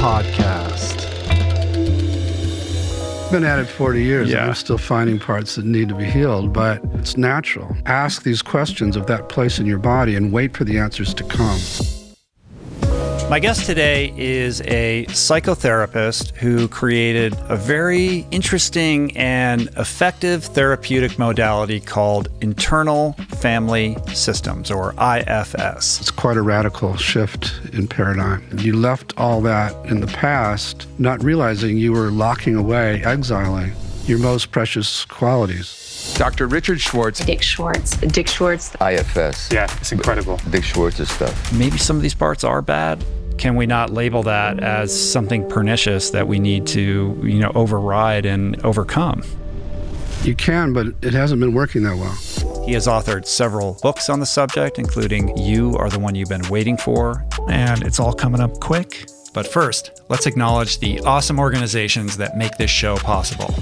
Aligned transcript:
podcast. 0.00 0.98
Been 3.30 3.44
at 3.44 3.58
it 3.58 3.66
40 3.66 4.02
years 4.02 4.28
Yeah. 4.30 4.38
and 4.38 4.46
I'm 4.48 4.54
still 4.54 4.78
finding 4.78 5.18
parts 5.18 5.54
that 5.56 5.64
need 5.64 5.88
to 5.90 5.94
be 5.94 6.04
healed, 6.04 6.52
but 6.52 6.82
it's 6.94 7.16
natural. 7.16 7.76
Ask 7.86 8.22
these 8.22 8.42
questions 8.42 8.96
of 8.96 9.06
that 9.06 9.28
place 9.28 9.58
in 9.58 9.66
your 9.66 9.78
body 9.78 10.16
and 10.16 10.32
wait 10.32 10.56
for 10.56 10.64
the 10.64 10.78
answers 10.78 11.12
to 11.14 11.24
come. 11.24 11.60
My 13.30 13.38
guest 13.38 13.64
today 13.64 14.12
is 14.16 14.60
a 14.62 15.06
psychotherapist 15.10 16.34
who 16.34 16.66
created 16.66 17.32
a 17.48 17.54
very 17.54 18.26
interesting 18.32 19.16
and 19.16 19.68
effective 19.76 20.46
therapeutic 20.46 21.16
modality 21.16 21.78
called 21.78 22.26
internal 22.40 23.12
family 23.38 23.96
systems, 24.12 24.68
or 24.68 24.94
IFS. 25.00 26.00
It's 26.00 26.10
quite 26.10 26.38
a 26.38 26.42
radical 26.42 26.96
shift 26.96 27.52
in 27.72 27.86
paradigm. 27.86 28.48
You 28.58 28.76
left 28.76 29.14
all 29.16 29.40
that 29.42 29.76
in 29.86 30.00
the 30.00 30.08
past, 30.08 30.88
not 30.98 31.22
realizing 31.22 31.78
you 31.78 31.92
were 31.92 32.10
locking 32.10 32.56
away, 32.56 33.00
exiling 33.04 33.74
your 34.06 34.18
most 34.18 34.50
precious 34.50 35.04
qualities. 35.04 36.14
Dr. 36.16 36.48
Richard 36.48 36.80
Schwartz, 36.80 37.24
Dick 37.24 37.42
Schwartz. 37.42 37.96
Dick 37.98 38.26
Schwartz. 38.26 38.74
IFS. 38.80 39.52
Yeah, 39.52 39.72
it's 39.78 39.92
incredible. 39.92 40.40
Dick 40.50 40.64
Schwartz's 40.64 41.12
stuff. 41.12 41.52
Maybe 41.52 41.78
some 41.78 41.94
of 41.94 42.02
these 42.02 42.14
parts 42.14 42.42
are 42.42 42.60
bad. 42.60 43.04
Can 43.40 43.56
we 43.56 43.64
not 43.64 43.88
label 43.88 44.22
that 44.24 44.62
as 44.62 44.92
something 44.92 45.48
pernicious 45.48 46.10
that 46.10 46.28
we 46.28 46.38
need 46.38 46.66
to, 46.66 47.18
you 47.24 47.38
know, 47.38 47.50
override 47.54 48.26
and 48.26 48.62
overcome? 48.66 49.22
You 50.22 50.34
can, 50.34 50.74
but 50.74 50.88
it 51.00 51.14
hasn't 51.14 51.40
been 51.40 51.54
working 51.54 51.82
that 51.84 51.96
well. 51.96 52.66
He 52.66 52.74
has 52.74 52.86
authored 52.86 53.24
several 53.24 53.78
books 53.80 54.10
on 54.10 54.20
the 54.20 54.26
subject, 54.26 54.78
including 54.78 55.34
You 55.38 55.74
Are 55.78 55.88
the 55.88 55.98
One 55.98 56.14
You've 56.14 56.28
Been 56.28 56.46
Waiting 56.50 56.76
For, 56.76 57.24
and 57.48 57.82
it's 57.82 57.98
all 57.98 58.12
coming 58.12 58.42
up 58.42 58.60
quick. 58.60 59.08
But 59.32 59.46
first, 59.46 60.02
let's 60.10 60.26
acknowledge 60.26 60.78
the 60.78 61.00
awesome 61.00 61.40
organizations 61.40 62.18
that 62.18 62.36
make 62.36 62.52
this 62.58 62.70
show 62.70 62.96
possible. 62.96 63.54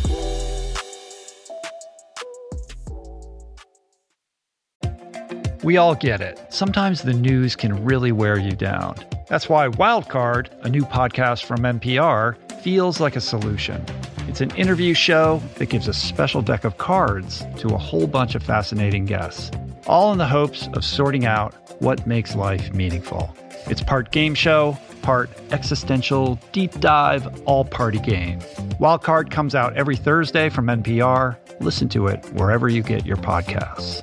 We 5.68 5.76
all 5.76 5.94
get 5.94 6.22
it. 6.22 6.40
Sometimes 6.48 7.02
the 7.02 7.12
news 7.12 7.54
can 7.54 7.84
really 7.84 8.10
wear 8.10 8.38
you 8.38 8.52
down. 8.52 8.96
That's 9.26 9.50
why 9.50 9.68
Wildcard, 9.68 10.48
a 10.64 10.68
new 10.70 10.80
podcast 10.80 11.44
from 11.44 11.58
NPR, 11.58 12.38
feels 12.62 13.00
like 13.00 13.16
a 13.16 13.20
solution. 13.20 13.84
It's 14.28 14.40
an 14.40 14.50
interview 14.52 14.94
show 14.94 15.42
that 15.56 15.66
gives 15.66 15.86
a 15.86 15.92
special 15.92 16.40
deck 16.40 16.64
of 16.64 16.78
cards 16.78 17.44
to 17.58 17.74
a 17.74 17.76
whole 17.76 18.06
bunch 18.06 18.34
of 18.34 18.42
fascinating 18.42 19.04
guests, 19.04 19.50
all 19.86 20.10
in 20.10 20.16
the 20.16 20.26
hopes 20.26 20.70
of 20.72 20.86
sorting 20.86 21.26
out 21.26 21.52
what 21.82 22.06
makes 22.06 22.34
life 22.34 22.72
meaningful. 22.72 23.36
It's 23.66 23.82
part 23.82 24.10
game 24.10 24.34
show, 24.34 24.78
part 25.02 25.28
existential 25.52 26.40
deep 26.52 26.80
dive, 26.80 27.42
all 27.44 27.66
party 27.66 27.98
game. 27.98 28.40
Wildcard 28.80 29.30
comes 29.30 29.54
out 29.54 29.76
every 29.76 29.96
Thursday 29.96 30.48
from 30.48 30.68
NPR. 30.68 31.36
Listen 31.60 31.90
to 31.90 32.06
it 32.06 32.24
wherever 32.32 32.70
you 32.70 32.82
get 32.82 33.04
your 33.04 33.18
podcasts. 33.18 34.02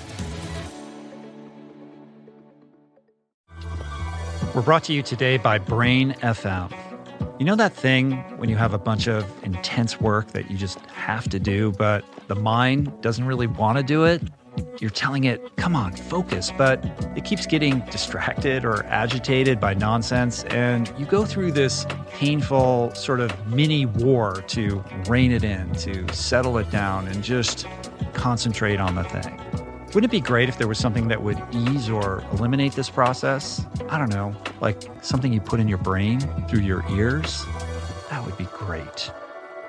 We're 4.53 4.61
brought 4.61 4.83
to 4.85 4.93
you 4.93 5.01
today 5.01 5.37
by 5.37 5.59
Brain 5.59 6.11
FM. 6.21 6.73
You 7.39 7.45
know 7.45 7.55
that 7.55 7.73
thing 7.73 8.17
when 8.37 8.49
you 8.49 8.57
have 8.57 8.73
a 8.73 8.77
bunch 8.77 9.07
of 9.07 9.25
intense 9.45 10.01
work 10.01 10.27
that 10.33 10.51
you 10.51 10.57
just 10.57 10.79
have 10.87 11.29
to 11.29 11.39
do, 11.39 11.71
but 11.71 12.03
the 12.27 12.35
mind 12.35 13.01
doesn't 13.01 13.25
really 13.25 13.47
want 13.47 13.77
to 13.77 13.83
do 13.83 14.03
it? 14.03 14.21
You're 14.81 14.89
telling 14.89 15.23
it, 15.23 15.55
come 15.55 15.73
on, 15.73 15.93
focus, 15.93 16.51
but 16.57 16.83
it 17.15 17.23
keeps 17.23 17.45
getting 17.45 17.79
distracted 17.91 18.65
or 18.65 18.83
agitated 18.87 19.59
by 19.59 19.73
nonsense, 19.73 20.43
and 20.45 20.91
you 20.97 21.05
go 21.05 21.25
through 21.25 21.53
this 21.53 21.85
painful 22.09 22.93
sort 22.93 23.21
of 23.21 23.47
mini 23.47 23.85
war 23.85 24.43
to 24.47 24.83
rein 25.07 25.31
it 25.31 25.45
in, 25.45 25.71
to 25.75 26.13
settle 26.13 26.57
it 26.57 26.69
down, 26.69 27.07
and 27.07 27.23
just 27.23 27.65
concentrate 28.13 28.81
on 28.81 28.95
the 28.95 29.03
thing. 29.05 29.39
Wouldn't 29.93 30.09
it 30.09 30.15
be 30.15 30.21
great 30.21 30.47
if 30.47 30.57
there 30.57 30.69
was 30.69 30.77
something 30.77 31.09
that 31.09 31.21
would 31.21 31.37
ease 31.51 31.89
or 31.89 32.23
eliminate 32.31 32.71
this 32.75 32.89
process? 32.89 33.65
I 33.89 33.97
don't 33.97 34.09
know, 34.09 34.33
like 34.61 34.81
something 35.01 35.33
you 35.33 35.41
put 35.41 35.59
in 35.59 35.67
your 35.67 35.79
brain 35.79 36.21
through 36.47 36.61
your 36.61 36.85
ears? 36.91 37.43
That 38.09 38.25
would 38.25 38.37
be 38.37 38.45
great. 38.45 39.11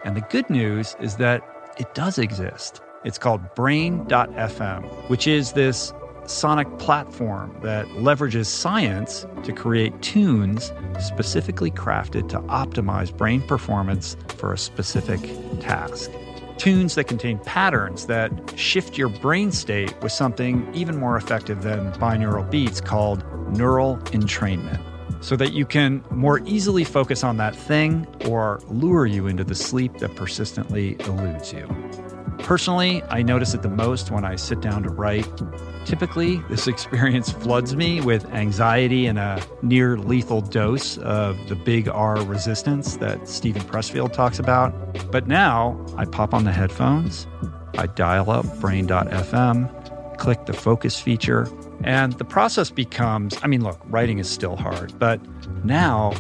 And 0.05 0.17
the 0.17 0.21
good 0.21 0.49
news 0.49 0.95
is 1.01 1.17
that 1.17 1.43
it 1.77 1.93
does 1.97 2.19
exist. 2.19 2.81
It's 3.05 3.19
called 3.19 3.53
Brain.fm, 3.57 5.09
which 5.11 5.27
is 5.27 5.55
this 5.55 5.93
sonic 6.27 6.79
platform 6.79 7.59
that 7.65 7.85
leverages 7.87 8.47
science 8.47 9.27
to 9.43 9.53
create 9.53 10.03
tunes 10.03 10.73
specifically 11.01 11.73
crafted 11.73 12.29
to 12.29 12.39
optimize 12.43 13.17
brain 13.17 13.43
performance 13.43 14.17
for 14.29 14.53
a 14.53 14.59
specific 14.59 15.21
task. 15.59 16.13
Tunes 16.59 16.95
that 16.95 17.05
contain 17.05 17.39
patterns 17.41 18.07
that 18.07 18.31
shift 18.57 18.97
your 18.99 19.09
brain 19.09 19.51
state 19.51 19.95
with 20.03 20.13
something 20.13 20.69
even 20.75 20.97
more 20.97 21.17
effective 21.17 21.63
than 21.63 21.93
binaural 21.93 22.49
beats 22.51 22.81
called 22.81 23.25
neural 23.57 23.97
entrainment 24.13 24.81
so 25.23 25.37
that 25.37 25.53
you 25.53 25.65
can 25.65 26.05
more 26.11 26.41
easily 26.45 26.85
focus 26.85 27.23
on 27.23 27.37
that 27.37 27.55
thing 27.55 28.07
or 28.27 28.61
lure 28.69 29.07
you 29.07 29.29
into 29.29 29.45
the 29.45 29.55
sleep 29.55 29.99
that 29.99 30.15
persistently 30.17 30.97
eludes 31.01 31.53
you. 31.53 31.67
Personally, 32.53 33.03
I 33.05 33.23
notice 33.23 33.55
it 33.55 33.63
the 33.63 33.71
most 33.71 34.11
when 34.11 34.27
I 34.27 34.37
sit 34.37 34.61
down 34.61 34.83
to 34.83 34.91
write. 34.91 35.27
Typically, 35.87 36.37
this 36.51 36.67
experience 36.69 37.33
floods 37.33 37.75
me 37.75 38.03
with 38.03 38.27
anxiety 38.27 39.07
and 39.07 39.19
a 39.19 39.43
near 39.63 39.97
lethal 39.97 40.43
dose 40.43 40.99
of 40.99 41.39
the 41.49 41.55
big 41.55 41.89
R 41.89 42.23
resistance 42.23 42.99
that 42.99 43.27
Steven 43.27 43.63
Pressfield 43.63 44.13
talks 44.13 44.39
about. 44.39 44.75
But 45.11 45.27
now 45.27 45.83
I 45.97 46.05
pop 46.05 46.35
on 46.35 46.45
the 46.45 46.53
headphones, 46.53 47.27
I 47.79 47.87
dial 47.87 48.31
up 48.31 48.45
brain.fm, 48.61 50.19
click 50.19 50.45
the 50.45 50.53
focus 50.53 51.01
feature, 51.01 51.49
and 51.85 52.13
the 52.13 52.27
process 52.27 52.71
becomes 52.71 53.35
I 53.43 53.47
mean, 53.47 53.63
look, 53.63 53.81
writing 53.87 54.19
is 54.19 54.29
still 54.29 54.57
hard, 54.57 54.93
but 54.99 55.19
now 55.65 56.13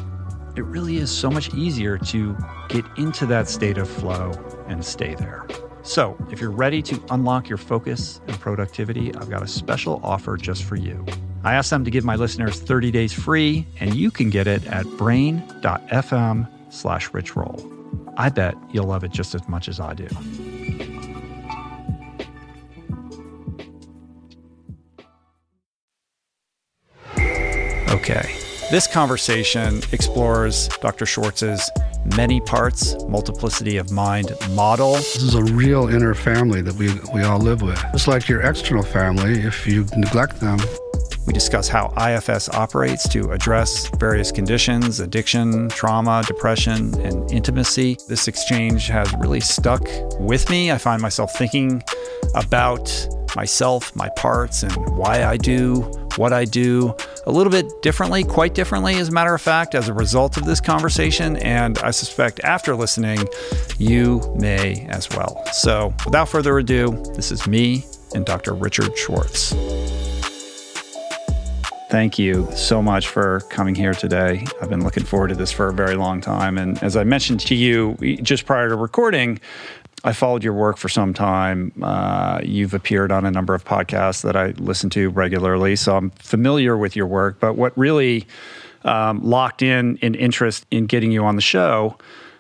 it 0.56 0.64
really 0.64 0.96
is 0.96 1.10
so 1.10 1.30
much 1.30 1.52
easier 1.52 1.98
to 1.98 2.34
get 2.70 2.86
into 2.96 3.26
that 3.26 3.50
state 3.50 3.76
of 3.76 3.86
flow 3.86 4.32
and 4.66 4.82
stay 4.82 5.14
there. 5.14 5.46
So, 5.84 6.16
if 6.30 6.40
you're 6.40 6.50
ready 6.50 6.80
to 6.82 7.02
unlock 7.10 7.48
your 7.48 7.58
focus 7.58 8.20
and 8.28 8.38
productivity, 8.38 9.14
I've 9.14 9.28
got 9.28 9.42
a 9.42 9.48
special 9.48 10.00
offer 10.04 10.36
just 10.36 10.62
for 10.62 10.76
you. 10.76 11.04
I 11.44 11.54
asked 11.54 11.70
them 11.70 11.84
to 11.84 11.90
give 11.90 12.04
my 12.04 12.14
listeners 12.14 12.60
30 12.60 12.92
days 12.92 13.12
free, 13.12 13.66
and 13.80 13.94
you 13.94 14.12
can 14.12 14.30
get 14.30 14.46
it 14.46 14.64
at 14.68 14.86
brain.fm 14.96 16.48
slash 16.72 17.10
richroll. 17.10 17.68
I 18.16 18.28
bet 18.28 18.54
you'll 18.70 18.86
love 18.86 19.02
it 19.02 19.10
just 19.10 19.34
as 19.34 19.46
much 19.48 19.68
as 19.68 19.80
I 19.80 19.94
do. 19.94 20.06
Okay, 27.90 28.41
this 28.72 28.86
conversation 28.86 29.82
explores 29.92 30.66
Dr. 30.80 31.04
Schwartz's 31.04 31.70
many 32.16 32.40
parts, 32.40 32.96
multiplicity 33.04 33.76
of 33.76 33.92
mind 33.92 34.32
model. 34.52 34.94
This 34.94 35.16
is 35.16 35.34
a 35.34 35.44
real 35.44 35.90
inner 35.90 36.14
family 36.14 36.62
that 36.62 36.74
we, 36.76 36.90
we 37.12 37.22
all 37.22 37.38
live 37.38 37.60
with. 37.60 37.78
It's 37.92 38.08
like 38.08 38.30
your 38.30 38.40
external 38.40 38.82
family. 38.82 39.40
If 39.40 39.66
you 39.66 39.84
neglect 39.94 40.40
them, 40.40 40.58
We 41.26 41.34
discuss 41.34 41.68
how 41.68 41.92
IFS 41.98 42.48
operates 42.48 43.06
to 43.10 43.30
address 43.32 43.88
various 43.98 44.32
conditions, 44.32 45.00
addiction, 45.00 45.68
trauma, 45.68 46.24
depression, 46.26 46.98
and 47.00 47.30
intimacy. 47.30 47.98
This 48.08 48.26
exchange 48.26 48.88
has 48.88 49.12
really 49.18 49.40
stuck 49.40 49.86
with 50.18 50.48
me. 50.48 50.72
I 50.72 50.78
find 50.78 51.02
myself 51.02 51.36
thinking 51.36 51.82
about 52.34 52.90
myself, 53.36 53.94
my 53.94 54.08
parts, 54.16 54.62
and 54.62 54.72
why 54.96 55.24
I 55.24 55.36
do 55.36 55.90
what 56.16 56.32
I 56.32 56.44
do 56.44 56.94
a 57.26 57.32
little 57.32 57.50
bit 57.50 57.82
differently, 57.82 58.24
quite 58.24 58.54
differently, 58.54 58.96
as 58.96 59.08
a 59.08 59.12
matter 59.12 59.34
of 59.34 59.40
fact, 59.40 59.74
as 59.74 59.88
a 59.88 59.94
result 59.94 60.36
of 60.36 60.44
this 60.44 60.60
conversation. 60.60 61.36
And 61.38 61.78
I 61.78 61.90
suspect 61.90 62.40
after 62.40 62.74
listening, 62.74 63.26
you 63.78 64.20
may 64.38 64.86
as 64.88 65.08
well. 65.10 65.42
So 65.52 65.94
without 66.04 66.28
further 66.28 66.58
ado, 66.58 66.90
this 67.14 67.30
is 67.30 67.46
me 67.46 67.84
and 68.14 68.24
Dr. 68.24 68.54
Richard 68.54 68.96
Schwartz. 68.96 69.54
Thank 71.90 72.18
you 72.18 72.48
so 72.56 72.80
much 72.80 73.08
for 73.08 73.40
coming 73.50 73.74
here 73.74 73.92
today. 73.92 74.46
I've 74.62 74.70
been 74.70 74.82
looking 74.82 75.04
forward 75.04 75.28
to 75.28 75.34
this 75.34 75.52
for 75.52 75.68
a 75.68 75.74
very 75.74 75.94
long 75.94 76.22
time. 76.22 76.56
And 76.56 76.82
as 76.82 76.96
I 76.96 77.04
mentioned 77.04 77.40
to 77.40 77.54
you 77.54 77.96
just 78.22 78.46
prior 78.46 78.70
to 78.70 78.76
recording, 78.76 79.40
I 80.04 80.12
followed 80.12 80.42
your 80.42 80.52
work 80.54 80.78
for 80.78 80.88
some 80.88 81.14
time. 81.14 81.72
Uh, 81.80 82.40
you've 82.42 82.74
appeared 82.74 83.12
on 83.12 83.24
a 83.24 83.30
number 83.30 83.54
of 83.54 83.64
podcasts 83.64 84.22
that 84.22 84.34
I 84.36 84.48
listen 84.58 84.90
to 84.90 85.10
regularly, 85.10 85.76
so 85.76 85.96
I'm 85.96 86.10
familiar 86.10 86.76
with 86.76 86.96
your 86.96 87.06
work. 87.06 87.38
But 87.38 87.54
what 87.56 87.76
really 87.78 88.26
um, 88.84 89.22
locked 89.22 89.62
in 89.62 89.98
an 90.02 90.14
interest 90.16 90.66
in 90.72 90.86
getting 90.86 91.12
you 91.12 91.24
on 91.24 91.36
the 91.36 91.42
show 91.42 91.96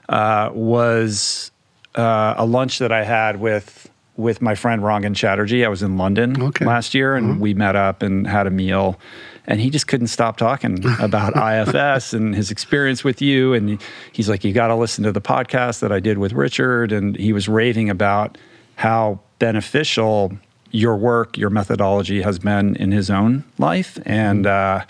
uh, 0.08 0.50
was 0.52 1.52
uh, 1.94 2.34
a 2.36 2.44
lunch 2.44 2.78
that 2.80 2.90
I 2.92 3.04
had 3.04 3.38
with 3.40 3.88
with 4.16 4.42
my 4.42 4.54
friend 4.54 4.82
Rangan 4.82 5.16
Chatterjee. 5.16 5.64
I 5.64 5.68
was 5.68 5.82
in 5.82 5.96
London 5.96 6.40
Okay. 6.42 6.66
last 6.66 6.94
year, 6.94 7.14
and 7.16 7.40
we 7.40 7.54
met 7.54 7.76
up 7.76 8.02
and 8.02 8.26
had 8.26 8.46
a 8.46 8.50
meal. 8.50 8.98
And 9.46 9.60
he 9.60 9.70
just 9.70 9.88
couldn't 9.88 10.06
stop 10.06 10.36
talking 10.36 10.84
about 11.00 11.36
IFS 11.36 12.12
and 12.12 12.34
his 12.34 12.50
experience 12.50 13.02
with 13.02 13.20
you. 13.20 13.54
And 13.54 13.80
he's 14.12 14.28
like, 14.28 14.44
"You 14.44 14.52
got 14.52 14.68
to 14.68 14.76
listen 14.76 15.04
to 15.04 15.12
the 15.12 15.20
podcast 15.20 15.80
that 15.80 15.90
I 15.90 16.00
did 16.00 16.18
with 16.18 16.32
Richard." 16.32 16.92
And 16.92 17.16
he 17.16 17.32
was 17.32 17.48
raving 17.48 17.90
about 17.90 18.38
how 18.76 19.20
beneficial 19.38 20.32
your 20.70 20.96
work, 20.96 21.36
your 21.36 21.50
methodology 21.50 22.22
has 22.22 22.38
been 22.38 22.76
in 22.76 22.92
his 22.92 23.10
own 23.10 23.44
life. 23.58 23.98
And 24.06 24.46
uh, 24.46 24.84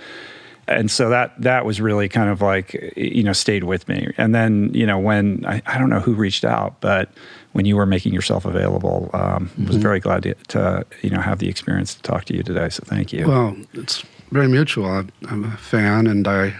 and 0.68 0.90
so 0.90 1.08
that 1.08 1.40
that 1.40 1.64
was 1.64 1.80
really 1.80 2.08
kind 2.08 2.30
of 2.30 2.40
like 2.40 2.92
you 2.96 3.22
know 3.22 3.32
stayed 3.32 3.64
with 3.64 3.88
me 3.88 4.12
and 4.16 4.34
then 4.34 4.72
you 4.72 4.86
know 4.86 4.98
when 4.98 5.44
i, 5.46 5.60
I 5.66 5.78
don't 5.78 5.90
know 5.90 6.00
who 6.00 6.14
reached 6.14 6.44
out 6.44 6.80
but 6.80 7.10
when 7.52 7.66
you 7.66 7.76
were 7.76 7.86
making 7.86 8.12
yourself 8.12 8.44
available 8.44 9.10
um, 9.12 9.50
was 9.66 9.76
very 9.76 10.00
glad 10.00 10.22
to, 10.22 10.34
to 10.34 10.86
you 11.02 11.10
know 11.10 11.20
have 11.20 11.38
the 11.38 11.48
experience 11.48 11.94
to 11.94 12.02
talk 12.02 12.24
to 12.26 12.36
you 12.36 12.42
today 12.42 12.68
so 12.68 12.82
thank 12.86 13.12
you 13.12 13.26
well, 13.26 13.56
it's 13.74 14.04
very 14.32 14.48
mutual. 14.48 14.86
I, 14.86 15.04
I'm 15.28 15.44
a 15.44 15.56
fan, 15.56 16.06
and 16.06 16.26
I, 16.26 16.54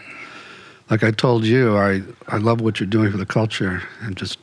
like 0.90 1.02
I 1.02 1.10
told 1.10 1.44
you, 1.44 1.76
I, 1.76 2.02
I 2.28 2.36
love 2.36 2.60
what 2.60 2.78
you're 2.78 2.86
doing 2.86 3.10
for 3.10 3.16
the 3.16 3.26
culture, 3.26 3.82
and 4.02 4.16
just 4.16 4.38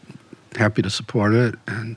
happy 0.55 0.81
to 0.81 0.89
support 0.89 1.33
it. 1.33 1.55
And 1.67 1.95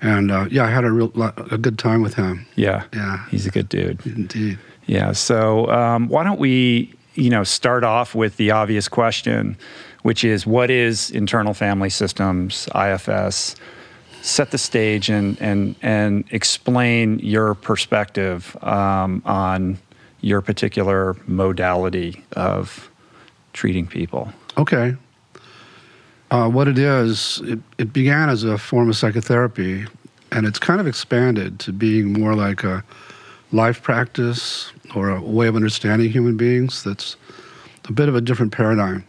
and 0.00 0.30
uh, 0.30 0.46
yeah, 0.50 0.64
I 0.64 0.70
had 0.70 0.84
a 0.84 0.90
real 0.90 1.12
a 1.50 1.58
good 1.58 1.78
time 1.78 2.02
with 2.02 2.14
him. 2.14 2.46
yeah 2.56 2.84
Yeah. 2.94 3.26
he's 3.30 3.46
a 3.46 3.50
good 3.50 3.68
dude 3.68 4.04
Indeed. 4.06 4.58
Yeah. 4.86 5.12
So 5.12 5.70
um, 5.70 6.08
why 6.08 6.24
don't 6.24 6.38
we, 6.38 6.94
you 7.14 7.28
know, 7.28 7.44
start 7.44 7.84
off 7.84 8.14
with 8.14 8.36
the 8.38 8.52
obvious 8.52 8.88
question, 8.88 9.56
which 10.02 10.24
is 10.24 10.46
what 10.46 10.70
is 10.70 11.10
internal 11.10 11.52
family 11.52 11.90
systems 11.90 12.68
(IFS)? 12.74 13.56
Set 14.22 14.50
the 14.50 14.58
stage 14.58 15.10
and 15.10 15.36
and 15.40 15.74
and 15.82 16.24
explain 16.30 17.18
your 17.18 17.54
perspective 17.54 18.56
um, 18.62 19.22
on 19.24 19.78
your 20.20 20.40
particular 20.40 21.16
modality 21.26 22.24
of 22.32 22.90
treating 23.52 23.86
people. 23.86 24.32
Okay. 24.56 24.94
Uh, 26.30 26.48
what 26.48 26.68
it 26.68 26.78
is, 26.78 27.40
it, 27.44 27.58
it 27.78 27.92
began 27.92 28.28
as 28.28 28.44
a 28.44 28.58
form 28.58 28.88
of 28.88 28.96
psychotherapy, 28.96 29.86
and 30.30 30.46
it's 30.46 30.58
kind 30.58 30.80
of 30.80 30.86
expanded 30.86 31.58
to 31.60 31.72
being 31.72 32.12
more 32.12 32.34
like 32.34 32.64
a 32.64 32.84
life 33.52 33.82
practice 33.82 34.72
or 34.94 35.10
a 35.10 35.22
way 35.22 35.46
of 35.46 35.56
understanding 35.56 36.10
human 36.10 36.36
beings 36.36 36.82
that's 36.82 37.16
a 37.86 37.92
bit 37.92 38.08
of 38.08 38.14
a 38.14 38.20
different 38.20 38.52
paradigm. 38.52 39.04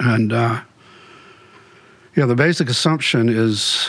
And 0.00 0.32
uh, 0.32 0.60
yeah, 2.16 2.26
the 2.26 2.34
basic 2.34 2.68
assumption 2.68 3.28
is 3.28 3.88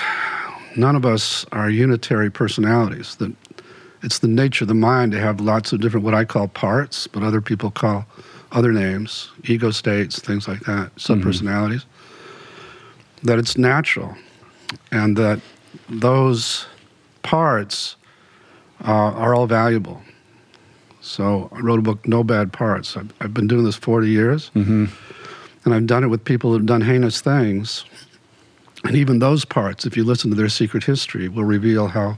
none 0.75 0.95
of 0.95 1.05
us 1.05 1.45
are 1.51 1.69
unitary 1.69 2.29
personalities. 2.29 3.15
That 3.15 3.33
it's 4.03 4.19
the 4.19 4.27
nature 4.27 4.63
of 4.63 4.67
the 4.67 4.73
mind 4.73 5.11
to 5.11 5.19
have 5.19 5.39
lots 5.39 5.73
of 5.73 5.81
different 5.81 6.03
what 6.05 6.13
I 6.13 6.25
call 6.25 6.47
parts, 6.47 7.07
but 7.07 7.23
other 7.23 7.41
people 7.41 7.71
call 7.71 8.05
other 8.51 8.71
names, 8.71 9.29
ego 9.45 9.71
states, 9.71 10.19
things 10.19 10.47
like 10.47 10.61
that, 10.61 10.93
subpersonalities. 10.95 11.85
That 13.23 13.37
it's 13.37 13.57
natural, 13.57 14.15
and 14.91 15.15
that 15.17 15.39
those 15.87 16.65
parts 17.21 17.95
uh, 18.83 18.91
are 18.91 19.35
all 19.35 19.45
valuable. 19.45 20.01
So 21.01 21.49
I 21.51 21.59
wrote 21.59 21.79
a 21.79 21.83
book, 21.83 22.07
No 22.07 22.23
Bad 22.23 22.51
Parts. 22.51 22.97
I've, 22.97 23.13
I've 23.21 23.33
been 23.33 23.47
doing 23.47 23.63
this 23.63 23.75
40 23.75 24.09
years, 24.09 24.49
and 25.65 25.73
I've 25.73 25.85
done 25.85 26.03
it 26.03 26.07
with 26.07 26.25
people 26.25 26.51
who've 26.51 26.65
done 26.65 26.81
heinous 26.81 27.21
things. 27.21 27.85
And 28.83 28.95
even 28.95 29.19
those 29.19 29.45
parts, 29.45 29.85
if 29.85 29.95
you 29.95 30.03
listen 30.03 30.31
to 30.31 30.35
their 30.35 30.49
secret 30.49 30.83
history, 30.83 31.27
will 31.29 31.43
reveal 31.43 31.87
how 31.87 32.17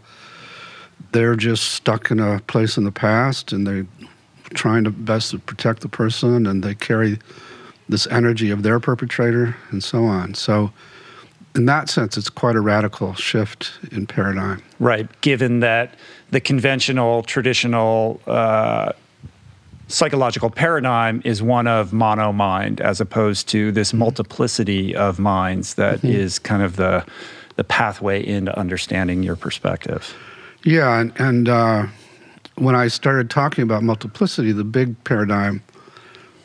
they're 1.14 1.36
just 1.36 1.72
stuck 1.72 2.12
in 2.12 2.20
a 2.20 2.40
place 2.48 2.78
in 2.78 2.84
the 2.84 2.92
past 2.92 3.54
and 3.54 3.66
they're 3.66 3.88
trying 4.54 4.84
to 4.84 4.92
best 4.92 5.32
to 5.32 5.40
protect 5.40 5.82
the 5.82 5.90
person 5.90 6.46
and 6.46 6.64
they 6.64 6.76
carry 6.76 7.20
this 7.90 8.08
energy 8.08 8.50
of 8.50 8.64
their 8.64 8.80
perpetrator 8.80 9.56
and 9.72 9.84
so 9.84 10.04
on. 10.04 10.34
So, 10.34 10.72
in 11.56 11.66
that 11.66 11.88
sense, 11.88 12.18
it's 12.18 12.30
quite 12.30 12.56
a 12.56 12.62
radical 12.62 13.14
shift 13.14 13.74
in 13.92 14.08
paradigm. 14.08 14.64
Right. 14.80 15.08
Given 15.22 15.60
that 15.60 15.94
the 16.32 16.42
conventional, 16.42 17.22
traditional 17.22 18.20
uh, 18.26 18.94
psychological 19.88 20.50
paradigm 20.50 21.22
is 21.24 21.44
one 21.44 21.68
of 21.68 21.94
mono 21.94 22.32
mind, 22.32 22.82
as 22.82 23.00
opposed 23.00 23.48
to 23.50 23.72
this 23.72 23.94
multiplicity 23.94 24.96
of 24.96 25.20
minds 25.20 25.76
that 25.76 26.04
is 26.04 26.40
kind 26.40 26.64
of 26.64 26.76
the 26.76 27.06
the 27.56 27.64
pathway 27.64 28.26
into 28.26 28.58
understanding 28.58 29.22
your 29.22 29.36
perspective. 29.36 30.16
Yeah, 30.64 31.00
and, 31.00 31.14
and 31.18 31.50
uh, 31.50 31.88
when 32.56 32.76
I 32.76 32.88
started 32.88 33.30
talking 33.30 33.64
about 33.64 33.84
multiplicity, 33.84 34.52
the 34.52 34.64
big 34.64 35.02
paradigm 35.04 35.62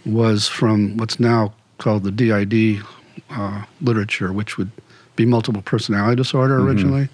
was 0.04 0.48
from 0.48 0.96
what's 0.96 1.20
now 1.20 1.52
called 1.78 2.02
the 2.02 2.10
DID 2.10 2.82
uh, 3.30 3.62
literature, 3.80 4.32
which 4.32 4.58
would 4.58 4.70
be 5.16 5.24
multiple 5.24 5.62
personality 5.62 6.16
disorder 6.16 6.58
originally. 6.58 7.08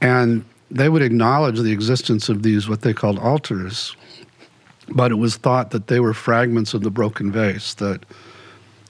And 0.00 0.44
they 0.70 0.88
would 0.88 1.02
acknowledge 1.02 1.58
the 1.58 1.72
existence 1.72 2.28
of 2.28 2.42
these, 2.42 2.68
what 2.68 2.82
they 2.82 2.92
called 2.92 3.18
alters, 3.18 3.96
but 4.88 5.10
it 5.10 5.16
was 5.16 5.36
thought 5.36 5.70
that 5.70 5.88
they 5.88 6.00
were 6.00 6.14
fragments 6.14 6.74
of 6.74 6.82
the 6.82 6.90
broken 6.90 7.32
vase, 7.32 7.74
that 7.74 8.04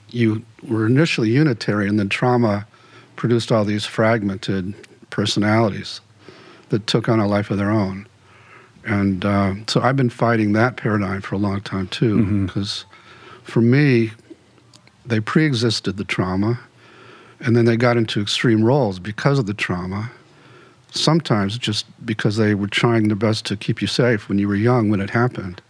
you 0.09 0.43
were 0.67 0.85
initially 0.85 1.29
unitary 1.29 1.87
and 1.87 1.99
then 1.99 2.09
trauma 2.09 2.67
produced 3.15 3.51
all 3.51 3.65
these 3.65 3.85
fragmented 3.85 4.73
personalities 5.09 6.01
that 6.73 6.87
took 6.87 7.07
on 7.07 7.19
a 7.19 7.27
life 7.27 7.51
of 7.51 7.59
their 7.59 7.69
own. 7.69 8.07
And 8.83 9.23
uh, 9.23 9.53
so 9.67 9.79
I've 9.79 9.95
been 9.95 10.09
fighting 10.09 10.53
that 10.53 10.75
paradigm 10.75 11.21
for 11.21 11.35
a 11.35 11.37
long 11.37 11.61
time 11.61 11.87
too, 11.87 12.45
because 12.47 12.85
for 13.43 13.61
me, 13.61 14.11
they 15.05 15.19
pre 15.19 15.45
existed 15.45 15.97
the 15.97 16.03
trauma 16.03 16.59
and 17.39 17.55
then 17.55 17.65
they 17.65 17.77
got 17.77 17.95
into 17.95 18.21
extreme 18.21 18.63
roles 18.63 18.97
because 18.97 19.37
of 19.37 19.45
the 19.45 19.53
trauma. 19.53 20.09
Sometimes 20.89 21.59
just 21.59 21.85
because 22.05 22.37
they 22.37 22.55
were 22.55 22.67
trying 22.67 23.07
their 23.07 23.15
best 23.15 23.45
to 23.45 23.55
keep 23.55 23.79
you 23.79 23.87
safe 23.87 24.27
when 24.27 24.39
you 24.39 24.47
were 24.47 24.55
young 24.55 24.89
when 24.89 24.99
it 24.99 25.11
happened. 25.11 25.61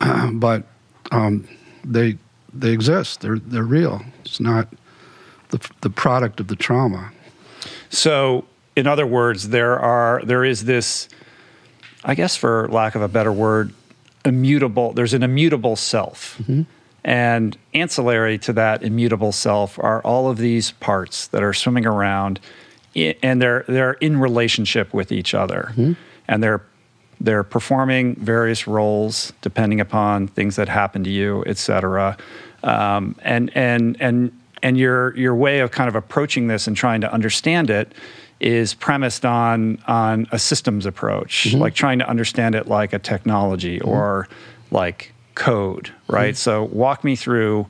but 0.32 0.64
um, 1.12 1.48
they, 1.82 2.18
they 2.52 2.72
exist, 2.72 3.22
they're, 3.22 3.38
they're 3.38 3.62
real. 3.62 4.02
It's 4.22 4.38
not 4.38 4.68
the, 5.48 5.66
the 5.80 5.90
product 5.90 6.40
of 6.40 6.48
the 6.48 6.56
trauma. 6.56 7.10
So, 7.88 8.44
in 8.76 8.86
other 8.86 9.06
words, 9.06 9.48
there 9.50 9.78
are 9.78 10.22
there 10.24 10.44
is 10.44 10.64
this, 10.64 11.08
I 12.04 12.14
guess, 12.14 12.36
for 12.36 12.68
lack 12.68 12.94
of 12.94 13.02
a 13.02 13.08
better 13.08 13.32
word, 13.32 13.72
immutable. 14.24 14.92
There's 14.92 15.14
an 15.14 15.22
immutable 15.22 15.76
self, 15.76 16.40
And 17.04 17.56
ancillary 17.74 18.38
to 18.38 18.52
that 18.54 18.82
immutable 18.82 19.32
self 19.32 19.78
are 19.78 20.00
all 20.02 20.30
of 20.30 20.38
these 20.38 20.70
parts 20.72 21.26
that 21.28 21.42
are 21.42 21.52
swimming 21.52 21.86
around, 21.86 22.40
and 23.22 23.40
they're 23.42 23.64
they're 23.68 23.92
in 23.94 24.18
relationship 24.18 24.94
with 24.94 25.12
each 25.12 25.34
other, 25.34 25.72
and 26.26 26.42
they're 26.42 26.62
they're 27.20 27.44
performing 27.44 28.16
various 28.16 28.66
roles 28.66 29.32
depending 29.40 29.80
upon 29.80 30.26
things 30.28 30.56
that 30.56 30.68
happen 30.68 31.04
to 31.04 31.10
you, 31.10 31.44
et 31.46 31.58
cetera. 31.58 32.16
Um, 32.62 33.14
and 33.22 33.50
and 33.54 33.96
and 34.00 34.32
and 34.62 34.78
your 34.78 35.14
your 35.16 35.34
way 35.34 35.60
of 35.60 35.70
kind 35.70 35.88
of 35.88 35.94
approaching 35.94 36.48
this 36.48 36.66
and 36.66 36.76
trying 36.76 37.02
to 37.02 37.12
understand 37.12 37.70
it 37.70 37.92
is 38.44 38.74
premised 38.74 39.24
on 39.24 39.78
on 39.86 40.26
a 40.30 40.38
systems 40.38 40.86
approach, 40.86 41.48
mm-hmm. 41.48 41.58
like 41.58 41.74
trying 41.74 41.98
to 41.98 42.08
understand 42.08 42.54
it 42.54 42.68
like 42.68 42.92
a 42.92 42.98
technology 42.98 43.78
mm-hmm. 43.78 43.88
or 43.88 44.28
like 44.70 45.12
code, 45.34 45.92
right? 46.08 46.34
Mm-hmm. 46.34 46.36
So 46.36 46.64
walk 46.64 47.02
me 47.02 47.16
through 47.16 47.66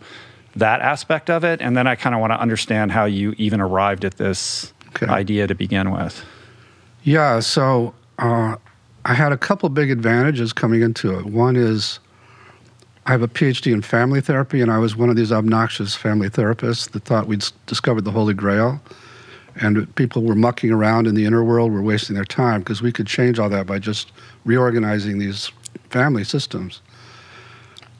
that 0.57 0.81
aspect 0.81 1.31
of 1.31 1.45
it, 1.45 1.61
and 1.61 1.77
then 1.77 1.87
I 1.87 1.95
kind 1.95 2.15
of 2.15 2.21
want 2.21 2.33
to 2.33 2.41
understand 2.41 2.93
how 2.93 3.05
you 3.07 3.35
even 3.39 3.61
arrived 3.61 4.05
at 4.05 4.17
this 4.17 4.73
Okay. 4.95 5.07
idea 5.07 5.47
to 5.49 5.55
begin 5.55 5.91
with. 5.91 6.25
Yeah, 7.03 7.41
so 7.41 7.95
uh, 8.19 8.57
I 9.05 9.15
had 9.15 9.33
a 9.33 9.37
couple 9.37 9.69
big 9.69 9.91
advantages 9.91 10.53
coming 10.53 10.83
into 10.83 11.19
it. 11.19 11.27
One 11.27 11.57
is 11.57 11.99
I 13.07 13.11
have 13.11 13.23
a 13.23 13.29
PhD 13.29 13.73
in 13.73 13.83
family 13.83 14.21
therapy, 14.21 14.61
and 14.61 14.71
I 14.71 14.79
was 14.79 14.97
one 14.97 15.11
of 15.11 15.17
these 15.17 15.33
obnoxious 15.33 15.95
family 15.95 16.31
therapists 16.31 16.91
that 16.93 17.05
thought 17.05 17.27
we'd 17.27 17.45
discovered 17.67 18.03
the 18.03 18.13
Holy 18.13 18.35
Grail. 18.35 18.81
And 19.61 19.93
people 19.95 20.23
were 20.23 20.35
mucking 20.35 20.71
around 20.73 21.07
in 21.07 21.15
the 21.15 21.25
inner 21.25 21.45
world, 21.45 21.73
were 21.73 21.83
wasting 21.83 22.17
their 22.17 22.25
time 22.25 22.61
because 22.61 22.83
we 22.83 22.91
could 22.91 23.07
change 23.07 23.39
all 23.39 23.49
that 23.51 23.67
by 23.67 23.79
just 23.79 24.11
reorganizing 24.45 25.19
these 25.19 25.51
family 25.91 26.25
systems. 26.25 26.81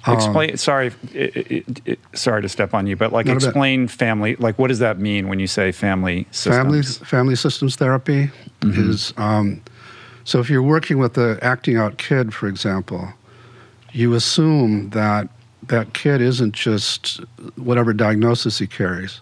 Um, 0.07 0.17
Explain. 0.17 0.57
sorry, 0.59 0.93
it, 1.15 1.37
it, 1.37 1.81
it, 1.87 1.99
sorry 2.13 2.43
to 2.43 2.49
step 2.49 2.75
on 2.75 2.87
you, 2.87 2.95
but 2.97 3.13
like 3.13 3.27
Not 3.27 3.33
a 3.33 3.41
bit. 3.41 3.45
explain 3.47 3.89
family. 3.89 4.37
Like, 4.37 4.59
what 4.59 4.69
does 4.69 4.81
that 4.81 4.99
mean 4.99 5.29
when 5.29 5.39
you 5.39 5.47
say 5.47 5.73
family 5.73 6.25
Family 6.33 6.83
systems? 6.83 7.09
family 7.09 7.37
systems 7.37 7.77
therapy 7.77 8.31
is 8.63 9.15
um, 9.17 9.63
so 10.25 10.41
if 10.41 10.51
you're 10.51 10.63
working 10.63 10.99
with 10.99 11.15
the 11.15 11.39
acting 11.43 11.77
out 11.77 11.97
kid, 11.99 12.35
for 12.35 12.49
example, 12.49 13.13
you 13.93 14.15
assume 14.15 14.91
that 14.91 15.29
that 15.69 15.95
kid 15.95 16.21
isn't 16.21 16.53
just 16.53 17.21
whatever 17.57 17.93
diagnosis 17.95 18.59
he 18.59 18.67
carries, 18.67 19.21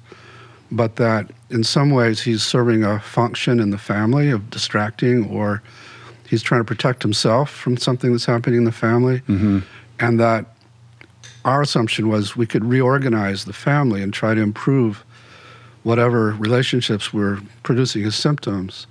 but 0.73 0.97
that 0.97 1.31
in 1.51 1.63
some 1.63 1.91
ways 1.91 2.23
he's 2.23 2.43
serving 2.43 2.83
a 2.83 2.99
function 2.99 3.61
in 3.61 3.71
the 3.71 3.79
family 3.79 4.31
of 4.31 4.49
distracting 4.51 5.29
or 5.29 5.63
he's 6.29 6.43
trying 6.43 6.61
to 6.61 6.65
protect 6.65 7.03
himself 7.03 7.51
from 7.51 7.77
something 7.77 8.11
that's 8.13 8.25
happening 8.25 8.59
in 8.59 8.65
the 8.65 8.73
family. 8.73 9.21
Mm-hmm. 9.21 9.61
And 10.01 10.19
that 10.19 10.47
our 11.45 11.61
assumption 11.61 12.09
was 12.09 12.37
we 12.37 12.47
could 12.47 12.65
reorganize 12.65 13.45
the 13.45 13.53
family 13.53 14.03
and 14.03 14.15
try 14.15 14.35
to 14.35 14.41
improve 14.41 15.05
whatever 15.83 16.33
relationships 16.33 17.13
were 17.13 17.41
producing 17.63 18.03
his 18.03 18.17
symptoms 18.17 18.87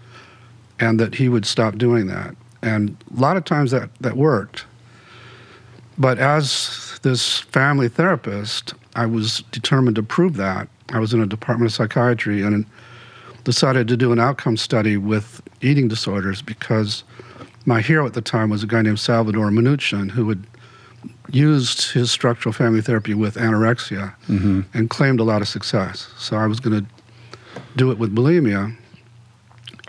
and 0.79 0.99
that 0.99 1.15
he 1.15 1.29
would 1.29 1.45
stop 1.45 1.77
doing 1.77 2.05
that. 2.07 2.35
And 2.61 2.95
a 3.15 3.19
lot 3.19 3.37
of 3.37 3.45
times 3.45 3.71
that, 3.71 3.89
that 4.01 4.15
worked. 4.15 4.65
But 5.97 6.19
as 6.19 6.99
this 7.01 7.39
family 7.39 7.89
therapist 7.89 8.75
i 8.95 9.05
was 9.05 9.43
determined 9.51 9.95
to 9.95 10.03
prove 10.03 10.35
that 10.35 10.67
i 10.91 10.99
was 10.99 11.13
in 11.13 11.21
a 11.21 11.25
department 11.25 11.69
of 11.69 11.73
psychiatry 11.73 12.41
and 12.41 12.65
decided 13.43 13.87
to 13.87 13.97
do 13.97 14.11
an 14.11 14.19
outcome 14.19 14.55
study 14.55 14.97
with 14.97 15.41
eating 15.61 15.87
disorders 15.87 16.41
because 16.41 17.03
my 17.65 17.81
hero 17.81 18.05
at 18.05 18.13
the 18.13 18.21
time 18.21 18.49
was 18.49 18.63
a 18.63 18.67
guy 18.67 18.81
named 18.81 18.99
salvador 18.99 19.49
minuchin 19.49 20.11
who 20.11 20.29
had 20.29 20.45
used 21.29 21.91
his 21.91 22.11
structural 22.11 22.53
family 22.53 22.81
therapy 22.81 23.13
with 23.13 23.35
anorexia 23.35 24.13
mm-hmm. 24.27 24.61
and 24.73 24.89
claimed 24.89 25.19
a 25.19 25.23
lot 25.23 25.41
of 25.41 25.47
success. 25.47 26.09
So 26.17 26.37
I 26.37 26.47
was 26.47 26.59
going 26.59 26.83
to 26.83 26.89
do 27.75 27.91
it 27.91 27.97
with 27.97 28.13
bulimia 28.13 28.75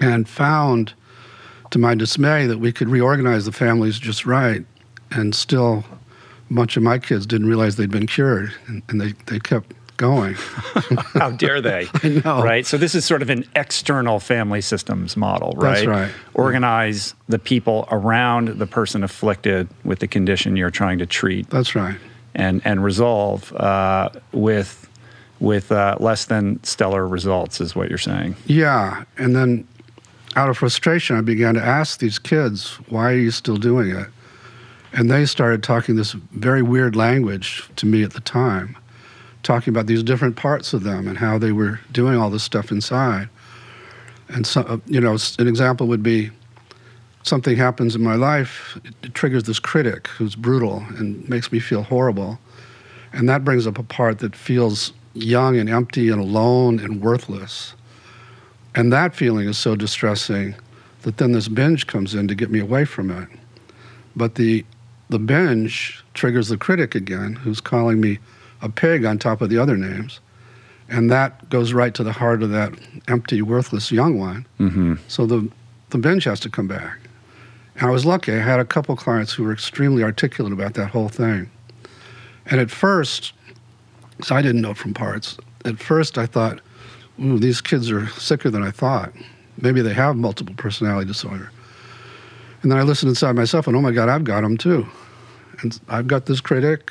and 0.01 0.29
found, 0.29 0.95
to 1.71 1.79
my 1.79 1.95
dismay, 1.95 2.47
that 2.47 2.59
we 2.59 2.73
could 2.73 2.89
reorganize 2.89 3.45
the 3.45 3.53
families 3.53 3.99
just 3.99 4.25
right. 4.25 4.65
And 5.11 5.35
still, 5.35 5.85
a 6.51 6.55
bunch 6.55 6.77
of 6.77 6.83
my 6.83 6.99
kids 6.99 7.27
didn't 7.27 7.49
realize 7.49 7.77
they'd 7.77 7.91
been 7.91 8.07
cured 8.07 8.53
and, 8.67 8.83
and 8.89 9.01
they, 9.01 9.13
they 9.27 9.39
kept 9.39 9.75
going. 9.97 10.35
How 11.15 11.31
dare 11.31 11.61
they? 11.61 11.89
I 12.03 12.09
know. 12.09 12.43
Right. 12.43 12.67
So 12.67 12.77
this 12.77 12.95
is 12.95 13.05
sort 13.05 13.23
of 13.23 13.31
an 13.31 13.45
external 13.55 14.21
family 14.21 14.61
systems 14.61 15.17
model, 15.17 15.53
right? 15.57 15.75
That's 15.75 15.87
right. 15.87 16.13
Organize 16.35 17.15
the 17.29 17.39
people 17.39 17.89
around 17.91 18.49
the 18.59 18.67
person 18.67 19.05
afflicted 19.05 19.69
with 19.85 20.01
the 20.01 20.09
condition 20.09 20.57
you're 20.57 20.71
trying 20.71 20.99
to 20.99 21.07
treat 21.07 21.49
That's 21.51 21.75
right. 21.75 21.99
and 22.35 22.61
and 22.65 22.83
resolve 22.83 23.53
uh, 23.55 24.11
with 24.33 24.89
with 25.41 25.73
uh, 25.73 25.97
less 25.99 26.27
than 26.27 26.63
stellar 26.63 27.07
results, 27.07 27.61
is 27.61 27.75
what 27.75 27.89
you're 27.89 27.99
saying. 27.99 28.37
Yeah. 28.47 29.05
And 29.19 29.35
then 29.35 29.67
out 30.37 30.49
of 30.49 30.57
frustration, 30.57 31.17
I 31.17 31.21
began 31.21 31.55
to 31.55 31.63
ask 31.63 31.99
these 31.99 32.19
kids, 32.19 32.79
why 32.89 33.13
are 33.13 33.17
you 33.17 33.33
still 33.33 33.57
doing 33.57 33.91
it? 33.91 34.07
And 34.93 35.11
they 35.11 35.27
started 35.27 35.63
talking 35.63 35.97
this 35.97 36.13
very 36.13 36.63
weird 36.63 36.95
language 36.95 37.69
to 37.77 37.87
me 37.87 38.03
at 38.03 38.13
the 38.13 38.21
time, 38.21 38.77
talking 39.43 39.73
about 39.73 39.87
these 39.87 40.03
different 40.03 40.37
parts 40.37 40.73
of 40.73 40.83
them 40.83 41.09
and 41.09 41.19
how 41.19 41.39
they 41.39 41.53
were 41.53 41.81
doing 41.91 42.17
all 42.17 42.31
this 42.31 42.43
stuff 42.43 42.71
inside. 42.71 43.29
And 44.29 44.47
so, 44.47 44.63
uh, 44.63 44.79
you 44.87 45.01
know, 45.01 45.17
an 45.39 45.49
example 45.49 45.87
would 45.89 46.03
be 46.03 46.31
something 47.23 47.57
happens 47.57 47.95
in 47.95 48.03
my 48.03 48.15
life, 48.15 48.79
it, 48.85 48.95
it 49.03 49.15
triggers 49.15 49.45
this 49.45 49.59
critic 49.59 50.09
who's 50.09 50.35
brutal 50.35 50.85
and 50.97 51.29
makes 51.29 51.53
me 51.53 51.59
feel 51.59 51.83
horrible. 51.83 52.39
And 53.13 53.29
that 53.29 53.45
brings 53.45 53.67
up 53.67 53.79
a 53.79 53.83
part 53.83 54.21
that 54.21 54.35
feels 54.35 54.93
young 55.15 55.59
and 55.59 55.69
empty 55.69 56.09
and 56.09 56.21
alone 56.21 56.79
and 56.79 57.03
worthless. 57.03 57.75
And 58.75 58.93
that 58.93 59.15
feeling 59.15 59.49
is 59.49 59.59
so 59.59 59.77
distressing 59.77 60.55
that 61.03 61.19
then 61.19 61.33
this 61.33 61.49
binge 61.49 61.87
comes 61.87 62.15
in 62.15 62.29
to 62.29 62.35
get 62.35 62.51
me 62.51 62.61
away 62.61 62.85
from 62.85 63.11
it. 63.11 63.29
But 64.17 64.37
the 64.37 64.65
the 65.09 65.19
binge 65.19 66.03
triggers 66.15 66.49
the 66.49 66.57
critic 66.57 66.95
again, 66.95 67.35
who's 67.35 67.61
calling 67.61 68.01
me 68.01 68.19
a 68.63 68.69
pig 68.69 69.05
on 69.05 69.19
top 69.19 69.43
of 69.43 69.51
the 69.51 69.59
other 69.59 69.77
names. 69.77 70.21
And 70.89 71.11
that 71.11 71.49
goes 71.51 71.73
right 71.73 71.95
to 71.95 72.05
the 72.05 72.13
heart 72.13 72.43
of 72.43 72.51
that 72.51 72.73
empty, 73.09 73.43
worthless 73.43 73.91
young 73.91 74.19
one. 74.19 74.47
Mm-hmm. 74.59 74.95
So 75.09 75.27
the, 75.27 75.51
the 75.91 75.99
binge 75.99 76.25
has 76.25 76.41
to 76.41 76.51
come 76.51 76.69
back. 76.69 76.99
And 77.77 77.87
I 77.87 77.91
was 77.91 78.05
lucky. 78.05 78.33
I 78.33 78.39
had 78.39 78.61
a 78.61 78.65
couple 78.65 78.95
clients 78.97 79.33
who 79.33 79.45
were 79.45 79.53
extremely 79.53 80.03
articulate 80.03 80.53
about 80.53 80.75
that 80.75 80.89
whole 80.89 81.09
thing. 81.09 81.51
And 82.47 82.61
at 82.61 82.71
first, 82.71 83.33
so 84.23 84.35
I 84.35 84.43
didn't 84.43 84.61
know 84.61 84.75
from 84.75 84.95
parts. 84.95 85.39
At 85.65 85.79
first, 85.79 86.19
I 86.19 86.27
thought, 86.27 86.61
ooh, 87.21 87.39
these 87.39 87.61
kids 87.61 87.91
are 87.91 88.09
sicker 88.09 88.51
than 88.51 88.63
I 88.63 88.71
thought. 88.71 89.13
Maybe 89.61 89.81
they 89.81 89.95
have 89.95 90.17
multiple 90.17 90.55
personality 90.57 91.07
disorder. 91.07 91.51
And 92.63 92.71
then 92.71 92.79
I 92.79 92.83
listened 92.83 93.11
inside 93.11 93.35
myself 93.35 93.67
and, 93.67 93.77
oh 93.77 93.81
my 93.81 93.93
God, 93.93 94.09
I've 94.09 94.25
got 94.25 94.43
them 94.43 94.57
too. 94.57 94.87
And 95.61 95.79
I've 95.89 96.07
got 96.07 96.27
this 96.27 96.41
critic, 96.41 96.91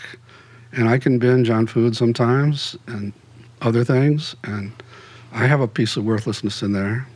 and 0.73 0.87
I 0.87 0.97
can 0.97 1.19
binge 1.19 1.49
on 1.49 1.67
food 1.67 1.95
sometimes 1.95 2.77
and 2.87 3.13
other 3.61 3.83
things. 3.83 4.35
And 4.43 4.71
I 5.31 5.47
have 5.47 5.61
a 5.61 5.67
piece 5.67 5.97
of 5.97 6.03
worthlessness 6.03 6.61
in 6.61 6.73
there. 6.73 7.07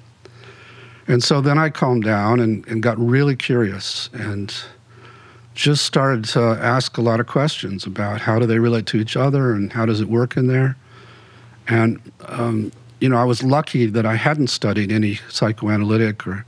And 1.08 1.24
so 1.24 1.42
then 1.42 1.58
I 1.58 1.70
calmed 1.70 2.04
down 2.04 2.40
and, 2.40 2.68
and 2.68 2.82
got 2.82 2.98
really 2.98 3.36
curious 3.36 4.10
and 4.14 4.54
just 5.54 5.86
started 5.86 6.26
to 6.26 6.42
ask 6.42 6.98
a 6.98 7.02
lot 7.02 7.20
of 7.20 7.28
questions 7.28 7.86
about 7.86 8.22
how 8.22 8.40
do 8.40 8.46
they 8.46 8.60
relate 8.60 8.86
to 8.88 8.98
each 8.98 9.16
other 9.16 9.54
and 9.54 9.72
how 9.72 9.86
does 9.86 10.02
it 10.02 10.10
work 10.10 10.36
in 10.36 10.48
there. 10.48 10.76
And, 11.68 12.00
um, 12.28 12.72
you 13.00 13.08
know, 13.08 13.18
I 13.18 13.24
was 13.24 13.44
lucky 13.44 13.86
that 13.86 14.06
I 14.06 14.16
hadn't 14.16 14.48
studied 14.48 14.92
any 14.92 15.16
psychoanalytic 15.30 16.28
or 16.28 16.46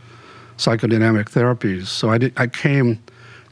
psychodynamic 0.58 1.30
therapies. 1.32 1.88
So 1.88 2.10
I, 2.10 2.18
did, 2.18 2.34
I 2.38 2.48
came 2.48 3.02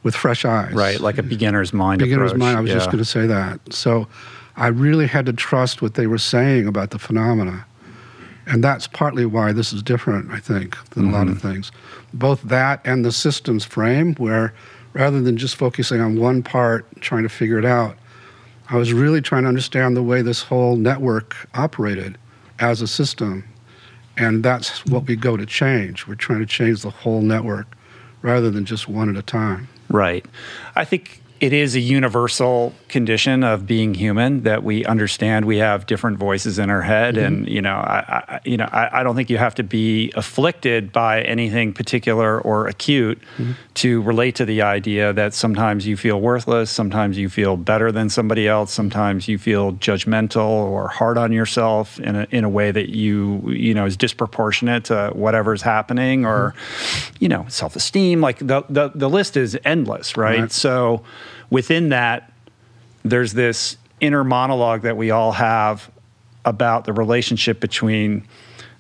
with 0.06 0.16
fresh 0.16 0.46
eyes. 0.46 0.72
Right, 0.72 1.00
like 1.02 1.18
a 1.18 1.24
beginner's 1.24 1.74
mind 1.74 1.98
Beginner's 1.98 2.32
approach. 2.32 2.40
mind, 2.40 2.58
I 2.58 2.62
was 2.62 2.70
yeah. 2.70 2.76
just 2.76 2.92
going 2.92 3.00
to 3.00 3.10
say 3.10 3.26
that. 3.26 3.74
So 3.74 4.08
I 4.56 4.68
really 4.68 5.08
had 5.08 5.26
to 5.26 5.34
trust 5.34 5.82
what 5.82 5.96
they 5.96 6.06
were 6.06 6.20
saying 6.20 6.68
about 6.68 6.92
the 6.92 7.00
phenomena. 7.00 7.66
And 8.46 8.64
that's 8.64 8.86
partly 8.86 9.26
why 9.26 9.52
this 9.52 9.74
is 9.74 9.82
different, 9.82 10.30
I 10.30 10.40
think, 10.40 10.78
than 10.92 11.10
a 11.10 11.12
lot 11.12 11.28
of 11.28 11.40
mm-hmm. 11.40 11.52
things. 11.52 11.72
Both 12.14 12.44
that 12.44 12.82
and 12.86 13.04
the 13.04 13.12
systems 13.12 13.66
frame, 13.66 14.14
where 14.16 14.54
rather 14.94 15.20
than 15.20 15.38
just 15.38 15.56
focusing 15.56 16.00
on 16.00 16.20
one 16.20 16.44
part, 16.44 16.86
trying 17.02 17.24
to 17.24 17.30
figure 17.30 17.58
it 17.58 17.66
out, 17.66 17.98
I 18.70 18.78
was 18.78 18.94
really 18.94 19.22
trying 19.22 19.44
to 19.44 19.50
understand 19.50 19.98
the 19.98 20.04
way 20.04 20.22
this 20.22 20.44
whole 20.44 20.76
network 20.76 21.36
operated 21.56 22.20
as 22.60 22.80
a 22.84 22.88
system. 22.88 23.44
And 24.18 24.44
that's 24.44 24.86
what 24.86 25.08
we 25.08 25.16
go 25.16 25.36
to 25.36 25.48
change. 25.48 26.06
We're 26.06 26.14
trying 26.14 26.40
to 26.40 26.46
change 26.46 26.84
the 26.84 26.92
whole 26.92 27.22
network 27.22 27.66
rather 28.22 28.52
than 28.52 28.66
just 28.66 28.88
one 28.88 29.10
at 29.10 29.18
a 29.18 29.24
time. 29.24 29.68
Right. 29.90 30.26
I 30.76 30.86
think 30.86 31.22
it 31.40 31.54
is 31.54 31.76
a 31.76 31.80
universal 31.80 32.74
condition 33.00 33.38
of 33.44 33.58
being 33.76 33.92
human 34.06 34.32
that 34.50 34.60
we 34.70 34.76
understand 34.96 35.40
we 35.46 35.58
have 35.70 35.80
different 35.94 36.18
voices 36.28 36.54
in 36.64 36.68
our 36.76 36.82
head, 36.94 37.16
Mm-hmm. 37.16 37.26
and 37.26 37.36
you 37.56 37.62
know, 37.68 37.78
I, 37.98 38.00
I 38.34 38.40
you 38.52 38.58
know, 38.60 38.70
I, 38.82 38.84
I 39.00 39.04
don't 39.04 39.16
think 39.18 39.30
you 39.30 39.38
have 39.48 39.56
to 39.62 39.64
be 39.64 40.12
afflicted 40.16 40.82
by 40.92 41.14
anything 41.36 41.68
particular 41.82 42.30
or 42.50 42.58
acute 42.76 43.18
Mm-hmm. 43.38 43.52
to 43.84 43.90
relate 44.12 44.36
to 44.42 44.46
the 44.46 44.62
idea 44.78 45.06
that 45.22 45.34
sometimes 45.34 45.86
you 45.90 45.96
feel 45.98 46.18
worthless, 46.22 46.68
sometimes 46.82 47.18
you 47.18 47.28
feel 47.30 47.54
better 47.72 47.92
than 47.92 48.08
somebody 48.10 48.46
else, 48.56 48.70
sometimes 48.82 49.28
you 49.28 49.38
feel 49.38 49.74
judgmental 49.90 50.50
or 50.76 50.88
hard 50.88 51.18
on 51.18 51.32
yourself 51.40 52.00
in 52.08 52.16
a 52.16 52.26
in 52.38 52.44
a 52.44 52.50
way 52.60 52.72
that 52.72 52.88
you 53.02 53.16
you 53.68 53.74
know 53.78 53.86
is 53.92 53.98
disproportionate 53.98 54.84
to 54.92 54.98
whatever's 55.24 55.62
happening, 55.76 56.26
or 56.26 56.40
Mm-hmm. 56.46 57.24
you 57.24 57.30
know, 57.34 57.44
self 57.50 57.76
esteem. 57.76 58.18
Like 58.28 58.40
the, 58.52 58.60
the 58.78 58.86
the 59.04 59.10
list 59.18 59.36
is 59.38 59.58
endless, 59.66 60.08
right? 60.18 60.40
Right. 60.42 60.52
So 60.66 61.02
within 61.50 61.90
that, 61.90 62.20
there's 63.06 63.34
this 63.34 63.78
inner 64.02 64.24
monologue 64.24 64.82
that 64.82 64.98
we 64.98 65.12
all 65.12 65.32
have 65.32 65.90
about 66.44 66.86
the 66.86 66.92
relationship 66.92 67.60
between 67.60 68.28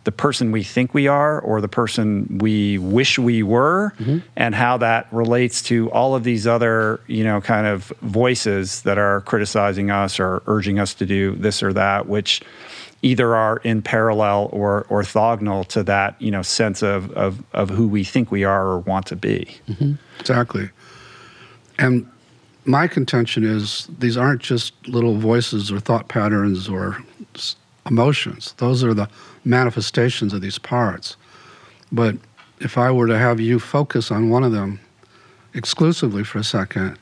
the 0.03 0.11
person 0.11 0.51
we 0.51 0.63
think 0.63 0.93
we 0.93 1.07
are 1.07 1.39
or 1.39 1.61
the 1.61 1.67
person 1.67 2.37
we 2.39 2.77
wish 2.77 3.17
we 3.17 3.41
were 3.41 3.93
mm-hmm. 3.97 4.19
and 4.35 4.53
how 4.53 4.77
that 4.77 5.07
relates 5.11 5.63
to 5.63 5.89
all 5.91 6.15
of 6.15 6.23
these 6.23 6.45
other 6.45 6.99
you 7.07 7.23
know 7.23 7.41
kind 7.41 7.65
of 7.65 7.91
voices 8.01 8.81
that 8.83 8.97
are 8.97 9.21
criticizing 9.21 9.89
us 9.89 10.19
or 10.19 10.43
urging 10.47 10.77
us 10.79 10.93
to 10.93 11.05
do 11.05 11.35
this 11.35 11.63
or 11.63 11.73
that 11.73 12.07
which 12.07 12.41
either 13.01 13.35
are 13.35 13.57
in 13.57 13.81
parallel 13.81 14.49
or 14.51 14.85
orthogonal 14.89 15.65
to 15.67 15.81
that 15.81 16.19
you 16.21 16.29
know 16.29 16.41
sense 16.41 16.83
of 16.83 17.11
of, 17.11 17.43
of 17.53 17.69
who 17.69 17.87
we 17.87 18.03
think 18.03 18.31
we 18.31 18.43
are 18.43 18.67
or 18.67 18.79
want 18.79 19.07
to 19.07 19.15
be. 19.15 19.57
Mm-hmm. 19.67 19.93
Exactly. 20.19 20.69
And 21.79 22.09
my 22.65 22.87
contention 22.87 23.43
is 23.43 23.87
these 23.99 24.17
aren't 24.17 24.41
just 24.41 24.73
little 24.87 25.15
voices 25.15 25.71
or 25.71 25.79
thought 25.79 26.07
patterns 26.07 26.67
or 26.67 26.97
emotions. 27.87 28.53
Those 28.57 28.83
are 28.83 28.93
the 28.93 29.07
manifestations 29.43 30.33
of 30.33 30.41
these 30.41 30.57
parts. 30.57 31.15
But 31.91 32.17
if 32.59 32.77
I 32.77 32.91
were 32.91 33.07
to 33.07 33.17
have 33.17 33.39
you 33.39 33.59
focus 33.59 34.11
on 34.11 34.29
one 34.29 34.43
of 34.43 34.51
them 34.51 34.79
exclusively 35.53 36.23
for 36.23 36.39
a 36.39 36.43
second 36.43 36.97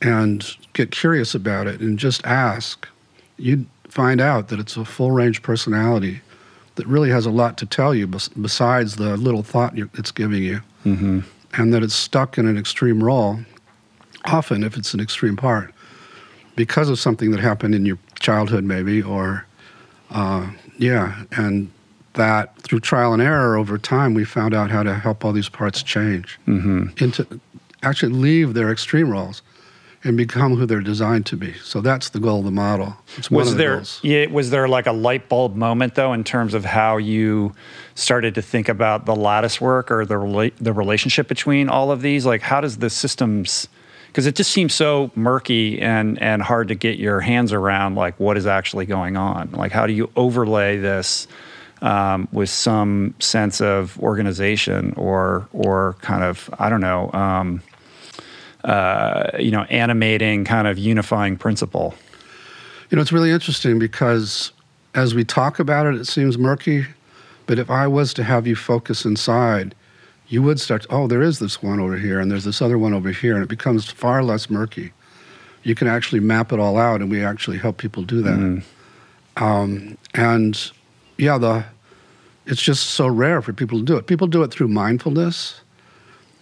and 0.00 0.44
get 0.72 0.90
curious 0.90 1.34
about 1.34 1.66
it 1.66 1.80
and 1.80 1.98
just 1.98 2.24
ask, 2.26 2.88
you'd 3.36 3.66
find 3.88 4.20
out 4.20 4.48
that 4.48 4.58
it's 4.58 4.76
a 4.76 4.84
full 4.84 5.12
range 5.12 5.42
personality 5.42 6.20
that 6.74 6.86
really 6.86 7.10
has 7.10 7.26
a 7.26 7.30
lot 7.30 7.56
to 7.58 7.66
tell 7.66 7.94
you 7.94 8.06
besides 8.06 8.96
the 8.96 9.16
little 9.16 9.42
thought 9.42 9.74
it's 9.76 10.10
giving 10.10 10.42
you 10.42 10.60
mm-hmm. 10.84 11.20
and 11.52 11.74
that 11.74 11.82
it's 11.82 11.94
stuck 11.94 12.38
in 12.38 12.46
an 12.46 12.56
extreme 12.56 13.04
role, 13.04 13.38
often 14.24 14.62
if 14.64 14.76
it's 14.76 14.94
an 14.94 15.00
extreme 15.00 15.36
part, 15.36 15.72
because 16.56 16.88
of 16.88 16.98
something 16.98 17.30
that 17.30 17.40
happened 17.40 17.74
in 17.74 17.86
your 17.86 17.98
childhood, 18.20 18.64
maybe, 18.64 19.02
or 19.02 19.46
uh, 20.10 20.50
yeah, 20.78 21.24
and 21.32 21.70
that 22.14 22.54
through 22.58 22.80
trial 22.80 23.12
and 23.12 23.22
error 23.22 23.56
over 23.56 23.78
time, 23.78 24.14
we 24.14 24.24
found 24.24 24.54
out 24.54 24.70
how 24.70 24.82
to 24.82 24.94
help 24.94 25.24
all 25.24 25.32
these 25.32 25.48
parts 25.48 25.82
change 25.82 26.38
into 26.46 27.40
actually 27.82 28.12
leave 28.12 28.54
their 28.54 28.70
extreme 28.70 29.10
roles 29.10 29.42
and 30.04 30.16
become 30.16 30.56
who 30.56 30.66
they're 30.66 30.80
designed 30.80 31.24
to 31.26 31.36
be. 31.36 31.54
So 31.54 31.80
that's 31.80 32.10
the 32.10 32.20
goal 32.20 32.40
of 32.40 32.44
the 32.44 32.50
model. 32.50 32.96
It's 33.16 33.30
one 33.30 33.44
was 33.44 33.52
the 33.52 33.58
there 33.58 33.76
goals. 33.76 34.00
yeah, 34.02 34.26
was 34.26 34.50
there 34.50 34.68
like 34.68 34.86
a 34.86 34.92
light 34.92 35.28
bulb 35.28 35.54
moment 35.56 35.94
though 35.94 36.12
in 36.12 36.24
terms 36.24 36.54
of 36.54 36.64
how 36.64 36.96
you 36.96 37.54
started 37.94 38.34
to 38.34 38.42
think 38.42 38.68
about 38.68 39.06
the 39.06 39.14
lattice 39.14 39.60
work 39.60 39.90
or 39.90 40.04
the 40.04 40.14
rela- 40.14 40.52
the 40.60 40.72
relationship 40.72 41.28
between 41.28 41.68
all 41.68 41.90
of 41.90 42.02
these 42.02 42.26
like 42.26 42.42
how 42.42 42.60
does 42.60 42.78
the 42.78 42.90
systems 42.90 43.68
because 44.12 44.26
it 44.26 44.36
just 44.36 44.50
seems 44.50 44.74
so 44.74 45.10
murky 45.14 45.80
and 45.80 46.20
and 46.20 46.42
hard 46.42 46.68
to 46.68 46.74
get 46.74 46.98
your 46.98 47.20
hands 47.20 47.52
around 47.52 47.94
like 47.94 48.18
what 48.20 48.36
is 48.36 48.46
actually 48.46 48.86
going 48.86 49.16
on 49.16 49.50
like 49.52 49.72
how 49.72 49.86
do 49.86 49.92
you 49.94 50.10
overlay 50.16 50.76
this 50.76 51.26
um, 51.80 52.28
with 52.30 52.50
some 52.50 53.14
sense 53.18 53.60
of 53.60 53.98
organization 54.00 54.92
or 54.96 55.48
or 55.52 55.96
kind 56.02 56.22
of 56.22 56.50
I 56.58 56.68
don't 56.68 56.82
know 56.82 57.10
um, 57.12 57.62
uh, 58.64 59.30
you 59.38 59.50
know 59.50 59.62
animating 59.62 60.44
kind 60.44 60.68
of 60.68 60.78
unifying 60.78 61.36
principle 61.36 61.94
You 62.90 62.96
know, 62.96 63.02
it's 63.02 63.12
really 63.12 63.30
interesting 63.30 63.78
because 63.78 64.52
as 64.94 65.14
we 65.14 65.24
talk 65.24 65.58
about 65.58 65.86
it, 65.86 65.94
it 65.94 66.06
seems 66.06 66.36
murky. 66.36 66.84
But 67.46 67.58
if 67.58 67.70
I 67.70 67.86
was 67.86 68.12
to 68.14 68.22
have 68.22 68.46
you 68.46 68.54
focus 68.54 69.04
inside, 69.06 69.74
you 70.32 70.42
would 70.42 70.58
start, 70.58 70.86
oh, 70.88 71.06
there 71.06 71.20
is 71.20 71.40
this 71.40 71.62
one 71.62 71.78
over 71.78 71.98
here, 71.98 72.18
and 72.18 72.30
there's 72.30 72.44
this 72.44 72.62
other 72.62 72.78
one 72.78 72.94
over 72.94 73.10
here, 73.10 73.34
and 73.34 73.44
it 73.44 73.50
becomes 73.50 73.90
far 73.90 74.24
less 74.24 74.48
murky. 74.48 74.90
You 75.62 75.74
can 75.74 75.88
actually 75.88 76.20
map 76.20 76.54
it 76.54 76.58
all 76.58 76.78
out, 76.78 77.02
and 77.02 77.10
we 77.10 77.22
actually 77.22 77.58
help 77.58 77.76
people 77.76 78.02
do 78.02 78.22
that. 78.22 78.62
Um, 79.36 79.98
and 80.14 80.72
yeah, 81.18 81.36
the 81.36 81.66
it's 82.46 82.62
just 82.62 82.90
so 82.92 83.08
rare 83.08 83.42
for 83.42 83.52
people 83.52 83.78
to 83.80 83.84
do 83.84 83.94
it. 83.98 84.06
People 84.06 84.26
do 84.26 84.42
it 84.42 84.50
through 84.50 84.68
mindfulness, 84.68 85.60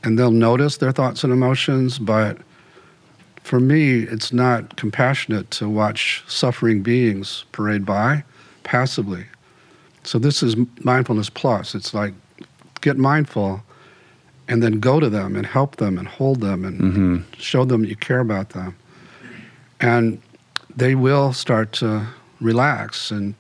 and 0.04 0.16
they'll 0.16 0.30
notice 0.30 0.76
their 0.76 0.92
thoughts 0.92 1.24
and 1.24 1.32
emotions, 1.32 1.98
but 1.98 2.38
for 3.42 3.58
me, 3.58 4.02
it's 4.04 4.32
not 4.32 4.76
compassionate 4.76 5.50
to 5.50 5.68
watch 5.68 6.22
suffering 6.28 6.80
beings 6.80 7.44
parade 7.50 7.84
by 7.84 8.22
passively. 8.62 9.26
So 10.04 10.20
this 10.20 10.44
is 10.44 10.54
mindfulness 10.84 11.28
plus. 11.28 11.74
It's 11.74 11.92
like 11.92 12.14
get 12.82 12.96
mindful 12.96 13.64
and 14.50 14.62
then 14.62 14.80
go 14.80 15.00
to 15.00 15.08
them 15.08 15.36
and 15.36 15.46
help 15.46 15.76
them 15.76 15.96
and 15.96 16.06
hold 16.06 16.40
them 16.40 16.64
and 16.64 16.80
mm-hmm. 16.80 17.32
show 17.38 17.64
them 17.64 17.84
you 17.84 17.96
care 17.96 18.20
about 18.20 18.50
them. 18.50 18.76
And 19.80 20.20
they 20.74 20.94
will 20.94 21.32
start 21.32 21.72
to 21.74 22.06
relax. 22.40 23.10
And, 23.10 23.34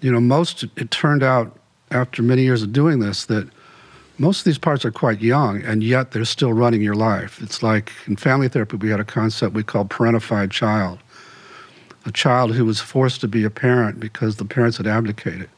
you 0.00 0.10
know, 0.10 0.20
most, 0.20 0.64
it 0.64 0.90
turned 0.90 1.22
out 1.22 1.56
after 1.90 2.22
many 2.22 2.42
years 2.42 2.62
of 2.62 2.72
doing 2.72 2.98
this 2.98 3.26
that 3.26 3.48
most 4.18 4.40
of 4.40 4.44
these 4.44 4.58
parts 4.58 4.84
are 4.84 4.90
quite 4.90 5.20
young, 5.20 5.62
and 5.62 5.82
yet 5.82 6.12
they're 6.12 6.24
still 6.24 6.52
running 6.52 6.80
your 6.80 6.94
life. 6.94 7.40
It's 7.42 7.62
like 7.62 7.92
in 8.06 8.16
family 8.16 8.48
therapy, 8.48 8.76
we 8.76 8.90
had 8.90 9.00
a 9.00 9.04
concept 9.04 9.54
we 9.54 9.62
called 9.62 9.90
parentified 9.90 10.50
child 10.50 11.00
a 12.06 12.12
child 12.12 12.54
who 12.54 12.64
was 12.64 12.80
forced 12.80 13.20
to 13.22 13.28
be 13.28 13.44
a 13.44 13.50
parent 13.50 13.98
because 13.98 14.36
the 14.36 14.44
parents 14.44 14.76
had 14.76 14.86
abdicated 14.86 15.48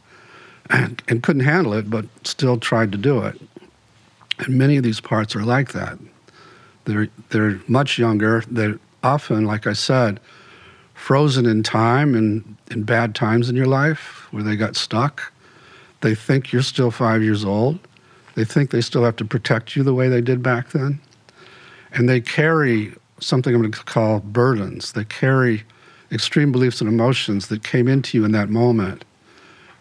and, 0.71 1.03
and 1.09 1.23
couldn't 1.23 1.43
handle 1.43 1.73
it, 1.73 1.91
but 1.91 2.07
still 2.25 2.57
tried 2.59 2.93
to 2.93 2.99
do 2.99 3.21
it. 3.23 3.41
And 4.38 4.59
many 4.59 4.77
of 4.77 4.83
these 4.83 5.01
parts 5.01 5.35
are 5.35 5.44
like 5.44 5.72
that. 5.72 5.99
They're, 6.85 7.09
they're 7.31 7.61
much 7.66 7.99
younger. 7.99 8.42
They're 8.49 8.79
often, 9.03 9.44
like 9.44 9.66
I 9.66 9.72
said, 9.72 10.20
frozen 10.94 11.46
in 11.46 11.62
time 11.62 12.14
and 12.14 12.57
in 12.70 12.83
bad 12.83 13.14
times 13.14 13.49
in 13.49 13.57
your 13.57 13.66
life 13.66 14.27
where 14.31 14.42
they 14.42 14.57
got 14.57 14.77
stuck. 14.77 15.33
They 16.01 16.14
think 16.14 16.53
you're 16.53 16.62
still 16.62 16.90
five 16.90 17.22
years 17.22 17.44
old. 17.44 17.79
They 18.35 18.44
think 18.44 18.70
they 18.70 18.81
still 18.81 19.05
have 19.05 19.16
to 19.16 19.25
protect 19.25 19.77
you 19.77 19.83
the 19.83 19.94
way 19.94 20.09
they 20.09 20.20
did 20.20 20.42
back 20.42 20.70
then. 20.70 21.01
And 21.92 22.09
they 22.09 22.20
carry 22.20 22.94
something 23.20 23.55
I'm 23.55 23.62
going 23.62 23.72
to 23.72 23.85
call 23.85 24.20
burdens. 24.20 24.92
They 24.92 25.05
carry 25.05 25.64
extreme 26.12 26.53
beliefs 26.53 26.81
and 26.81 26.88
emotions 26.88 27.49
that 27.49 27.64
came 27.64 27.88
into 27.88 28.18
you 28.18 28.25
in 28.25 28.33
that 28.33 28.49
moment 28.49 29.05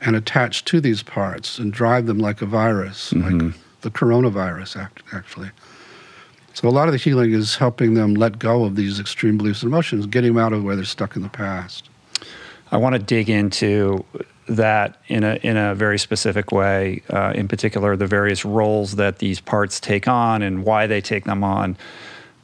and 0.02 0.16
attach 0.16 0.66
to 0.66 0.80
these 0.80 1.04
parts 1.04 1.60
and 1.60 1.74
drive 1.74 2.06
them 2.06 2.20
like 2.20 2.42
a 2.42 2.46
virus, 2.46 3.14
like 3.14 3.34
mm-hmm. 3.34 3.60
The 3.86 3.92
coronavirus, 3.92 4.78
act- 4.78 5.04
actually. 5.14 5.52
So 6.56 6.68
a 6.68 6.72
lot 6.72 6.88
of 6.88 6.92
the 6.92 6.98
healing 6.98 7.34
is 7.34 7.56
helping 7.56 7.94
them 7.94 8.16
let 8.16 8.40
go 8.40 8.66
of 8.66 8.76
these 8.76 9.00
extreme 9.00 9.38
beliefs 9.38 9.62
and 9.62 9.72
emotions, 9.72 10.08
getting 10.08 10.34
them 10.34 10.44
out 10.44 10.54
of 10.54 10.64
where 10.64 10.76
they're 10.76 10.86
stuck 10.86 11.16
in 11.16 11.22
the 11.22 11.30
past. 11.30 11.90
I 12.72 12.78
want 12.78 12.94
to 12.94 13.00
dig 13.00 13.30
into 13.30 14.04
that 14.48 14.98
in 15.08 15.24
a 15.24 15.36
in 15.44 15.56
a 15.56 15.76
very 15.76 16.00
specific 16.00 16.52
way. 16.52 17.04
Uh, 17.10 17.34
in 17.36 17.48
particular, 17.48 17.96
the 17.96 18.08
various 18.08 18.44
roles 18.44 18.96
that 18.96 19.20
these 19.20 19.40
parts 19.40 19.80
take 19.80 20.08
on 20.08 20.42
and 20.42 20.64
why 20.64 20.88
they 20.88 21.02
take 21.02 21.26
them 21.26 21.44
on. 21.44 21.78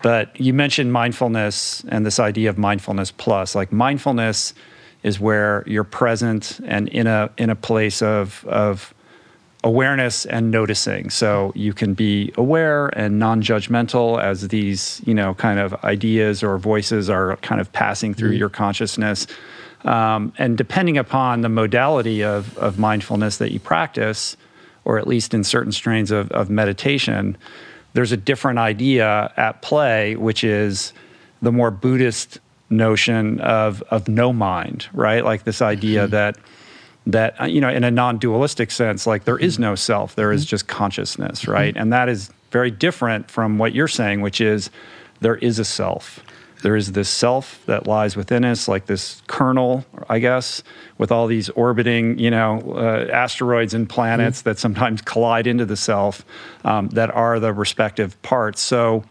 But 0.04 0.40
you 0.40 0.54
mentioned 0.54 0.94
mindfulness 0.94 1.84
and 1.88 2.06
this 2.06 2.20
idea 2.20 2.50
of 2.50 2.58
mindfulness 2.58 3.12
plus. 3.12 3.56
Like 3.56 3.72
mindfulness 3.72 4.54
is 5.02 5.20
where 5.20 5.64
you're 5.66 5.84
present 5.84 6.60
and 6.66 6.88
in 6.90 7.08
a 7.08 7.32
in 7.38 7.50
a 7.50 7.56
place 7.56 8.02
of 8.02 8.46
of 8.46 8.94
awareness 9.64 10.26
and 10.26 10.50
noticing. 10.50 11.10
So 11.10 11.52
you 11.56 11.74
can 11.74 11.94
be 11.94 12.34
aware 12.36 12.88
and 12.88 13.20
non-judgmental 13.20 14.22
as 14.22 14.48
these, 14.48 15.02
you 15.06 15.14
know, 15.14 15.36
kind 15.36 15.60
of 15.60 15.74
ideas 15.84 16.42
or 16.42 16.58
voices 16.58 17.10
are 17.10 17.38
kind 17.38 17.62
of 17.62 17.72
passing 17.72 18.14
through 18.14 18.32
your 18.32 18.50
consciousness. 18.50 19.28
Um, 19.86 20.34
and 20.38 20.58
depending 20.58 20.98
upon 20.98 21.42
the 21.42 21.50
modality 21.50 22.24
of, 22.24 22.58
of 22.58 22.80
mindfulness 22.80 23.38
that 23.38 23.52
you 23.52 23.60
practice, 23.60 24.36
or 24.84 24.98
at 24.98 25.08
least 25.08 25.34
in 25.34 25.44
certain 25.44 25.72
strains 25.72 26.10
of, 26.10 26.32
of 26.32 26.50
meditation, 26.50 27.38
there's 27.94 28.12
a 28.12 28.18
different 28.18 28.58
idea 28.58 29.32
at 29.38 29.62
play, 29.62 30.16
which 30.16 30.44
is 30.44 30.94
the 31.42 31.52
more 31.52 31.70
Buddhist 31.72 32.40
notion 32.70 33.40
of, 33.42 33.84
of 33.92 34.08
no 34.08 34.32
mind, 34.34 34.88
right? 34.94 35.24
Like 35.24 35.44
this 35.44 35.62
idea 35.62 36.08
that 36.08 36.38
that 37.08 37.40
uh, 37.42 37.46
you 37.46 37.60
know 37.60 37.70
in 37.70 37.84
a 37.84 37.92
non-dualistic 37.92 38.70
sense 38.70 39.08
like 39.08 39.24
there 39.24 39.40
is 39.40 39.58
no 39.58 39.74
self 39.74 40.16
there 40.16 40.32
is 40.32 40.46
just 40.46 40.68
consciousness 40.68 41.48
right 41.48 41.76
and 41.76 41.92
that 41.92 42.08
is 42.08 42.30
very 42.52 42.70
different 42.70 43.32
from 43.32 43.58
what 43.58 43.74
you're 43.74 43.88
saying 43.88 44.22
which 44.22 44.40
is 44.40 44.70
there 45.22 45.36
is 45.36 45.60
a 45.60 45.66
self. 45.66 46.20
There 46.64 46.76
is 46.76 46.92
this 46.92 47.10
self 47.10 47.64
that 47.66 47.88
lies 47.88 48.16
within 48.16 48.44
us, 48.44 48.68
like 48.68 48.86
this 48.86 49.24
kernel, 49.28 49.86
I 50.10 50.20
guess, 50.20 50.62
with 50.98 51.12
all 51.12 51.26
these 51.26 51.50
orbiting, 51.50 52.20
you 52.20 52.30
know, 52.30 52.60
uh, 52.76 53.08
asteroids 53.12 53.74
and 53.74 53.90
planets 53.90 54.40
mm-hmm. 54.40 54.50
that 54.50 54.60
sometimes 54.60 55.02
collide 55.02 55.48
into 55.48 55.66
the 55.66 55.78
self 55.78 56.26
um, 56.64 56.90
that 56.90 57.10
are 57.12 57.40
the 57.40 57.54
respective 57.54 58.22
parts. 58.22 58.62
So, 58.62 59.04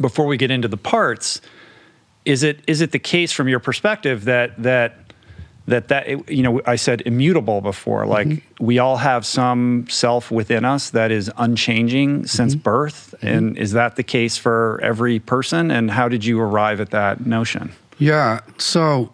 before 0.00 0.26
we 0.26 0.36
get 0.36 0.50
into 0.50 0.68
the 0.68 0.76
parts, 0.76 1.40
is 2.24 2.44
it 2.44 2.60
is 2.68 2.80
it 2.80 2.92
the 2.92 2.98
case 2.98 3.32
from 3.32 3.48
your 3.48 3.58
perspective 3.58 4.24
that 4.24 4.60
that 4.62 5.01
that 5.66 5.88
that 5.88 6.28
you 6.28 6.42
know 6.42 6.60
I 6.66 6.76
said 6.76 7.02
immutable 7.02 7.60
before 7.60 8.06
like 8.06 8.26
mm-hmm. 8.26 8.64
we 8.64 8.78
all 8.78 8.96
have 8.96 9.24
some 9.24 9.86
self 9.88 10.30
within 10.30 10.64
us 10.64 10.90
that 10.90 11.10
is 11.10 11.30
unchanging 11.36 12.26
since 12.26 12.54
mm-hmm. 12.54 12.62
birth. 12.62 13.14
Mm-hmm. 13.18 13.26
and 13.26 13.58
is 13.58 13.72
that 13.72 13.96
the 13.96 14.02
case 14.02 14.36
for 14.36 14.80
every 14.82 15.18
person? 15.18 15.70
And 15.70 15.90
how 15.90 16.08
did 16.08 16.24
you 16.24 16.40
arrive 16.40 16.80
at 16.80 16.90
that 16.90 17.24
notion? 17.26 17.72
Yeah 17.98 18.40
so 18.58 19.12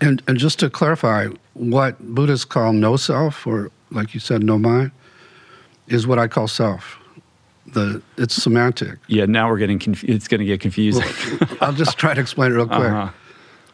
and 0.00 0.22
and 0.26 0.38
just 0.38 0.58
to 0.60 0.70
clarify 0.70 1.28
what 1.54 2.00
buddhists 2.14 2.44
call 2.44 2.72
no 2.72 2.96
self 2.96 3.46
or 3.46 3.70
like 3.90 4.12
you 4.12 4.20
said 4.20 4.42
no 4.42 4.58
mind 4.58 4.90
is 5.86 6.06
what 6.06 6.18
I 6.18 6.26
call 6.26 6.48
self. 6.48 6.98
The 7.66 8.02
it's 8.18 8.34
semantic. 8.34 8.98
Yeah 9.06 9.26
now 9.26 9.48
we're 9.48 9.58
getting 9.58 9.78
conf- 9.78 10.04
it's 10.04 10.26
going 10.26 10.40
to 10.40 10.46
get 10.46 10.60
confusing. 10.60 11.04
Well, 11.40 11.48
I'll 11.60 11.72
just 11.72 11.96
try 11.96 12.12
to 12.12 12.20
explain 12.20 12.50
it 12.50 12.56
real 12.56 12.66
quick. 12.66 12.80
Uh-huh 12.80 13.10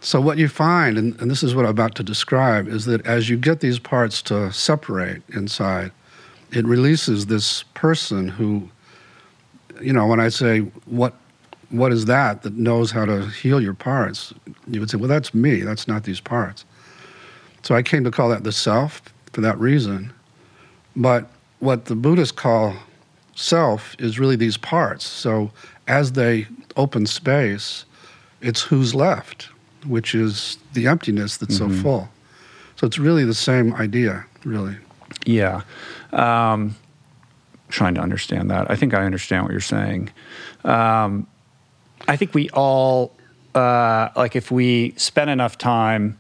so, 0.03 0.19
what 0.19 0.39
you 0.39 0.49
find, 0.49 0.97
and, 0.97 1.21
and, 1.21 1.31
this 1.31 1.43
is 1.43 1.55
what 1.55 1.67
I'm 1.67 1.73
about 1.73 1.95
to 1.97 2.03
describe, 2.03 2.69
is 2.69 2.87
that 2.87 3.05
as 3.07 3.29
you 3.29 3.37
get 3.37 3.61
these 3.61 3.79
parts 3.79 4.23
to 4.23 4.51
separate 4.51 5.21
inside, 5.35 5.93
it 6.53 6.65
releases 6.65 7.27
this 7.27 7.65
person 7.75 8.27
who, 8.27 8.71
you 9.83 9.93
know, 9.93 10.07
when 10.07 10.19
I 10.19 10.31
say, 10.31 10.61
what, 10.87 11.13
what 11.69 11.93
is 11.93 12.07
that 12.07 12.43
that 12.43 12.55
knows 12.55 12.91
how 12.91 13.05
to 13.05 13.27
heal 13.27 13.61
your 13.61 13.75
parts? 13.75 14.33
You 14.67 14.81
would 14.81 14.89
say, 14.89 14.97
well, 14.97 15.09
that's 15.09 15.35
me, 15.35 15.61
that's 15.61 15.87
not 15.87 16.05
these 16.05 16.21
parts. 16.21 16.65
So, 17.63 17.75
I 17.75 17.83
came 17.83 18.03
to 18.05 18.11
call 18.11 18.31
that 18.31 18.43
the 18.43 18.53
self 18.53 19.03
for 19.35 19.43
that 19.43 19.59
reason. 19.59 20.15
But 20.97 21.29
what 21.59 21.85
the 21.85 21.95
Buddhists 21.95 22.33
call 22.33 22.75
self 23.35 23.97
is 23.99 24.19
really 24.19 24.37
these 24.37 24.57
parts. 24.57 25.05
So, 25.05 25.51
as 25.89 26.13
they 26.13 26.47
open 26.77 27.05
space, 27.05 27.85
it's 28.41 28.63
who's 28.63 28.95
left 28.95 29.50
which 29.87 30.15
is 30.15 30.59
the 30.73 30.87
emptiness 30.87 31.37
that's 31.37 31.59
mm-hmm. 31.59 31.77
so 31.77 31.83
full. 31.83 32.09
So 32.77 32.87
it's 32.87 32.99
really 32.99 33.25
the 33.25 33.35
same 33.35 33.75
idea, 33.75 34.25
really. 34.45 34.77
Yeah. 35.27 35.63
Um, 36.13 36.77
trying 37.69 37.95
to 37.95 38.01
understand 38.01 38.51
that. 38.51 38.71
I 38.71 38.77
think 38.77 38.95
I 38.95 39.05
understand 39.05 39.45
what 39.45 39.53
you're 39.53 39.61
saying. 39.61 40.11
Um, 40.65 41.27
I 42.09 42.17
think 42.17 42.35
we 42.35 42.49
all, 42.51 43.13
uh, 43.55 44.09
like, 44.17 44.35
if 44.35 44.51
we 44.51 44.95
spend 44.97 45.31
enough 45.31 45.59
time 45.59 46.19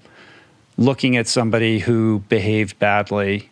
looking 0.76 1.16
at 1.16 1.26
somebody 1.26 1.78
who 1.78 2.22
behaved 2.28 2.78
badly 2.78 3.50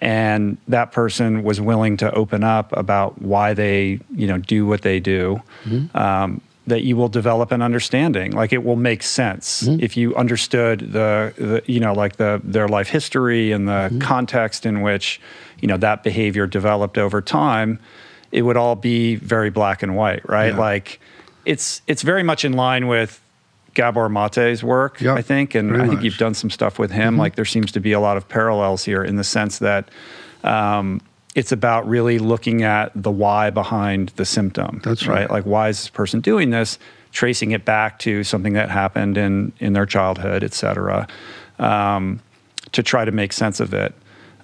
and 0.00 0.56
that 0.68 0.92
person 0.92 1.42
was 1.42 1.60
willing 1.60 1.96
to 1.98 2.12
open 2.14 2.42
up 2.42 2.74
about 2.76 3.20
why 3.20 3.52
they, 3.54 4.00
you 4.14 4.26
know, 4.26 4.38
do 4.38 4.66
what 4.66 4.82
they 4.82 4.98
do, 4.98 5.42
mm-hmm. 5.64 5.96
um, 5.96 6.40
that 6.70 6.82
you 6.82 6.96
will 6.96 7.08
develop 7.08 7.52
an 7.52 7.62
understanding 7.62 8.32
like 8.32 8.52
it 8.52 8.64
will 8.64 8.76
make 8.76 9.02
sense 9.02 9.62
mm-hmm. 9.62 9.82
if 9.82 9.96
you 9.96 10.14
understood 10.16 10.92
the, 10.92 11.32
the, 11.36 11.62
you 11.66 11.80
know 11.80 11.92
like 11.92 12.16
the 12.16 12.40
their 12.42 12.68
life 12.68 12.88
history 12.88 13.52
and 13.52 13.68
the 13.68 13.72
mm-hmm. 13.72 13.98
context 13.98 14.64
in 14.64 14.80
which 14.80 15.20
you 15.60 15.68
know 15.68 15.76
that 15.76 16.02
behavior 16.02 16.46
developed 16.46 16.98
over 16.98 17.20
time 17.20 17.78
it 18.32 18.42
would 18.42 18.56
all 18.56 18.76
be 18.76 19.16
very 19.16 19.50
black 19.50 19.82
and 19.82 19.96
white 19.96 20.26
right 20.28 20.54
yeah. 20.54 20.58
like 20.58 21.00
it's 21.44 21.82
it's 21.86 22.02
very 22.02 22.22
much 22.22 22.44
in 22.44 22.52
line 22.52 22.86
with 22.86 23.20
Gabor 23.74 24.08
Mate's 24.08 24.64
work, 24.64 25.00
yep, 25.00 25.16
I 25.16 25.22
think, 25.22 25.54
and 25.54 25.76
I 25.76 25.82
think 25.82 25.94
much. 25.94 26.04
you've 26.04 26.18
done 26.18 26.34
some 26.34 26.50
stuff 26.50 26.78
with 26.78 26.90
him. 26.90 27.12
Mm-hmm. 27.12 27.20
Like 27.20 27.34
there 27.36 27.44
seems 27.44 27.70
to 27.72 27.80
be 27.80 27.92
a 27.92 28.00
lot 28.00 28.16
of 28.16 28.28
parallels 28.28 28.84
here 28.84 29.04
in 29.04 29.14
the 29.14 29.24
sense 29.24 29.60
that 29.60 29.88
um, 30.42 31.00
it's 31.34 31.52
about 31.52 31.88
really 31.88 32.18
looking 32.18 32.62
at 32.62 32.90
the 32.94 33.10
why 33.10 33.50
behind 33.50 34.10
the 34.10 34.24
symptom. 34.24 34.80
That's 34.84 35.06
right. 35.06 35.20
right. 35.20 35.30
Like, 35.30 35.44
why 35.44 35.68
is 35.68 35.78
this 35.78 35.90
person 35.90 36.20
doing 36.20 36.50
this? 36.50 36.78
Tracing 37.12 37.52
it 37.52 37.64
back 37.64 37.98
to 38.00 38.24
something 38.24 38.52
that 38.54 38.70
happened 38.70 39.18
in 39.18 39.52
in 39.58 39.72
their 39.72 39.86
childhood, 39.86 40.44
et 40.44 40.54
cetera, 40.54 41.08
um, 41.58 42.20
to 42.72 42.82
try 42.82 43.04
to 43.04 43.10
make 43.10 43.32
sense 43.32 43.58
of 43.58 43.74
it, 43.74 43.94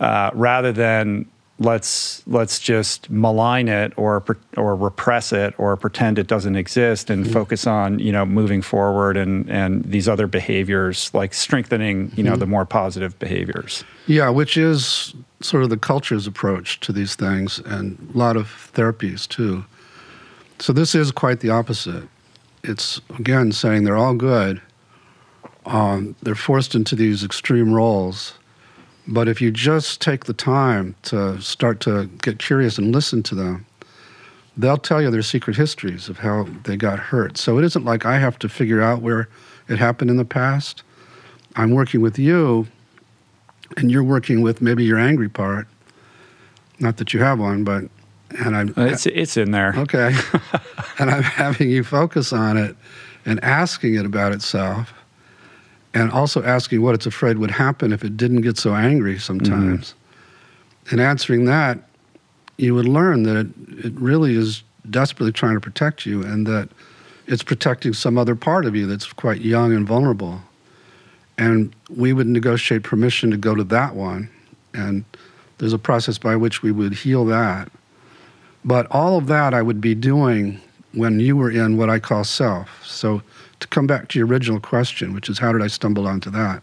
uh, 0.00 0.30
rather 0.34 0.72
than 0.72 1.26
let's 1.58 2.26
let's 2.26 2.58
just 2.58 3.08
malign 3.08 3.68
it 3.68 3.92
or 3.96 4.22
or 4.56 4.76
repress 4.76 5.32
it 5.32 5.54
or 5.58 5.76
pretend 5.76 6.18
it 6.18 6.26
doesn't 6.26 6.56
exist 6.56 7.08
and 7.08 7.24
mm-hmm. 7.24 7.32
focus 7.32 7.66
on 7.66 7.98
you 7.98 8.12
know 8.12 8.26
moving 8.26 8.60
forward 8.60 9.16
and 9.16 9.48
and 9.48 9.82
these 9.84 10.06
other 10.08 10.26
behaviors 10.26 11.10
like 11.14 11.32
strengthening 11.32 12.12
you 12.14 12.22
know 12.22 12.32
mm-hmm. 12.32 12.40
the 12.40 12.46
more 12.46 12.66
positive 12.66 13.18
behaviors 13.18 13.84
yeah 14.06 14.28
which 14.28 14.58
is 14.58 15.14
sort 15.40 15.62
of 15.62 15.70
the 15.70 15.76
culture's 15.76 16.26
approach 16.26 16.80
to 16.80 16.92
these 16.92 17.14
things 17.14 17.58
and 17.60 18.10
a 18.14 18.18
lot 18.18 18.36
of 18.36 18.70
therapies 18.74 19.28
too 19.28 19.64
so 20.58 20.72
this 20.72 20.94
is 20.94 21.10
quite 21.10 21.40
the 21.40 21.50
opposite 21.50 22.04
it's 22.64 23.00
again 23.18 23.52
saying 23.52 23.84
they're 23.84 23.96
all 23.96 24.14
good 24.14 24.60
um, 25.66 26.14
they're 26.22 26.34
forced 26.34 26.74
into 26.74 26.94
these 26.94 27.24
extreme 27.24 27.72
roles 27.72 28.34
but 29.08 29.28
if 29.28 29.40
you 29.40 29.50
just 29.52 30.00
take 30.00 30.24
the 30.24 30.32
time 30.32 30.96
to 31.02 31.40
start 31.40 31.80
to 31.80 32.06
get 32.22 32.38
curious 32.38 32.76
and 32.76 32.92
listen 32.92 33.22
to 33.24 33.34
them, 33.36 33.64
they'll 34.56 34.76
tell 34.76 35.00
you 35.00 35.10
their 35.10 35.22
secret 35.22 35.56
histories 35.56 36.08
of 36.08 36.18
how 36.18 36.48
they 36.64 36.76
got 36.76 36.98
hurt. 36.98 37.38
So 37.38 37.58
it 37.58 37.64
isn't 37.64 37.84
like 37.84 38.04
I 38.04 38.18
have 38.18 38.38
to 38.40 38.48
figure 38.48 38.82
out 38.82 39.02
where 39.02 39.28
it 39.68 39.78
happened 39.78 40.10
in 40.10 40.16
the 40.16 40.24
past. 40.24 40.82
I'm 41.54 41.70
working 41.70 42.00
with 42.00 42.18
you, 42.18 42.66
and 43.76 43.90
you're 43.90 44.04
working 44.04 44.42
with 44.42 44.60
maybe 44.60 44.84
your 44.84 44.98
angry 44.98 45.28
part. 45.28 45.66
Not 46.78 46.98
that 46.98 47.12
you 47.14 47.20
have 47.20 47.38
one, 47.38 47.64
but 47.64 47.84
and 48.38 48.56
I'm 48.56 48.74
it's 48.76 49.06
it's 49.06 49.36
in 49.36 49.50
there. 49.50 49.74
Okay, 49.76 50.14
and 50.98 51.10
I'm 51.10 51.22
having 51.22 51.70
you 51.70 51.84
focus 51.84 52.32
on 52.32 52.56
it 52.56 52.76
and 53.24 53.42
asking 53.42 53.94
it 53.94 54.04
about 54.04 54.32
itself 54.32 54.92
and 55.96 56.12
also 56.12 56.42
asking 56.42 56.82
what 56.82 56.94
it's 56.94 57.06
afraid 57.06 57.38
would 57.38 57.50
happen 57.50 57.90
if 57.90 58.04
it 58.04 58.16
didn't 58.16 58.42
get 58.42 58.58
so 58.58 58.74
angry 58.74 59.18
sometimes. 59.18 59.94
Mm-hmm. 59.94 60.90
And 60.90 61.00
answering 61.00 61.46
that, 61.46 61.78
you 62.58 62.74
would 62.74 62.86
learn 62.86 63.22
that 63.22 63.36
it, 63.36 63.48
it 63.86 63.92
really 63.94 64.36
is 64.36 64.62
desperately 64.90 65.32
trying 65.32 65.54
to 65.54 65.60
protect 65.60 66.04
you 66.04 66.22
and 66.22 66.46
that 66.46 66.68
it's 67.26 67.42
protecting 67.42 67.94
some 67.94 68.18
other 68.18 68.36
part 68.36 68.66
of 68.66 68.76
you 68.76 68.86
that's 68.86 69.10
quite 69.12 69.40
young 69.40 69.72
and 69.72 69.86
vulnerable. 69.86 70.42
And 71.38 71.74
we 71.90 72.12
would 72.12 72.26
negotiate 72.26 72.82
permission 72.82 73.30
to 73.30 73.36
go 73.36 73.54
to 73.54 73.64
that 73.64 73.94
one. 73.94 74.30
And 74.72 75.04
there's 75.58 75.72
a 75.72 75.78
process 75.78 76.18
by 76.18 76.36
which 76.36 76.62
we 76.62 76.72
would 76.72 76.94
heal 76.94 77.24
that. 77.26 77.70
But 78.64 78.86
all 78.90 79.18
of 79.18 79.26
that 79.28 79.54
I 79.54 79.62
would 79.62 79.80
be 79.80 79.94
doing 79.94 80.60
when 80.92 81.20
you 81.20 81.36
were 81.36 81.50
in 81.50 81.76
what 81.76 81.90
I 81.90 81.98
call 81.98 82.24
self. 82.24 82.84
So 82.84 83.22
to 83.60 83.68
come 83.68 83.86
back 83.86 84.08
to 84.08 84.18
your 84.18 84.26
original 84.26 84.60
question, 84.60 85.14
which 85.14 85.28
is 85.28 85.38
how 85.38 85.52
did 85.52 85.62
I 85.62 85.66
stumble 85.66 86.06
onto 86.06 86.30
that? 86.30 86.62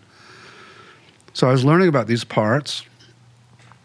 So 1.33 1.47
I 1.47 1.51
was 1.51 1.63
learning 1.63 1.87
about 1.87 2.07
these 2.07 2.23
parts, 2.23 2.83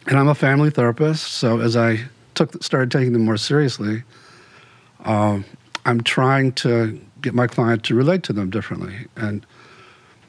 and 0.06 0.18
I'm 0.18 0.28
a 0.28 0.34
family 0.34 0.70
therapist. 0.70 1.32
So 1.32 1.60
as 1.60 1.76
I 1.76 2.00
took 2.34 2.62
started 2.62 2.90
taking 2.90 3.12
them 3.12 3.24
more 3.24 3.36
seriously, 3.36 4.02
um, 5.04 5.44
I'm 5.86 6.02
trying 6.02 6.52
to 6.52 7.00
get 7.22 7.34
my 7.34 7.46
client 7.46 7.84
to 7.84 7.94
relate 7.94 8.22
to 8.24 8.32
them 8.32 8.50
differently. 8.50 9.06
And 9.16 9.46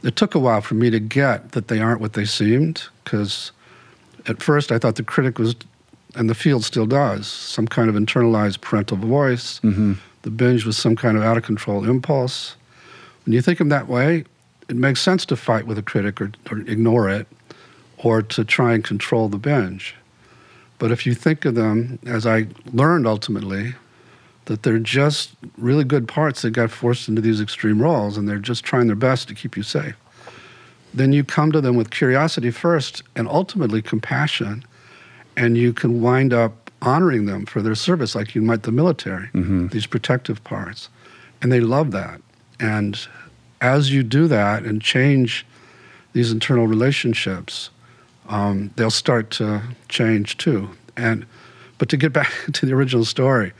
it 0.03 0.15
took 0.15 0.35
a 0.35 0.39
while 0.39 0.61
for 0.61 0.75
me 0.75 0.89
to 0.89 0.99
get 0.99 1.51
that 1.51 1.67
they 1.67 1.79
aren't 1.79 2.01
what 2.01 2.13
they 2.13 2.25
seemed, 2.25 2.83
because 3.03 3.51
at 4.27 4.41
first 4.41 4.71
I 4.71 4.77
thought 4.77 4.95
the 4.95 5.03
critic 5.03 5.39
was, 5.39 5.55
and 6.15 6.29
the 6.29 6.35
field 6.35 6.63
still 6.63 6.85
does, 6.85 7.27
some 7.27 7.67
kind 7.67 7.89
of 7.89 7.95
internalized 7.95 8.61
parental 8.61 8.97
voice. 8.97 9.59
Mm-hmm. 9.59 9.93
The 10.21 10.29
binge 10.29 10.65
was 10.65 10.77
some 10.77 10.95
kind 10.95 11.17
of 11.17 11.23
out 11.23 11.37
of 11.37 11.43
control 11.43 11.89
impulse. 11.89 12.55
When 13.25 13.33
you 13.33 13.41
think 13.41 13.59
of 13.59 13.65
them 13.65 13.69
that 13.69 13.87
way, 13.87 14.25
it 14.67 14.75
makes 14.75 15.01
sense 15.01 15.25
to 15.27 15.35
fight 15.35 15.65
with 15.65 15.77
a 15.77 15.81
critic 15.81 16.21
or, 16.21 16.31
or 16.51 16.59
ignore 16.59 17.09
it 17.09 17.27
or 17.97 18.21
to 18.21 18.45
try 18.45 18.73
and 18.73 18.83
control 18.83 19.27
the 19.29 19.37
binge. 19.37 19.95
But 20.77 20.91
if 20.91 21.05
you 21.05 21.13
think 21.13 21.43
of 21.43 21.55
them, 21.55 21.99
as 22.05 22.25
I 22.25 22.47
learned 22.71 23.05
ultimately, 23.05 23.75
that 24.49 24.63
they're 24.63 24.79
just 24.79 25.35
really 25.59 25.83
good 25.83 26.07
parts 26.07 26.41
that 26.41 26.49
got 26.49 26.71
forced 26.71 27.07
into 27.07 27.21
these 27.21 27.39
extreme 27.39 27.79
roles 27.79 28.17
and 28.17 28.27
they're 28.27 28.39
just 28.39 28.63
trying 28.63 28.87
their 28.87 28.95
best 28.95 29.27
to 29.27 29.35
keep 29.35 29.55
you 29.55 29.61
safe, 29.61 29.95
then 30.91 31.13
you 31.13 31.23
come 31.23 31.51
to 31.51 31.61
them 31.61 31.75
with 31.75 31.91
curiosity 31.91 32.49
first 32.49 33.03
and 33.15 33.27
ultimately 33.27 33.79
compassion, 33.79 34.65
and 35.37 35.55
you 35.55 35.71
can 35.71 36.01
wind 36.01 36.33
up 36.33 36.71
honoring 36.81 37.27
them 37.27 37.45
for 37.45 37.61
their 37.61 37.75
service 37.75 38.15
like 38.15 38.33
you 38.33 38.41
might 38.41 38.63
the 38.63 38.71
military, 38.71 39.27
mm-hmm. 39.27 39.67
these 39.67 39.85
protective 39.85 40.43
parts. 40.43 40.89
And 41.43 41.51
they 41.51 41.59
love 41.59 41.91
that. 41.91 42.19
And 42.59 42.99
as 43.61 43.91
you 43.91 44.01
do 44.01 44.27
that 44.29 44.63
and 44.63 44.81
change 44.81 45.45
these 46.13 46.31
internal 46.31 46.65
relationships, 46.65 47.69
um, 48.29 48.71
they'll 48.77 48.89
start 48.89 49.29
to 49.31 49.61
change 49.89 50.37
too. 50.37 50.71
And 50.97 51.27
but 51.77 51.87
to 51.89 51.97
get 51.97 52.13
back 52.13 52.31
to 52.53 52.65
the 52.65 52.73
original 52.73 53.05
story, 53.05 53.53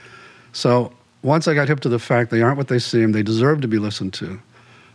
so 0.52 0.92
once 1.22 1.46
I 1.48 1.54
got 1.54 1.68
hip 1.68 1.80
to 1.80 1.88
the 1.88 1.98
fact 1.98 2.30
they 2.30 2.42
aren't 2.42 2.56
what 2.56 2.68
they 2.68 2.78
seem, 2.78 3.12
they 3.12 3.22
deserve 3.22 3.60
to 3.60 3.68
be 3.68 3.78
listened 3.78 4.14
to. 4.14 4.40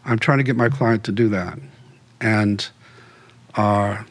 I'm 0.06 0.20
trying 0.20 0.38
to 0.39 0.44
get 0.44 0.56
my 0.56 0.70
client 0.70 1.04
to 1.06 1.12
do 1.12 1.30
that, 1.30 1.58
and 2.22 2.68
uh, 3.56 4.04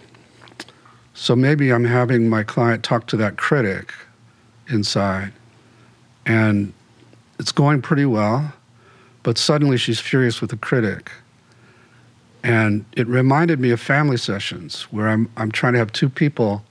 so 1.15 1.37
maybe 1.37 1.73
I'm 1.73 1.85
having 1.85 2.29
my 2.29 2.43
client 2.43 2.83
talk 2.83 3.07
to 3.09 3.17
that 3.19 3.37
critic 3.37 3.93
inside, 4.69 5.33
and 6.27 6.73
it's 7.39 7.53
going 7.53 7.83
pretty 7.83 8.07
well, 8.07 8.53
but 9.23 9.39
suddenly 9.39 9.77
she's 9.77 10.01
furious 10.01 10.41
with 10.41 10.51
the 10.51 10.57
critic. 10.57 11.11
And 12.43 12.85
it 12.93 13.07
reminded 13.07 13.59
me 13.59 13.71
of 13.71 13.81
family 13.81 14.19
sessions 14.19 14.83
where 14.91 15.09
I'm, 15.09 15.31
I'm 15.37 15.51
trying 15.51 15.73
to 15.73 15.79
have 15.79 15.93
two 15.93 16.11
people, 16.11 16.63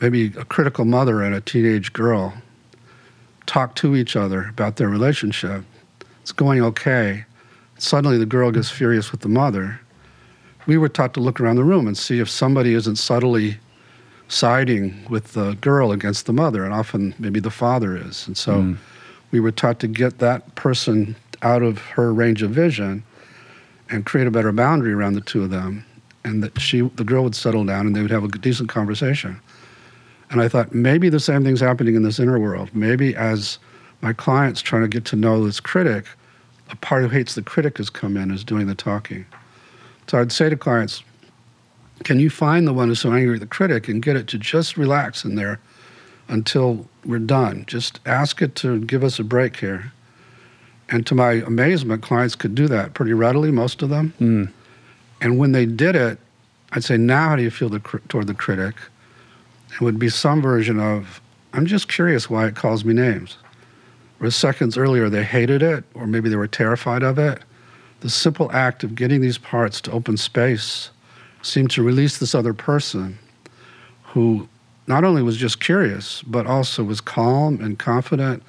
maybe 0.00 0.32
a 0.38 0.46
critical 0.46 0.86
mother 0.86 1.22
and 1.22 1.34
a 1.34 1.42
teenage 1.42 1.92
girl, 1.92 2.32
talk 3.46 3.74
to 3.76 3.96
each 3.96 4.16
other 4.16 4.46
about 4.48 4.76
their 4.76 4.88
relationship. 4.88 5.62
It's 6.22 6.32
going 6.32 6.62
okay. 6.62 7.24
Suddenly 7.78 8.18
the 8.18 8.26
girl 8.26 8.50
gets 8.50 8.70
furious 8.70 9.12
with 9.12 9.20
the 9.20 9.28
mother. 9.28 9.80
We 10.66 10.76
were 10.78 10.88
taught 10.88 11.14
to 11.14 11.20
look 11.20 11.40
around 11.40 11.56
the 11.56 11.64
room 11.64 11.86
and 11.86 11.96
see 11.96 12.18
if 12.18 12.28
somebody 12.28 12.74
isn't 12.74 12.96
subtly 12.96 13.58
siding 14.28 15.06
with 15.08 15.34
the 15.34 15.54
girl 15.60 15.92
against 15.92 16.26
the 16.26 16.32
mother, 16.32 16.64
and 16.64 16.74
often 16.74 17.14
maybe 17.18 17.38
the 17.38 17.50
father 17.50 17.96
is. 17.96 18.26
And 18.26 18.36
so 18.36 18.52
Mm. 18.62 18.76
we 19.30 19.38
were 19.38 19.52
taught 19.52 19.78
to 19.80 19.86
get 19.86 20.18
that 20.18 20.54
person 20.56 21.14
out 21.42 21.62
of 21.62 21.78
her 21.78 22.12
range 22.12 22.42
of 22.42 22.50
vision 22.50 23.04
and 23.88 24.04
create 24.04 24.26
a 24.26 24.30
better 24.32 24.50
boundary 24.50 24.92
around 24.92 25.12
the 25.14 25.20
two 25.20 25.44
of 25.44 25.50
them, 25.50 25.84
and 26.24 26.42
that 26.42 26.60
she, 26.60 26.80
the 26.96 27.04
girl, 27.04 27.22
would 27.22 27.36
settle 27.36 27.64
down 27.64 27.86
and 27.86 27.94
they 27.94 28.02
would 28.02 28.10
have 28.10 28.24
a 28.24 28.28
decent 28.28 28.68
conversation. 28.68 29.38
And 30.30 30.40
I 30.40 30.48
thought 30.48 30.74
maybe 30.74 31.08
the 31.08 31.20
same 31.20 31.44
thing's 31.44 31.60
happening 31.60 31.94
in 31.94 32.02
this 32.02 32.18
inner 32.18 32.38
world. 32.38 32.70
Maybe 32.74 33.14
as 33.14 33.58
my 34.02 34.12
client's 34.12 34.60
trying 34.60 34.82
to 34.82 34.88
get 34.88 35.04
to 35.06 35.16
know 35.16 35.44
this 35.44 35.60
critic, 35.60 36.06
a 36.70 36.76
part 36.76 37.02
who 37.02 37.08
hates 37.08 37.34
the 37.34 37.42
critic 37.42 37.78
has 37.78 37.90
come 37.90 38.16
in, 38.16 38.30
is 38.30 38.42
doing 38.42 38.66
the 38.66 38.74
talking. 38.74 39.24
So 40.08 40.18
I'd 40.18 40.32
say 40.32 40.48
to 40.48 40.56
clients, 40.56 41.02
can 42.04 42.20
you 42.20 42.28
find 42.28 42.66
the 42.66 42.72
one 42.72 42.88
who's 42.88 43.00
so 43.00 43.12
angry 43.12 43.34
at 43.34 43.40
the 43.40 43.46
critic 43.46 43.88
and 43.88 44.02
get 44.02 44.16
it 44.16 44.26
to 44.28 44.38
just 44.38 44.76
relax 44.76 45.24
in 45.24 45.36
there 45.36 45.60
until 46.28 46.86
we're 47.04 47.18
done? 47.18 47.64
Just 47.66 48.00
ask 48.04 48.42
it 48.42 48.54
to 48.56 48.80
give 48.80 49.02
us 49.02 49.18
a 49.18 49.24
break 49.24 49.56
here. 49.56 49.92
And 50.88 51.06
to 51.06 51.14
my 51.14 51.32
amazement, 51.32 52.02
clients 52.02 52.36
could 52.36 52.54
do 52.54 52.68
that 52.68 52.94
pretty 52.94 53.12
readily, 53.12 53.50
most 53.50 53.82
of 53.82 53.88
them. 53.90 54.12
Mm. 54.20 54.52
And 55.20 55.38
when 55.38 55.52
they 55.52 55.66
did 55.66 55.96
it, 55.96 56.18
I'd 56.72 56.84
say, 56.84 56.96
now 56.96 57.30
how 57.30 57.36
do 57.36 57.42
you 57.42 57.50
feel 57.50 57.68
the, 57.68 57.80
toward 58.08 58.26
the 58.26 58.34
critic? 58.34 58.74
It 59.72 59.80
would 59.80 59.98
be 59.98 60.08
some 60.08 60.40
version 60.40 60.80
of, 60.80 61.20
I'm 61.52 61.66
just 61.66 61.88
curious 61.88 62.30
why 62.30 62.46
it 62.46 62.56
calls 62.56 62.84
me 62.84 62.94
names. 62.94 63.36
Seconds 64.28 64.78
earlier, 64.78 65.10
they 65.10 65.22
hated 65.22 65.62
it, 65.62 65.84
or 65.94 66.06
maybe 66.06 66.28
they 66.30 66.36
were 66.36 66.48
terrified 66.48 67.02
of 67.02 67.18
it. 67.18 67.42
The 68.00 68.08
simple 68.10 68.50
act 68.52 68.82
of 68.82 68.94
getting 68.94 69.20
these 69.20 69.38
parts 69.38 69.80
to 69.82 69.92
open 69.92 70.16
space 70.16 70.90
seemed 71.42 71.70
to 71.72 71.82
release 71.82 72.18
this 72.18 72.34
other 72.34 72.54
person 72.54 73.18
who 74.02 74.48
not 74.86 75.04
only 75.04 75.22
was 75.22 75.36
just 75.36 75.60
curious, 75.60 76.22
but 76.22 76.46
also 76.46 76.82
was 76.82 77.00
calm 77.00 77.60
and 77.60 77.78
confident 77.78 78.42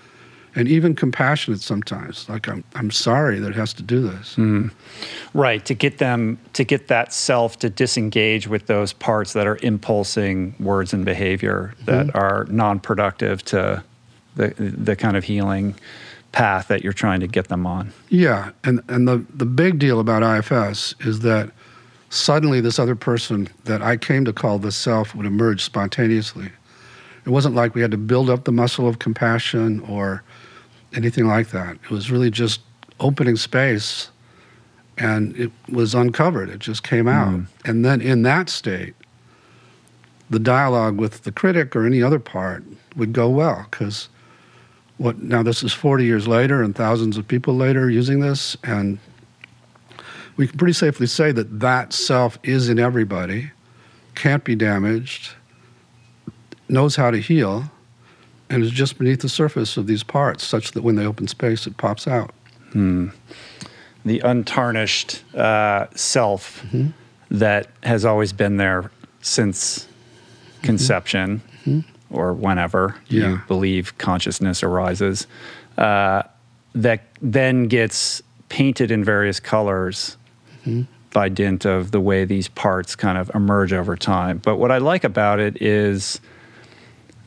and 0.58 0.68
even 0.68 0.96
compassionate 0.96 1.62
sometimes. 1.62 2.28
Like, 2.28 2.50
I'm, 2.50 2.64
I'm 2.74 2.90
sorry 2.90 3.40
that 3.40 3.50
it 3.50 3.56
has 3.56 3.74
to 3.74 3.84
do 3.84 4.02
this. 4.02 4.34
Hmm. 4.36 4.70
Right, 5.36 5.64
to 5.66 5.76
get 5.76 6.00
them 6.00 6.40
to 6.54 6.64
get 6.64 6.88
that 6.88 7.14
self 7.14 7.60
to 7.60 7.70
disengage 7.70 8.48
with 8.48 8.66
those 8.66 8.92
parts 8.92 9.34
that 9.34 9.46
are 9.46 9.60
impulsing 9.62 10.56
words 10.60 10.94
and 10.94 11.06
behavior 11.06 11.76
that 11.86 12.08
mm-hmm. 12.08 12.18
are 12.18 12.48
non-productive 12.50 13.44
to 13.46 13.84
the 14.36 14.48
the 14.58 14.96
kind 14.96 15.16
of 15.16 15.24
healing 15.24 15.76
path 16.32 16.68
that 16.70 16.84
you're 16.84 16.92
trying 16.92 17.20
to 17.20 17.28
get 17.28 17.50
them 17.50 17.68
on. 17.68 17.94
Yeah, 18.10 18.50
and 18.64 18.82
and 18.88 19.08
the 19.08 19.24
the 19.36 19.46
big 19.46 19.78
deal 19.78 20.00
about 20.00 20.24
IFS 20.24 20.96
is 21.02 21.20
that 21.20 21.52
suddenly 22.10 22.62
this 22.62 22.80
other 22.80 22.96
person 22.96 23.48
that 23.66 23.84
I 23.84 23.96
came 23.96 24.26
to 24.26 24.34
call 24.34 24.58
the 24.58 24.72
self 24.72 25.14
would 25.14 25.28
emerge 25.28 25.64
spontaneously. 25.64 26.50
It 27.26 27.30
wasn't 27.30 27.54
like 27.54 27.76
we 27.76 27.82
had 27.82 27.92
to 27.92 27.98
build 27.98 28.30
up 28.30 28.46
the 28.46 28.52
muscle 28.52 28.88
of 28.88 28.98
compassion 28.98 29.82
or 29.82 30.24
anything 30.96 31.28
like 31.28 31.50
that. 31.50 31.78
It 31.84 31.90
was 31.90 32.12
really 32.12 32.32
just 32.32 32.62
opening 33.00 33.36
space 33.36 34.10
and 34.98 35.36
it 35.38 35.52
was 35.70 35.94
uncovered. 35.94 36.50
It 36.50 36.60
just 36.60 36.84
came 36.84 37.08
out. 37.08 37.34
Mm. 37.34 37.48
And 37.66 37.86
then 37.86 38.02
in 38.02 38.24
that 38.24 38.50
state, 38.50 38.96
the 40.30 40.40
dialogue 40.40 40.98
with 40.98 41.24
the 41.24 41.32
critic 41.32 41.76
or 41.76 41.86
any 41.86 42.02
other 42.02 42.20
part 42.20 42.64
would 42.96 43.14
go 43.14 43.30
well 43.30 43.66
because 43.70 44.10
what 44.98 45.22
now 45.22 45.44
this 45.44 45.64
is 45.64 45.72
40 45.72 46.06
years 46.06 46.28
later 46.28 46.62
and 46.62 46.76
thousands 46.76 47.18
of 47.18 47.28
people 47.28 47.56
later 47.56 47.90
using 47.90 48.20
this 48.20 48.58
and 48.64 49.00
we 50.36 50.48
can 50.48 50.58
pretty 50.58 50.74
safely 50.74 51.08
say 51.08 51.32
that 51.32 51.60
that 51.60 51.94
self 51.94 52.38
is 52.44 52.68
in 52.68 52.80
everybody 52.80 53.52
can't 54.16 54.44
be 54.44 54.56
damaged 54.56 55.34
knows 56.68 56.96
how 56.96 57.12
to 57.12 57.20
heal 57.20 57.72
and 58.50 58.64
is 58.64 58.72
just 58.72 58.98
beneath 58.98 59.22
the 59.22 59.30
surface 59.30 59.78
of 59.78 59.88
these 59.88 60.04
parts 60.04 60.44
such 60.44 60.72
that 60.72 60.84
when 60.84 60.96
they 60.96 61.06
open 61.06 61.28
space 61.28 61.68
it 61.68 61.78
pops 61.78 62.08
out 62.08 62.32
The 64.06 64.20
untarnished 64.20 65.24
uh, 65.36 65.88
self 65.96 66.62
Mm-hmm. 66.64 66.88
that 67.32 67.68
has 67.84 68.06
always 68.06 68.32
been 68.34 68.58
there 68.58 68.92
since 69.22 69.88
conception 70.64 71.42
or 72.10 72.34
whenever 72.34 72.90
Mm-hmm. 72.90 73.16
Yeah. 73.16 73.30
you 73.32 73.42
believe 73.48 73.98
consciousness 73.98 74.64
arises, 74.64 75.28
uh, 75.78 76.24
that 76.76 77.02
then 77.22 77.68
gets 77.68 78.22
painted 78.50 78.92
in 78.92 79.04
various 79.04 79.40
colors 79.40 80.16
Mm-hmm. 80.66 80.82
by 81.14 81.30
dint 81.30 81.66
of 81.66 81.92
the 81.92 82.00
way 82.02 82.26
these 82.26 82.48
parts 82.50 82.96
kind 82.96 83.18
of 83.18 83.32
emerge 83.34 83.72
over 83.74 83.96
time. 83.96 84.38
But 84.40 84.58
what 84.58 84.72
I 84.72 84.78
like 84.80 85.04
about 85.06 85.40
it 85.40 85.62
is 85.62 86.20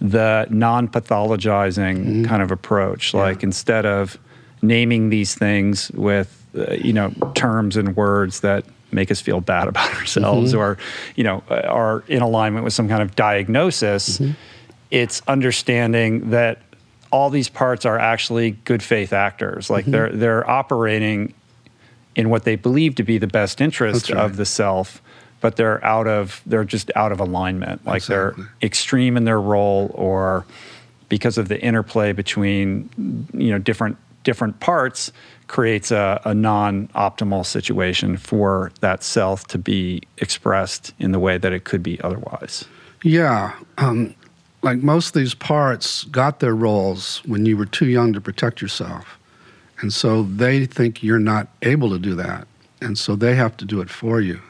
the 0.01 0.47
non 0.51 0.89
pathologizing 0.89 2.27
kind 2.27 2.43
of 2.43 2.51
approach. 2.51 3.15
Like 3.15 3.43
instead 3.43 3.87
of 3.87 4.19
naming 4.63 5.11
these 5.11 5.35
things 5.35 5.91
with, 5.93 6.47
uh, 6.57 6.73
you 6.75 6.93
know, 6.93 7.11
terms 7.35 7.77
and 7.77 7.97
words 7.97 8.41
that 8.41 8.65
make 8.93 9.11
us 9.11 9.21
feel 9.21 9.41
bad 9.41 9.69
about 9.73 9.95
ourselves 9.95 10.55
or, 10.55 10.79
you 11.17 11.25
know, 11.25 11.43
uh, 11.51 11.61
are 11.67 12.03
in 12.09 12.23
alignment 12.23 12.65
with 12.65 12.73
some 12.73 12.89
kind 12.89 13.03
of 13.03 13.15
diagnosis, 13.15 14.21
it's 14.91 15.23
understanding 15.29 16.31
that 16.31 16.61
all 17.13 17.31
these 17.31 17.49
parts 17.49 17.85
are 17.85 17.99
actually 17.99 18.53
good 18.65 18.83
faith 18.83 19.13
actors. 19.13 19.69
Like 19.69 19.85
they're 19.85 20.11
they're 20.11 20.49
operating 20.49 21.35
in 22.17 22.31
what 22.31 22.45
they 22.45 22.57
believe 22.57 22.95
to 22.97 23.03
be 23.03 23.19
the 23.19 23.27
best 23.27 23.61
interest 23.61 24.11
right. 24.11 24.23
of 24.23 24.37
the 24.37 24.45
self, 24.45 25.03
but 25.40 25.57
they're 25.57 25.83
out 25.85 26.07
of 26.07 26.42
they're 26.46 26.64
just 26.64 26.90
out 26.94 27.12
of 27.12 27.20
alignment. 27.20 27.85
Like 27.87 27.96
Exactly. 27.98 28.44
they're 28.44 28.53
extreme 28.62 29.16
in 29.16 29.24
their 29.24 29.40
role 29.40 29.90
or 29.94 30.44
because 31.09 31.38
of 31.38 31.48
the 31.48 31.61
interplay 31.61 32.12
between 32.12 32.88
you 33.33 33.50
know 33.50 33.59
different 33.59 33.96
different 34.22 34.61
parts 34.61 35.12
creates 35.46 35.90
a, 35.90 36.20
a 36.24 36.33
non-optimal 36.35 37.44
situation 37.44 38.16
for 38.16 38.70
that 38.81 39.03
self 39.03 39.46
to 39.48 39.59
be 39.59 40.00
expressed 40.18 40.92
in 41.00 41.11
the 41.11 41.18
way 41.18 41.38
that 41.38 41.53
it 41.53 41.64
could 41.64 41.83
be 41.83 42.00
otherwise. 42.03 42.64
Yeah. 43.03 43.57
Um, 43.79 44.14
like 44.62 44.79
most 44.79 45.09
of 45.09 45.14
these 45.14 45.35
parts 45.35 46.05
got 46.05 46.38
their 46.40 46.55
roles 46.55 47.22
when 47.24 47.46
you 47.46 47.57
were 47.57 47.66
too 47.66 47.87
young 47.87 48.12
to 48.12 48.20
protect 48.20 48.62
yourself. 48.62 49.18
And 49.81 49.92
so 49.92 50.22
they 50.22 50.66
think 50.66 51.03
you're 51.03 51.18
not 51.18 51.48
able 51.62 51.90
to 51.90 51.98
do 51.98 52.14
that. 52.14 52.46
And 52.81 52.96
so 52.96 53.16
they 53.16 53.35
have 53.35 53.57
to 53.57 53.64
do 53.64 53.81
it 53.81 53.90
for 53.90 54.20
you. 54.20 54.40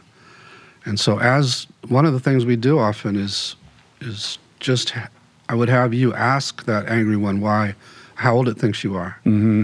And 0.91 0.99
so 0.99 1.21
as 1.21 1.69
one 1.87 2.05
of 2.05 2.13
the 2.13 2.19
things 2.19 2.45
we 2.45 2.57
do 2.57 2.81
often 2.81 3.15
is 3.15 3.55
is 4.01 4.39
just 4.59 4.91
ha- 4.91 5.09
I 5.49 5.55
would 5.55 5.69
have 5.69 5.95
you 5.95 6.13
ask 6.15 6.65
that 6.65 6.89
angry 6.89 7.17
one 7.17 7.41
why 7.41 7.77
how 8.17 8.35
old 8.35 8.49
it 8.49 8.59
thinks 8.59 8.83
you 8.83 8.97
are. 8.97 9.17
Mm-hmm. 9.25 9.63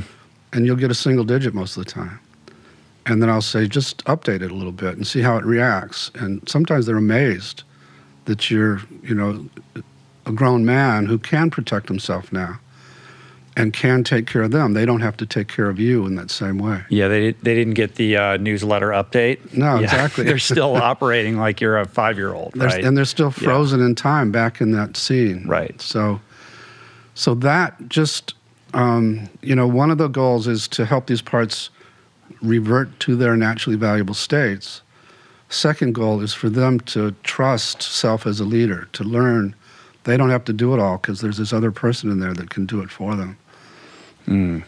And 0.53 0.65
you'll 0.65 0.77
get 0.77 0.93
a 0.93 0.95
single 0.95 1.25
digit 1.25 1.53
most 1.53 1.77
of 1.77 1.85
the 1.85 1.91
time. 1.91 2.21
And 3.07 3.21
then 3.21 3.29
I'll 3.29 3.43
say 3.43 3.67
just 3.67 4.05
update 4.05 4.41
it 4.41 4.53
a 4.53 4.55
little 4.55 4.71
bit 4.71 4.97
and 4.97 5.05
see 5.05 5.21
how 5.21 5.37
it 5.37 5.45
reacts. 5.45 6.13
And 6.15 6.49
sometimes 6.49 6.87
they're 6.87 6.97
amazed 6.97 7.65
that 8.27 8.49
you're, 8.49 8.83
you 9.03 9.17
know, 9.17 9.49
a 10.27 10.33
grown 10.33 10.65
man 10.65 11.07
who 11.07 11.19
can 11.19 11.51
protect 11.51 11.89
himself 11.89 12.33
now 12.33 12.61
and 13.57 13.73
can 13.73 14.05
take 14.05 14.27
care 14.27 14.43
of 14.43 14.51
them. 14.51 14.75
They 14.75 14.85
don't 14.85 15.01
have 15.01 15.17
to 15.17 15.27
take 15.27 15.49
care 15.49 15.69
of 15.71 15.81
you 15.81 16.07
in 16.07 16.15
that 16.17 16.31
same 16.31 16.59
way. 16.59 16.83
Yeah, 16.91 17.09
they 17.09 17.33
they 17.33 17.55
didn't 17.55 17.75
get 17.75 17.95
the 17.95 18.17
uh, 18.17 18.37
newsletter 18.37 18.91
update. 18.91 19.57
No, 19.57 19.77
Yeah, 19.77 19.85
exactly. 19.85 20.25
they're 20.27 20.39
still 20.39 20.77
operating 20.77 21.39
like 21.39 21.61
you're 21.61 21.79
a 21.79 21.87
five 21.87 22.19
year 22.19 22.35
old, 22.35 22.57
right? 22.57 22.85
And 22.85 22.97
they're 22.97 23.07
still 23.07 23.31
frozen 23.31 23.81
in 23.81 23.95
time 23.95 24.31
back 24.31 24.61
in 24.61 24.73
that 24.73 24.97
scene. 24.97 25.45
Right. 25.47 25.81
So, 25.81 26.21
so 27.15 27.35
that 27.37 27.89
just, 27.89 28.35
um, 28.75 29.29
you 29.41 29.57
know, 29.57 29.67
one 29.67 29.91
of 29.91 29.99
the 29.99 30.09
goals 30.09 30.47
is 30.47 30.69
to 30.69 30.85
help 30.85 31.07
these 31.07 31.23
parts 31.23 31.71
revert 32.43 33.01
to 33.01 33.17
their 33.17 33.37
naturally 33.37 33.77
valuable 33.77 34.15
states. 34.15 34.83
Second 35.49 35.95
goal 35.95 36.21
is 36.21 36.35
for 36.35 36.51
them 36.51 36.81
to 36.81 37.15
trust 37.23 37.81
self 37.81 38.27
as 38.27 38.41
a 38.41 38.45
leader, 38.45 38.89
to 38.93 39.05
learn 39.05 39.55
they 40.05 40.17
don't 40.17 40.31
have 40.31 40.45
to 40.45 40.53
do 40.53 40.73
it 40.73 40.81
all 40.81 40.99
because 40.99 41.21
there's 41.21 41.37
this 41.37 41.53
other 41.53 41.71
person 41.73 42.11
in 42.11 42.21
there 42.21 42.33
that 42.33 42.51
can 42.51 42.67
do 42.67 42.81
it 42.81 42.91
for 42.91 43.15
them. 43.17 43.37
Mm. 44.27 44.65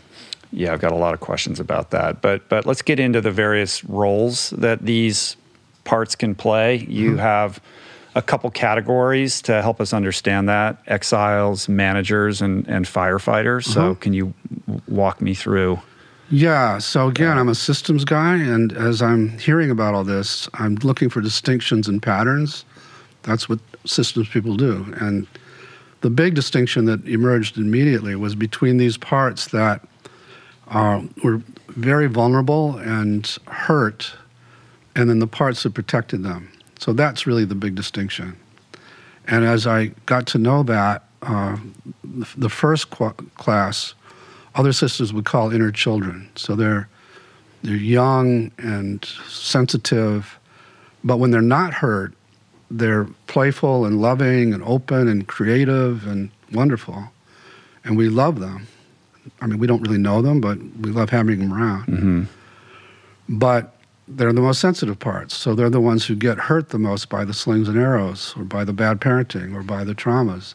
Yeah, 0.51 0.73
I've 0.73 0.81
got 0.81 0.93
a 0.93 0.97
lot 0.97 1.15
of 1.15 1.21
questions 1.21 1.61
about 1.61 1.91
that. 1.91 2.23
But 2.23 2.49
but 2.49 2.67
let's 2.67 2.83
get 2.83 2.99
into 2.99 3.21
the 3.21 3.31
various 3.31 3.85
roles 3.85 4.51
that 4.51 4.85
these 4.85 5.37
parts 5.85 6.15
can 6.15 6.35
play. 6.35 6.77
You 6.77 7.11
mm-hmm. 7.11 7.19
have 7.19 7.61
a 8.15 8.23
couple 8.23 8.51
categories 8.51 9.43
to 9.43 9.61
help 9.61 9.81
us 9.81 9.93
understand 9.93 10.49
that: 10.49 10.79
exiles, 10.87 11.69
managers, 11.69 12.41
and 12.41 12.67
and 12.67 12.87
firefighters. 12.87 13.65
So 13.65 13.93
mm-hmm. 13.93 14.01
can 14.01 14.13
you 14.15 14.33
walk 14.87 15.21
me 15.21 15.35
through? 15.35 15.81
Yeah. 16.31 16.79
So 16.79 17.09
again, 17.09 17.39
I'm 17.39 17.49
a 17.49 17.55
systems 17.55 18.05
guy, 18.05 18.37
and 18.37 18.73
as 18.73 19.03
I'm 19.03 19.39
hearing 19.39 19.71
about 19.71 19.95
all 19.95 20.05
this, 20.05 20.49
I'm 20.55 20.77
looking 20.77 21.09
for 21.11 21.21
distinctions 21.21 21.89
and 21.89 22.03
patterns. 22.03 22.65
That's 23.23 23.49
what 23.49 23.59
systems 23.85 24.29
people 24.29 24.57
do. 24.57 24.95
And 24.99 25.27
the 26.01 26.11
big 26.11 26.35
distinction 26.35 26.85
that 26.87 27.07
emerged 27.07 27.57
immediately 27.57 28.15
was 28.15 28.35
between 28.35 28.77
these 28.77 28.97
parts 28.97 29.49
that 29.49 29.87
uh, 30.69 31.03
were 31.25 31.43
very 31.69 32.07
vulnerable 32.07 32.77
and 32.79 33.37
hurt, 33.47 34.13
and 34.95 35.09
then 35.09 35.19
the 35.19 35.27
parts 35.27 35.63
that 35.63 35.75
protected 35.75 36.23
them. 36.23 36.51
So 36.79 36.93
that's 36.93 37.27
really 37.27 37.45
the 37.45 37.55
big 37.55 37.75
distinction. 37.75 38.37
And 39.27 39.45
as 39.45 39.67
I 39.67 39.89
got 40.07 40.27
to 40.29 40.39
know 40.39 40.63
that, 40.65 41.05
uh, 41.23 41.57
the, 42.37 42.49
first 42.49 42.91
qu- 42.91 43.13
class, 43.35 43.95
other 44.55 44.73
sisters 44.73 45.13
would 45.13 45.25
call 45.25 45.53
inner 45.53 45.73
children. 45.73 46.29
So 46.37 46.55
they're 46.55 46.89
they're 47.63 47.75
young 47.75 48.53
and 48.59 49.05
sensitive, 49.29 50.39
but 51.03 51.17
when 51.17 51.33
they're 51.33 51.41
not 51.41 51.75
hurt, 51.75 52.15
they're 52.71 53.07
playful 53.27 53.85
and 53.85 54.01
loving 54.01 54.53
and 54.53 54.63
open 54.63 55.09
and 55.09 55.27
creative 55.27 56.07
and 56.07 56.31
wonderful, 56.53 57.11
and 57.85 57.97
we 57.97 58.09
love 58.09 58.41
them. 58.41 58.67
I 59.41 59.47
mean, 59.47 59.59
we 59.59 59.67
don't 59.67 59.83
really 59.83 59.99
know 59.99 60.23
them, 60.23 60.41
but 60.41 60.59
we 60.81 60.91
love 60.91 61.11
having 61.11 61.39
them 61.39 61.53
around. 61.53 61.87
Mm-hmm. 61.87 62.23
But 63.29 63.75
they're 64.07 64.33
the 64.33 64.41
most 64.41 64.61
sensitive 64.61 64.99
parts, 64.99 65.37
so 65.37 65.55
they're 65.55 65.69
the 65.71 65.81
ones 65.81 66.07
who 66.07 66.15
get 66.15 66.39
hurt 66.39 66.71
the 66.71 66.79
most 66.79 67.09
by 67.11 67.25
the 67.25 67.35
slings 67.35 67.69
and 67.69 67.79
arrows, 67.79 68.35
or 68.37 68.45
by 68.45 68.65
the 68.65 68.73
bad 68.73 69.01
parenting, 69.01 69.55
or 69.55 69.63
by 69.63 69.85
the 69.85 69.95
traumas. 69.95 70.55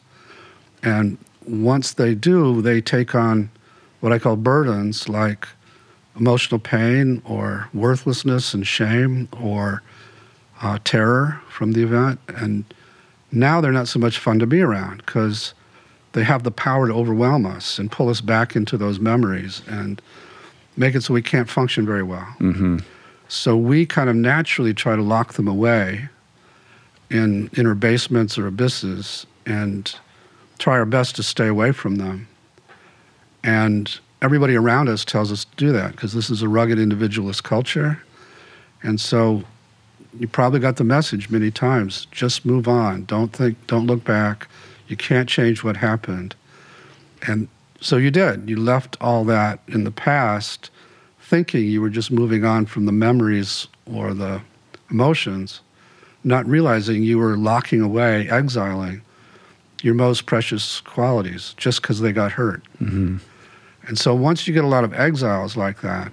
And 0.82 1.17
once 1.45 1.93
they 1.93 2.15
do, 2.15 2.62
they 2.62 2.82
take 2.82 3.13
on 3.13 3.52
what 3.99 4.12
I 4.12 4.19
call 4.19 4.36
burdens 4.36 5.08
like 5.08 5.47
emotional 6.19 6.60
pain 6.60 7.21
or 7.26 7.69
worthlessness 7.73 8.54
and 8.54 8.67
shame 8.67 9.30
or 9.39 9.82
uh, 10.63 10.80
terror 10.84 11.39
from 11.49 11.73
the 11.73 11.84
event. 11.84 12.19
And 12.30 12.63
now 13.32 13.62
they're 13.62 13.71
not 13.71 13.88
so 13.88 13.99
much 13.99 14.17
fun 14.17 14.39
to 14.39 14.47
be 14.47 14.62
around 14.62 14.97
because 15.06 15.54
they 16.13 16.23
have 16.23 16.43
the 16.43 16.52
power 16.52 16.88
to 16.88 16.93
overwhelm 16.93 17.45
us 17.45 17.78
and 17.78 17.91
pull 17.91 18.10
us 18.10 18.21
back 18.21 18.56
into 18.56 18.78
those 18.78 18.99
memories 18.99 19.62
and 19.67 20.02
make 20.78 20.95
it 20.95 21.04
so 21.04 21.13
we 21.13 21.21
can't 21.21 21.49
function 21.49 21.86
very 21.86 22.04
well. 22.04 22.28
So 23.28 23.58
we 23.58 23.86
kind 23.86 24.10
of 24.10 24.15
naturally 24.15 24.73
try 24.73 24.95
to 24.95 25.02
lock 25.02 25.34
them 25.34 25.47
away 25.47 26.08
in 27.10 27.49
inner 27.58 27.76
basements 27.76 28.38
or 28.38 28.47
abysses 28.47 29.26
and 29.45 29.93
try 30.60 30.73
our 30.76 30.86
best 30.86 31.15
to 31.17 31.23
stay 31.23 31.47
away 31.47 31.71
from 31.71 31.95
them. 31.97 32.28
And 33.43 33.99
everybody 34.21 34.56
around 34.56 34.88
us 34.88 35.04
tells 35.04 35.32
us 35.32 35.45
to 35.45 35.56
do 35.58 35.71
that 35.73 35.91
because 35.91 36.13
this 36.13 36.30
is 36.30 36.41
a 36.41 36.47
rugged 36.47 36.80
individualist 36.80 37.43
culture. 37.43 38.02
And 38.82 39.02
so 39.02 39.43
you 40.19 40.28
probably 40.28 40.60
got 40.60 40.78
the 40.78 40.84
message 40.84 41.30
many 41.30 41.52
times 41.52 42.08
just 42.12 42.45
move 42.45 42.67
on. 42.67 43.06
Don't 43.06 43.34
think, 43.34 43.58
don't 43.67 43.88
look 43.88 44.04
back. 44.04 44.47
You 44.88 44.95
can't 44.95 45.28
change 45.28 45.63
what 45.63 45.78
happened. 45.78 46.36
And 47.28 47.47
so 47.82 47.97
you 47.97 48.12
did. 48.12 48.49
You 48.49 48.58
left 48.58 48.97
all 49.02 49.23
that 49.26 49.60
in 49.67 49.84
the 49.84 49.91
past 49.91 50.69
thinking 51.19 51.65
you 51.65 51.82
were 51.82 51.89
just 51.89 52.12
moving 52.12 52.45
on 52.45 52.65
from 52.65 52.86
the 52.86 52.91
memories 52.91 53.67
or 53.91 54.13
the 54.13 54.41
emotions, 54.91 55.62
not 56.23 56.45
realizing 56.45 57.04
you 57.04 57.17
were 57.17 57.38
locking 57.38 57.82
away, 57.82 58.30
exiling 58.30 59.02
your 59.82 59.93
most 59.93 60.26
precious 60.26 60.80
qualities 60.82 61.54
just 61.58 61.82
because 61.82 61.99
they 61.99 62.13
got 62.13 62.32
hurt. 62.32 62.63
Mm-hmm. 62.80 63.17
And 63.88 63.99
so 63.99 64.15
once 64.15 64.47
you 64.47 64.54
get 64.54 64.63
a 64.63 64.67
lot 64.67 64.84
of 64.84 64.93
exiles 64.93 65.58
like 65.58 65.82
that, 65.82 66.12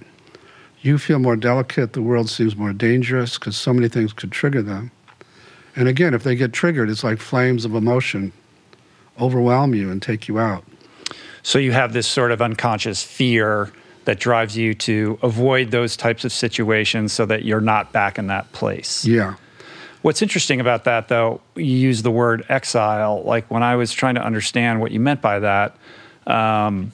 you 0.82 0.98
feel 0.98 1.18
more 1.18 1.36
delicate, 1.36 1.92
the 1.92 2.02
world 2.02 2.30
seems 2.30 2.56
more 2.56 2.72
dangerous 2.72 3.38
because 3.38 3.56
so 3.56 3.72
many 3.72 3.88
things 3.88 4.12
could 4.12 4.32
trigger 4.32 4.62
them. 4.62 4.90
And 5.76 5.88
again, 5.88 6.14
if 6.14 6.24
they 6.24 6.34
get 6.34 6.52
triggered, 6.52 6.90
it's 6.90 7.04
like 7.04 7.18
flames 7.18 7.64
of 7.64 7.74
emotion 7.74 8.32
overwhelm 9.18 9.74
you 9.74 9.90
and 9.90 10.00
take 10.00 10.28
you 10.28 10.38
out. 10.38 10.64
So 11.42 11.58
you 11.58 11.72
have 11.72 11.92
this 11.92 12.06
sort 12.06 12.32
of 12.32 12.42
unconscious 12.42 13.02
fear 13.02 13.70
that 14.04 14.18
drives 14.18 14.56
you 14.56 14.74
to 14.74 15.18
avoid 15.22 15.70
those 15.70 15.96
types 15.96 16.24
of 16.24 16.32
situations 16.32 17.12
so 17.12 17.26
that 17.26 17.44
you're 17.44 17.60
not 17.60 17.92
back 17.92 18.18
in 18.18 18.28
that 18.28 18.50
place. 18.52 19.04
Yeah. 19.04 19.34
What's 20.02 20.22
interesting 20.22 20.60
about 20.60 20.84
that, 20.84 21.08
though, 21.08 21.42
you 21.54 21.64
use 21.64 22.02
the 22.02 22.10
word 22.10 22.44
exile. 22.48 23.22
Like 23.22 23.50
when 23.50 23.62
I 23.62 23.76
was 23.76 23.92
trying 23.92 24.14
to 24.14 24.24
understand 24.24 24.80
what 24.80 24.92
you 24.92 25.00
meant 25.00 25.20
by 25.20 25.40
that, 25.40 25.76
um, 26.26 26.92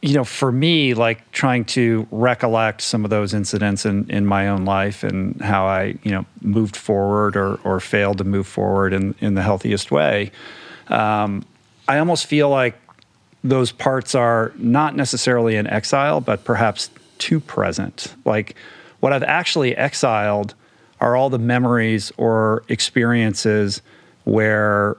you 0.00 0.14
know, 0.14 0.24
for 0.24 0.52
me, 0.52 0.94
like 0.94 1.30
trying 1.32 1.64
to 1.64 2.06
recollect 2.10 2.82
some 2.82 3.04
of 3.04 3.10
those 3.10 3.34
incidents 3.34 3.84
in, 3.84 4.08
in 4.10 4.24
my 4.24 4.48
own 4.48 4.64
life 4.64 5.02
and 5.02 5.40
how 5.40 5.66
I, 5.66 5.98
you 6.04 6.12
know, 6.12 6.24
moved 6.40 6.76
forward 6.76 7.36
or, 7.36 7.56
or 7.64 7.80
failed 7.80 8.18
to 8.18 8.24
move 8.24 8.46
forward 8.46 8.92
in, 8.92 9.14
in 9.20 9.34
the 9.34 9.42
healthiest 9.42 9.90
way, 9.90 10.30
um, 10.88 11.44
I 11.88 11.98
almost 11.98 12.26
feel 12.26 12.48
like 12.48 12.78
those 13.42 13.72
parts 13.72 14.14
are 14.14 14.52
not 14.56 14.94
necessarily 14.94 15.56
in 15.56 15.66
exile, 15.66 16.20
but 16.20 16.44
perhaps 16.44 16.90
too 17.18 17.40
present. 17.40 18.14
Like 18.24 18.54
what 19.00 19.12
I've 19.12 19.22
actually 19.24 19.76
exiled 19.76 20.54
are 21.00 21.16
all 21.16 21.30
the 21.30 21.38
memories 21.38 22.12
or 22.16 22.62
experiences 22.68 23.82
where 24.24 24.96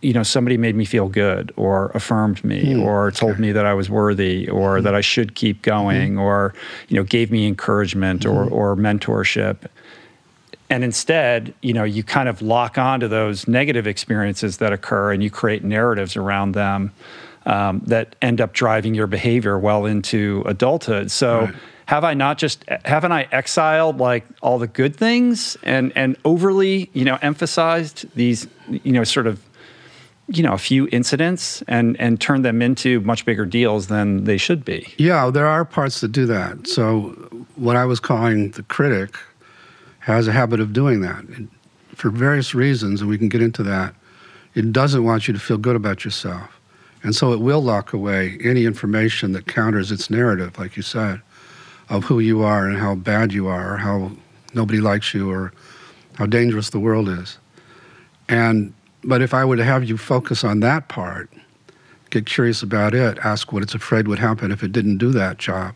you 0.00 0.12
know 0.12 0.22
somebody 0.22 0.56
made 0.56 0.76
me 0.76 0.84
feel 0.84 1.08
good 1.08 1.52
or 1.56 1.90
affirmed 1.94 2.42
me 2.44 2.74
hmm. 2.74 2.82
or 2.82 3.10
told 3.10 3.38
me 3.38 3.52
that 3.52 3.66
I 3.66 3.74
was 3.74 3.90
worthy 3.90 4.48
or 4.48 4.78
hmm. 4.78 4.84
that 4.84 4.94
I 4.94 5.00
should 5.00 5.34
keep 5.34 5.58
hmm. 5.58 5.70
going 5.70 6.18
or 6.18 6.54
you 6.88 6.96
know 6.96 7.04
gave 7.04 7.30
me 7.30 7.46
encouragement 7.46 8.24
or 8.24 8.44
or 8.44 8.76
mentorship. 8.76 9.66
And 10.70 10.84
instead 10.84 11.54
you 11.62 11.72
know 11.72 11.84
you 11.84 12.02
kind 12.02 12.28
of 12.28 12.42
lock 12.42 12.78
on 12.78 13.00
to 13.00 13.08
those 13.08 13.48
negative 13.48 13.86
experiences 13.86 14.58
that 14.58 14.72
occur 14.72 15.12
and 15.12 15.22
you 15.22 15.30
create 15.30 15.64
narratives 15.64 16.16
around 16.16 16.52
them 16.52 16.92
um, 17.46 17.80
that 17.86 18.14
end 18.20 18.40
up 18.40 18.52
driving 18.52 18.94
your 18.94 19.06
behavior 19.06 19.58
well 19.58 19.86
into 19.86 20.42
adulthood. 20.46 21.10
So 21.10 21.40
Right. 21.40 21.54
have 21.86 22.04
i 22.04 22.12
not 22.12 22.36
just 22.36 22.64
haven't 22.84 23.12
i 23.12 23.26
exiled 23.32 23.96
like 23.98 24.26
all 24.42 24.58
the 24.58 24.66
good 24.66 24.94
things 24.94 25.56
and 25.62 25.90
and 25.96 26.18
overly 26.26 26.90
you 26.92 27.02
know 27.02 27.18
emphasized 27.22 28.04
these 28.14 28.46
you 28.68 28.92
know 28.92 29.04
sort 29.04 29.26
of 29.26 29.42
you 30.28 30.42
know 30.42 30.52
a 30.52 30.58
few 30.58 30.88
incidents 30.92 31.62
and 31.68 31.98
and 32.00 32.20
turn 32.20 32.42
them 32.42 32.60
into 32.62 33.00
much 33.00 33.24
bigger 33.24 33.46
deals 33.46 33.86
than 33.88 34.24
they 34.24 34.36
should 34.36 34.64
be 34.64 34.92
Yeah, 34.98 35.30
there 35.30 35.46
are 35.46 35.64
parts 35.64 36.00
that 36.00 36.12
do 36.12 36.26
that. 36.26 36.66
So, 36.66 37.10
what 37.56 37.76
I 37.76 37.84
was 37.84 38.00
calling 38.00 38.50
the 38.52 38.62
critic 38.62 39.16
has 40.00 40.28
a 40.28 40.32
habit 40.32 40.60
of 40.60 40.72
doing 40.72 41.00
that 41.00 41.24
for 41.94 42.10
various 42.10 42.54
reasons, 42.54 43.00
and 43.00 43.10
we 43.10 43.18
can 43.18 43.28
get 43.28 43.42
into 43.42 43.62
that. 43.64 43.94
It 44.54 44.72
doesn't 44.72 45.04
want 45.04 45.28
you 45.28 45.34
to 45.34 45.40
feel 45.40 45.58
good 45.58 45.76
about 45.76 46.04
yourself. 46.04 46.58
And 47.02 47.14
so 47.14 47.32
it 47.32 47.40
will 47.40 47.62
lock 47.62 47.92
away 47.92 48.38
any 48.42 48.64
information 48.64 49.32
that 49.32 49.46
counters 49.46 49.92
its 49.92 50.10
narrative, 50.10 50.58
like 50.58 50.76
you 50.76 50.82
said, 50.82 51.20
of 51.88 52.04
who 52.04 52.18
you 52.18 52.42
are 52.42 52.66
and 52.66 52.78
how 52.78 52.94
bad 52.94 53.32
you 53.32 53.46
are, 53.46 53.74
or 53.74 53.76
how 53.76 54.12
nobody 54.54 54.80
likes 54.80 55.14
you, 55.14 55.30
or 55.30 55.52
how 56.14 56.26
dangerous 56.26 56.70
the 56.70 56.80
world 56.80 57.08
is. 57.08 57.38
And 58.28 58.74
but 59.08 59.22
if 59.22 59.32
I 59.32 59.44
were 59.44 59.56
to 59.56 59.64
have 59.64 59.84
you 59.84 59.96
focus 59.96 60.44
on 60.44 60.60
that 60.60 60.88
part, 60.88 61.30
get 62.10 62.26
curious 62.26 62.62
about 62.62 62.94
it, 62.94 63.16
ask 63.24 63.52
what 63.52 63.62
it's 63.62 63.74
afraid 63.74 64.06
would 64.06 64.18
happen 64.18 64.52
if 64.52 64.62
it 64.62 64.70
didn't 64.70 64.98
do 64.98 65.10
that 65.12 65.38
job. 65.38 65.74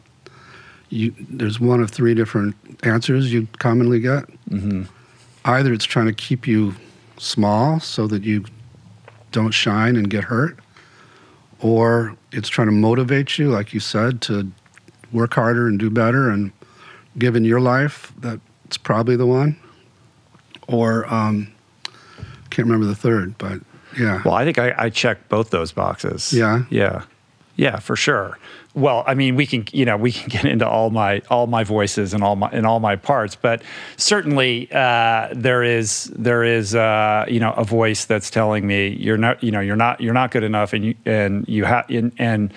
You, 0.90 1.14
there's 1.30 1.58
one 1.58 1.80
of 1.80 1.90
three 1.90 2.14
different 2.14 2.54
answers 2.82 3.32
you 3.32 3.48
commonly 3.58 4.00
get. 4.00 4.24
Either 5.46 5.72
it's 5.72 5.86
trying 5.86 6.06
to 6.06 6.12
keep 6.12 6.46
you 6.46 6.74
small 7.16 7.80
so 7.80 8.06
that 8.06 8.22
you 8.22 8.44
don't 9.30 9.52
shine 9.52 9.96
and 9.96 10.10
get 10.10 10.24
hurt, 10.24 10.58
or 11.60 12.14
it's 12.32 12.50
trying 12.50 12.68
to 12.68 12.72
motivate 12.72 13.38
you, 13.38 13.48
like 13.48 13.72
you 13.72 13.80
said, 13.80 14.20
to 14.22 14.52
work 15.10 15.32
harder 15.34 15.66
and 15.68 15.78
do 15.78 15.88
better. 15.88 16.28
And 16.28 16.52
given 17.16 17.44
your 17.44 17.60
life, 17.60 18.12
that's 18.18 18.76
probably 18.76 19.16
the 19.16 19.26
one. 19.26 19.56
Or 20.68 21.12
um, 21.12 21.51
can't 22.52 22.66
remember 22.66 22.86
the 22.86 22.94
third, 22.94 23.36
but 23.38 23.60
yeah. 23.98 24.22
well 24.24 24.34
i 24.34 24.44
think 24.44 24.58
i, 24.58 24.74
I 24.78 24.88
check 24.88 25.28
both 25.28 25.50
those 25.50 25.70
boxes 25.72 26.32
Yeah? 26.32 26.64
yeah 26.70 27.02
Yeah, 27.56 27.78
for 27.78 27.96
sure. 27.96 28.38
Well, 28.74 29.04
I 29.06 29.12
mean, 29.12 29.36
we 29.36 29.46
can, 29.46 29.66
you 29.72 29.84
know, 29.84 29.98
we 29.98 30.10
can 30.12 30.28
get 30.28 30.44
into 30.46 30.66
all 30.66 30.88
my 30.88 31.20
all 31.28 31.46
my 31.46 31.64
voices 31.64 32.14
and 32.14 32.24
all 32.24 32.34
my 32.36 32.48
and 32.50 32.66
all 32.66 32.80
my 32.80 32.96
parts, 32.96 33.36
but 33.36 33.62
certainly 33.98 34.72
uh, 34.72 35.28
there 35.34 35.62
is 35.62 36.10
there 36.16 36.42
is 36.42 36.74
uh, 36.74 37.26
you 37.28 37.38
know 37.38 37.52
a 37.52 37.64
voice 37.64 38.06
that's 38.06 38.30
telling 38.30 38.66
me 38.66 38.96
you're 38.98 39.18
not, 39.18 39.44
you 39.44 39.50
know, 39.50 39.60
you're 39.60 39.76
not 39.76 40.00
you're 40.00 40.14
not 40.14 40.30
good 40.30 40.42
enough, 40.42 40.72
and 40.72 40.84
you 40.86 40.94
and 41.04 41.46
you 41.46 41.64
have 41.64 41.84
and, 41.90 42.12
and 42.16 42.54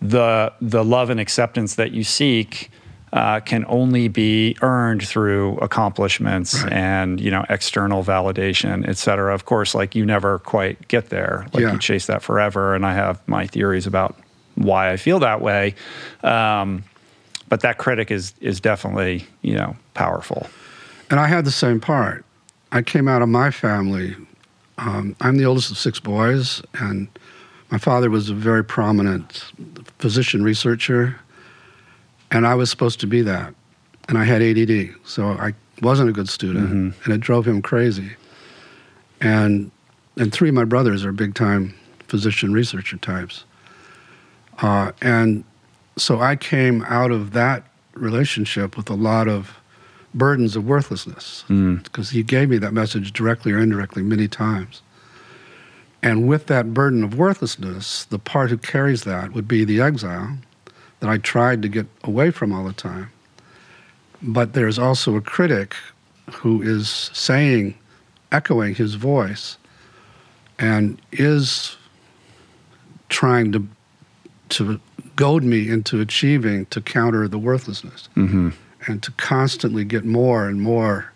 the 0.00 0.50
the 0.62 0.82
love 0.82 1.10
and 1.10 1.20
acceptance 1.20 1.74
that 1.74 1.92
you 1.92 2.02
seek 2.02 2.70
uh, 3.12 3.40
can 3.40 3.64
only 3.68 4.06
be 4.08 4.56
earned 4.62 5.02
through 5.06 5.56
accomplishments 5.58 6.62
Right. 6.62 6.72
and 6.72 7.20
you 7.20 7.30
know 7.30 7.44
external 7.48 8.04
validation, 8.04 8.88
et 8.88 8.96
cetera. 8.98 9.34
Of 9.34 9.44
course, 9.44 9.74
like 9.74 9.94
you 9.94 10.06
never 10.06 10.38
quite 10.38 10.86
get 10.88 11.10
there. 11.10 11.46
Like 11.52 11.62
Yeah. 11.62 11.72
you 11.72 11.78
chase 11.78 12.06
that 12.06 12.22
forever, 12.22 12.74
and 12.74 12.86
I 12.86 12.94
have 12.94 13.20
my 13.26 13.46
theories 13.46 13.86
about 13.86 14.16
why 14.54 14.90
I 14.92 14.96
feel 14.96 15.18
that 15.20 15.40
way. 15.40 15.74
Um, 16.22 16.84
but 17.48 17.60
that 17.60 17.78
critic 17.78 18.10
is 18.10 18.32
is 18.40 18.60
definitely 18.60 19.26
you 19.42 19.54
know 19.54 19.74
powerful. 19.94 20.46
And 21.10 21.18
I 21.18 21.26
had 21.26 21.44
the 21.44 21.50
same 21.50 21.80
part. 21.80 22.24
I 22.70 22.82
came 22.82 23.08
out 23.08 23.22
of 23.22 23.28
my 23.28 23.50
family. 23.50 24.14
Um, 24.78 25.16
I'm 25.20 25.36
the 25.36 25.44
oldest 25.46 25.70
of 25.72 25.78
six 25.78 25.98
boys, 25.98 26.62
and 26.74 27.08
my 27.72 27.78
father 27.78 28.08
was 28.08 28.30
a 28.30 28.34
very 28.34 28.62
prominent 28.64 29.44
physician 29.98 30.42
researcher, 30.44 31.16
and 32.30 32.46
I 32.46 32.54
was 32.54 32.70
supposed 32.70 33.00
to 33.00 33.06
be 33.06 33.22
that. 33.22 33.54
And 34.08 34.18
I 34.18 34.24
had 34.24 34.42
ADD, 34.42 34.94
so 35.04 35.28
I 35.28 35.54
wasn't 35.82 36.10
a 36.10 36.12
good 36.12 36.28
student, 36.28 36.94
and 37.04 37.14
it 37.14 37.20
drove 37.20 37.46
him 37.46 37.62
crazy. 37.62 38.10
And 39.20 39.70
and 40.16 40.32
three 40.32 40.48
of 40.48 40.54
my 40.54 40.64
brothers 40.64 41.04
are 41.04 41.12
big 41.12 41.34
time 41.34 41.74
physician 42.08 42.52
researcher 42.52 42.96
types. 42.96 43.44
Uh, 44.58 44.92
and 45.00 45.44
so 45.96 46.20
I 46.20 46.36
came 46.36 46.82
out 46.88 47.10
of 47.12 47.32
that 47.32 47.64
relationship 47.94 48.76
with 48.76 48.90
a 48.90 48.94
lot 48.94 49.28
of 49.28 49.58
burdens 50.12 50.56
of 50.56 50.66
worthlessness 50.66 51.44
because 51.84 52.10
he 52.10 52.22
gave 52.24 52.50
me 52.50 52.58
that 52.58 52.72
message 52.72 53.12
directly 53.12 53.52
or 53.52 53.58
indirectly 53.60 54.02
many 54.02 54.26
times. 54.26 54.82
And 56.02 56.26
with 56.26 56.46
that 56.46 56.74
burden 56.74 57.04
of 57.04 57.16
worthlessness, 57.16 58.04
the 58.06 58.18
part 58.18 58.50
who 58.50 58.58
carries 58.58 59.04
that 59.04 59.32
would 59.34 59.46
be 59.46 59.64
the 59.64 59.80
exile 59.80 60.38
that 61.00 61.08
I 61.08 61.18
tried 61.18 61.62
to 61.62 61.68
get 61.68 61.86
away 62.04 62.30
from 62.30 62.52
all 62.52 62.64
the 62.64 62.72
time. 62.72 63.10
But 64.22 64.52
there's 64.52 64.78
also 64.78 65.16
a 65.16 65.20
critic 65.20 65.74
who 66.30 66.62
is 66.62 67.10
saying, 67.12 67.74
echoing 68.30 68.74
his 68.74 68.94
voice, 68.94 69.56
and 70.58 71.00
is 71.12 71.76
trying 73.08 73.52
to 73.52 73.66
to 74.50 74.80
goad 75.16 75.44
me 75.44 75.68
into 75.68 76.00
achieving 76.00 76.66
to 76.66 76.80
counter 76.80 77.28
the 77.28 77.38
worthlessness 77.38 78.08
mm-hmm. 78.16 78.50
and 78.86 79.02
to 79.02 79.10
constantly 79.12 79.84
get 79.84 80.04
more 80.04 80.48
and 80.48 80.60
more 80.60 81.12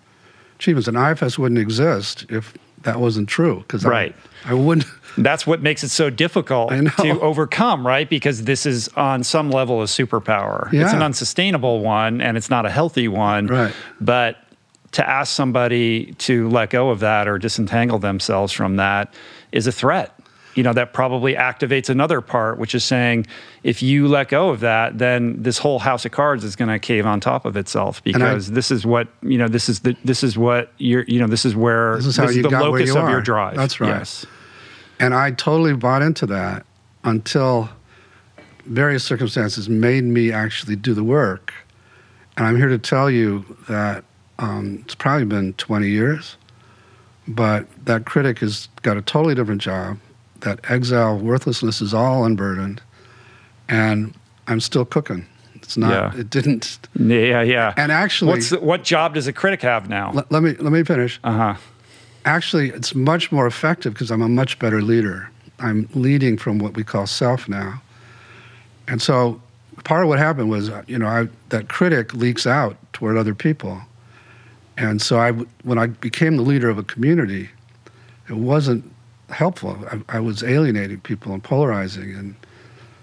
achievements. 0.56 0.86
And 0.86 0.96
IFS 0.96 1.38
wouldn't 1.38 1.58
exist 1.58 2.24
if 2.28 2.54
that 2.84 3.00
wasn't 3.00 3.28
true 3.28 3.60
because 3.60 3.84
Right. 3.84 4.14
I, 4.44 4.50
I 4.50 4.54
wouldn't. 4.54 4.86
That's 5.18 5.46
what 5.46 5.62
makes 5.62 5.84
it 5.84 5.90
so 5.90 6.10
difficult 6.10 6.70
to 6.70 7.20
overcome, 7.20 7.86
right? 7.86 8.08
Because 8.08 8.44
this 8.44 8.66
is 8.66 8.88
on 8.96 9.22
some 9.22 9.50
level 9.50 9.80
a 9.82 9.84
superpower. 9.86 10.70
Yeah. 10.72 10.84
It's 10.84 10.92
an 10.92 11.02
unsustainable 11.02 11.80
one 11.80 12.20
and 12.20 12.36
it's 12.36 12.50
not 12.50 12.66
a 12.66 12.70
healthy 12.70 13.06
one. 13.08 13.46
Right. 13.46 13.72
But 14.00 14.38
to 14.92 15.08
ask 15.08 15.32
somebody 15.34 16.14
to 16.18 16.48
let 16.50 16.70
go 16.70 16.90
of 16.90 17.00
that 17.00 17.28
or 17.28 17.38
disentangle 17.38 17.98
themselves 17.98 18.52
from 18.52 18.76
that 18.76 19.14
is 19.52 19.66
a 19.66 19.72
threat. 19.72 20.18
You 20.54 20.62
know, 20.62 20.72
that 20.72 20.92
probably 20.92 21.34
activates 21.34 21.88
another 21.88 22.20
part, 22.20 22.58
which 22.58 22.74
is 22.74 22.84
saying 22.84 23.26
if 23.62 23.82
you 23.82 24.06
let 24.06 24.28
go 24.28 24.50
of 24.50 24.60
that, 24.60 24.98
then 24.98 25.42
this 25.42 25.58
whole 25.58 25.80
house 25.80 26.04
of 26.04 26.12
cards 26.12 26.44
is 26.44 26.54
going 26.54 26.68
to 26.68 26.78
cave 26.78 27.06
on 27.06 27.20
top 27.20 27.44
of 27.44 27.56
itself 27.56 28.00
I- 28.06 28.12
because 28.12 28.50
this 28.52 28.70
is 28.70 28.86
what, 28.86 29.08
you 29.22 29.38
know, 29.38 29.48
this 29.48 29.68
is 29.68 29.80
the, 29.80 29.96
this 30.04 30.22
is 30.22 30.38
what 30.38 30.72
you're, 30.78 31.04
you 31.04 31.18
know, 31.18 31.26
this 31.26 31.44
is 31.44 31.56
where 31.56 31.96
This 31.96 32.06
is 32.06 32.16
how 32.16 32.28
you 32.28 32.42
the 32.42 32.50
locus 32.50 32.88
you 32.88 32.98
of 32.98 33.08
your 33.08 33.20
drive. 33.20 33.56
That's 33.56 33.80
right. 33.80 33.88
Yes. 33.88 34.26
And 35.00 35.12
I 35.14 35.32
totally 35.32 35.74
bought 35.74 36.02
into 36.02 36.26
that 36.26 36.64
until 37.02 37.68
various 38.66 39.04
circumstances 39.04 39.68
made 39.68 40.04
me 40.04 40.32
actually 40.32 40.76
do 40.76 40.94
the 40.94 41.04
work. 41.04 41.52
And 42.36 42.46
I'm 42.46 42.56
here 42.56 42.68
to 42.68 42.78
tell 42.78 43.10
you 43.10 43.44
that 43.68 44.04
um, 44.38 44.80
it's 44.84 44.94
probably 44.94 45.24
been 45.24 45.52
20 45.54 45.88
years, 45.88 46.36
but 47.28 47.66
that 47.84 48.04
critic 48.04 48.38
has 48.40 48.68
got 48.82 48.96
a 48.96 49.02
totally 49.02 49.34
different 49.34 49.60
job. 49.60 49.98
That 50.44 50.60
exile 50.70 51.18
worthlessness 51.18 51.80
is 51.80 51.92
all 51.92 52.24
unburdened, 52.24 52.80
and 53.68 54.14
I'm 54.46 54.60
still 54.60 54.84
cooking. 54.84 55.26
It's 55.54 55.76
not. 55.76 56.14
Yeah. 56.14 56.20
It 56.20 56.30
didn't. 56.30 56.78
Yeah, 56.94 57.42
yeah. 57.42 57.72
And 57.76 57.90
actually, 57.90 58.32
What's 58.32 58.50
the, 58.50 58.60
what 58.60 58.84
job 58.84 59.14
does 59.14 59.26
a 59.26 59.32
critic 59.32 59.62
have 59.62 59.88
now? 59.88 60.12
let, 60.12 60.30
let 60.30 60.42
me 60.42 60.54
let 60.56 60.72
me 60.72 60.84
finish. 60.84 61.18
Uh 61.24 61.32
huh. 61.32 61.54
Actually, 62.26 62.70
it's 62.70 62.94
much 62.94 63.32
more 63.32 63.46
effective 63.46 63.94
because 63.94 64.10
I'm 64.10 64.22
a 64.22 64.28
much 64.28 64.58
better 64.58 64.80
leader. 64.82 65.30
I'm 65.58 65.88
leading 65.94 66.36
from 66.36 66.58
what 66.58 66.74
we 66.74 66.84
call 66.84 67.06
self 67.06 67.48
now. 67.48 67.82
And 68.86 69.00
so 69.00 69.40
part 69.84 70.02
of 70.02 70.08
what 70.08 70.18
happened 70.18 70.50
was, 70.50 70.68
uh, 70.68 70.82
you 70.86 70.98
know, 70.98 71.06
I, 71.06 71.28
that 71.50 71.68
critic 71.68 72.14
leaks 72.14 72.46
out 72.46 72.76
toward 72.92 73.16
other 73.16 73.34
people. 73.34 73.80
And 74.76 75.00
so 75.00 75.18
I, 75.18 75.32
when 75.62 75.78
I 75.78 75.86
became 75.86 76.36
the 76.36 76.42
leader 76.42 76.68
of 76.68 76.78
a 76.78 76.82
community, 76.82 77.48
it 78.28 78.36
wasn't 78.36 78.90
helpful. 79.34 79.76
I, 79.90 80.16
I 80.16 80.20
was 80.20 80.42
alienating 80.42 81.00
people 81.00 81.32
and 81.32 81.42
polarizing. 81.42 82.14
And 82.14 82.34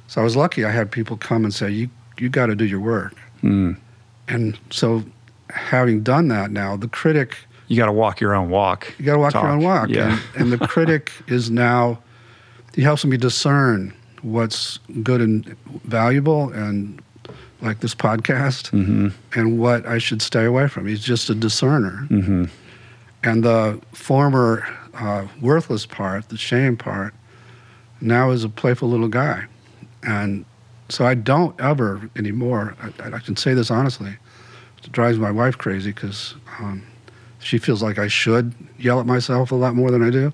so 0.07 0.21
I 0.21 0.23
was 0.23 0.35
lucky 0.35 0.65
I 0.65 0.71
had 0.71 0.91
people 0.91 1.17
come 1.17 1.43
and 1.43 1.53
say, 1.53 1.69
you, 1.69 1.89
you 2.17 2.29
got 2.29 2.47
to 2.47 2.55
do 2.55 2.65
your 2.65 2.79
work. 2.79 3.13
And 3.43 4.57
so 4.69 5.03
having 5.49 6.01
done 6.03 6.27
that 6.29 6.51
now, 6.51 6.75
the 6.77 6.87
critic– 6.87 7.35
You 7.67 7.75
got 7.77 7.87
to 7.87 7.91
walk 7.91 8.19
your 8.21 8.33
own 8.35 8.49
walk. 8.49 8.93
you 8.97 9.05
got 9.05 9.13
to 9.13 9.19
walk 9.19 9.33
Talk. 9.33 9.43
your 9.43 9.51
own 9.53 9.63
walk. 9.63 9.89
Yeah. 9.89 10.19
And, 10.35 10.41
and 10.41 10.51
the 10.59 10.67
critic 10.67 11.11
is 11.27 11.49
now, 11.49 11.99
he 12.75 12.81
helps 12.83 13.03
me 13.05 13.17
discern 13.17 13.93
what's 14.21 14.77
good 15.03 15.19
and 15.21 15.55
valuable 15.85 16.49
and 16.53 17.01
like 17.61 17.79
this 17.79 17.93
podcast 17.95 18.69
Mm-hmm. 18.71 19.09
and 19.39 19.59
what 19.59 19.85
I 19.85 19.97
should 19.99 20.21
stay 20.21 20.45
away 20.45 20.67
from. 20.67 20.87
He's 20.87 21.03
just 21.03 21.29
a 21.29 21.35
discerner. 21.35 22.07
Mm-hmm. 22.09 22.45
And 23.23 23.43
the 23.43 23.79
former 23.93 24.65
uh, 24.93 25.27
worthless 25.41 25.85
part, 25.85 26.29
the 26.29 26.37
shame 26.37 26.77
part, 26.77 27.13
now 27.99 28.31
is 28.31 28.43
a 28.43 28.49
playful 28.49 28.89
little 28.89 29.07
guy. 29.07 29.45
And 30.03 30.45
so 30.89 31.05
I 31.05 31.13
don't 31.13 31.59
ever 31.59 32.09
anymore, 32.15 32.75
I, 32.81 33.15
I 33.15 33.19
can 33.19 33.35
say 33.35 33.53
this 33.53 33.71
honestly, 33.71 34.17
it 34.83 34.91
drives 34.91 35.17
my 35.17 35.31
wife 35.31 35.57
crazy 35.57 35.91
because 35.91 36.35
um, 36.59 36.83
she 37.39 37.57
feels 37.57 37.81
like 37.81 37.97
I 37.97 38.07
should 38.07 38.53
yell 38.77 38.99
at 38.99 39.05
myself 39.05 39.51
a 39.51 39.55
lot 39.55 39.75
more 39.75 39.91
than 39.91 40.03
I 40.03 40.09
do. 40.09 40.33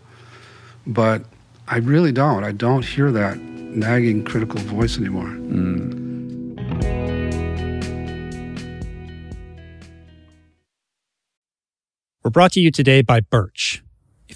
But 0.86 1.24
I 1.68 1.78
really 1.78 2.12
don't. 2.12 2.43
I 2.43 2.53
don't 2.53 2.86
hear 2.86 3.12
that 3.12 3.38
nagging 3.39 4.24
critical 4.24 4.60
voice 4.62 4.97
anymore. 4.97 5.34
We're 12.24 12.32
brought 12.32 12.53
to 12.53 12.60
you 12.60 12.72
today 12.72 13.01
by 13.01 13.20
Birch. 13.20 13.84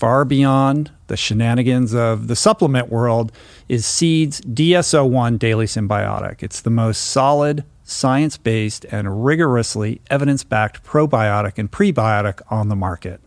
far 0.00 0.24
beyond 0.24 0.90
the 1.08 1.16
shenanigans 1.16 1.94
of 1.94 2.26
the 2.26 2.34
supplement 2.34 2.88
world 2.88 3.30
is 3.68 3.84
Seed's 3.84 4.40
DS-01 4.40 5.38
Daily 5.38 5.66
Synbiotic. 5.66 6.42
It's 6.42 6.62
the 6.62 6.70
most 6.70 7.04
solid, 7.04 7.64
science 7.84 8.38
based, 8.38 8.86
and 8.86 9.22
rigorously 9.22 10.00
evidence 10.08 10.42
backed 10.42 10.82
probiotic 10.84 11.58
and 11.58 11.70
prebiotic 11.70 12.40
on 12.48 12.70
the 12.70 12.76
market. 12.76 13.20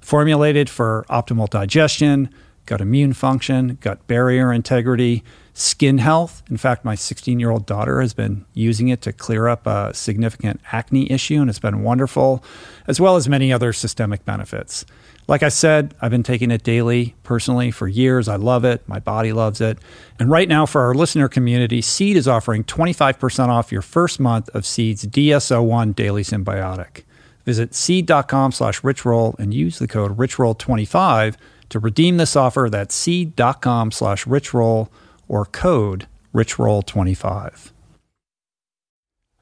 Formulated 0.00 0.70
for 0.70 1.04
optimal 1.10 1.50
digestion, 1.50 2.30
gut 2.66 2.80
immune 2.80 3.14
function, 3.14 3.78
gut 3.80 4.06
barrier 4.06 4.52
integrity, 4.52 5.24
skin 5.54 5.98
health. 5.98 6.44
In 6.48 6.56
fact, 6.56 6.84
my 6.84 6.94
16 6.94 7.40
year 7.40 7.50
old 7.50 7.66
daughter 7.66 8.00
has 8.00 8.14
been 8.14 8.44
using 8.54 8.86
it 8.86 9.02
to 9.02 9.12
clear 9.12 9.48
up 9.48 9.66
a 9.66 9.92
significant 9.92 10.60
acne 10.70 11.10
issue, 11.10 11.40
and 11.40 11.50
it's 11.50 11.58
been 11.58 11.82
wonderful, 11.82 12.44
as 12.86 13.00
well 13.00 13.16
as 13.16 13.28
many 13.28 13.52
other 13.52 13.72
systemic 13.72 14.24
benefits. 14.24 14.86
Like 15.28 15.42
I 15.42 15.48
said, 15.50 15.94
I've 16.02 16.10
been 16.10 16.24
taking 16.24 16.50
it 16.50 16.64
daily 16.64 17.14
personally 17.22 17.70
for 17.70 17.86
years. 17.86 18.28
I 18.28 18.36
love 18.36 18.64
it. 18.64 18.86
My 18.88 18.98
body 18.98 19.32
loves 19.32 19.60
it. 19.60 19.78
And 20.18 20.30
right 20.30 20.48
now, 20.48 20.66
for 20.66 20.82
our 20.82 20.94
listener 20.94 21.28
community, 21.28 21.80
Seed 21.80 22.16
is 22.16 22.26
offering 22.26 22.64
25% 22.64 23.48
off 23.48 23.70
your 23.70 23.82
first 23.82 24.18
month 24.18 24.48
of 24.50 24.66
Seed's 24.66 25.02
DS-01 25.02 25.94
Daily 25.94 26.22
Synbiotic. 26.22 27.04
Visit 27.44 27.74
seed.com 27.74 28.52
slash 28.52 28.80
richroll 28.82 29.38
and 29.38 29.54
use 29.54 29.78
the 29.78 29.88
code 29.88 30.16
richroll25 30.16 31.36
to 31.70 31.78
redeem 31.78 32.16
this 32.16 32.36
offer. 32.36 32.68
That's 32.70 32.94
seed.com 32.94 33.90
slash 33.90 34.24
richroll 34.24 34.88
or 35.28 35.46
code 35.46 36.06
richroll25. 36.34 37.70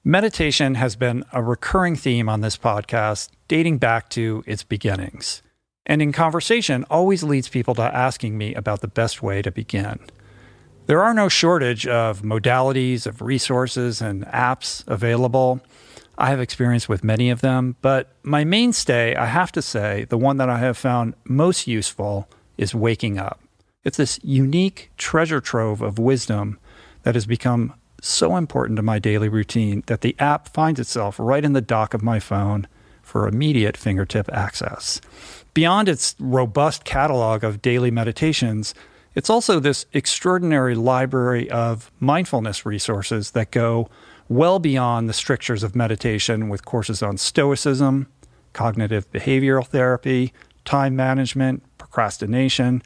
Meditation 0.03 0.77
has 0.77 0.97
been 0.97 1.25
a 1.33 1.43
recurring 1.43 1.95
theme 1.95 2.29
on 2.29 2.41
this 2.41 2.57
podcast 2.57 3.29
dating 3.49 3.79
back 3.79 4.09
to 4.11 4.43
its 4.47 4.63
beginnings 4.63 5.43
and 5.91 6.01
in 6.01 6.13
conversation 6.13 6.87
always 6.89 7.25
leads 7.25 7.49
people 7.49 7.75
to 7.75 7.83
asking 7.83 8.39
me 8.39 8.55
about 8.55 8.81
the 8.81 8.87
best 8.87 9.25
way 9.25 9.43
to 9.43 9.51
begin. 9.51 9.99
There 10.87 11.03
are 11.03 11.13
no 11.13 11.29
shortage 11.29 11.85
of 11.85 12.23
modalities, 12.23 13.09
of 13.09 13.21
resources, 13.21 14.01
and 14.01 14.25
apps 14.27 14.87
available. 14.87 15.61
I 16.17 16.31
have 16.31 16.39
experience 16.39 16.89
with 16.89 17.03
many 17.03 17.29
of 17.29 17.41
them, 17.41 17.75
but 17.83 18.15
my 18.23 18.45
mainstay, 18.45 19.17
I 19.17 19.27
have 19.27 19.51
to 19.51 19.63
say, 19.63 20.05
the 20.05 20.17
one 20.17 20.37
that 20.37 20.49
I 20.49 20.59
have 20.59 20.79
found 20.79 21.15
most 21.25 21.67
useful 21.67 22.29
is 22.57 22.73
waking 22.73 23.19
up. 23.19 23.41
It's 23.83 23.97
this 23.97 24.21
unique 24.23 24.93
treasure 24.97 25.41
trove 25.41 25.83
of 25.83 25.99
wisdom 25.99 26.61
that 27.03 27.17
has 27.17 27.27
become 27.27 27.75
so 28.01 28.37
important 28.37 28.77
to 28.77 28.83
my 28.83 29.01
daily 29.01 29.29
routine 29.29 29.83
that 29.89 30.03
the 30.03 30.15
app 30.21 30.47
finds 30.51 30.79
itself 30.79 31.19
right 31.19 31.45
in 31.45 31.53
the 31.53 31.61
dock 31.61 31.95
of 31.95 32.03
my 32.03 32.21
phone 32.21 32.69
for 33.11 33.27
immediate 33.27 33.77
fingertip 33.77 34.33
access. 34.33 35.01
Beyond 35.53 35.89
its 35.89 36.15
robust 36.21 36.85
catalog 36.85 37.43
of 37.43 37.61
daily 37.61 37.91
meditations, 37.91 38.73
it's 39.17 39.29
also 39.29 39.59
this 39.59 39.85
extraordinary 39.93 40.77
library 40.77 41.51
of 41.51 41.91
mindfulness 41.99 42.65
resources 42.65 43.33
that 43.33 43.51
go 43.51 43.91
well 44.29 44.61
beyond 44.61 45.09
the 45.09 45.13
strictures 45.13 45.65
of 45.65 45.75
meditation 45.75 46.49
with 46.49 46.65
courses 46.65 47.03
on 47.03 47.19
stoicism, 47.19 48.07
cognitive 48.53 49.11
behavioral 49.11 49.67
therapy, 49.67 50.33
time 50.65 50.95
management, 50.95 51.65
procrastination, 51.79 52.81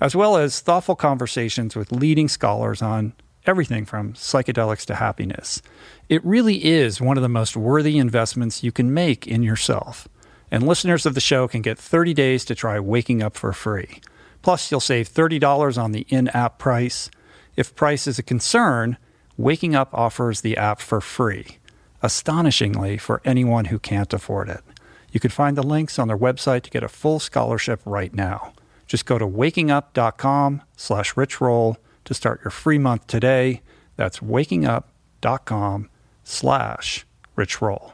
as 0.00 0.16
well 0.16 0.38
as 0.38 0.60
thoughtful 0.60 0.96
conversations 0.96 1.76
with 1.76 1.92
leading 1.92 2.28
scholars 2.28 2.80
on 2.80 3.12
everything 3.48 3.84
from 3.84 4.12
psychedelics 4.12 4.84
to 4.86 4.96
happiness. 4.96 5.62
It 6.08 6.24
really 6.24 6.64
is 6.64 7.00
one 7.00 7.16
of 7.16 7.22
the 7.22 7.28
most 7.28 7.56
worthy 7.56 7.98
investments 7.98 8.62
you 8.62 8.72
can 8.72 8.92
make 8.92 9.26
in 9.26 9.42
yourself. 9.42 10.08
And 10.50 10.66
listeners 10.66 11.06
of 11.06 11.14
the 11.14 11.20
show 11.20 11.48
can 11.48 11.62
get 11.62 11.78
30 11.78 12.14
days 12.14 12.44
to 12.44 12.54
try 12.54 12.78
Waking 12.78 13.22
Up 13.22 13.36
for 13.36 13.52
free. 13.52 14.00
Plus, 14.42 14.70
you'll 14.70 14.80
save 14.80 15.08
$30 15.08 15.82
on 15.82 15.92
the 15.92 16.06
in 16.08 16.28
app 16.28 16.58
price. 16.58 17.10
If 17.56 17.74
price 17.74 18.06
is 18.06 18.18
a 18.18 18.22
concern, 18.22 18.96
Waking 19.36 19.74
Up 19.74 19.92
offers 19.92 20.40
the 20.40 20.56
app 20.56 20.80
for 20.80 21.00
free, 21.00 21.58
astonishingly 22.02 22.96
for 22.98 23.20
anyone 23.24 23.66
who 23.66 23.78
can't 23.78 24.12
afford 24.12 24.48
it. 24.48 24.62
You 25.10 25.20
can 25.20 25.30
find 25.30 25.56
the 25.56 25.62
links 25.62 25.98
on 25.98 26.08
their 26.08 26.18
website 26.18 26.62
to 26.62 26.70
get 26.70 26.84
a 26.84 26.88
full 26.88 27.18
scholarship 27.18 27.80
right 27.84 28.14
now. 28.14 28.52
Just 28.86 29.06
go 29.06 29.18
to 29.18 29.26
wakingup.com 29.26 30.62
slash 30.76 31.14
richroll 31.14 31.76
to 32.06 32.14
start 32.14 32.40
your 32.42 32.50
free 32.50 32.78
month 32.78 33.06
today. 33.06 33.60
That's 33.96 34.20
wakingup.com 34.20 35.90
slash 36.24 37.06
richroll. 37.36 37.92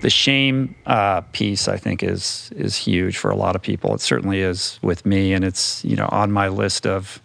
the 0.00 0.10
shame 0.10 0.74
uh, 0.86 1.22
piece 1.32 1.68
I 1.68 1.76
think 1.76 2.02
is 2.02 2.50
is 2.56 2.76
huge 2.76 3.18
for 3.18 3.30
a 3.30 3.36
lot 3.36 3.56
of 3.56 3.62
people. 3.62 3.94
It 3.94 4.00
certainly 4.00 4.40
is 4.40 4.78
with 4.82 5.04
me, 5.04 5.32
and 5.32 5.44
it's 5.44 5.84
you 5.84 5.96
know 5.96 6.08
on 6.10 6.32
my 6.32 6.48
list 6.48 6.86
of 6.86 7.20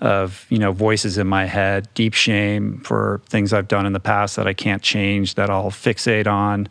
of 0.00 0.46
you 0.48 0.58
know 0.58 0.72
voices 0.72 1.18
in 1.18 1.26
my 1.26 1.44
head. 1.44 1.88
Deep 1.94 2.14
shame 2.14 2.80
for 2.80 3.20
things 3.26 3.52
I've 3.52 3.68
done 3.68 3.86
in 3.86 3.92
the 3.92 4.00
past 4.00 4.36
that 4.36 4.46
I 4.46 4.54
can't 4.54 4.82
change, 4.82 5.34
that 5.34 5.50
I'll 5.50 5.70
fixate 5.70 6.26
on, 6.26 6.68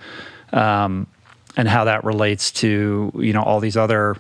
um, 0.52 1.08
and 1.56 1.68
how 1.68 1.84
that 1.84 2.04
relates 2.04 2.52
to 2.54 3.12
you 3.16 3.34
know 3.34 3.44
all 3.44 3.60
these 3.60 3.78
other 3.78 4.18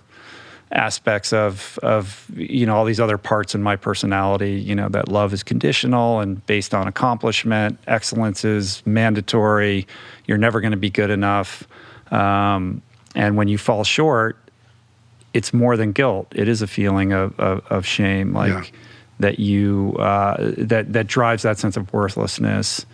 aspects 0.72 1.34
of 1.34 1.80
of 1.82 2.30
you 2.36 2.66
know 2.66 2.76
all 2.76 2.86
these 2.86 3.00
other 3.00 3.18
parts 3.18 3.56
in 3.56 3.64
my 3.64 3.76
personality 3.76 4.52
you 4.52 4.76
know 4.76 4.88
that 4.88 5.08
love 5.08 5.34
is 5.34 5.42
conditional 5.42 6.20
and 6.20 6.46
based 6.46 6.76
on 6.76 6.88
accomplishment 6.88 7.80
excellence 7.88 8.46
is 8.46 8.84
mandatory 8.86 9.88
you're 10.28 10.38
never 10.38 10.62
going 10.62 10.72
to 10.72 10.78
be 10.78 10.90
good 10.90 11.10
enough. 11.10 11.68
Um, 12.12 12.84
and 13.16 13.36
when 13.36 13.48
you 13.48 13.58
fall 13.58 13.84
short 13.84 14.38
it's 15.34 15.54
more 15.54 15.78
than 15.78 15.92
guilt. 15.92 16.28
It 16.36 16.48
is 16.48 16.62
a 16.62 16.68
feeling 16.68 17.14
of 17.14 17.40
of, 17.40 17.66
of 17.68 17.86
shame 17.86 18.34
like 18.34 18.50
yeah. 18.50 18.80
that 19.20 19.40
you 19.40 19.96
uh, 20.00 20.36
that 20.58 20.94
that 20.94 21.08
drives 21.08 21.44
that 21.44 21.58
sense 21.58 21.78
of 21.78 21.92
worthlessness. 21.94 22.86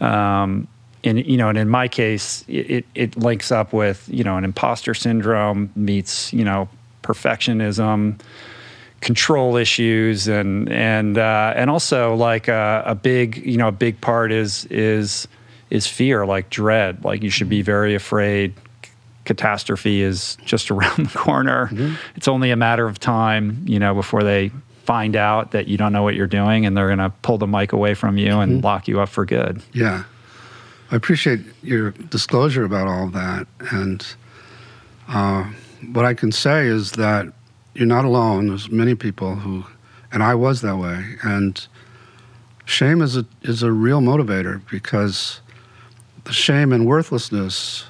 Um, 0.00 0.68
and 1.02 1.24
you 1.26 1.36
know 1.36 1.48
and 1.48 1.56
in 1.56 1.68
my 1.68 1.88
case 1.88 2.44
it, 2.46 2.84
it 2.94 3.16
links 3.16 3.50
up 3.50 3.72
with 3.72 4.06
you 4.10 4.22
know 4.22 4.36
an 4.36 4.44
imposter 4.44 4.92
syndrome 4.92 5.70
meets 5.74 6.32
you 6.32 6.44
know 6.44 6.68
perfectionism, 7.10 8.20
control 9.00 9.56
issues, 9.56 10.28
and 10.28 10.70
and 10.70 11.18
uh, 11.18 11.52
and 11.56 11.70
also 11.70 12.14
like 12.14 12.48
a, 12.48 12.82
a, 12.86 12.94
big 12.94 13.38
you 13.38 13.56
know 13.56 13.68
a 13.68 13.72
big 13.72 14.00
part 14.00 14.32
is 14.32 14.66
is 14.66 15.26
is 15.70 15.86
fear, 15.86 16.26
like 16.26 16.50
dread. 16.50 17.04
Like 17.04 17.22
you 17.22 17.30
should 17.30 17.48
be 17.48 17.62
very 17.62 17.94
afraid. 17.94 18.54
Catastrophe 19.24 20.02
is 20.02 20.36
just 20.44 20.70
around 20.70 21.06
the 21.06 21.18
corner. 21.18 21.66
Mm-hmm. 21.66 21.94
It's 22.16 22.28
only 22.28 22.50
a 22.50 22.56
matter 22.56 22.86
of 22.86 22.98
time, 22.98 23.64
you 23.66 23.78
know, 23.78 23.94
before 23.94 24.22
they 24.22 24.50
find 24.84 25.14
out 25.14 25.52
that 25.52 25.68
you 25.68 25.76
don't 25.76 25.92
know 25.92 26.02
what 26.02 26.14
you're 26.14 26.26
doing, 26.26 26.66
and 26.66 26.76
they're 26.76 26.88
going 26.88 26.98
to 26.98 27.12
pull 27.22 27.38
the 27.38 27.46
mic 27.46 27.72
away 27.72 27.94
from 27.94 28.18
you 28.18 28.30
mm-hmm. 28.30 28.40
and 28.40 28.64
lock 28.64 28.88
you 28.88 29.00
up 29.00 29.08
for 29.08 29.24
good. 29.24 29.62
Yeah, 29.72 30.04
I 30.90 30.96
appreciate 30.96 31.40
your 31.62 31.90
disclosure 31.90 32.64
about 32.64 32.86
all 32.86 33.06
of 33.06 33.12
that, 33.14 33.46
and. 33.72 34.06
Uh, 35.08 35.50
what 35.92 36.04
I 36.04 36.14
can 36.14 36.32
say 36.32 36.66
is 36.66 36.92
that 36.92 37.26
you're 37.74 37.86
not 37.86 38.04
alone. 38.04 38.48
There's 38.48 38.70
many 38.70 38.94
people 38.94 39.36
who, 39.36 39.64
and 40.12 40.22
I 40.22 40.34
was 40.34 40.60
that 40.60 40.76
way. 40.76 41.16
And 41.22 41.66
shame 42.64 43.02
is 43.02 43.16
a 43.16 43.24
is 43.42 43.62
a 43.62 43.72
real 43.72 44.00
motivator 44.00 44.60
because 44.70 45.40
the 46.24 46.32
shame 46.32 46.72
and 46.72 46.86
worthlessness, 46.86 47.84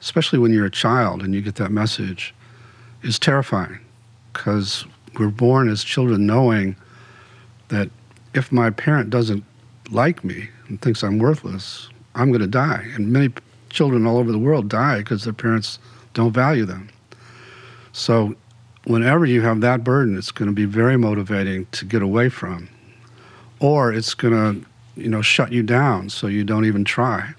especially 0.00 0.38
when 0.38 0.52
you're 0.52 0.66
a 0.66 0.70
child 0.70 1.22
and 1.22 1.34
you 1.34 1.40
get 1.40 1.56
that 1.56 1.70
message, 1.70 2.34
is 3.02 3.18
terrifying 3.18 3.78
because 4.32 4.84
we're 5.18 5.28
born 5.28 5.68
as 5.68 5.82
children 5.82 6.26
knowing 6.26 6.76
that 7.68 7.90
if 8.34 8.52
my 8.52 8.70
parent 8.70 9.10
doesn't 9.10 9.44
like 9.90 10.22
me 10.22 10.48
and 10.68 10.80
thinks 10.80 11.02
I'm 11.02 11.18
worthless, 11.18 11.88
I'm 12.14 12.28
going 12.28 12.40
to 12.40 12.46
die. 12.46 12.84
And 12.94 13.12
many 13.12 13.30
children 13.70 14.06
all 14.06 14.18
over 14.18 14.30
the 14.30 14.38
world 14.38 14.68
die 14.68 14.98
because 14.98 15.24
their 15.24 15.32
parents 15.32 15.78
don't 16.14 16.32
value 16.32 16.64
them. 16.64 16.90
So, 17.92 18.34
whenever 18.84 19.26
you 19.26 19.42
have 19.42 19.60
that 19.60 19.84
burden, 19.84 20.16
it's 20.16 20.30
going 20.30 20.48
to 20.48 20.54
be 20.54 20.64
very 20.64 20.96
motivating 20.96 21.66
to 21.72 21.84
get 21.84 22.02
away 22.02 22.28
from, 22.28 22.68
or 23.58 23.92
it's 23.92 24.14
going 24.14 24.34
to, 24.34 24.66
you 25.00 25.08
know, 25.08 25.22
shut 25.22 25.52
you 25.52 25.62
down 25.62 26.08
so 26.08 26.26
you 26.26 26.44
don't 26.44 26.64
even 26.64 26.84
try. 26.84 27.34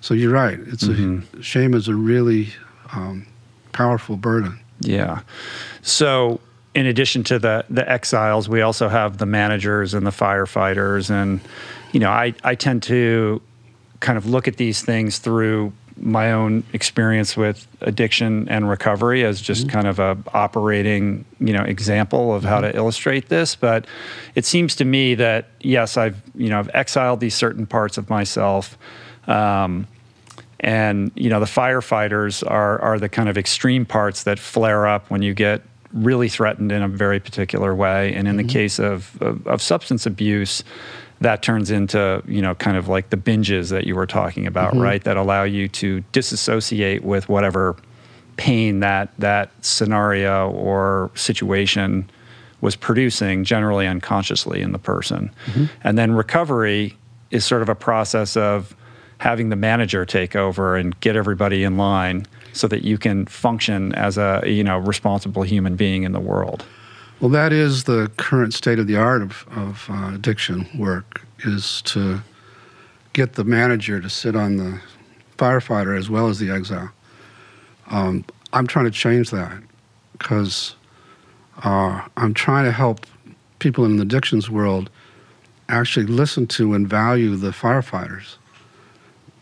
So 0.00 0.14
you're 0.14 0.32
right. 0.32 0.58
It's 0.58 0.82
a 0.82 1.22
shame 1.42 1.74
is 1.74 1.86
a 1.86 1.94
really 1.94 2.48
um, 2.92 3.24
powerful 3.70 4.16
burden. 4.16 4.58
Yeah. 4.80 5.20
So, 5.82 6.40
in 6.74 6.86
addition 6.86 7.22
to 7.24 7.38
the 7.38 7.64
the 7.70 7.88
exiles, 7.88 8.48
we 8.48 8.62
also 8.62 8.88
have 8.88 9.18
the 9.18 9.26
managers 9.26 9.94
and 9.94 10.04
the 10.04 10.10
firefighters, 10.10 11.08
and 11.08 11.40
you 11.92 12.00
know, 12.00 12.10
I 12.10 12.34
I 12.42 12.56
tend 12.56 12.82
to 12.84 13.40
kind 14.00 14.18
of 14.18 14.26
look 14.26 14.48
at 14.48 14.56
these 14.56 14.82
things 14.82 15.18
through 15.18 15.72
my 16.02 16.32
own 16.32 16.64
experience 16.72 17.36
with 17.36 17.66
addiction 17.80 18.48
and 18.48 18.68
recovery 18.68 19.24
as 19.24 19.40
just 19.40 19.62
mm-hmm. 19.62 19.70
kind 19.72 19.86
of 19.86 19.98
a 19.98 20.18
operating 20.34 21.24
you 21.38 21.52
know 21.52 21.62
example 21.62 22.34
of 22.34 22.44
how 22.44 22.60
to 22.60 22.68
mm-hmm. 22.68 22.76
illustrate 22.76 23.28
this. 23.28 23.54
But 23.54 23.86
it 24.34 24.44
seems 24.44 24.76
to 24.76 24.84
me 24.84 25.14
that 25.14 25.48
yes 25.60 25.96
i've 25.96 26.20
you 26.34 26.48
know 26.50 26.58
i've 26.58 26.70
exiled 26.74 27.20
these 27.20 27.34
certain 27.34 27.66
parts 27.66 27.98
of 27.98 28.10
myself 28.10 28.76
um, 29.28 29.86
and 30.60 31.12
you 31.14 31.30
know 31.30 31.40
the 31.40 31.46
firefighters 31.46 32.48
are 32.48 32.80
are 32.80 32.98
the 32.98 33.08
kind 33.08 33.28
of 33.28 33.38
extreme 33.38 33.86
parts 33.86 34.24
that 34.24 34.38
flare 34.38 34.86
up 34.86 35.10
when 35.10 35.22
you 35.22 35.34
get 35.34 35.62
really 35.92 36.28
threatened 36.28 36.72
in 36.72 36.82
a 36.82 36.88
very 36.88 37.20
particular 37.20 37.74
way. 37.74 38.14
And 38.14 38.26
in 38.26 38.36
the 38.36 38.42
mm-hmm. 38.42 38.48
case 38.48 38.78
of, 38.78 39.20
of 39.20 39.46
of 39.46 39.62
substance 39.62 40.06
abuse 40.06 40.64
that 41.22 41.42
turns 41.42 41.70
into 41.70 42.22
you 42.26 42.42
know 42.42 42.54
kind 42.54 42.76
of 42.76 42.88
like 42.88 43.10
the 43.10 43.16
binges 43.16 43.70
that 43.70 43.86
you 43.86 43.94
were 43.94 44.06
talking 44.06 44.46
about 44.46 44.72
mm-hmm. 44.72 44.82
right? 44.82 45.04
That 45.04 45.16
allow 45.16 45.44
you 45.44 45.68
to 45.68 46.00
disassociate 46.12 47.02
with 47.04 47.28
whatever 47.28 47.76
pain 48.36 48.80
that 48.80 49.12
that 49.18 49.50
scenario 49.64 50.50
or 50.50 51.10
situation 51.14 52.10
was 52.60 52.76
producing 52.76 53.44
generally 53.44 53.86
unconsciously 53.86 54.60
in 54.60 54.72
the 54.72 54.78
person. 54.78 55.30
Mm-hmm. 55.46 55.64
And 55.82 55.98
then 55.98 56.12
recovery 56.12 56.96
is 57.30 57.44
sort 57.44 57.60
of 57.62 57.68
a 57.68 57.74
process 57.74 58.36
of 58.36 58.74
having 59.18 59.48
the 59.48 59.56
manager 59.56 60.04
take 60.04 60.36
over 60.36 60.76
and 60.76 60.98
get 61.00 61.16
everybody 61.16 61.64
in 61.64 61.76
line 61.76 62.26
so 62.52 62.68
that 62.68 62.82
you 62.82 62.98
can 62.98 63.26
function 63.26 63.94
as 63.94 64.18
a 64.18 64.42
you 64.46 64.64
know 64.64 64.78
responsible 64.78 65.42
human 65.42 65.76
being 65.76 66.02
in 66.02 66.12
the 66.12 66.20
world 66.20 66.64
Well, 67.22 67.30
that 67.30 67.52
is 67.52 67.84
the 67.84 68.10
current 68.16 68.52
state 68.52 68.80
of 68.80 68.88
the 68.88 68.96
art 68.96 69.22
of, 69.22 69.46
of 69.52 69.86
uh, 69.88 70.10
addiction 70.12 70.68
work 70.76 71.24
is 71.44 71.80
to 71.82 72.20
get 73.12 73.34
the 73.34 73.44
manager 73.44 74.00
to 74.00 74.10
sit 74.10 74.34
on 74.34 74.56
the 74.56 74.80
firefighter 75.38 75.96
as 75.96 76.10
well 76.10 76.26
as 76.26 76.40
the 76.40 76.50
exile. 76.50 76.90
Um, 77.86 78.24
I'm 78.52 78.66
trying 78.66 78.86
to 78.86 78.90
change 78.90 79.30
that 79.30 79.56
because 80.18 80.74
uh, 81.62 82.04
I'm 82.16 82.34
trying 82.34 82.64
to 82.64 82.72
help 82.72 83.06
people 83.60 83.84
in 83.84 83.98
the 83.98 84.02
addictions 84.02 84.50
world 84.50 84.90
actually 85.68 86.06
listen 86.06 86.48
to 86.48 86.74
and 86.74 86.88
value 86.88 87.36
the 87.36 87.50
firefighters. 87.50 88.34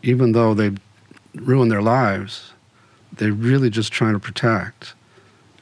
Even 0.03 0.33
though 0.33 0.53
they've 0.53 0.77
ruined 1.35 1.71
their 1.71 1.81
lives, 1.81 2.53
they're 3.11 3.33
really 3.33 3.71
just 3.71 3.91
trying 3.91 4.13
to 4.13 4.21
protect. 4.21 4.93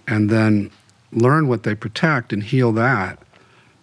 And 0.09 0.29
then 0.29 0.73
learn 1.13 1.49
what 1.49 1.63
they 1.63 1.75
protect 1.75 2.33
and 2.33 2.43
heal 2.43 2.73
that, 2.73 3.19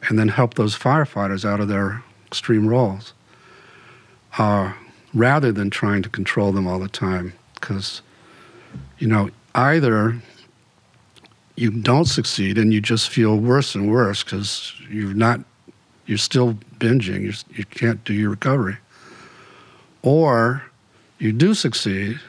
and 0.07 0.19
then 0.19 0.29
help 0.29 0.53
those 0.53 0.77
firefighters 0.77 1.43
out 1.43 1.59
of 1.59 1.67
their 1.67 2.03
extreme 2.27 2.67
roles, 2.67 3.13
uh, 4.37 4.73
rather 5.13 5.51
than 5.51 5.69
trying 5.69 6.03
to 6.03 6.09
control 6.09 6.51
them 6.51 6.67
all 6.67 6.79
the 6.79 6.89
time. 6.89 7.33
Because, 7.55 8.01
you 8.99 9.07
know, 9.07 9.29
either 9.55 10.21
you 11.55 11.71
don't 11.71 12.05
succeed 12.05 12.57
and 12.57 12.73
you 12.73 12.81
just 12.81 13.09
feel 13.09 13.37
worse 13.37 13.75
and 13.75 13.89
worse 13.89 14.23
because 14.23 14.73
you're 14.89 15.13
not, 15.13 15.39
you're 16.05 16.17
still 16.17 16.53
binging, 16.77 17.23
you're, 17.23 17.57
you 17.57 17.65
can't 17.65 18.03
do 18.03 18.13
your 18.13 18.29
recovery, 18.29 18.77
or 20.03 20.63
you 21.17 21.31
do 21.31 21.53
succeed. 21.53 22.19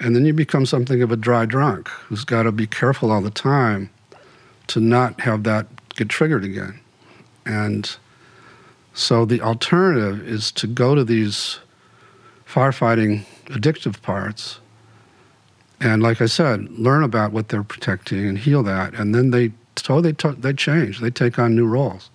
And 0.00 0.16
then 0.16 0.24
you 0.24 0.32
become 0.32 0.66
something 0.66 1.02
of 1.02 1.12
a 1.12 1.16
dry 1.16 1.46
drunk 1.46 1.88
who's 1.88 2.24
got 2.24 2.42
to 2.42 2.52
be 2.52 2.66
careful 2.66 3.12
all 3.12 3.20
the 3.20 3.30
time 3.30 3.90
to 4.68 4.80
not 4.80 5.20
have 5.20 5.42
that 5.44 5.66
get 5.94 6.08
triggered 6.08 6.44
again. 6.44 6.80
And 7.46 7.94
so 8.94 9.24
the 9.24 9.40
alternative 9.40 10.26
is 10.26 10.50
to 10.52 10.66
go 10.66 10.94
to 10.94 11.04
these 11.04 11.58
firefighting 12.46 13.24
addictive 13.46 14.00
parts 14.02 14.60
and, 15.80 16.02
like 16.02 16.22
I 16.22 16.26
said, 16.26 16.70
learn 16.70 17.02
about 17.02 17.32
what 17.32 17.48
they're 17.48 17.62
protecting 17.62 18.26
and 18.26 18.38
heal 18.38 18.62
that. 18.62 18.94
And 18.94 19.14
then 19.14 19.30
they 19.30 19.52
so 19.76 20.00
they 20.00 20.12
t- 20.12 20.30
they 20.38 20.52
change. 20.52 21.00
They 21.00 21.10
take 21.10 21.38
on 21.38 21.54
new 21.54 21.66
roles. 21.66 22.10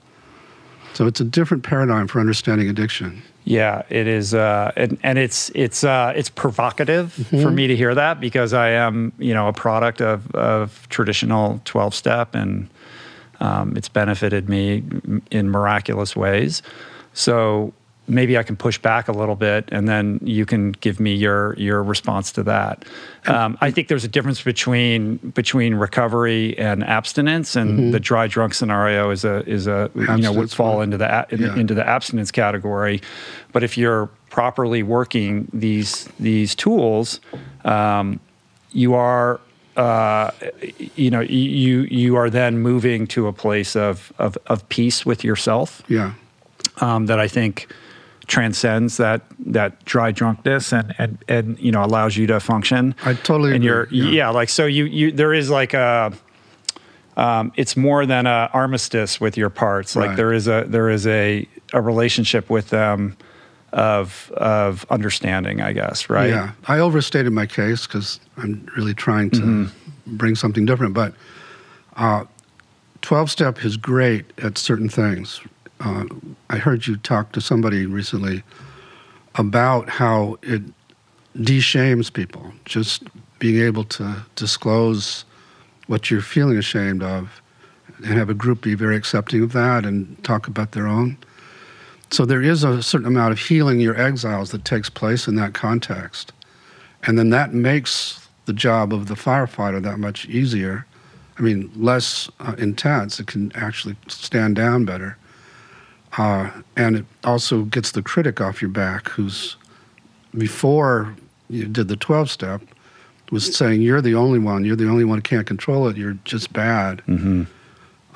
So 0.94 1.06
it's 1.06 1.20
a 1.20 1.26
different 1.26 1.64
paradigm 1.64 2.08
for 2.08 2.20
understanding 2.20 2.70
addiction. 2.70 3.22
Yeah, 3.50 3.82
it 3.90 4.06
is, 4.06 4.36
uh, 4.36 4.72
and, 4.76 5.00
and 5.02 5.18
it's 5.18 5.50
it's 5.56 5.84
uh, 5.84 6.14
it's 6.16 6.30
provocative 6.30 7.14
for 7.14 7.50
me 7.50 7.66
to 7.66 7.76
hear 7.76 7.96
that 7.96 8.20
because 8.20 8.54
I 8.54 8.70
am 8.70 9.12
you 9.18 9.34
know 9.34 9.48
a 9.48 9.54
product 9.54 10.02
of 10.02 10.30
of 10.36 10.88
traditional 10.90 11.60
twelve 11.66 11.96
step, 11.96 12.36
and 12.36 12.70
um, 13.40 13.76
it's 13.76 13.90
benefited 13.90 14.50
me 14.50 14.84
in 15.32 15.50
miraculous 15.50 16.16
ways. 16.16 16.62
So 17.14 17.74
maybe 18.10 18.38
I 18.38 18.44
can 18.44 18.56
push 18.58 18.78
back 18.78 19.08
a 19.08 19.12
little 19.12 19.36
bit, 19.36 19.70
and 19.72 19.88
then 19.88 20.20
you 20.24 20.46
can 20.46 20.72
give 20.74 21.00
me 21.00 21.14
your 21.16 21.54
your 21.58 21.82
response 21.84 22.32
to 22.34 22.44
that. 22.44 22.84
Um, 23.28 23.58
I 23.62 23.72
think 23.72 23.88
there's 23.88 24.04
a 24.04 24.08
difference 24.10 24.42
between 24.42 25.18
between 25.36 25.76
recovery 25.76 26.58
and 26.58 26.84
abstinence, 26.84 27.56
and 27.56 27.94
the 27.94 28.00
dry 28.00 28.28
drunk 28.28 28.54
scenario 28.54 29.12
is 29.12 29.24
a 29.24 29.48
is 29.48 29.68
a 29.68 29.90
you 29.96 30.18
know 30.18 30.34
would 30.34 30.52
fall 30.52 30.82
into 30.82 30.98
the 30.98 31.26
in- 31.30 31.40
Yeah. 31.42 31.56
into 31.56 31.74
the 31.74 31.88
abstinence 31.88 32.32
category. 32.32 33.02
But 33.54 33.64
if 33.64 33.78
you're 33.78 34.10
properly 34.30 34.84
working 34.84 35.48
these 35.54 36.10
these 36.20 36.56
tools, 36.56 37.20
um, 37.64 38.20
you 38.72 38.94
are 38.96 39.40
uh, 39.78 40.32
you 40.96 41.10
know 41.12 41.22
you 41.22 41.82
you 41.84 42.16
are 42.16 42.30
then 42.30 42.60
moving 42.60 43.08
to 43.08 43.28
a 43.28 43.34
place 43.34 43.76
of 43.76 44.12
of, 44.20 44.38
of 44.48 44.68
peace 44.70 45.06
with 45.06 45.24
yourself 45.24 45.82
Yeah. 45.88 46.14
um, 46.82 47.06
that 47.06 47.20
I 47.20 47.28
think 47.28 47.68
transcends 48.30 48.98
that 48.98 49.24
that 49.40 49.84
dry 49.84 50.12
drunkenness 50.12 50.72
and 50.72 50.96
and 50.98 51.18
and 51.28 51.60
you 51.60 51.72
know 51.72 51.84
allows 51.84 52.16
you 52.16 52.28
to 52.28 52.40
function. 52.40 52.96
I 53.04 53.16
totally 53.16 53.56
and 53.56 53.64
you're 53.64 53.82
agree, 53.84 53.98
yeah. 54.00 54.12
yeah. 54.12 54.30
like 54.30 54.48
so 54.50 54.66
you 54.66 54.86
you 54.86 55.12
there 55.12 55.34
is 55.34 55.50
like 55.50 55.74
a 55.74 56.14
um, 57.18 57.52
it's 57.58 57.76
more 57.76 58.06
than 58.06 58.28
a 58.28 58.50
armistice 58.54 59.20
with 59.20 59.36
your 59.36 59.50
parts. 59.50 59.96
Like 59.96 60.10
Right. 60.10 60.16
there 60.16 60.32
is 60.32 60.48
a 60.48 60.64
there 60.68 60.90
is 60.90 61.06
a 61.06 61.46
a 61.74 61.82
relationship 61.82 62.50
with 62.50 62.70
them 62.70 63.18
of 63.74 64.32
of 64.38 64.86
understanding, 64.90 65.62
I 65.62 65.74
guess, 65.74 66.10
right? 66.10 66.30
Yeah, 66.30 66.52
I 66.68 66.80
overstated 66.80 67.34
my 67.34 67.46
case 67.46 67.86
because 67.88 68.20
I'm 68.38 68.70
really 68.78 68.94
trying 68.94 69.32
to 69.32 69.70
bring 70.08 70.36
something 70.36 70.66
different. 70.66 70.94
But 70.94 71.14
uh, 71.98 72.26
12 73.02 73.30
step 73.32 73.66
is 73.66 73.76
great 73.76 74.26
at 74.38 74.58
certain 74.58 74.90
things. 74.90 75.42
Uh, 75.80 76.06
I 76.50 76.58
heard 76.58 76.88
you 76.88 76.98
talk 76.98 77.32
to 77.34 77.42
somebody 77.42 77.86
recently 77.86 78.44
about 79.36 79.90
how 79.90 80.38
it 80.42 80.62
de-shames 81.42 82.10
people, 82.10 82.52
just 82.66 83.04
being 83.40 83.62
able 83.64 83.86
to 83.86 84.26
disclose 84.36 85.24
what 85.88 86.12
you're 86.12 86.22
feeling 86.22 86.58
ashamed 86.58 87.02
of 87.02 87.42
and 87.98 88.18
have 88.18 88.30
a 88.30 88.34
group 88.34 88.62
be 88.62 88.76
very 88.76 88.96
accepting 88.96 89.42
of 89.42 89.54
that 89.54 89.86
and 89.86 90.22
talk 90.24 90.48
about 90.48 90.72
their 90.72 90.88
own. 90.88 91.18
So 92.12 92.26
there 92.26 92.42
is 92.42 92.64
a 92.64 92.82
certain 92.82 93.08
amount 93.08 93.32
of 93.32 93.40
healing 93.40 93.80
your 93.80 94.00
exiles 94.00 94.52
that 94.52 94.66
takes 94.66 94.90
place 94.90 95.28
in 95.28 95.36
that 95.36 95.54
context. 95.54 96.34
And 97.04 97.18
then 97.18 97.30
that 97.30 97.54
makes 97.54 98.28
the 98.46 98.54
job 98.54 98.94
of 98.94 99.08
the 99.08 99.14
firefighter 99.14 99.82
that 99.84 100.00
much 100.00 100.26
easier. 100.28 100.86
I 101.38 101.42
mean, 101.42 101.72
less 101.76 102.30
uh, 102.40 102.56
intense. 102.58 103.20
It 103.20 103.28
can 103.28 103.52
actually 103.56 103.96
stand 104.08 104.56
down 104.56 104.86
better. 104.86 105.18
Uh, 106.18 106.50
and 106.76 106.98
it 106.98 107.06
also 107.24 107.64
gets 107.64 107.92
the 107.92 108.02
critic 108.02 108.42
off 108.42 108.62
your 108.62 108.72
back 108.72 109.10
who's, 109.10 109.56
before 110.38 111.16
you 111.50 111.66
did 111.66 111.88
the 111.88 111.96
12 111.96 112.30
step, 112.30 112.62
was 113.32 113.56
saying, 113.56 113.82
You're 113.82 114.02
the 114.02 114.16
only 114.16 114.40
one. 114.40 114.66
You're 114.66 114.76
the 114.76 114.90
only 114.90 115.06
one 115.06 115.20
who 115.20 115.22
can't 115.22 115.46
control 115.46 115.88
it. 115.88 115.98
You're 115.98 116.18
just 116.26 116.52
bad. 116.52 117.04
Mm-hmm. 117.08 117.44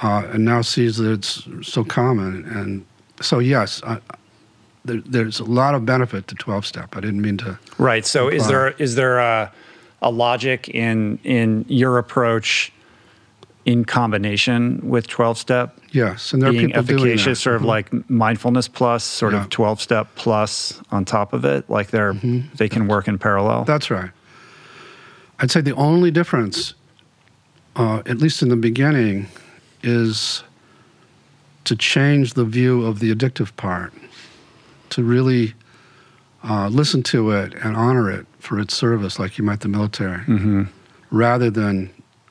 Uh, 0.02 0.26
and 0.32 0.44
now 0.44 0.62
sees 0.62 0.98
that 0.98 1.12
it's 1.12 1.48
so 1.62 1.84
common. 1.84 2.46
And 2.46 2.86
so, 3.22 3.39
yes, 3.39 3.82
I, 3.84 4.00
there, 4.86 5.02
there's 5.06 5.39
a 5.39 5.46
lot 5.46 5.76
of 5.76 5.86
benefit 5.86 6.28
to 6.28 6.36
12 6.36 6.66
step. 6.66 6.96
I 6.96 7.00
didn't 7.00 7.22
mean 7.22 7.38
to. 7.38 7.58
Right. 7.78 8.06
So 8.06 8.28
is 8.28 8.48
there 8.48 8.72
is 8.72 8.96
there 8.96 9.20
a, 9.20 9.52
a 10.02 10.12
logic 10.12 10.70
in 10.70 11.20
in 11.24 11.66
your 11.68 11.98
approach 11.98 12.74
in 13.66 13.86
combination 13.86 14.80
with 14.84 15.07
12 15.07 15.38
step 15.38 15.78
Yes, 15.91 16.34
and 16.34 16.41
there 16.41 16.49
are 16.49 16.53
being 16.53 16.68
people 16.68 16.84
doing 16.84 16.97
that. 16.97 17.03
efficacious, 17.14 17.39
sort 17.39 17.55
of 17.55 17.61
Mhm. 17.61 17.66
like 17.68 18.09
mindfulness 18.09 18.68
plus, 18.68 19.03
sort 19.03 19.34
Yeah. 19.34 19.41
of 19.41 19.49
12 19.49 19.80
step 19.82 20.07
plus 20.16 20.82
on 20.91 21.05
top 21.05 21.34
of 21.34 21.45
it. 21.45 21.70
Like 21.70 21.91
they're, 21.91 22.14
Mm-hmm. 22.14 22.39
they 22.57 22.68
can 22.68 22.88
work 22.88 23.07
in 23.07 23.18
parallel. 23.20 23.64
That's 23.64 23.89
right. 23.91 24.09
I'd 25.39 25.51
say 25.51 25.61
the 25.61 25.76
only 25.76 26.11
difference, 26.11 26.74
uh, 27.76 28.01
at 28.05 28.18
least 28.20 28.41
in 28.41 28.49
the 28.49 28.55
beginning, 28.55 29.28
is 29.82 30.43
to 31.66 31.76
change 31.76 32.34
the 32.34 32.43
view 32.45 32.84
of 32.86 32.99
the 32.99 33.14
addictive 33.16 33.55
part, 33.55 33.93
to 34.89 35.03
really 35.03 35.53
uh, 36.43 36.68
listen 36.68 37.01
to 37.01 37.32
it 37.32 37.53
and 37.64 37.78
honor 37.78 38.11
it 38.11 38.26
for 38.39 38.59
its 38.59 38.76
service, 38.76 39.18
like 39.18 39.38
you 39.38 39.43
might 39.45 39.61
the 39.61 39.70
military, 39.70 40.20
hmm 40.24 40.64
rather 41.09 41.49
than 41.49 41.89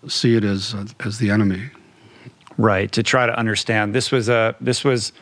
see 0.08 0.36
it 0.36 0.44
as 0.44 0.74
as 1.00 1.18
the 1.18 1.30
enemy. 1.30 1.70
Right. 2.58 2.90
To 2.92 3.02
try 3.02 3.26
to 3.26 3.36
understand 3.36 3.94
this 3.94 4.10
was 4.10 4.28
a 4.28 4.54
this 4.60 4.84
was 4.84 5.12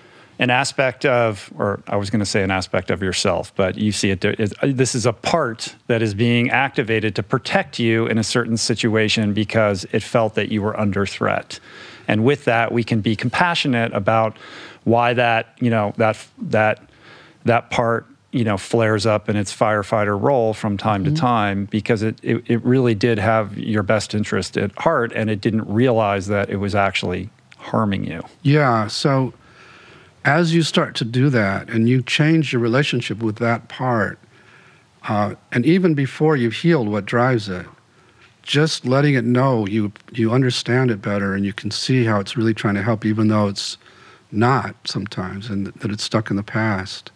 an 0.40 0.48
aspect 0.48 1.04
of, 1.04 1.52
or 1.58 1.82
I 1.86 1.96
was 1.96 2.08
going 2.08 2.20
to 2.20 2.26
say 2.26 2.42
an 2.42 2.50
aspect 2.50 2.90
of 2.90 3.02
yourself, 3.02 3.54
but 3.56 3.76
you 3.76 3.92
see 3.92 4.10
it. 4.10 4.20
This 4.62 4.94
is 4.94 5.04
a 5.04 5.12
part 5.12 5.76
that 5.86 6.00
is 6.00 6.14
being 6.14 6.48
activated 6.50 7.14
to 7.16 7.22
protect 7.22 7.78
you 7.78 8.06
in 8.06 8.16
a 8.16 8.24
certain 8.24 8.56
situation 8.56 9.34
because 9.34 9.86
it 9.92 10.02
felt 10.02 10.34
that 10.36 10.50
you 10.50 10.62
were 10.62 10.78
under 10.80 11.04
threat, 11.04 11.60
and 12.08 12.24
with 12.24 12.46
that, 12.46 12.72
we 12.72 12.82
can 12.82 13.02
be 13.02 13.14
compassionate 13.14 13.92
about 13.92 14.38
why 14.84 15.12
that 15.12 15.58
you 15.60 15.68
know 15.68 15.92
that 15.98 16.26
that 16.38 16.82
that 17.44 17.70
part 17.70 18.06
you 18.32 18.44
know 18.44 18.56
flares 18.56 19.06
up 19.06 19.28
in 19.28 19.36
its 19.36 19.54
firefighter 19.54 20.20
role 20.20 20.54
from 20.54 20.76
time 20.76 21.04
to 21.04 21.12
time 21.12 21.64
because 21.66 22.02
it, 22.02 22.18
it 22.22 22.42
it 22.48 22.64
really 22.64 22.94
did 22.94 23.18
have 23.18 23.58
your 23.58 23.82
best 23.82 24.14
interest 24.14 24.56
at 24.56 24.70
heart 24.78 25.12
and 25.14 25.28
it 25.28 25.40
didn't 25.40 25.66
realize 25.66 26.28
that 26.28 26.48
it 26.48 26.56
was 26.56 26.74
actually 26.74 27.28
harming 27.56 28.04
you. 28.04 28.22
Yeah. 28.42 28.86
So 28.86 29.34
as 30.24 30.54
you 30.54 30.62
start 30.62 30.94
to 30.96 31.04
do 31.04 31.30
that 31.30 31.68
and 31.68 31.88
you 31.88 32.02
change 32.02 32.52
your 32.52 32.60
relationship 32.60 33.18
with 33.18 33.36
that 33.36 33.68
part, 33.68 34.18
uh, 35.08 35.34
and 35.50 35.64
even 35.64 35.94
before 35.94 36.36
you've 36.36 36.54
healed 36.54 36.88
what 36.88 37.06
drives 37.06 37.48
it, 37.48 37.66
just 38.42 38.84
letting 38.84 39.14
it 39.14 39.24
know 39.24 39.66
you 39.66 39.92
you 40.12 40.32
understand 40.32 40.90
it 40.90 41.02
better 41.02 41.34
and 41.34 41.44
you 41.44 41.52
can 41.52 41.70
see 41.70 42.04
how 42.04 42.20
it's 42.20 42.36
really 42.36 42.54
trying 42.54 42.74
to 42.74 42.82
help, 42.82 43.04
even 43.04 43.28
though 43.28 43.48
it's 43.48 43.76
not 44.30 44.76
sometimes, 44.84 45.48
and 45.48 45.66
that 45.66 45.90
it's 45.90 46.04
stuck 46.04 46.30
in 46.30 46.36
the 46.36 46.42
past. 46.42 47.10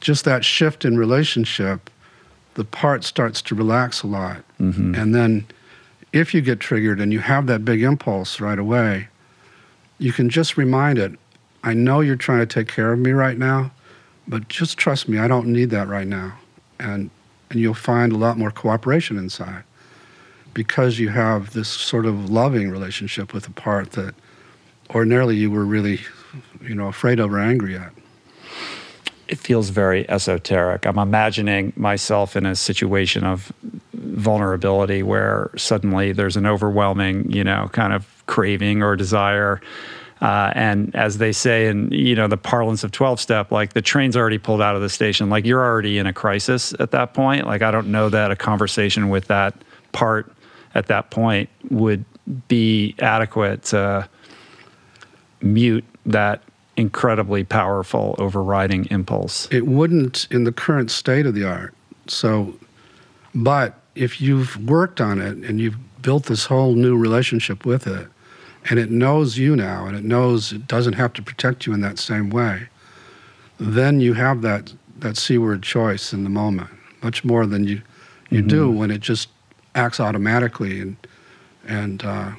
Just 0.00 0.24
that 0.24 0.44
shift 0.44 0.84
in 0.84 0.96
relationship, 0.96 1.90
the 2.54 2.64
part 2.64 3.04
starts 3.04 3.42
to 3.42 3.54
relax 3.54 4.02
a 4.02 4.06
lot, 4.06 4.42
mm-hmm. 4.60 4.94
and 4.94 5.14
then 5.14 5.46
if 6.12 6.32
you 6.32 6.40
get 6.40 6.60
triggered 6.60 7.00
and 7.00 7.12
you 7.12 7.20
have 7.20 7.46
that 7.46 7.64
big 7.64 7.82
impulse 7.82 8.40
right 8.40 8.58
away, 8.58 9.08
you 9.98 10.12
can 10.12 10.30
just 10.30 10.56
remind 10.56 10.98
it, 10.98 11.12
I 11.64 11.74
know 11.74 12.00
you're 12.00 12.16
trying 12.16 12.38
to 12.40 12.46
take 12.46 12.68
care 12.68 12.92
of 12.92 12.98
me 12.98 13.10
right 13.10 13.36
now, 13.36 13.72
but 14.26 14.48
just 14.48 14.78
trust 14.78 15.08
me, 15.08 15.18
I 15.18 15.28
don't 15.28 15.48
need 15.48 15.70
that 15.70 15.88
right 15.88 16.06
now. 16.06 16.38
And 16.78 17.10
and 17.50 17.60
you'll 17.60 17.74
find 17.74 18.12
a 18.12 18.16
lot 18.16 18.36
more 18.36 18.50
cooperation 18.50 19.16
inside 19.16 19.64
because 20.52 20.98
you 20.98 21.08
have 21.08 21.52
this 21.54 21.68
sort 21.68 22.04
of 22.04 22.30
loving 22.30 22.70
relationship 22.70 23.32
with 23.32 23.46
a 23.48 23.50
part 23.52 23.92
that 23.92 24.14
ordinarily 24.90 25.36
you 25.36 25.50
were 25.50 25.64
really, 25.64 26.00
you 26.62 26.74
know, 26.74 26.88
afraid 26.88 27.20
of 27.20 27.32
or 27.32 27.38
angry 27.38 27.76
at. 27.76 27.92
It 29.28 29.38
feels 29.38 29.68
very 29.68 30.08
esoteric. 30.08 30.86
I'm 30.86 30.98
imagining 30.98 31.72
myself 31.76 32.36
in 32.36 32.46
a 32.46 32.54
situation 32.54 33.24
of 33.24 33.52
vulnerability 33.92 35.02
where 35.02 35.50
suddenly 35.56 36.12
there's 36.12 36.36
an 36.36 36.46
overwhelming, 36.46 37.30
you 37.30 37.44
know, 37.44 37.68
kind 37.72 37.92
of 37.92 38.06
craving 38.26 38.82
or 38.82 38.96
desire. 38.96 39.60
Uh, 40.20 40.52
and 40.54 40.94
as 40.96 41.18
they 41.18 41.30
say 41.30 41.68
in 41.68 41.92
you 41.92 42.16
know 42.16 42.26
the 42.26 42.36
parlance 42.36 42.82
of 42.82 42.90
12 42.90 43.20
step 43.20 43.52
like 43.52 43.74
the 43.74 43.82
train's 43.82 44.16
already 44.16 44.36
pulled 44.36 44.60
out 44.60 44.74
of 44.74 44.82
the 44.82 44.88
station 44.88 45.30
like 45.30 45.46
you're 45.46 45.64
already 45.64 45.96
in 45.96 46.08
a 46.08 46.12
crisis 46.12 46.74
at 46.80 46.90
that 46.90 47.14
point 47.14 47.46
like 47.46 47.62
i 47.62 47.70
don't 47.70 47.86
know 47.86 48.08
that 48.08 48.32
a 48.32 48.34
conversation 48.34 49.10
with 49.10 49.28
that 49.28 49.54
part 49.92 50.32
at 50.74 50.86
that 50.86 51.12
point 51.12 51.48
would 51.70 52.04
be 52.48 52.96
adequate 52.98 53.62
to 53.62 54.08
mute 55.40 55.84
that 56.04 56.42
incredibly 56.78 57.42
powerful 57.42 58.14
overriding 58.18 58.86
impulse 58.86 59.48
It 59.50 59.66
wouldn't 59.66 60.28
in 60.30 60.44
the 60.44 60.52
current 60.52 60.90
state 60.92 61.26
of 61.26 61.34
the 61.34 61.44
art. 61.44 61.74
So, 62.06 62.54
but 63.34 63.74
if 63.96 64.20
you've 64.20 64.56
worked 64.68 65.00
on 65.00 65.20
it 65.20 65.36
and 65.38 65.60
you've 65.60 65.76
built 66.00 66.26
this 66.26 66.46
whole 66.46 66.74
new 66.74 66.96
relationship 66.96 67.66
with 67.66 67.86
it, 67.88 68.06
and 68.70 68.78
it 68.78 68.90
knows 68.90 69.36
you 69.36 69.56
now, 69.56 69.86
and 69.86 69.96
it 69.96 70.04
knows 70.04 70.52
it 70.52 70.68
doesn't 70.68 70.92
have 70.92 71.12
to 71.14 71.22
protect 71.22 71.66
you 71.66 71.74
in 71.74 71.80
that 71.80 71.98
same 71.98 72.30
way, 72.30 72.68
then 73.58 74.00
you 74.00 74.14
have 74.14 74.42
that 74.42 74.72
that 75.00 75.16
seaward 75.16 75.62
choice 75.62 76.12
in 76.12 76.22
the 76.22 76.30
moment, 76.30 76.70
much 77.02 77.24
more 77.24 77.44
than 77.44 77.64
you 77.64 77.82
you 78.30 78.42
do 78.42 78.70
when 78.70 78.90
it 78.90 79.00
just 79.00 79.30
acts 79.74 79.98
automatically 79.98 80.80
and 80.80 80.96
and 81.66 82.04
uh, 82.04 82.30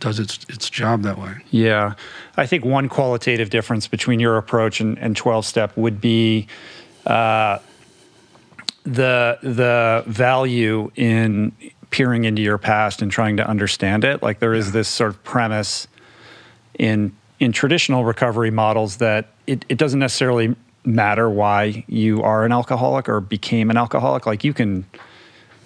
does 0.00 0.18
its 0.18 0.44
its 0.48 0.68
job 0.68 1.02
that 1.02 1.18
way. 1.18 1.34
Yeah. 1.50 1.94
I 2.36 2.46
think 2.46 2.64
one 2.64 2.88
qualitative 2.88 3.50
difference 3.50 3.86
between 3.86 4.18
your 4.18 4.36
approach 4.36 4.80
and, 4.80 4.98
and 4.98 5.16
12 5.16 5.46
step 5.46 5.76
would 5.76 6.00
be 6.00 6.48
uh, 7.06 7.58
the, 8.84 9.38
the 9.42 10.02
value 10.06 10.90
in 10.96 11.52
peering 11.90 12.24
into 12.24 12.42
your 12.42 12.58
past 12.58 13.02
and 13.02 13.10
trying 13.10 13.36
to 13.36 13.46
understand 13.46 14.04
it. 14.04 14.22
Like 14.22 14.38
there 14.38 14.54
is 14.54 14.72
this 14.72 14.88
sort 14.88 15.10
of 15.10 15.22
premise 15.22 15.86
in, 16.78 17.12
in 17.38 17.52
traditional 17.52 18.04
recovery 18.04 18.50
models 18.50 18.96
that 18.98 19.28
it, 19.46 19.64
it 19.68 19.76
doesn't 19.76 19.98
necessarily 19.98 20.54
matter 20.84 21.28
why 21.28 21.84
you 21.88 22.22
are 22.22 22.44
an 22.44 22.52
alcoholic 22.52 23.08
or 23.08 23.20
became 23.20 23.70
an 23.70 23.76
alcoholic. 23.76 24.24
Like 24.24 24.44
you 24.44 24.54
can 24.54 24.86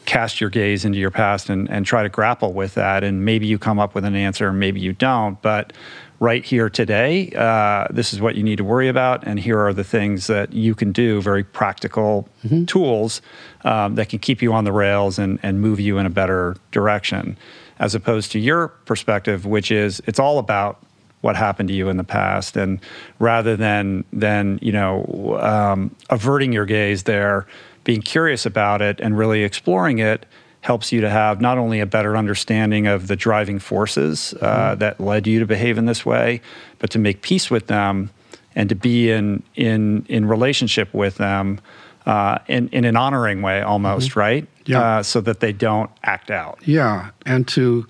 cast 0.04 0.40
your 0.40 0.50
gaze 0.50 0.84
into 0.84 0.98
your 0.98 1.10
past 1.10 1.48
and, 1.48 1.68
and 1.70 1.86
try 1.86 2.02
to 2.02 2.08
grapple 2.08 2.52
with 2.52 2.74
that. 2.74 3.04
And 3.04 3.24
maybe 3.24 3.46
you 3.46 3.58
come 3.58 3.78
up 3.78 3.94
with 3.94 4.04
an 4.04 4.14
answer, 4.14 4.52
maybe 4.52 4.80
you 4.80 4.92
don't. 4.92 5.40
But 5.42 5.72
right 6.20 6.44
here 6.44 6.70
today, 6.70 7.32
uh, 7.36 7.86
this 7.90 8.12
is 8.12 8.20
what 8.20 8.34
you 8.34 8.42
need 8.42 8.56
to 8.56 8.64
worry 8.64 8.88
about. 8.88 9.26
And 9.26 9.38
here 9.38 9.58
are 9.60 9.72
the 9.72 9.84
things 9.84 10.26
that 10.26 10.52
you 10.52 10.74
can 10.74 10.92
do, 10.92 11.20
very 11.20 11.44
practical 11.44 12.28
tools 12.66 13.22
um, 13.64 13.94
that 13.96 14.08
can 14.08 14.18
keep 14.18 14.42
you 14.42 14.52
on 14.52 14.64
the 14.64 14.72
rails 14.72 15.18
and, 15.18 15.38
and 15.42 15.60
move 15.60 15.80
you 15.80 15.98
in 15.98 16.06
a 16.06 16.10
better 16.10 16.56
direction. 16.70 17.36
As 17.78 17.94
opposed 17.94 18.30
to 18.32 18.38
your 18.38 18.68
perspective, 18.68 19.44
which 19.46 19.70
is 19.70 20.00
it's 20.06 20.18
all 20.18 20.38
about 20.38 20.80
what 21.22 21.36
happened 21.36 21.70
to 21.70 21.74
you 21.74 21.88
in 21.88 21.96
the 21.96 22.04
past 22.04 22.54
and 22.54 22.78
rather 23.18 23.56
than 23.56 24.04
than 24.12 24.58
you 24.60 24.70
know 24.70 25.38
um, 25.40 25.94
averting 26.10 26.52
your 26.52 26.66
gaze 26.66 27.04
there 27.04 27.46
being 27.84 28.02
curious 28.02 28.44
about 28.46 28.82
it 28.82 29.00
and 29.00 29.16
really 29.16 29.42
exploring 29.42 29.98
it 29.98 30.26
helps 30.62 30.90
you 30.90 31.02
to 31.02 31.10
have 31.10 31.42
not 31.42 31.58
only 31.58 31.78
a 31.78 31.86
better 31.86 32.16
understanding 32.16 32.86
of 32.86 33.06
the 33.06 33.16
driving 33.16 33.58
forces 33.58 34.34
uh, 34.40 34.74
that 34.74 34.98
led 34.98 35.26
you 35.26 35.38
to 35.38 35.46
behave 35.46 35.76
in 35.76 35.84
this 35.84 36.04
way 36.06 36.40
but 36.78 36.90
to 36.90 36.98
make 36.98 37.20
peace 37.22 37.50
with 37.50 37.66
them 37.66 38.10
and 38.56 38.68
to 38.68 38.74
be 38.74 39.10
in 39.10 39.42
in 39.54 40.04
in 40.08 40.26
relationship 40.26 40.92
with 40.94 41.16
them 41.16 41.60
uh, 42.06 42.38
in 42.48 42.68
in 42.68 42.84
an 42.84 42.96
honoring 42.96 43.42
way 43.42 43.62
almost 43.62 44.16
right? 44.16 44.46
Yeah. 44.66 44.80
uh, 44.80 45.02
so 45.02 45.20
that 45.20 45.40
they 45.40 45.52
don't 45.52 45.90
act 46.02 46.30
out. 46.30 46.58
Yeah, 46.64 47.10
and 47.26 47.46
to 47.48 47.86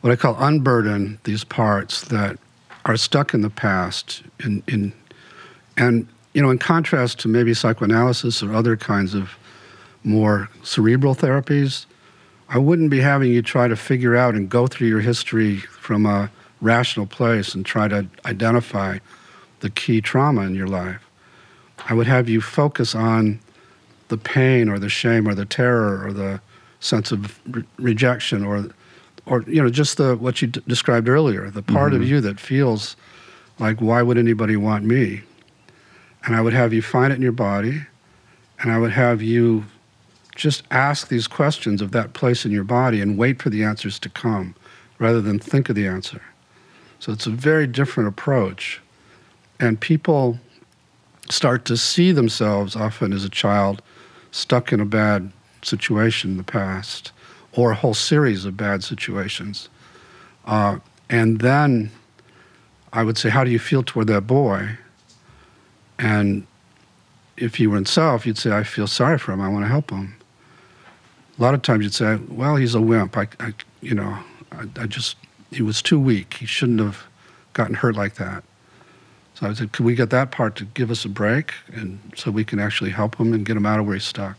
what 0.00 0.12
I 0.12 0.16
call 0.16 0.36
unburden 0.38 1.18
these 1.24 1.44
parts 1.44 2.02
that 2.02 2.38
are 2.84 2.96
stuck 2.96 3.34
in 3.34 3.42
the 3.42 3.50
past, 3.50 4.22
in, 4.40 4.62
in 4.68 4.92
and 5.76 6.06
you 6.38 6.42
know, 6.42 6.50
in 6.50 6.58
contrast 6.58 7.18
to 7.18 7.26
maybe 7.26 7.52
psychoanalysis 7.52 8.44
or 8.44 8.54
other 8.54 8.76
kinds 8.76 9.12
of 9.12 9.36
more 10.04 10.48
cerebral 10.62 11.16
therapies, 11.16 11.84
I 12.48 12.58
wouldn't 12.58 12.90
be 12.90 13.00
having 13.00 13.32
you 13.32 13.42
try 13.42 13.66
to 13.66 13.74
figure 13.74 14.14
out 14.14 14.36
and 14.36 14.48
go 14.48 14.68
through 14.68 14.86
your 14.86 15.00
history 15.00 15.56
from 15.56 16.06
a 16.06 16.30
rational 16.60 17.06
place 17.06 17.56
and 17.56 17.66
try 17.66 17.88
to 17.88 18.06
identify 18.24 19.00
the 19.58 19.70
key 19.70 20.00
trauma 20.00 20.42
in 20.42 20.54
your 20.54 20.68
life. 20.68 21.02
I 21.88 21.94
would 21.94 22.06
have 22.06 22.28
you 22.28 22.40
focus 22.40 22.94
on 22.94 23.40
the 24.06 24.16
pain 24.16 24.68
or 24.68 24.78
the 24.78 24.88
shame 24.88 25.26
or 25.26 25.34
the 25.34 25.44
terror 25.44 26.06
or 26.06 26.12
the 26.12 26.40
sense 26.78 27.10
of 27.10 27.40
re- 27.48 27.64
rejection 27.78 28.44
or 28.44 28.68
or 29.26 29.42
you 29.48 29.60
know 29.60 29.70
just 29.70 29.96
the 29.96 30.14
what 30.14 30.40
you 30.40 30.46
d- 30.46 30.62
described 30.68 31.08
earlier 31.08 31.50
the 31.50 31.62
part 31.62 31.92
of 31.92 32.02
mm-hmm. 32.02 32.10
you 32.10 32.20
that 32.20 32.38
feels 32.38 32.94
like 33.58 33.80
why 33.80 34.00
would 34.00 34.16
anybody 34.16 34.56
want 34.56 34.84
me 34.84 35.22
and 36.24 36.34
i 36.36 36.40
would 36.40 36.52
have 36.52 36.72
you 36.72 36.82
find 36.82 37.12
it 37.12 37.16
in 37.16 37.22
your 37.22 37.32
body 37.32 37.86
and 38.60 38.70
i 38.72 38.78
would 38.78 38.92
have 38.92 39.22
you 39.22 39.64
just 40.34 40.62
ask 40.70 41.08
these 41.08 41.26
questions 41.26 41.82
of 41.82 41.90
that 41.90 42.12
place 42.12 42.44
in 42.44 42.52
your 42.52 42.64
body 42.64 43.00
and 43.00 43.18
wait 43.18 43.42
for 43.42 43.50
the 43.50 43.64
answers 43.64 43.98
to 43.98 44.08
come 44.08 44.54
rather 44.98 45.20
than 45.20 45.38
think 45.38 45.68
of 45.68 45.74
the 45.74 45.86
answer 45.86 46.22
so 46.98 47.12
it's 47.12 47.26
a 47.26 47.30
very 47.30 47.66
different 47.66 48.08
approach 48.08 48.80
and 49.60 49.80
people 49.80 50.38
start 51.30 51.64
to 51.64 51.76
see 51.76 52.12
themselves 52.12 52.74
often 52.76 53.12
as 53.12 53.24
a 53.24 53.28
child 53.28 53.82
stuck 54.30 54.72
in 54.72 54.80
a 54.80 54.84
bad 54.84 55.30
situation 55.62 56.30
in 56.30 56.36
the 56.36 56.42
past 56.42 57.12
or 57.52 57.72
a 57.72 57.74
whole 57.74 57.94
series 57.94 58.44
of 58.44 58.56
bad 58.56 58.84
situations. 58.84 59.68
Uh, 60.44 60.78
And 61.10 61.40
then 61.40 61.90
I 62.92 63.02
would 63.02 63.16
say, 63.16 63.30
How 63.30 63.42
do 63.44 63.50
you 63.50 63.58
feel 63.58 63.82
toward 63.82 64.08
that 64.08 64.26
boy? 64.26 64.78
And 65.98 66.46
if 67.36 67.58
you 67.60 67.70
were 67.70 67.76
in 67.76 67.86
self, 67.86 68.26
you'd 68.26 68.38
say, 68.38 68.52
I 68.56 68.62
feel 68.62 68.86
sorry 68.86 69.18
for 69.18 69.32
him. 69.32 69.40
I 69.40 69.48
want 69.48 69.64
to 69.64 69.68
help 69.68 69.90
him. 69.90 70.14
A 71.38 71.42
lot 71.42 71.54
of 71.54 71.62
times 71.62 71.84
you'd 71.84 71.94
say, 71.94 72.18
Well, 72.28 72.56
he's 72.56 72.74
a 72.74 72.80
wimp. 72.80 73.16
I, 73.16 73.28
I 73.40 73.54
you 73.80 73.94
know, 73.94 74.18
I, 74.52 74.64
I 74.80 74.86
just, 74.86 75.16
he 75.50 75.62
was 75.62 75.80
too 75.82 75.98
weak. 76.00 76.34
He 76.34 76.46
shouldn't 76.46 76.80
have 76.80 77.04
gotten 77.52 77.74
hurt 77.74 77.94
like 77.96 78.14
that. 78.14 78.42
So 79.34 79.46
I 79.46 79.52
said, 79.52 79.70
could 79.70 79.86
we 79.86 79.94
get 79.94 80.10
that 80.10 80.32
part 80.32 80.56
to 80.56 80.64
give 80.64 80.90
us 80.90 81.04
a 81.04 81.08
break, 81.08 81.54
and 81.72 82.00
so 82.16 82.32
we 82.32 82.44
can 82.44 82.58
actually 82.58 82.90
help 82.90 83.14
him 83.20 83.32
and 83.32 83.46
get 83.46 83.56
him 83.56 83.66
out 83.66 83.78
of 83.78 83.86
where 83.86 83.94
he's 83.94 84.02
stuck. 84.04 84.36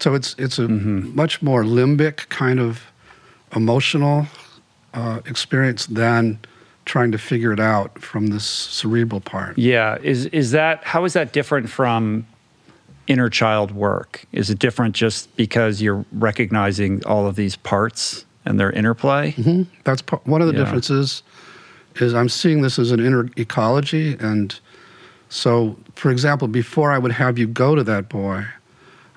So 0.00 0.14
it's 0.14 0.34
it's 0.38 0.58
a 0.58 0.62
Mhm. 0.66 1.14
much 1.14 1.40
more 1.40 1.62
limbic 1.62 2.28
kind 2.28 2.58
of 2.58 2.82
emotional 3.54 4.26
uh, 4.92 5.20
experience 5.24 5.86
than 5.86 6.40
trying 6.88 7.12
to 7.12 7.18
figure 7.18 7.52
it 7.52 7.60
out 7.60 8.00
from 8.00 8.28
this 8.28 8.44
cerebral 8.44 9.20
part. 9.20 9.56
Yeah. 9.58 9.98
Is 10.02 10.26
is 10.26 10.50
that 10.52 10.82
how 10.84 11.04
is 11.04 11.12
that 11.12 11.32
different 11.32 11.68
from 11.68 12.26
inner 13.06 13.28
child 13.28 13.70
work? 13.72 14.24
Is 14.32 14.50
it 14.50 14.58
different 14.58 14.94
just 14.96 15.34
because 15.36 15.80
you're 15.80 16.04
recognizing 16.12 17.04
all 17.04 17.26
of 17.26 17.36
these 17.36 17.54
parts 17.56 18.24
and 18.44 18.58
their 18.58 18.72
interplay? 18.72 19.32
hmm 19.32 19.62
That's 19.84 20.02
part, 20.02 20.26
one 20.26 20.40
of 20.42 20.48
the 20.48 20.54
Yeah. 20.54 20.64
differences. 20.64 21.22
Is 21.96 22.14
I'm 22.14 22.28
seeing 22.28 22.62
this 22.62 22.78
as 22.78 22.90
an 22.90 23.00
inner 23.00 23.28
ecology, 23.36 24.16
and 24.20 24.58
so, 25.28 25.76
for 25.96 26.10
example, 26.10 26.46
before 26.48 26.92
I 26.92 26.98
would 26.98 27.12
have 27.12 27.38
you 27.38 27.46
go 27.46 27.74
to 27.74 27.82
that 27.84 28.08
boy, 28.08 28.46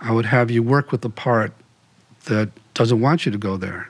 I 0.02 0.12
would 0.12 0.26
have 0.26 0.50
you 0.52 0.64
work 0.64 0.92
with 0.92 1.02
the 1.02 1.10
part 1.10 1.52
that 2.26 2.50
doesn't 2.74 3.00
want 3.00 3.26
you 3.26 3.32
to 3.32 3.38
go 3.38 3.56
there. 3.56 3.90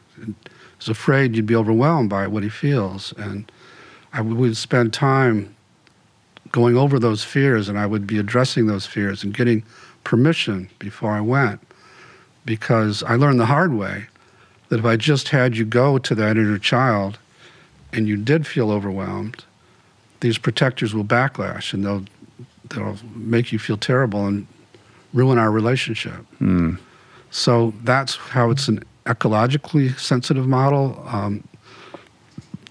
Is 0.82 0.90
afraid 0.90 1.36
you'd 1.36 1.46
be 1.46 1.56
overwhelmed 1.56 2.10
by 2.10 2.28
what 2.28 2.44
he 2.44 2.50
feels, 2.50 3.14
and 3.18 3.50
I 4.14 4.22
would 4.22 4.58
spend 4.58 4.94
time 4.94 5.56
going 6.52 6.76
over 6.76 7.00
those 7.00 7.24
fears, 7.24 7.70
and 7.70 7.80
I 7.80 7.86
would 7.86 8.06
be 8.06 8.20
addressing 8.20 8.68
those 8.68 8.86
fears 8.86 9.24
and 9.24 9.34
getting 9.34 9.64
permission 10.04 10.70
before 10.80 11.12
I 11.12 11.22
went, 11.22 11.62
because 12.46 13.04
I 13.04 13.16
learned 13.16 13.40
the 13.40 13.46
hard 13.46 13.74
way 13.74 14.08
that 14.70 14.80
if 14.80 14.86
I 14.86 14.96
just 14.96 15.30
had 15.30 15.56
you 15.58 15.66
go 15.66 15.98
to 15.98 16.16
that 16.16 16.38
inner 16.38 16.58
child 16.58 17.20
and 17.94 18.08
you 18.08 18.18
did 18.18 18.48
feel 18.48 18.72
overwhelmed, 18.72 19.44
these 20.22 20.38
protectors 20.38 20.94
will 20.94 21.04
backlash 21.04 21.74
and 21.74 21.86
they'll 21.86 22.06
they'll 22.70 22.98
make 23.16 23.52
you 23.52 23.60
feel 23.60 23.76
terrible 23.76 24.26
and 24.28 24.48
ruin 25.14 25.38
our 25.38 25.52
relationship. 25.52 26.26
Hmm. 26.38 26.76
So 27.32 27.74
that's 27.84 28.16
how 28.16 28.50
it's 28.50 28.68
an 28.70 28.84
ecologically 29.06 29.98
sensitive 30.00 30.48
model. 30.48 31.04
Um, 31.06 31.44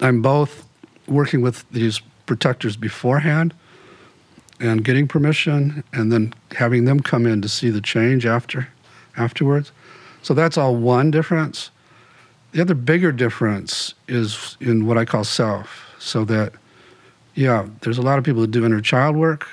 I'm 0.01 0.22
both 0.22 0.66
working 1.07 1.40
with 1.40 1.68
these 1.70 2.01
protectors 2.26 2.76
beforehand 2.76 3.55
and 4.61 4.84
getting 4.84 5.09
permission, 5.09 5.82
and 5.92 6.12
then 6.12 6.34
having 6.53 6.84
them 6.84 7.01
come 7.01 7.26
in 7.26 7.40
to 7.40 7.48
see 7.48 7.70
the 7.70 7.80
change 7.80 8.26
after 8.26 8.68
afterwards. 9.16 9.72
So 10.22 10.34
that's 10.34 10.59
all 10.59 10.76
one 10.76 11.11
difference. 11.11 11.70
The 12.53 12.61
other 12.61 12.74
bigger 12.74 13.11
difference 13.11 13.94
is 14.07 14.57
in 14.61 14.86
what 14.86 14.98
I 14.98 15.05
call 15.05 15.24
self. 15.24 15.86
So 15.98 16.24
that, 16.26 16.53
yeah, 17.34 17.68
there's 17.80 17.96
a 17.98 18.03
lot 18.03 18.18
of 18.18 18.24
people 18.24 18.42
who 18.42 18.46
do 18.46 18.66
inner 18.66 18.80
child 18.80 19.16
work. 19.16 19.48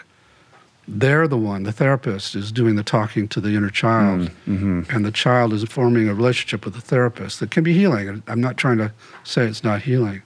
They're 0.89 1.27
the 1.27 1.37
one, 1.37 1.63
the 1.63 1.73
therapist 1.73 2.33
is 2.35 2.51
doing 2.51 2.75
the 2.75 2.83
talking 2.83 3.27
to 3.29 3.41
the 3.41 3.49
inner 3.49 3.69
child, 3.69 4.29
hmm 4.45 4.83
and 4.89 5.05
the 5.05 5.11
child 5.11 5.51
is 5.51 5.63
forming 5.65 6.07
a 6.07 6.13
relationship 6.13 6.63
with 6.63 6.75
the 6.75 6.81
therapist 6.81 7.41
that 7.41 7.51
can 7.51 7.63
be 7.63 7.73
healing. 7.73 8.23
I'm 8.27 8.39
not 8.39 8.55
trying 8.55 8.77
to 8.77 8.93
say 9.23 9.45
it's 9.45 9.65
not 9.65 9.81
healing. 9.81 10.21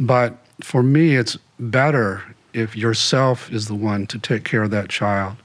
But 0.00 0.38
for 0.62 0.82
me, 0.82 1.14
it's 1.14 1.38
better 1.58 2.22
if 2.54 2.74
yourself 2.74 3.52
is 3.52 3.68
the 3.68 3.74
one 3.74 4.06
to 4.08 4.18
take 4.18 4.44
care 4.44 4.62
of 4.62 4.70
that 4.70 4.88
child 4.88 5.36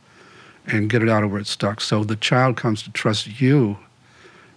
and 0.66 0.90
get 0.90 1.04
it 1.04 1.10
out 1.10 1.24
of 1.24 1.32
where 1.32 1.42
it's 1.42 1.52
stuck. 1.52 1.82
So 1.82 2.04
the 2.04 2.16
child 2.16 2.56
comes 2.58 2.82
to 2.84 2.92
trust 2.92 3.40
you 3.40 3.78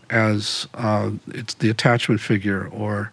as 0.08 0.68
uh, 0.74 1.10
it's 1.28 1.54
the 1.54 1.68
attachment 1.68 2.20
figure 2.20 2.68
or 2.68 3.12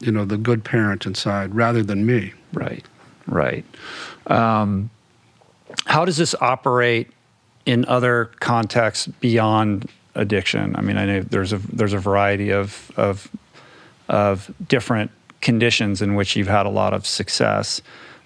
you 0.00 0.10
know 0.10 0.24
the 0.24 0.38
good 0.38 0.64
parent 0.64 1.04
inside 1.04 1.54
rather 1.54 1.82
than 1.82 2.06
me. 2.06 2.32
Right, 2.52 2.86
right. 3.26 3.64
Um, 4.28 4.90
how 5.84 6.04
does 6.04 6.16
this 6.16 6.34
operate 6.40 7.10
in 7.66 7.84
other 7.86 8.30
contexts 8.40 9.08
beyond 9.20 9.90
addiction? 10.14 10.74
I 10.76 10.80
mean, 10.80 10.96
I 10.96 11.04
know 11.04 11.20
there's 11.22 11.52
a 11.52 11.58
there's 11.58 11.92
a 11.92 11.98
variety 11.98 12.50
of 12.50 12.90
of 12.96 13.30
of 14.08 14.52
different 14.66 15.10
conditions 15.40 16.02
in 16.02 16.14
which 16.14 16.36
you've 16.36 16.48
had 16.48 16.66
a 16.66 16.70
lot 16.70 16.94
of 16.94 17.06
success. 17.06 17.80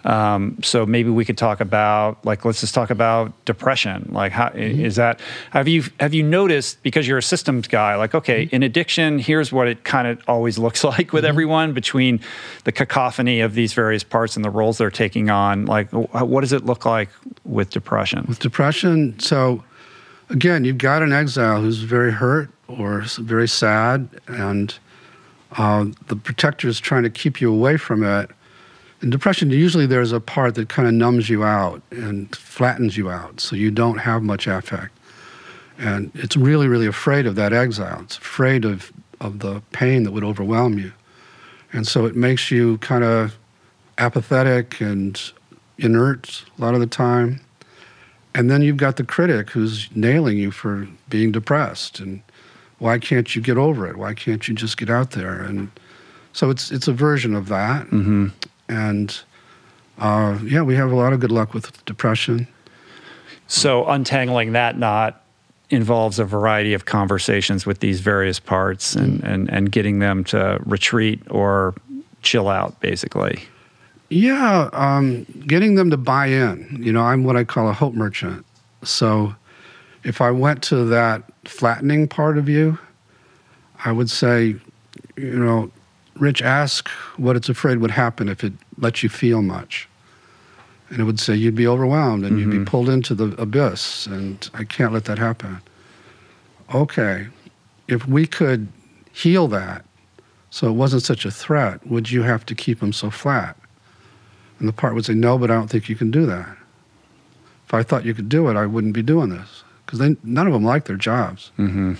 Um, 0.04 0.58
so 0.62 0.84
maybe 0.84 1.10
we 1.10 1.24
could 1.24 1.38
talk 1.38 1.60
about 1.60 2.24
like 2.24 2.44
let's 2.44 2.60
just 2.60 2.74
talk 2.74 2.90
about 2.90 3.32
depression. 3.44 4.08
Like 4.12 4.32
how 4.32 4.48
mm-hmm. 4.48 4.84
is 4.84 4.96
that? 4.96 5.20
Have 5.50 5.68
you 5.68 5.84
have 6.00 6.12
you 6.12 6.22
noticed 6.22 6.82
because 6.82 7.06
you're 7.06 7.18
a 7.18 7.22
systems 7.22 7.68
guy? 7.68 7.94
Like 7.94 8.14
okay, 8.14 8.46
mm-hmm. 8.46 8.54
in 8.56 8.62
addiction, 8.62 9.18
here's 9.18 9.52
what 9.52 9.68
it 9.68 9.84
kind 9.84 10.08
of 10.08 10.20
always 10.26 10.58
looks 10.58 10.82
like 10.84 11.12
with 11.12 11.22
mm-hmm. 11.22 11.28
everyone 11.28 11.72
between 11.72 12.20
the 12.64 12.72
cacophony 12.72 13.40
of 13.40 13.54
these 13.54 13.72
various 13.72 14.02
parts 14.02 14.34
and 14.36 14.44
the 14.44 14.50
roles 14.50 14.78
they're 14.78 14.90
taking 14.90 15.30
on. 15.30 15.66
Like 15.66 15.90
what 15.92 16.40
does 16.40 16.52
it 16.52 16.64
look 16.64 16.84
like 16.84 17.10
with 17.44 17.70
depression? 17.70 18.24
With 18.28 18.40
depression, 18.40 19.18
so 19.20 19.62
again, 20.30 20.64
you've 20.64 20.78
got 20.78 21.02
an 21.02 21.12
exile 21.12 21.60
who's 21.60 21.78
very 21.78 22.12
hurt 22.12 22.50
or 22.66 23.02
very 23.18 23.46
sad, 23.46 24.08
and 24.26 24.76
uh, 25.56 25.86
the 26.08 26.16
protector 26.16 26.68
is 26.68 26.80
trying 26.80 27.02
to 27.02 27.10
keep 27.10 27.40
you 27.40 27.52
away 27.52 27.76
from 27.76 28.02
it. 28.02 28.30
In 29.02 29.10
depression, 29.10 29.50
usually 29.50 29.86
there's 29.86 30.12
a 30.12 30.20
part 30.20 30.54
that 30.54 30.68
kind 30.68 30.86
of 30.86 30.94
numbs 30.94 31.28
you 31.28 31.44
out 31.44 31.82
and 31.90 32.34
flattens 32.36 32.96
you 32.96 33.10
out, 33.10 33.40
so 33.40 33.56
you 33.56 33.70
don't 33.70 33.98
have 33.98 34.22
much 34.22 34.46
affect. 34.46 34.96
And 35.78 36.12
it's 36.14 36.36
really, 36.36 36.68
really 36.68 36.86
afraid 36.86 37.26
of 37.26 37.34
that 37.34 37.52
exile. 37.52 38.00
It's 38.02 38.16
afraid 38.16 38.64
of, 38.64 38.92
of 39.20 39.40
the 39.40 39.62
pain 39.72 40.04
that 40.04 40.12
would 40.12 40.24
overwhelm 40.24 40.78
you. 40.78 40.92
And 41.72 41.86
so 41.88 42.06
it 42.06 42.14
makes 42.14 42.50
you 42.50 42.78
kind 42.78 43.02
of 43.02 43.36
apathetic 43.98 44.80
and 44.80 45.20
inert 45.78 46.44
a 46.56 46.60
lot 46.60 46.74
of 46.74 46.80
the 46.80 46.86
time. 46.86 47.40
And 48.34 48.50
then 48.50 48.62
you've 48.62 48.76
got 48.76 48.96
the 48.96 49.04
critic 49.04 49.50
who's 49.50 49.88
nailing 49.94 50.38
you 50.38 50.50
for 50.50 50.88
being 51.08 51.32
depressed 51.32 51.98
and 51.98 52.22
why 52.82 52.98
can't 52.98 53.36
you 53.36 53.40
get 53.40 53.56
over 53.56 53.88
it? 53.88 53.96
Why 53.96 54.12
can't 54.12 54.48
you 54.48 54.54
just 54.54 54.76
get 54.76 54.90
out 54.90 55.12
there? 55.12 55.40
And 55.40 55.70
so 56.32 56.50
it's 56.50 56.72
it's 56.72 56.88
a 56.88 56.92
version 56.92 57.32
of 57.36 57.46
that. 57.46 57.86
hmm 57.86 58.28
And 58.68 59.20
uh, 59.98 60.40
yeah, 60.42 60.62
we 60.62 60.74
have 60.74 60.90
a 60.90 60.96
lot 60.96 61.12
of 61.12 61.20
good 61.20 61.30
luck 61.30 61.54
with 61.54 61.84
depression. 61.84 62.48
So 63.46 63.86
untangling 63.86 64.52
that 64.52 64.78
knot 64.78 65.22
involves 65.70 66.18
a 66.18 66.24
variety 66.24 66.74
of 66.74 66.84
conversations 66.84 67.64
with 67.66 67.78
these 67.78 68.00
various 68.00 68.40
parts 68.40 68.96
and, 68.96 69.22
and, 69.22 69.48
and 69.48 69.70
getting 69.70 70.00
them 70.00 70.24
to 70.24 70.58
retreat 70.64 71.22
or 71.30 71.74
chill 72.22 72.48
out, 72.48 72.80
basically. 72.80 73.44
Yeah, 74.08 74.68
um, 74.72 75.24
getting 75.46 75.76
them 75.76 75.90
to 75.90 75.96
buy 75.96 76.26
in. 76.26 76.78
You 76.82 76.92
know, 76.92 77.02
I'm 77.02 77.22
what 77.22 77.36
I 77.36 77.44
call 77.44 77.68
a 77.68 77.72
hope 77.72 77.94
merchant. 77.94 78.44
So 78.82 79.34
if 80.04 80.20
I 80.20 80.30
went 80.30 80.62
to 80.64 80.84
that 80.86 81.22
flattening 81.44 82.08
part 82.08 82.38
of 82.38 82.48
you, 82.48 82.78
I 83.84 83.92
would 83.92 84.10
say, 84.10 84.56
you 85.16 85.38
know, 85.38 85.70
Rich, 86.16 86.42
ask 86.42 86.88
what 87.16 87.36
it's 87.36 87.48
afraid 87.48 87.78
would 87.78 87.90
happen 87.90 88.28
if 88.28 88.44
it 88.44 88.52
lets 88.78 89.02
you 89.02 89.08
feel 89.08 89.42
much. 89.42 89.88
And 90.90 91.00
it 91.00 91.04
would 91.04 91.18
say 91.18 91.34
you'd 91.34 91.54
be 91.54 91.66
overwhelmed 91.66 92.24
and 92.24 92.38
you'd 92.38 92.50
be 92.50 92.58
Mhm. 92.58 92.66
pulled 92.66 92.88
into 92.90 93.14
the 93.14 93.28
abyss, 93.40 94.06
and 94.06 94.48
I 94.52 94.64
can't 94.64 94.92
let 94.92 95.06
that 95.06 95.18
happen. 95.18 95.60
Okay, 96.74 97.28
if 97.88 98.06
we 98.06 98.26
could 98.26 98.68
heal 99.12 99.48
that 99.48 99.84
so 100.50 100.68
it 100.68 100.72
wasn't 100.72 101.02
such 101.02 101.24
a 101.24 101.30
threat, 101.30 101.86
would 101.86 102.10
you 102.10 102.22
have 102.22 102.44
to 102.46 102.54
keep 102.54 102.80
them 102.80 102.92
so 102.92 103.08
flat? 103.10 103.56
And 104.58 104.68
the 104.68 104.72
part 104.72 104.94
would 104.94 105.06
say, 105.06 105.14
no, 105.14 105.38
but 105.38 105.50
I 105.50 105.54
don't 105.54 105.68
think 105.70 105.88
you 105.88 105.96
can 105.96 106.10
do 106.10 106.26
that. 106.26 106.56
If 107.66 107.74
I 107.74 107.82
thought 107.82 108.04
you 108.04 108.12
could 108.14 108.28
do 108.28 108.48
it, 108.48 108.56
I 108.56 108.66
wouldn't 108.66 108.92
be 108.92 109.02
doing 109.02 109.30
this. 109.30 109.64
Because 109.92 110.16
none 110.22 110.46
of 110.46 110.54
them 110.54 110.64
like 110.64 110.86
their 110.86 110.96
jobs. 110.96 111.50
Mm-hmm. 111.58 111.94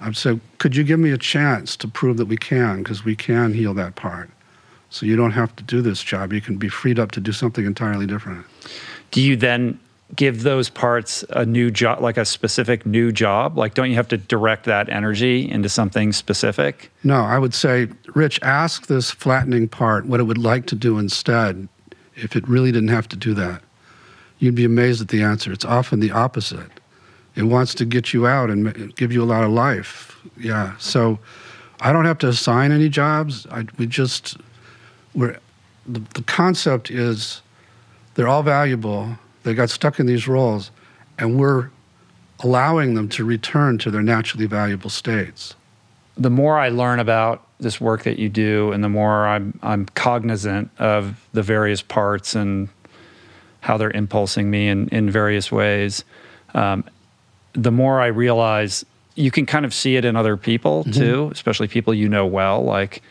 I'd 0.00 0.16
say, 0.16 0.40
could 0.58 0.74
you 0.74 0.82
give 0.82 0.98
me 0.98 1.12
a 1.12 1.18
chance 1.18 1.76
to 1.76 1.86
prove 1.88 2.16
that 2.16 2.26
we 2.26 2.36
can? 2.36 2.82
Because 2.82 3.04
we 3.04 3.14
can 3.14 3.54
heal 3.54 3.72
that 3.74 3.94
part. 3.94 4.30
So 4.90 5.06
you 5.06 5.14
don't 5.16 5.32
have 5.32 5.54
to 5.56 5.62
do 5.62 5.80
this 5.80 6.02
job. 6.02 6.32
You 6.32 6.40
can 6.40 6.56
be 6.56 6.68
freed 6.68 6.98
up 6.98 7.12
to 7.12 7.20
do 7.20 7.30
something 7.30 7.64
entirely 7.64 8.06
different. 8.06 8.46
Do 9.10 9.20
you 9.20 9.36
then 9.36 9.78
give 10.16 10.42
those 10.42 10.70
parts 10.70 11.24
a 11.30 11.44
new 11.44 11.70
job, 11.70 12.00
like 12.00 12.16
a 12.16 12.24
specific 12.24 12.84
new 12.86 13.12
job? 13.12 13.56
Like, 13.56 13.74
don't 13.74 13.90
you 13.90 13.96
have 13.96 14.08
to 14.08 14.16
direct 14.16 14.64
that 14.64 14.88
energy 14.88 15.48
into 15.48 15.68
something 15.68 16.12
specific? 16.12 16.90
No, 17.04 17.20
I 17.20 17.38
would 17.38 17.54
say, 17.54 17.88
Rich, 18.14 18.40
ask 18.42 18.86
this 18.86 19.10
flattening 19.10 19.68
part 19.68 20.06
what 20.06 20.18
it 20.20 20.24
would 20.24 20.38
like 20.38 20.66
to 20.66 20.74
do 20.74 20.98
instead 20.98 21.68
if 22.16 22.34
it 22.34 22.48
really 22.48 22.72
didn't 22.72 22.88
have 22.88 23.08
to 23.08 23.16
do 23.16 23.34
that. 23.34 23.62
You'd 24.38 24.54
be 24.54 24.64
amazed 24.64 25.00
at 25.02 25.08
the 25.08 25.22
answer. 25.22 25.52
It's 25.52 25.64
often 25.64 26.00
the 26.00 26.12
opposite. 26.12 26.70
It 27.38 27.44
wants 27.44 27.72
to 27.74 27.84
get 27.84 28.12
you 28.12 28.26
out 28.26 28.50
and 28.50 28.94
give 28.96 29.12
you 29.12 29.22
a 29.22 29.24
lot 29.24 29.44
of 29.44 29.52
life. 29.52 30.18
Yeah. 30.36 30.76
So 30.78 31.20
I 31.80 31.92
don't 31.92 32.04
have 32.04 32.18
to 32.18 32.28
assign 32.28 32.72
any 32.72 32.88
jobs. 32.88 33.46
I, 33.46 33.64
we 33.78 33.86
just 33.86 34.36
we're 35.14 35.38
the, 35.86 36.00
the 36.14 36.22
concept 36.22 36.90
is 36.90 37.40
they're 38.14 38.26
all 38.26 38.42
valuable. 38.42 39.16
They 39.44 39.54
got 39.54 39.70
stuck 39.70 40.00
in 40.00 40.06
these 40.06 40.26
roles, 40.26 40.72
and 41.16 41.38
we're 41.38 41.70
allowing 42.40 42.94
them 42.94 43.08
to 43.10 43.24
return 43.24 43.78
to 43.78 43.90
their 43.92 44.02
naturally 44.02 44.46
valuable 44.46 44.90
states. 44.90 45.54
The 46.16 46.30
more 46.30 46.58
I 46.58 46.70
learn 46.70 46.98
about 46.98 47.46
this 47.60 47.80
work 47.80 48.02
that 48.02 48.18
you 48.18 48.28
do, 48.28 48.72
and 48.72 48.82
the 48.82 48.88
more 48.88 49.28
I'm 49.28 49.56
I'm 49.62 49.86
cognizant 49.86 50.72
of 50.80 51.24
the 51.34 51.42
various 51.42 51.82
parts 51.82 52.34
and 52.34 52.68
how 53.60 53.76
they're 53.76 53.92
impulsing 53.92 54.50
me 54.50 54.66
in 54.66 54.88
in 54.88 55.08
various 55.08 55.52
ways, 55.52 56.02
um, 56.54 56.82
the 57.62 57.72
more 57.72 58.00
I 58.00 58.06
realize 58.06 58.84
you 59.14 59.30
can 59.30 59.46
kind 59.46 59.64
of 59.64 59.74
see 59.74 59.96
it 59.96 60.04
in 60.04 60.14
other 60.14 60.36
people 60.36 60.84
mm-hmm. 60.84 60.92
too, 60.92 61.30
especially 61.32 61.68
people 61.68 61.92
you 61.92 62.08
know 62.08 62.24
well, 62.24 62.62
like 62.62 63.02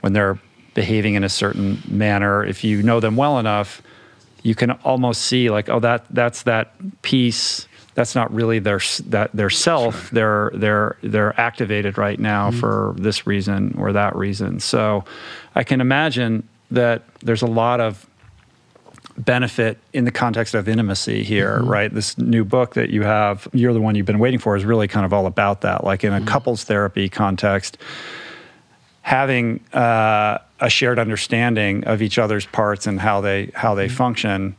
when 0.00 0.12
they're 0.12 0.38
behaving 0.74 1.14
in 1.14 1.24
a 1.24 1.28
certain 1.28 1.82
manner. 1.88 2.44
If 2.44 2.62
you 2.62 2.82
know 2.82 3.00
them 3.00 3.16
well 3.16 3.38
enough, 3.38 3.82
you 4.42 4.54
can 4.54 4.70
almost 4.70 5.22
see 5.22 5.50
like, 5.50 5.68
oh, 5.68 5.80
that 5.80 6.04
that's 6.10 6.44
that 6.44 6.74
piece. 7.02 7.66
That's 7.94 8.14
not 8.14 8.32
really 8.32 8.58
their 8.60 8.80
that 9.06 9.32
their 9.32 9.50
self. 9.50 10.10
They're 10.10 10.52
they're 10.54 10.96
they're 11.02 11.38
activated 11.40 11.98
right 11.98 12.20
now 12.20 12.50
mm-hmm. 12.50 12.60
for 12.60 12.94
this 12.98 13.26
reason 13.26 13.74
or 13.78 13.92
that 13.92 14.14
reason. 14.14 14.60
So, 14.60 15.04
I 15.54 15.64
can 15.64 15.80
imagine 15.80 16.46
that 16.70 17.02
there's 17.20 17.42
a 17.42 17.46
lot 17.46 17.80
of 17.80 18.06
benefit 19.18 19.78
in 19.92 20.04
the 20.04 20.10
context 20.10 20.54
of 20.54 20.68
intimacy 20.68 21.22
here, 21.22 21.58
mm-hmm. 21.58 21.68
right? 21.68 21.94
This 21.94 22.16
new 22.18 22.44
book 22.44 22.74
that 22.74 22.90
you 22.90 23.02
have, 23.02 23.48
you're 23.52 23.72
the 23.72 23.80
one 23.80 23.94
you've 23.94 24.06
been 24.06 24.18
waiting 24.18 24.38
for, 24.38 24.56
is 24.56 24.64
really 24.64 24.88
kind 24.88 25.06
of 25.06 25.12
all 25.12 25.26
about 25.26 25.62
that. 25.62 25.84
Like 25.84 26.04
in 26.04 26.12
a 26.12 26.16
mm-hmm. 26.16 26.26
couples 26.26 26.64
therapy 26.64 27.08
context, 27.08 27.78
having 29.02 29.60
uh, 29.72 30.38
a 30.60 30.68
shared 30.68 30.98
understanding 30.98 31.84
of 31.84 32.02
each 32.02 32.18
other's 32.18 32.46
parts 32.46 32.86
and 32.86 33.00
how 33.00 33.20
they 33.20 33.50
how 33.54 33.74
they 33.74 33.86
mm-hmm. 33.86 33.96
function 33.96 34.58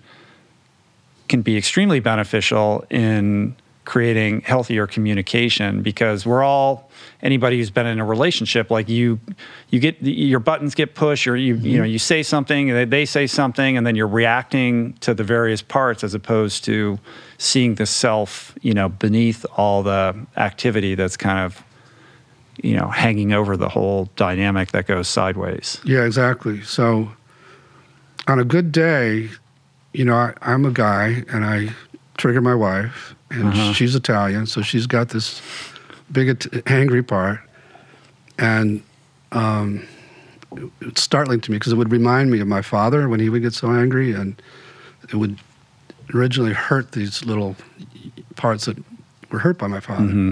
can 1.28 1.42
be 1.42 1.58
extremely 1.58 2.00
beneficial 2.00 2.86
in 2.90 3.56
creating 3.88 4.42
healthier 4.42 4.86
communication 4.86 5.82
because 5.82 6.26
we're 6.26 6.44
all 6.44 6.92
anybody 7.22 7.58
who's 7.58 7.70
been 7.70 7.86
in 7.86 8.02
a 8.02 8.06
relationship 8.06 8.70
like 8.70 8.90
you 8.90 9.18
you 9.70 9.80
get 9.80 9.96
your 10.02 10.42
buttons 10.42 10.76
get 10.76 10.94
pushed 10.94 11.26
or 11.26 11.38
you 11.38 11.56
mm-hmm. 11.56 11.66
you 11.66 11.78
know 11.78 11.86
you 11.86 11.98
say 11.98 12.22
something 12.22 12.70
and 12.70 12.92
they 12.92 13.06
say 13.06 13.26
something 13.26 13.78
and 13.78 13.88
then 13.88 13.96
you're 13.96 14.06
reacting 14.06 14.92
to 14.96 15.14
the 15.14 15.24
various 15.24 15.62
parts 15.62 16.04
as 16.04 16.14
opposed 16.14 16.66
to 16.66 17.00
seeing 17.38 17.76
the 17.76 17.86
self 17.86 18.54
you 18.62 18.74
know 18.74 18.90
beneath 18.90 19.46
all 19.56 19.84
the 19.84 20.14
activity 20.36 20.94
that's 20.94 21.16
kind 21.16 21.40
of 21.40 21.64
you 22.62 22.76
know 22.76 22.90
hanging 22.90 23.32
over 23.32 23.56
the 23.56 23.70
whole 23.70 24.10
dynamic 24.18 24.72
that 24.74 24.86
goes 24.86 25.08
sideways 25.08 25.80
yeah 25.86 26.04
exactly 26.04 26.62
so 26.62 27.10
on 28.28 28.38
a 28.38 28.44
good 28.44 28.74
day 28.74 29.30
you 29.94 30.04
know 30.04 30.16
I, 30.16 30.34
i'm 30.42 30.66
a 30.66 30.72
guy 30.72 31.24
and 31.30 31.46
i 31.46 31.70
trigger 32.18 32.42
my 32.42 32.56
wife 32.56 33.16
and 33.30 33.48
uh-huh. 33.50 33.74
she's 33.74 33.96
Italian, 33.96 34.46
so 34.46 34.62
she's 34.62 34.88
got 34.88 35.10
this 35.10 35.42
big 36.12 36.64
angry 36.68 37.04
part, 37.04 37.40
and 38.38 38.82
um, 39.32 39.86
it's 40.82 41.02
startling 41.02 41.42
to 41.42 41.52
me 41.52 41.58
because 41.58 41.74
it 41.74 41.76
would 41.76 41.92
remind 41.92 42.32
me 42.32 42.40
of 42.40 42.48
my 42.48 42.62
father 42.62 43.10
when 43.10 43.20
he 43.20 43.30
would 43.30 43.42
get 43.42 43.54
so 43.54 43.72
angry, 43.72 44.14
and 44.14 44.42
it 45.10 45.16
would 45.16 45.38
originally 46.14 46.54
hurt 46.54 46.94
these 46.94 47.26
little 47.26 47.56
parts 48.36 48.66
that 48.66 48.78
were 49.32 49.40
hurt 49.40 49.58
by 49.58 49.68
my 49.68 49.80
father, 49.80 50.04
mm-hmm. 50.04 50.32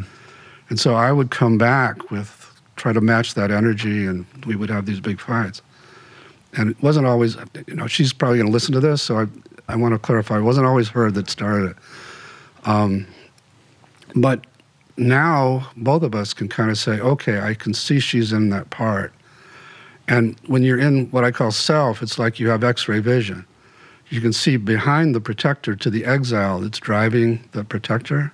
and 0.69 0.79
so 0.79 0.95
I 0.95 1.11
would 1.11 1.31
come 1.31 1.57
back 1.57 2.11
with 2.11 2.41
try 2.75 2.93
to 2.93 3.01
match 3.01 3.33
that 3.33 3.51
energy, 3.51 4.05
and 4.05 4.25
we 4.45 4.55
would 4.55 4.69
have 4.69 4.85
these 4.85 4.99
big 4.99 5.19
fights. 5.19 5.61
And 6.57 6.71
it 6.71 6.81
wasn't 6.81 7.05
always, 7.05 7.35
you 7.67 7.75
know, 7.75 7.87
she's 7.87 8.13
probably 8.13 8.37
going 8.37 8.47
to 8.47 8.53
listen 8.53 8.73
to 8.73 8.79
this, 8.79 9.01
so 9.01 9.19
I, 9.19 9.25
I 9.67 9.75
want 9.75 9.93
to 9.93 9.99
clarify. 9.99 10.37
It 10.37 10.43
wasn't 10.43 10.65
always 10.65 10.87
her 10.89 11.11
that 11.11 11.29
started 11.29 11.71
it 11.71 11.77
um, 12.65 13.07
but 14.15 14.45
now 14.97 15.69
both 15.77 16.03
of 16.03 16.15
us 16.15 16.33
can 16.33 16.47
kind 16.47 16.69
of 16.69 16.77
say, 16.77 16.99
okay, 16.99 17.39
I 17.39 17.53
can 17.53 17.73
see 17.73 17.99
she's 17.99 18.33
in 18.33 18.49
that 18.49 18.69
part. 18.69 19.13
And 20.07 20.39
when 20.47 20.63
you're 20.63 20.79
in 20.79 21.07
what 21.07 21.23
I 21.23 21.31
call 21.31 21.51
self, 21.51 22.01
it's 22.01 22.19
like 22.19 22.39
you 22.39 22.49
have 22.49 22.63
x 22.63 22.87
ray 22.87 22.99
vision. 22.99 23.45
You 24.09 24.21
can 24.21 24.33
see 24.33 24.57
behind 24.57 25.15
the 25.15 25.21
protector 25.21 25.75
to 25.75 25.89
the 25.89 26.05
exile 26.05 26.59
that's 26.59 26.79
driving 26.79 27.43
the 27.53 27.63
protector. 27.63 28.31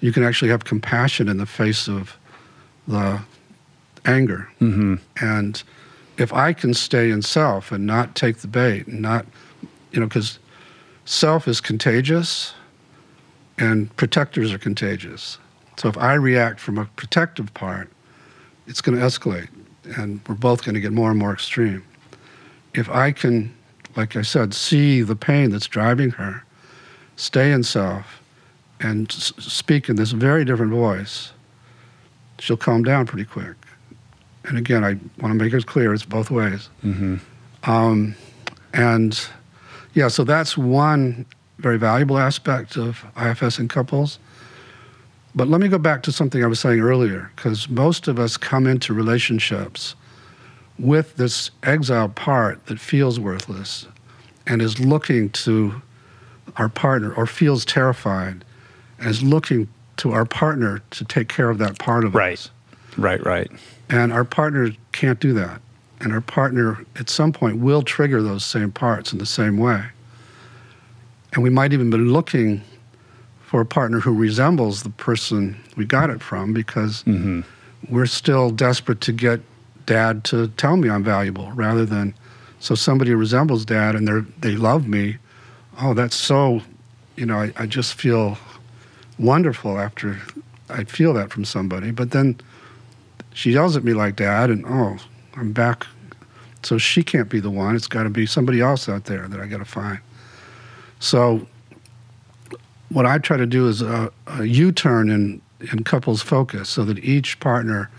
You 0.00 0.12
can 0.12 0.24
actually 0.24 0.50
have 0.50 0.64
compassion 0.64 1.28
in 1.28 1.36
the 1.36 1.46
face 1.46 1.86
of 1.86 2.16
the 2.88 3.20
anger. 4.06 4.48
Mm-hmm. 4.60 4.94
And 5.20 5.62
if 6.16 6.32
I 6.32 6.52
can 6.54 6.72
stay 6.72 7.10
in 7.10 7.20
self 7.22 7.72
and 7.72 7.86
not 7.86 8.14
take 8.14 8.38
the 8.38 8.48
bait 8.48 8.86
and 8.86 9.02
not, 9.02 9.26
you 9.92 10.00
know, 10.00 10.06
because 10.06 10.38
self 11.04 11.46
is 11.46 11.60
contagious 11.60 12.54
and 13.58 13.94
protectors 13.96 14.52
are 14.52 14.58
contagious. 14.58 15.38
So 15.76 15.88
if 15.88 15.98
I 15.98 16.14
react 16.14 16.60
from 16.60 16.78
a 16.78 16.86
protective 16.96 17.52
part, 17.54 17.90
it's 18.66 18.80
going 18.80 18.98
to 18.98 19.04
escalate, 19.04 19.48
and 19.96 20.20
we're 20.28 20.34
both 20.34 20.64
going 20.64 20.74
to 20.74 20.80
get 20.80 20.92
more 20.92 21.10
and 21.10 21.18
more 21.18 21.32
extreme. 21.32 21.84
If 22.74 22.88
I 22.90 23.12
can, 23.12 23.54
like 23.94 24.16
I 24.16 24.22
said, 24.22 24.54
see 24.54 25.02
the 25.02 25.16
pain 25.16 25.50
that's 25.50 25.66
driving 25.66 26.10
her, 26.10 26.44
stay 27.16 27.52
in 27.52 27.62
self, 27.62 28.22
and 28.80 29.10
s- 29.10 29.32
speak 29.38 29.88
in 29.88 29.96
this 29.96 30.10
very 30.10 30.44
different 30.44 30.72
voice, 30.72 31.32
she'll 32.38 32.56
calm 32.56 32.82
down 32.82 33.06
pretty 33.06 33.24
quick. 33.24 33.54
And 34.44 34.58
again, 34.58 34.84
I 34.84 34.98
want 35.20 35.32
to 35.32 35.34
make 35.34 35.52
it 35.52 35.66
clear 35.66 35.92
it's 35.94 36.04
both 36.04 36.30
ways. 36.30 36.68
Mm-hmm. 36.84 37.16
Um, 37.68 38.14
and 38.72 39.28
yeah, 39.94 40.08
so 40.08 40.24
that's 40.24 40.56
one 40.56 41.26
very 41.58 41.78
valuable 41.78 42.18
aspect 42.18 42.76
of 42.76 43.04
IFS 43.20 43.58
in 43.58 43.68
couples. 43.68 44.18
But 45.34 45.48
let 45.48 45.60
me 45.60 45.68
go 45.68 45.78
back 45.78 46.02
to 46.04 46.12
something 46.12 46.42
I 46.42 46.46
was 46.46 46.60
saying 46.60 46.80
earlier, 46.80 47.30
because 47.36 47.68
most 47.68 48.08
of 48.08 48.18
us 48.18 48.36
come 48.36 48.66
into 48.66 48.94
relationships 48.94 49.94
with 50.78 51.16
this 51.16 51.50
exile 51.62 52.08
part 52.08 52.64
that 52.66 52.80
feels 52.80 53.18
worthless 53.20 53.86
and 54.46 54.62
is 54.62 54.78
looking 54.80 55.30
to 55.30 55.82
our 56.56 56.68
partner 56.68 57.12
or 57.14 57.26
feels 57.26 57.64
terrified 57.64 58.44
and 58.98 59.10
is 59.10 59.22
looking 59.22 59.68
to 59.98 60.12
our 60.12 60.24
partner 60.24 60.82
to 60.90 61.04
take 61.04 61.28
care 61.28 61.50
of 61.50 61.58
that 61.58 61.78
part 61.78 62.04
of 62.04 62.14
right. 62.14 62.34
us. 62.34 62.50
Right, 62.96 63.24
right. 63.24 63.50
Right. 63.50 63.60
And 63.88 64.12
our 64.12 64.24
partner 64.24 64.70
can't 64.92 65.20
do 65.20 65.32
that. 65.34 65.60
And 66.00 66.12
our 66.12 66.20
partner 66.20 66.84
at 66.96 67.08
some 67.08 67.32
point 67.32 67.58
will 67.58 67.82
trigger 67.82 68.22
those 68.22 68.44
same 68.44 68.72
parts 68.72 69.12
in 69.12 69.18
the 69.18 69.26
same 69.26 69.56
way. 69.56 69.84
And 71.36 71.42
we 71.42 71.50
might 71.50 71.74
even 71.74 71.90
be 71.90 71.98
looking 71.98 72.62
for 73.42 73.60
a 73.60 73.66
partner 73.66 74.00
who 74.00 74.12
resembles 74.12 74.82
the 74.82 74.90
person 74.90 75.54
we 75.76 75.84
got 75.84 76.08
it 76.08 76.22
from 76.22 76.54
because 76.54 77.02
mm-hmm. 77.02 77.42
we're 77.94 78.06
still 78.06 78.50
desperate 78.50 79.02
to 79.02 79.12
get 79.12 79.40
dad 79.84 80.24
to 80.24 80.48
tell 80.56 80.78
me 80.78 80.88
I'm 80.88 81.04
valuable 81.04 81.52
rather 81.52 81.84
than 81.84 82.14
so 82.58 82.74
somebody 82.74 83.14
resembles 83.14 83.66
dad 83.66 83.94
and 83.94 84.08
they 84.08 84.48
they 84.48 84.56
love 84.56 84.88
me. 84.88 85.18
Oh, 85.78 85.92
that's 85.92 86.16
so, 86.16 86.62
you 87.16 87.26
know, 87.26 87.36
I, 87.36 87.52
I 87.54 87.66
just 87.66 87.92
feel 87.92 88.38
wonderful 89.18 89.78
after 89.78 90.18
I 90.70 90.84
feel 90.84 91.12
that 91.14 91.30
from 91.30 91.44
somebody. 91.44 91.90
But 91.90 92.12
then 92.12 92.40
she 93.34 93.52
yells 93.52 93.76
at 93.76 93.84
me 93.84 93.92
like 93.92 94.16
dad, 94.16 94.48
and 94.48 94.64
oh, 94.66 94.96
I'm 95.36 95.52
back. 95.52 95.86
So 96.62 96.78
she 96.78 97.02
can't 97.02 97.28
be 97.28 97.40
the 97.40 97.50
one. 97.50 97.76
It's 97.76 97.86
got 97.86 98.04
to 98.04 98.10
be 98.10 98.24
somebody 98.24 98.62
else 98.62 98.88
out 98.88 99.04
there 99.04 99.28
that 99.28 99.38
I 99.38 99.46
got 99.46 99.58
to 99.58 99.66
find. 99.66 100.00
So, 101.06 101.46
what 102.88 103.06
I 103.06 103.18
try 103.18 103.36
to 103.36 103.46
do 103.46 103.68
is 103.68 103.80
a 103.80 104.10
a 104.26 104.44
U-turn 104.44 105.08
in 105.08 105.40
in 105.72 105.84
couples 105.84 106.20
focus, 106.20 106.68
so 106.68 106.84
that 106.84 106.98
each 106.98 107.38
partner 107.38 107.90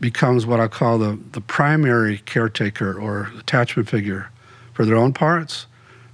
becomes 0.00 0.46
what 0.46 0.58
I 0.58 0.68
call 0.68 0.98
the 0.98 1.18
the 1.32 1.42
primary 1.42 2.18
caretaker 2.18 2.98
or 2.98 3.30
attachment 3.38 3.90
figure 3.90 4.30
for 4.72 4.86
their 4.86 4.96
own 4.96 5.12
parts, 5.12 5.66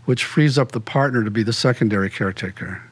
which 0.05 0.25
frees 0.25 0.59
up 0.59 0.73
the 0.73 0.81
partner 0.81 1.23
to 1.23 1.31
be 1.31 1.45
the 1.45 1.53
secondary 1.53 2.11
caretaker. 2.11 2.83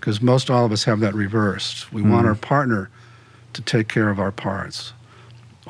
Because 0.00 0.20
most 0.20 0.50
all 0.50 0.66
of 0.66 0.72
us 0.72 0.82
have 0.84 0.98
that 0.98 1.14
reversed. 1.14 1.92
We 1.92 2.02
mm. 2.02 2.10
want 2.10 2.26
our 2.26 2.34
partner 2.34 2.90
to 3.52 3.62
take 3.62 3.86
care 3.86 4.10
of 4.10 4.18
our 4.18 4.32
parts, 4.32 4.92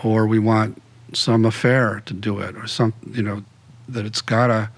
or 0.02 0.26
we 0.26 0.38
want 0.38 0.80
some 1.12 1.44
affair 1.44 2.02
to 2.06 2.14
do 2.14 2.40
it, 2.40 2.56
or 2.56 2.66
some 2.66 2.94
you 3.12 3.22
know 3.22 3.44
that 3.88 4.06
it's 4.06 4.22
gotta 4.22 4.70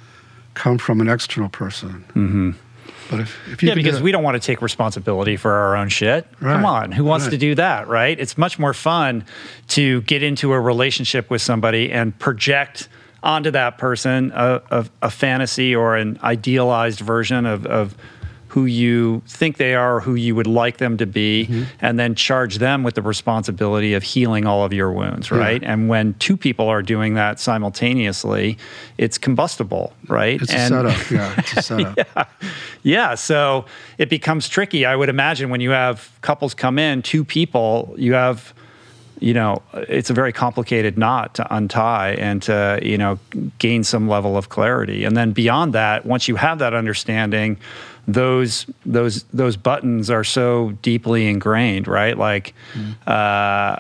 come 0.57 0.79
from 0.79 1.01
an 1.01 1.09
external 1.09 1.49
person. 1.49 2.05
Mm-hmm. 2.09 2.51
But 3.09 3.21
if, 3.21 3.49
if 3.49 3.63
you 3.63 3.69
yeah, 3.69 3.75
because 3.77 4.03
we 4.03 4.11
don't 4.11 4.25
want 4.25 4.35
to 4.35 4.45
take 4.45 4.61
responsibility 4.61 5.37
for 5.37 5.53
our 5.53 5.77
own 5.77 5.89
shit. 5.89 6.27
Right. 6.41 6.55
Come 6.55 6.65
on, 6.65 6.91
who 6.91 7.05
wants 7.05 7.27
right. 7.27 7.33
to 7.33 7.39
do 7.39 7.55
that, 7.55 7.87
right? 7.87 8.19
It's 8.19 8.37
much 8.37 8.59
more 8.59 8.75
fun 8.75 9.25
to 9.69 10.01
get 10.03 10.25
into 10.25 10.53
a 10.53 10.59
relationship 10.59 11.31
with 11.31 11.41
somebody 11.41 11.93
and 11.93 12.19
project 12.19 12.89
onto 13.23 13.51
that 13.53 13.79
person 13.79 14.33
a, 14.35 14.61
a, 14.71 14.87
a 15.03 15.11
fantasy 15.11 15.75
or 15.75 15.97
an 15.97 16.19
idealized 16.23 17.01
version 17.01 17.47
of, 17.47 17.65
of 17.67 17.97
who 18.57 18.65
you 18.65 19.21
think 19.27 19.59
they 19.59 19.75
are, 19.75 20.01
who 20.01 20.15
you 20.15 20.35
would 20.35 20.47
like 20.47 20.79
them 20.79 20.97
to 20.97 21.05
be, 21.05 21.45
Mm-hmm. 21.47 21.63
and 21.81 21.99
then 21.99 22.15
charge 22.15 22.57
them 22.57 22.83
with 22.83 22.95
the 22.95 23.03
responsibility 23.03 23.93
of 23.93 24.03
healing 24.03 24.47
all 24.47 24.65
of 24.65 24.73
your 24.73 24.91
wounds, 24.91 25.31
right? 25.31 25.63
And 25.63 25.91
when 25.91 26.15
two 26.15 26.39
people 26.39 26.67
are 26.71 26.81
doing 26.81 27.13
that 27.15 27.39
simultaneously, 27.39 28.57
it's 28.97 29.19
combustible, 29.19 29.93
right? 30.09 30.41
It's 30.41 30.55
a 30.55 30.69
setup. 30.69 31.11
Yeah, 31.11 31.35
it's 31.37 31.57
a 31.59 31.63
setup. 31.69 32.31
yeah, 32.83 33.15
so 33.15 33.67
it 33.99 34.09
becomes 34.09 34.49
tricky. 34.49 34.87
I 34.87 34.97
would 34.97 35.11
imagine 35.11 35.51
when 35.51 35.61
you 35.61 35.71
have 35.73 36.11
couples 36.23 36.55
come 36.55 36.79
in, 36.79 37.03
two 37.03 37.25
people, 37.27 37.95
you 37.99 38.15
have, 38.15 38.55
you 39.21 39.35
know, 39.35 39.61
it's 39.75 40.09
a 40.09 40.15
very 40.15 40.33
complicated 40.33 40.97
knot 40.97 41.35
to 41.35 41.55
untie 41.55 42.13
and 42.19 42.43
to, 42.45 42.79
you 42.83 42.97
know, 42.97 43.19
gain 43.59 43.85
some 43.85 44.09
level 44.09 44.39
of 44.39 44.49
clarity. 44.49 45.05
And 45.05 45.15
then 45.15 45.33
beyond 45.33 45.75
that, 45.75 46.07
once 46.07 46.27
you 46.27 46.37
have 46.37 46.59
that 46.61 46.73
understanding, 46.73 47.59
those 48.07 48.67
those 48.85 49.25
those 49.33 49.57
buttons 49.57 50.11
are 50.11 50.25
so 50.25 50.73
deeply 50.83 51.27
ingrained, 51.29 51.89
right? 51.89 52.17
Like 52.17 52.55
uh, 53.07 53.77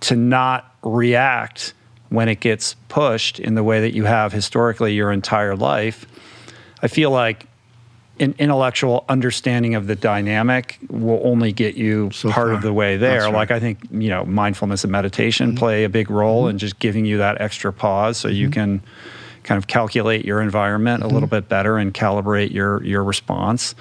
to 0.00 0.16
not 0.16 0.74
react 0.82 1.74
when 2.08 2.28
it 2.28 2.40
gets 2.40 2.74
pushed 2.88 3.38
in 3.38 3.54
the 3.54 3.62
way 3.62 3.80
that 3.80 3.92
you 3.94 4.04
have 4.04 4.32
historically 4.32 4.94
your 4.94 5.12
entire 5.12 5.54
life. 5.54 6.06
I 6.82 6.88
feel 6.88 7.10
like 7.10 7.44
an 8.20 8.34
intellectual 8.38 9.04
understanding 9.08 9.74
of 9.74 9.86
the 9.86 9.94
dynamic 9.94 10.78
will 10.88 11.20
only 11.22 11.52
get 11.52 11.76
you 11.76 12.10
So 12.12 12.30
part 12.30 12.48
far. 12.48 12.54
of 12.54 12.62
the 12.62 12.72
way 12.72 12.96
there. 12.96 13.20
Right. 13.20 13.26
Mm-hmm. 13.26 13.34
Like 13.36 13.50
I 13.50 13.60
think 13.60 13.78
you 13.90 14.08
know 14.08 14.24
mindfulness 14.24 14.84
and 14.84 14.90
meditation 14.90 15.54
play 15.54 15.84
a 15.84 15.88
big 15.88 16.10
role 16.10 16.48
in 16.48 16.58
just 16.58 16.78
giving 16.78 17.04
you 17.04 17.18
that 17.18 17.40
extra 17.40 17.72
pause 17.72 18.16
so 18.16 18.28
Mm-hmm. 18.28 18.36
you 18.36 18.50
can 18.50 18.82
kind 19.48 19.56
of 19.56 19.66
calculate 19.66 20.26
your 20.26 20.42
environment 20.42 21.02
a 21.02 21.06
little 21.06 21.28
bit 21.28 21.48
better 21.48 21.78
and 21.78 21.94
calibrate 21.94 22.52
your 22.52 22.84
your 22.84 23.02
response. 23.02 23.74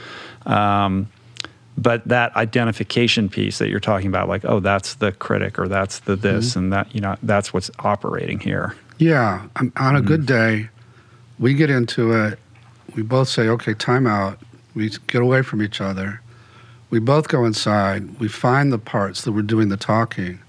Um, 0.45 1.09
but 1.77 2.07
that 2.07 2.35
identification 2.37 3.27
piece 3.27 3.59
that 3.59 3.69
you're 3.69 3.81
talking 3.81 4.07
about, 4.07 4.29
like, 4.29 4.45
oh, 4.45 4.59
that's 4.61 4.95
the 4.95 5.11
critic 5.11 5.59
or 5.59 5.67
that's 5.67 5.99
the 5.99 6.15
this 6.15 6.51
Mm-hmm. 6.51 6.59
and 6.59 6.73
that, 6.73 6.95
you 6.95 7.01
know, 7.01 7.17
that's 7.21 7.53
what's 7.53 7.69
operating 7.79 8.39
here. 8.39 8.75
Yeah, 8.97 9.45
um, 9.57 9.71
on 9.75 9.95
a 9.95 10.01
good 10.01 10.25
day, 10.25 10.69
we 11.37 11.53
get 11.53 11.69
into 11.69 12.13
it. 12.13 12.39
We 12.95 13.03
both 13.03 13.27
say, 13.27 13.47
"Okay, 13.49 13.73
time 13.73 14.07
out." 14.07 14.39
We 14.73 14.89
get 15.07 15.21
away 15.21 15.41
from 15.43 15.61
each 15.61 15.81
other. 15.81 16.21
We 16.89 16.99
both 16.99 17.27
go 17.27 17.45
inside. 17.45 18.19
We 18.19 18.27
find 18.27 18.71
the 18.71 18.79
parts 18.79 19.23
that 19.23 19.33
we're 19.33 19.41
doing 19.41 19.69
the 19.69 19.77
talking. 19.77 20.39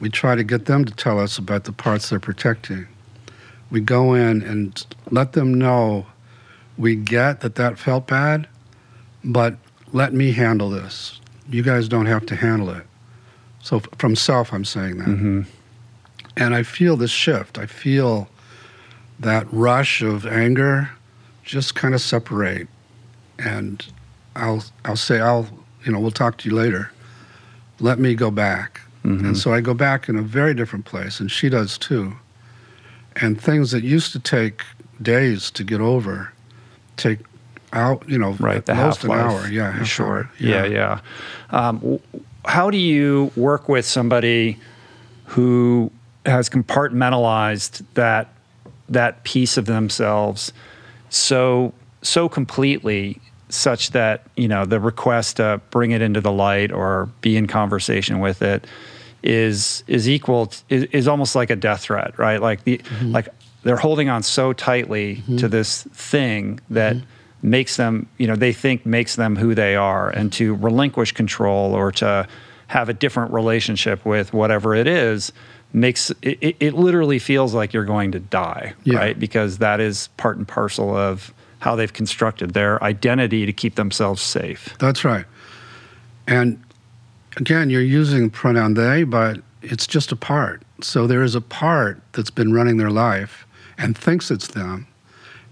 We 0.00 0.10
try 0.10 0.34
to 0.34 0.42
get 0.42 0.64
them 0.66 0.84
to 0.84 0.92
tell 0.92 1.20
us 1.20 1.38
about 1.38 1.64
the 1.64 1.72
parts 1.72 2.08
they're 2.08 2.18
protecting. 2.18 2.88
We 3.70 3.80
go 3.80 4.14
in 4.14 4.42
and 4.42 4.84
let 5.10 5.32
them 5.32 5.54
know 5.54 6.06
we 6.76 6.96
get 6.96 7.40
that 7.40 7.56
that 7.56 7.78
felt 7.78 8.06
bad, 8.06 8.48
but 9.22 9.56
let 9.92 10.14
me 10.14 10.32
handle 10.32 10.70
this. 10.70 11.20
You 11.48 11.62
guys 11.62 11.88
don't 11.88 12.06
have 12.06 12.26
to 12.26 12.36
handle 12.36 12.70
it. 12.70 12.86
So 13.62 13.80
from 13.98 14.16
self, 14.16 14.52
I'm 14.52 14.64
saying 14.64 14.98
that. 14.98 15.08
Mm-hmm. 15.08 15.42
And 16.36 16.54
I 16.54 16.62
feel 16.62 16.96
this 16.96 17.10
shift. 17.10 17.58
I 17.58 17.66
feel 17.66 18.28
that 19.18 19.46
rush 19.52 20.00
of 20.00 20.26
anger 20.26 20.90
just 21.44 21.74
kind 21.74 21.94
of 21.94 22.00
separate. 22.00 22.68
And 23.38 23.84
I'll 24.36 24.64
I'll 24.84 24.96
say 24.96 25.20
I'll 25.20 25.48
you 25.84 25.92
know 25.92 26.00
we'll 26.00 26.10
talk 26.10 26.38
to 26.38 26.48
you 26.48 26.54
later. 26.54 26.90
Let 27.78 27.98
me 27.98 28.14
go 28.14 28.30
back. 28.30 28.80
Mm-hmm. 29.04 29.26
And 29.26 29.38
so 29.38 29.52
I 29.52 29.60
go 29.60 29.74
back 29.74 30.08
in 30.08 30.16
a 30.16 30.22
very 30.22 30.54
different 30.54 30.84
place, 30.84 31.20
and 31.20 31.30
she 31.30 31.48
does 31.48 31.78
too. 31.78 32.14
And 33.20 33.40
things 33.40 33.70
that 33.72 33.84
used 33.84 34.12
to 34.12 34.18
take 34.18 34.62
days 35.00 35.50
to 35.52 35.64
get 35.64 35.80
over 35.80 36.32
take 36.96 37.20
out 37.72 38.06
you 38.08 38.18
know 38.18 38.32
Right. 38.32 38.64
The 38.64 38.74
most 38.74 39.02
half 39.02 39.04
an 39.04 39.10
hour. 39.12 39.48
Yeah, 39.48 39.82
Short. 39.84 40.26
hour. 40.26 40.32
Yeah. 40.38 40.64
Yeah. 40.66 41.00
Um, 41.50 41.98
how 42.44 42.70
do 42.70 42.78
you 42.78 43.30
work 43.36 43.68
with 43.68 43.84
somebody 43.84 44.58
who 45.26 45.90
has 46.26 46.48
compartmentalized 46.48 47.82
that 47.94 48.28
that 48.88 49.22
piece 49.24 49.56
of 49.56 49.66
themselves 49.66 50.52
so 51.08 51.72
so 52.02 52.28
completely 52.28 53.20
such 53.48 53.90
that 53.90 54.24
you 54.36 54.48
know 54.48 54.64
the 54.64 54.80
request 54.80 55.36
to 55.36 55.60
bring 55.70 55.92
it 55.92 56.02
into 56.02 56.20
the 56.20 56.32
light 56.32 56.72
or 56.72 57.08
be 57.20 57.36
in 57.36 57.46
conversation 57.46 58.20
with 58.20 58.42
it 58.42 58.66
is 59.22 59.84
is 59.86 60.08
equal 60.08 60.46
t- 60.46 60.62
is, 60.68 60.84
is 60.84 61.08
almost 61.08 61.34
like 61.34 61.50
a 61.50 61.56
death 61.56 61.82
threat 61.82 62.18
right? 62.18 62.40
Like 62.40 62.64
the 62.64 62.78
mm-hmm. 62.78 63.12
like 63.12 63.28
they're 63.62 63.76
holding 63.76 64.08
on 64.08 64.22
so 64.22 64.52
tightly 64.52 65.16
mm-hmm. 65.16 65.36
to 65.36 65.48
this 65.48 65.82
thing 65.92 66.60
that 66.70 66.96
mm-hmm. 66.96 67.50
makes 67.50 67.76
them 67.76 68.08
you 68.18 68.26
know 68.26 68.36
they 68.36 68.52
think 68.52 68.86
makes 68.86 69.16
them 69.16 69.36
who 69.36 69.54
they 69.54 69.76
are 69.76 70.10
and 70.10 70.32
to 70.34 70.54
relinquish 70.54 71.12
control 71.12 71.74
or 71.74 71.92
to 71.92 72.26
have 72.68 72.88
a 72.88 72.94
different 72.94 73.32
relationship 73.32 74.04
with 74.04 74.32
whatever 74.32 74.74
it 74.74 74.86
is 74.86 75.32
makes 75.72 76.10
it, 76.22 76.38
it, 76.40 76.56
it 76.60 76.74
literally 76.74 77.18
feels 77.18 77.54
like 77.54 77.72
you're 77.72 77.84
going 77.84 78.12
to 78.12 78.20
die 78.20 78.74
Yeah. 78.84 78.98
right? 78.98 79.18
Because 79.18 79.58
that 79.58 79.80
is 79.80 80.08
part 80.16 80.36
and 80.36 80.46
parcel 80.46 80.96
of 80.96 81.32
how 81.60 81.76
they've 81.76 81.92
constructed 81.92 82.54
their 82.54 82.82
identity 82.82 83.46
to 83.46 83.52
keep 83.52 83.74
themselves 83.74 84.22
safe. 84.22 84.74
That's 84.78 85.04
right. 85.04 85.26
And 86.26 86.62
again, 87.36 87.70
you're 87.70 87.80
using 87.80 88.30
pronoun 88.30 88.74
they, 88.74 89.04
but 89.04 89.40
it's 89.62 89.86
just 89.86 90.12
a 90.12 90.16
part. 90.16 90.62
So 90.80 91.06
there 91.06 91.22
is 91.22 91.34
a 91.34 91.40
part 91.40 92.00
that's 92.12 92.30
been 92.30 92.52
running 92.52 92.76
their 92.76 92.90
life 92.90 93.46
and 93.78 93.96
thinks 93.96 94.30
it's 94.30 94.48
them 94.48 94.86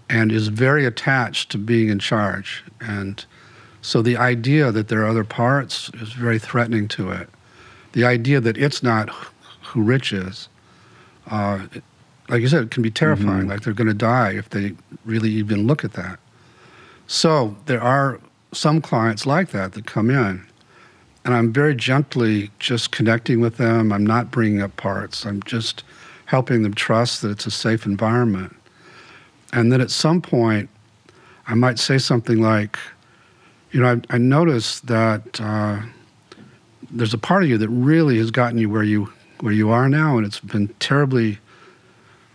and 0.08 0.32
is 0.32 0.48
very 0.48 0.84
attached 0.86 1.50
to 1.50 1.58
being 1.58 1.88
in 1.88 1.98
charge. 1.98 2.64
And 2.80 3.24
so 3.82 4.02
the 4.02 4.16
idea 4.16 4.72
that 4.72 4.88
there 4.88 5.02
are 5.02 5.08
other 5.08 5.24
parts 5.24 5.90
is 5.94 6.12
very 6.12 6.38
threatening 6.38 6.88
to 6.88 7.10
it. 7.10 7.28
The 7.92 8.04
idea 8.04 8.40
that 8.40 8.56
it's 8.56 8.82
not 8.82 9.10
who 9.62 9.82
Rich 9.82 10.12
is, 10.12 10.48
uh, 11.30 11.66
like 12.28 12.40
you 12.40 12.48
said, 12.48 12.64
it 12.64 12.70
can 12.70 12.82
be 12.82 12.90
terrifying. 12.90 13.48
Like 13.48 13.62
they're 13.62 13.72
going 13.72 13.88
to 13.88 13.94
die 13.94 14.32
if 14.32 14.50
they 14.50 14.74
really 15.04 15.30
even 15.30 15.66
look 15.66 15.84
at 15.84 15.94
that. 15.94 16.18
So 17.06 17.56
there 17.66 17.82
are 17.82 18.20
some 18.52 18.80
clients 18.80 19.26
like 19.26 19.50
that 19.50 19.72
that 19.72 19.86
come 19.86 20.10
in, 20.10 20.46
and 21.28 21.36
I'm 21.36 21.52
very 21.52 21.74
gently 21.74 22.50
just 22.58 22.90
connecting 22.90 23.42
with 23.42 23.58
them. 23.58 23.92
I'm 23.92 24.06
not 24.06 24.30
bringing 24.30 24.62
up 24.62 24.74
parts. 24.78 25.26
I'm 25.26 25.42
just 25.42 25.84
helping 26.24 26.62
them 26.62 26.72
trust 26.72 27.20
that 27.20 27.28
it's 27.28 27.44
a 27.44 27.50
safe 27.50 27.84
environment. 27.84 28.56
And 29.52 29.70
then 29.70 29.82
at 29.82 29.90
some 29.90 30.22
point, 30.22 30.70
I 31.46 31.52
might 31.52 31.78
say 31.78 31.98
something 31.98 32.40
like, 32.40 32.78
you 33.72 33.80
know, 33.80 34.00
I, 34.10 34.14
I 34.14 34.16
noticed 34.16 34.86
that 34.86 35.38
uh, 35.38 35.80
there's 36.90 37.12
a 37.12 37.18
part 37.18 37.42
of 37.42 37.50
you 37.50 37.58
that 37.58 37.68
really 37.68 38.16
has 38.16 38.30
gotten 38.30 38.56
you 38.56 38.70
where 38.70 38.82
you 38.82 39.12
where 39.40 39.52
you 39.52 39.68
are 39.68 39.90
now, 39.90 40.16
and 40.16 40.24
it's 40.24 40.40
been 40.40 40.68
terribly 40.80 41.38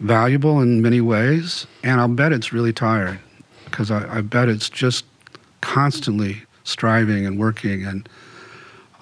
valuable 0.01 0.61
in 0.61 0.83
many 0.83 1.01
ways. 1.01 1.65
And 1.83 1.99
I'll 1.99 2.07
bet 2.09 2.31
it's 2.31 2.53
really 2.53 2.73
tired 2.73 3.19
because 3.65 3.89
I, 3.89 4.17
I 4.17 4.21
bet 4.21 4.49
it's 4.49 4.69
just 4.69 5.03
constantly 5.61 6.43
striving 6.63 7.25
and 7.25 7.39
working. 7.39 7.85
And 7.85 8.07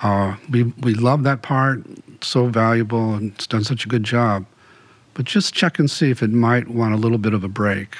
uh, 0.01 0.35
we 0.49 0.63
we 0.81 0.93
love 0.93 1.23
that 1.23 1.41
part, 1.41 1.83
so 2.21 2.47
valuable, 2.47 3.13
and 3.13 3.33
it's 3.33 3.47
done 3.47 3.63
such 3.63 3.85
a 3.85 3.87
good 3.87 4.03
job. 4.03 4.45
But 5.13 5.25
just 5.25 5.53
check 5.53 5.77
and 5.79 5.89
see 5.91 6.09
if 6.09 6.23
it 6.23 6.31
might 6.31 6.69
want 6.69 6.93
a 6.93 6.97
little 6.97 7.17
bit 7.17 7.33
of 7.33 7.43
a 7.43 7.47
break, 7.47 7.95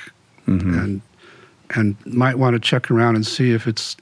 and 0.75 1.01
and 1.71 1.95
might 2.05 2.37
want 2.37 2.53
to 2.55 2.59
check 2.59 2.89
around 2.91 3.15
and 3.15 3.25
see 3.25 3.51
if 3.51 3.67
it's 3.67 3.95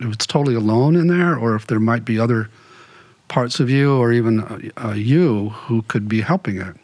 if 0.00 0.12
it's 0.12 0.26
totally 0.26 0.54
alone 0.54 0.94
in 0.96 1.08
there, 1.08 1.36
or 1.36 1.54
if 1.54 1.66
there 1.66 1.80
might 1.80 2.04
be 2.04 2.18
other 2.18 2.48
parts 3.28 3.60
of 3.60 3.68
you, 3.70 3.96
or 3.96 4.12
even 4.12 4.40
uh, 4.76 4.92
you 4.92 5.50
who 5.50 5.82
could 5.82 6.08
be 6.08 6.20
helping 6.20 6.60
it. 6.60 6.76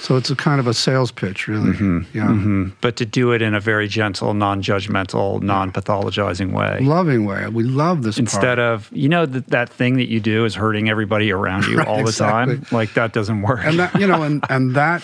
So 0.00 0.16
it's 0.16 0.30
a 0.30 0.36
kind 0.36 0.60
of 0.60 0.66
a 0.68 0.74
sales 0.74 1.10
pitch, 1.10 1.48
really. 1.48 1.70
Yeah. 2.12 2.28
Mhm. 2.28 2.72
but 2.80 2.96
to 2.96 3.04
do 3.04 3.32
it 3.32 3.42
in 3.42 3.52
a 3.54 3.60
very 3.60 3.88
gentle 3.88 4.32
non-judgmental 4.32 5.42
non-pathologizing 5.42 6.52
way 6.52 6.78
loving 6.80 7.24
way. 7.24 7.48
We 7.48 7.64
love 7.64 8.02
this 8.02 8.18
instead 8.18 8.58
part. 8.58 8.58
of 8.60 8.88
you 8.92 9.08
know 9.08 9.26
that 9.26 9.48
that 9.48 9.68
thing 9.70 9.96
that 9.96 10.08
you 10.08 10.20
do 10.20 10.44
is 10.44 10.54
hurting 10.54 10.88
everybody 10.88 11.32
around 11.32 11.66
you 11.66 11.76
Right, 11.78 11.88
all 11.88 12.04
the 12.04 12.12
time 12.12 12.64
like 12.70 12.94
that 12.94 13.12
doesn't 13.12 13.42
work 13.42 13.60
and 13.64 13.78
that 13.78 13.98
you 14.00 14.06
know, 14.06 14.22
and 14.22 14.44
and 14.50 14.74
that 14.76 15.02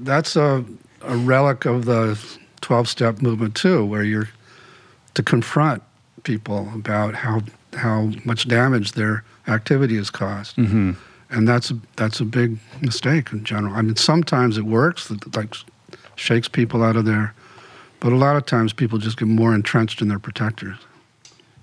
that's 0.00 0.36
a 0.36 0.64
a 1.02 1.16
relic 1.16 1.64
of 1.64 1.84
the 1.84 2.18
twelve 2.60 2.88
step 2.88 3.22
movement 3.22 3.54
too, 3.54 3.84
where 3.84 4.02
you're 4.02 4.28
to 5.14 5.22
confront 5.22 5.82
people 6.24 6.68
about 6.74 7.14
how 7.14 7.42
how 7.74 8.10
much 8.24 8.48
damage 8.48 8.92
their 8.92 9.24
activity 9.48 9.96
has 9.96 10.10
caused. 10.10 10.56
Mm-hmm. 10.56 10.92
And 11.32 11.48
that's 11.48 11.70
a, 11.70 11.78
that's 11.96 12.20
a 12.20 12.24
big 12.24 12.58
mistake 12.80 13.32
in 13.32 13.42
general. 13.44 13.74
I 13.74 13.82
mean, 13.82 13.96
sometimes 13.96 14.58
it 14.58 14.64
works, 14.64 15.08
that 15.08 15.34
like 15.34 15.54
shakes 16.14 16.46
people 16.46 16.84
out 16.84 16.94
of 16.94 17.04
there, 17.06 17.34
but 18.00 18.12
a 18.12 18.16
lot 18.16 18.36
of 18.36 18.44
times 18.46 18.72
people 18.72 18.98
just 18.98 19.16
get 19.18 19.26
more 19.28 19.54
entrenched 19.54 20.02
in 20.02 20.08
their 20.08 20.18
protectors. 20.18 20.76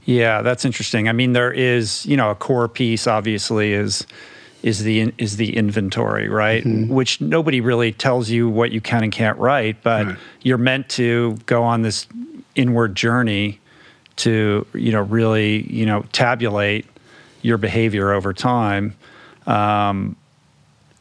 Yeah, 0.05 0.41
that's 0.41 0.65
interesting. 0.65 1.07
I 1.07 1.11
mean, 1.11 1.33
there 1.33 1.51
is, 1.51 2.05
you 2.05 2.17
know, 2.17 2.31
a 2.31 2.35
core 2.35 2.67
piece 2.67 3.05
obviously 3.07 3.73
is 3.73 4.05
is 4.63 4.83
the 4.83 5.13
is 5.17 5.37
the 5.37 5.55
inventory, 5.55 6.27
right? 6.27 6.63
Mm-hmm. 6.63 6.93
Which 6.93 7.21
nobody 7.21 7.61
really 7.61 7.93
tells 7.93 8.29
you 8.29 8.49
what 8.49 8.71
you 8.71 8.81
can 8.81 9.03
and 9.03 9.11
can't 9.11 9.37
write, 9.37 9.83
but 9.83 10.05
Right. 10.07 10.17
you're 10.41 10.57
meant 10.57 10.89
to 10.89 11.37
go 11.45 11.63
on 11.63 11.83
this 11.83 12.07
inward 12.55 12.95
journey 12.95 13.59
to 14.17 14.65
you 14.73 14.91
know 14.91 15.01
really 15.03 15.71
you 15.71 15.85
know 15.85 16.03
tabulate 16.11 16.85
your 17.41 17.57
behavior 17.57 18.11
over 18.11 18.33
time. 18.33 18.95
Um, 19.49 20.15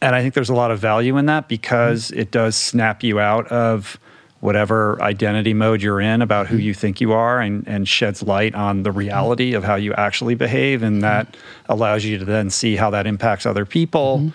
and 0.01 0.15
I 0.15 0.23
think 0.23 0.35
there's 0.35 0.49
a 0.49 0.55
lot 0.55 0.70
of 0.70 0.79
value 0.79 1.16
in 1.16 1.27
that 1.27 1.49
because 1.49 2.11
mm-hmm. 2.11 2.20
it 2.20 2.31
does 2.31 2.57
snap 2.57 3.03
you 3.03 3.20
out 3.20 3.47
of 3.49 3.99
whatever 4.41 5.01
identity 5.03 5.53
mode 5.53 5.83
you're 5.83 6.01
in 6.01 6.23
about 6.23 6.47
who 6.47 6.57
mm-hmm. 6.57 6.66
you 6.66 6.75
think 6.75 7.01
you 7.01 7.12
are 7.12 7.41
and, 7.41 7.66
and 7.66 7.89
sheds 7.89 8.23
light 8.23 8.55
on 8.55 8.85
the 8.85 8.91
mm-hmm. 8.91 9.01
reality 9.01 9.55
of 9.55 9.65
how 9.65 9.75
you 9.75 9.93
actually 9.95 10.35
behave. 10.35 10.83
And 10.83 11.03
that 11.03 11.37
allows 11.69 12.05
you 12.05 12.19
to 12.19 12.25
then 12.25 12.49
see 12.49 12.77
how 12.77 12.91
that 12.91 13.07
impacts 13.07 13.45
other 13.45 13.66
people. 13.66 14.33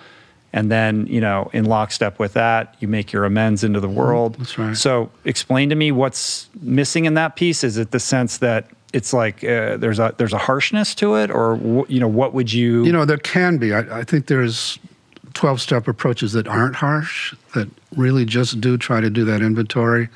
And 0.52 0.70
then, 0.70 1.08
you 1.08 1.20
know, 1.20 1.50
in 1.54 1.66
lockstep 1.66 2.20
with 2.20 2.34
that, 2.34 2.76
you 2.80 2.88
make 2.88 3.12
your 3.12 3.26
amends 3.26 3.64
into 3.64 3.80
the 3.80 3.90
world. 3.90 4.36
That's 4.36 4.58
right. 4.60 4.78
So, 4.78 5.10
explain 5.26 5.70
to 5.70 5.76
me 5.76 5.92
what's 5.92 6.48
missing 6.62 7.06
in 7.06 7.16
that 7.16 7.36
piece. 7.36 7.64
Is 7.64 7.78
it 7.78 7.90
the 7.90 8.00
sense 8.00 8.38
that 8.38 8.68
it's 8.94 9.12
like 9.12 9.44
uh, 9.44 9.78
there's 9.78 10.00
a 10.00 10.14
there's 10.18 10.34
a 10.34 10.38
harshness 10.38 10.96
to 10.96 11.16
it, 11.16 11.32
or 11.32 11.86
you 11.90 12.00
know, 12.00 12.08
what 12.08 12.34
would 12.34 12.54
you? 12.54 12.86
You 12.86 12.92
know, 12.92 13.06
there 13.06 13.18
can 13.18 13.58
be. 13.58 13.74
I, 13.74 14.00
I 14.00 14.04
think 14.04 14.28
there's 14.28 14.80
12 15.34 15.62
step 15.62 15.88
approaches 15.88 16.34
that 16.34 16.48
aren't 16.48 16.76
harsh, 16.76 17.36
that 17.54 17.68
really 17.96 18.26
just 18.26 18.62
do 18.62 18.78
try 18.78 19.02
to 19.02 19.10
do 19.10 19.26
that 19.26 19.42
inventory 19.42 20.10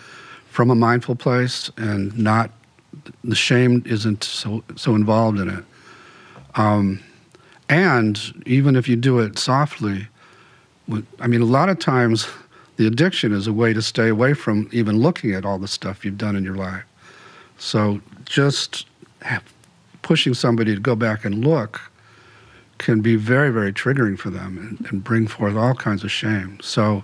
from 0.49 0.69
a 0.69 0.75
mindful 0.75 1.15
place 1.15 1.69
and 1.77 2.17
not, 2.17 2.51
the 3.23 3.35
shame 3.35 3.83
isn't 3.85 4.23
so, 4.23 4.63
so 4.75 4.95
involved 4.95 5.39
in 5.39 5.49
it. 5.49 5.63
Um, 6.55 7.03
and 7.69 8.43
even 8.45 8.75
if 8.75 8.87
you 8.87 8.95
do 8.95 9.19
it 9.19 9.37
softly, 9.37 10.07
I 11.19 11.27
mean, 11.27 11.41
a 11.41 11.45
lot 11.45 11.69
of 11.69 11.79
times 11.79 12.27
the 12.77 12.87
addiction 12.87 13.33
is 13.33 13.45
a 13.45 13.53
way 13.53 13.73
to 13.73 13.81
stay 13.81 14.07
away 14.07 14.33
from 14.33 14.69
even 14.71 14.99
looking 14.99 15.33
at 15.33 15.45
all 15.45 15.59
the 15.59 15.67
stuff 15.67 16.05
you've 16.05 16.17
done 16.17 16.35
in 16.35 16.43
your 16.43 16.55
life. 16.55 16.83
So 17.57 18.01
just 18.25 18.85
pushing 20.01 20.33
somebody 20.33 20.73
to 20.75 20.81
go 20.81 20.95
back 20.95 21.25
and 21.25 21.45
look 21.45 21.81
can 22.77 23.01
be 23.01 23.15
very, 23.15 23.49
very 23.51 23.73
triggering 23.73 24.17
for 24.17 24.29
them 24.29 24.57
and, 24.57 24.89
and 24.91 25.03
bring 25.03 25.27
forth 25.27 25.55
all 25.55 25.73
kinds 25.73 26.03
of 26.03 26.11
shame. 26.11 26.59
So 26.61 27.03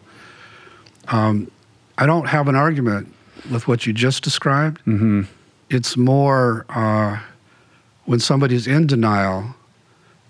um, 1.07 1.49
I 1.97 2.05
don't 2.05 2.27
have 2.27 2.47
an 2.47 2.55
argument 2.55 3.13
with 3.51 3.67
what 3.67 3.85
you 3.85 3.93
just 3.93 4.23
described. 4.23 4.81
Mhm. 4.85 5.27
It's 5.69 5.97
more 5.97 6.65
uh, 6.69 7.19
when 8.05 8.19
somebody's 8.19 8.67
in 8.67 8.85
denial, 8.85 9.55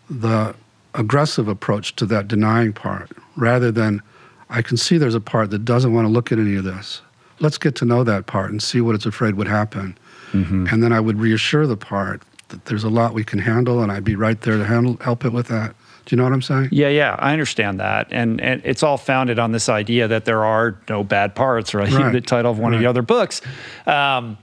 the 0.09 0.55
aggressive 0.93 1.47
approach 1.47 1.95
to 1.97 2.05
that 2.05 2.27
denying 2.27 2.71
part, 2.71 3.11
rather 3.35 3.71
than 3.71 4.01
I 4.49 4.61
can 4.61 4.77
see 4.77 4.97
there's 4.97 5.15
a 5.15 5.19
part 5.21 5.49
that 5.49 5.65
doesn't 5.65 5.93
want 5.93 6.05
to 6.05 6.09
look 6.11 6.31
at 6.31 6.39
any 6.39 6.55
of 6.55 6.63
this. 6.63 7.01
Let's 7.39 7.57
get 7.57 7.75
to 7.75 7.85
know 7.85 8.03
that 8.03 8.25
part 8.27 8.51
and 8.51 8.61
see 8.63 8.79
what 8.79 8.95
it's 8.95 9.05
afraid 9.05 9.35
would 9.35 9.47
happen. 9.47 9.97
And 10.33 10.81
then 10.83 10.91
I 10.91 10.99
would 10.99 11.19
reassure 11.19 11.67
the 11.67 11.77
part 11.77 12.21
that 12.49 12.65
there's 12.65 12.83
a 12.83 12.89
lot 12.89 13.13
we 13.13 13.23
can 13.23 13.39
handle, 13.39 13.81
and 13.83 13.91
I'd 13.91 14.03
be 14.03 14.15
right 14.15 14.39
there 14.41 14.57
to 14.57 14.65
handle, 14.65 14.97
help 15.01 15.25
it 15.25 15.31
with 15.31 15.47
that. 15.47 15.75
Do 16.05 16.13
you 16.13 16.17
know 16.17 16.23
what 16.23 16.33
I'm 16.33 16.41
saying? 16.41 16.69
Yeah, 16.71 16.89
yeah, 16.89 17.15
I 17.19 17.31
understand 17.31 17.79
that, 17.79 18.07
and 18.11 18.41
and 18.41 18.61
it's 18.65 18.83
all 18.83 18.97
founded 18.97 19.39
on 19.39 19.51
this 19.53 19.69
idea 19.69 20.07
that 20.09 20.25
there 20.25 20.43
are 20.43 20.77
no 20.89 21.03
bad 21.03 21.33
parts, 21.35 21.73
right? 21.73 21.89
Right. 21.93 22.11
the 22.11 22.19
title 22.21 22.51
of 22.51 22.59
one 22.59 22.73
of 22.73 22.77
Right. 22.79 22.83
the 22.83 22.89
other 22.89 23.01
books, 23.03 23.41
um, 23.87 24.37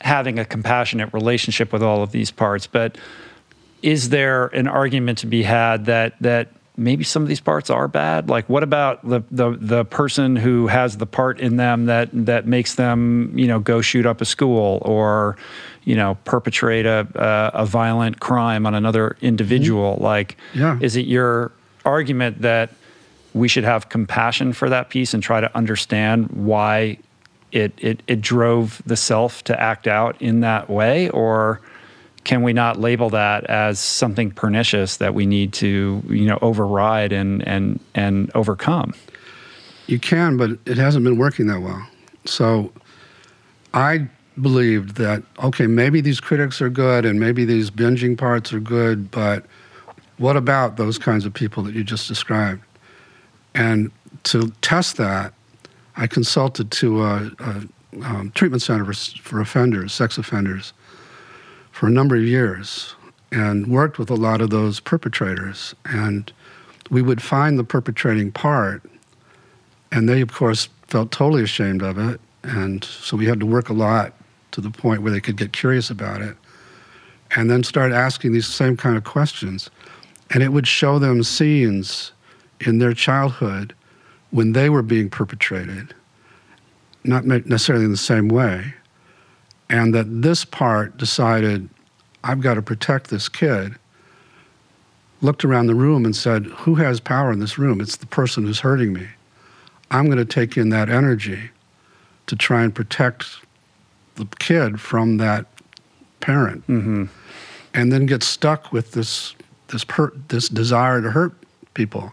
having 0.00 0.38
a 0.38 0.44
compassionate 0.44 1.12
relationship 1.14 1.72
with 1.72 1.82
all 1.82 2.02
of 2.02 2.12
these 2.12 2.30
parts. 2.30 2.66
But 2.66 2.98
is 3.82 4.10
there 4.10 4.46
an 4.48 4.68
argument 4.68 5.18
to 5.18 5.26
be 5.26 5.42
had 5.44 5.86
that 5.86 6.14
that 6.20 6.48
maybe 6.78 7.04
some 7.04 7.22
of 7.22 7.28
these 7.28 7.40
parts 7.40 7.68
are 7.70 7.88
bad? 7.88 8.28
Like, 8.28 8.48
what 8.48 8.62
about 8.62 9.06
the 9.06 9.22
the 9.30 9.50
the 9.60 9.84
person 9.84 10.36
who 10.36 10.68
has 10.68 10.96
the 10.96 11.06
part 11.06 11.40
in 11.40 11.56
them 11.56 11.86
that 11.86 12.08
that 12.12 12.46
makes 12.46 12.76
them, 12.76 13.32
you 13.36 13.46
know, 13.46 13.58
go 13.58 13.80
shoot 13.80 14.06
up 14.06 14.20
a 14.20 14.24
school 14.24 14.78
or, 14.82 15.36
you 15.84 15.96
know, 15.96 16.16
perpetrate 16.24 16.86
a 16.86 17.06
a, 17.14 17.62
a 17.62 17.66
violent 17.66 18.20
crime 18.20 18.64
on 18.66 18.74
another 18.74 19.16
individual? 19.20 19.94
Mm-hmm. 19.94 20.04
Like, 20.04 20.36
Yeah. 20.54 20.78
is 20.80 20.96
it 20.96 21.06
your 21.06 21.50
argument 21.84 22.42
that 22.42 22.70
we 23.34 23.48
should 23.48 23.64
have 23.64 23.88
compassion 23.88 24.52
for 24.52 24.68
that 24.70 24.88
piece 24.88 25.12
and 25.14 25.22
try 25.22 25.40
to 25.40 25.54
understand 25.56 26.28
why 26.30 26.98
it, 27.52 27.72
it, 27.78 28.02
it 28.06 28.20
drove 28.20 28.82
the 28.86 28.96
self 28.96 29.44
to 29.44 29.58
act 29.60 29.86
out 29.86 30.20
in 30.20 30.40
that 30.40 30.68
way? 30.70 31.08
Or 31.10 31.60
can 32.24 32.42
we 32.42 32.52
not 32.52 32.78
label 32.78 33.10
that 33.10 33.44
as 33.44 33.78
something 33.78 34.30
pernicious 34.30 34.98
that 34.98 35.14
we 35.14 35.26
need 35.26 35.52
to, 35.54 36.02
you 36.08 36.26
know, 36.26 36.38
override 36.42 37.12
and, 37.12 37.46
and, 37.46 37.80
and 37.94 38.30
overcome? 38.34 38.94
You 39.86 39.98
can, 39.98 40.36
but 40.36 40.50
it 40.66 40.76
hasn't 40.76 41.04
been 41.04 41.16
working 41.16 41.46
that 41.46 41.60
well. 41.60 41.86
So 42.24 42.72
I 43.72 44.08
believed 44.40 44.96
that, 44.96 45.22
okay, 45.42 45.66
maybe 45.66 46.00
these 46.00 46.20
critics 46.20 46.60
are 46.60 46.68
good 46.68 47.04
and 47.04 47.18
maybe 47.18 47.44
these 47.44 47.70
binging 47.70 48.16
parts 48.16 48.52
are 48.52 48.60
good, 48.60 49.10
but 49.10 49.44
what 50.18 50.36
about 50.36 50.76
those 50.76 50.98
kinds 50.98 51.24
of 51.24 51.32
people 51.32 51.62
that 51.62 51.74
you 51.74 51.84
just 51.84 52.08
described? 52.08 52.62
And 53.54 53.90
to 54.24 54.52
test 54.60 54.96
that, 54.98 55.32
I 55.96 56.06
consulted 56.06 56.70
to 56.72 57.02
a, 57.02 57.30
a 57.38 57.62
um, 58.04 58.32
treatment 58.34 58.62
center 58.62 58.84
for, 58.84 58.92
for 58.92 59.40
offenders, 59.40 59.92
sex 59.92 60.18
offenders, 60.18 60.72
for 61.78 61.86
a 61.86 61.90
number 61.90 62.16
of 62.16 62.24
years 62.24 62.96
and 63.30 63.68
worked 63.68 64.00
with 64.00 64.10
a 64.10 64.16
lot 64.16 64.40
of 64.40 64.50
those 64.50 64.80
perpetrators. 64.80 65.76
And 65.84 66.32
we 66.90 67.02
would 67.02 67.22
find 67.22 67.56
the 67.56 67.62
perpetrating 67.62 68.32
part 68.32 68.82
and 69.92 70.08
they 70.08 70.20
of 70.20 70.32
course 70.32 70.68
felt 70.88 71.12
totally 71.12 71.44
ashamed 71.44 71.82
of 71.82 71.96
it 71.96 72.20
and 72.42 72.82
so 72.82 73.16
we 73.16 73.26
had 73.26 73.38
to 73.38 73.46
work 73.46 73.68
a 73.68 73.72
lot 73.72 74.12
to 74.50 74.60
the 74.60 74.72
point 74.72 75.02
where 75.02 75.12
they 75.12 75.20
could 75.20 75.36
get 75.36 75.52
curious 75.52 75.88
about 75.88 76.20
it 76.20 76.36
and 77.36 77.48
then 77.48 77.62
start 77.62 77.92
asking 77.92 78.32
these 78.32 78.48
same 78.48 78.76
kind 78.76 78.96
of 78.96 79.04
questions 79.04 79.70
and 80.30 80.42
it 80.42 80.52
would 80.52 80.66
show 80.66 80.98
them 80.98 81.22
scenes 81.22 82.10
in 82.60 82.78
their 82.78 82.92
childhood 82.92 83.72
when 84.32 84.52
they 84.52 84.68
were 84.68 84.82
being 84.82 85.08
perpetrated 85.08 85.94
not 87.04 87.24
necessarily 87.24 87.84
in 87.84 87.92
the 87.92 87.96
same 87.96 88.28
way 88.28 88.74
and 89.70 89.94
that 89.94 90.22
this 90.22 90.44
part 90.44 90.96
decided 90.96 91.68
i've 92.24 92.40
got 92.40 92.54
to 92.54 92.62
protect 92.62 93.08
this 93.10 93.28
kid 93.28 93.74
looked 95.20 95.44
around 95.44 95.66
the 95.66 95.74
room 95.74 96.04
and 96.04 96.14
said 96.14 96.46
who 96.46 96.76
has 96.76 97.00
power 97.00 97.32
in 97.32 97.38
this 97.40 97.58
room 97.58 97.80
it's 97.80 97.96
the 97.96 98.06
person 98.06 98.44
who's 98.44 98.60
hurting 98.60 98.92
me 98.92 99.06
I'm 99.90 100.04
going 100.04 100.18
to 100.18 100.24
take 100.26 100.58
in 100.58 100.68
that 100.68 100.90
energy 100.90 101.48
to 102.26 102.36
try 102.36 102.62
and 102.62 102.74
protect 102.74 103.38
the 104.16 104.26
kid 104.38 104.80
from 104.80 105.16
that 105.16 105.46
parent, 106.20 106.66
Mm-hmm. 106.66 107.04
and 107.72 107.90
then 107.90 108.04
get 108.04 108.22
stuck 108.22 108.70
with 108.70 108.92
this 108.92 109.34
this 109.68 109.84
per, 109.84 110.12
this 110.28 110.50
desire 110.50 111.00
to 111.00 111.10
hurt 111.10 111.32
people, 111.72 112.12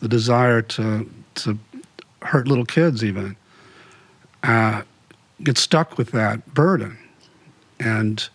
the 0.00 0.06
desire 0.06 0.62
to 0.62 1.10
to 1.36 1.58
hurt 2.22 2.46
little 2.46 2.64
kids 2.66 3.02
even. 3.02 3.34
Uh, 4.44 4.82
get 5.42 5.58
stuck 5.58 5.98
with 5.98 6.10
that 6.12 6.54
burden, 6.54 6.98
and 7.80 8.28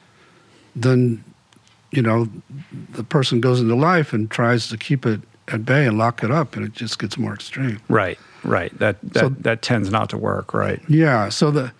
then 0.75 1.23
you 1.91 2.01
know 2.01 2.27
the 2.91 3.03
person 3.03 3.41
goes 3.41 3.59
into 3.61 3.75
life 3.75 4.13
and 4.13 4.29
tries 4.31 4.67
to 4.69 4.77
keep 4.77 5.05
it 5.05 5.21
at 5.49 5.65
bay 5.65 5.85
and 5.85 5.97
lock 5.97 6.23
it 6.23 6.31
up, 6.31 6.55
and 6.55 6.65
it 6.65 6.73
just 6.73 6.99
gets 6.99 7.17
more 7.17 7.33
extreme. 7.33 7.79
Right, 7.89 8.17
right. 8.43 8.77
That, 8.79 9.01
that, 9.01 9.19
So- 9.19 9.29
that 9.29 9.61
tends 9.61 9.89
not 9.91 10.09
to 10.11 10.17
work, 10.17 10.53
right? 10.53 10.81
Yeah. 10.87 11.29
So 11.29 11.51
the, 11.51 11.71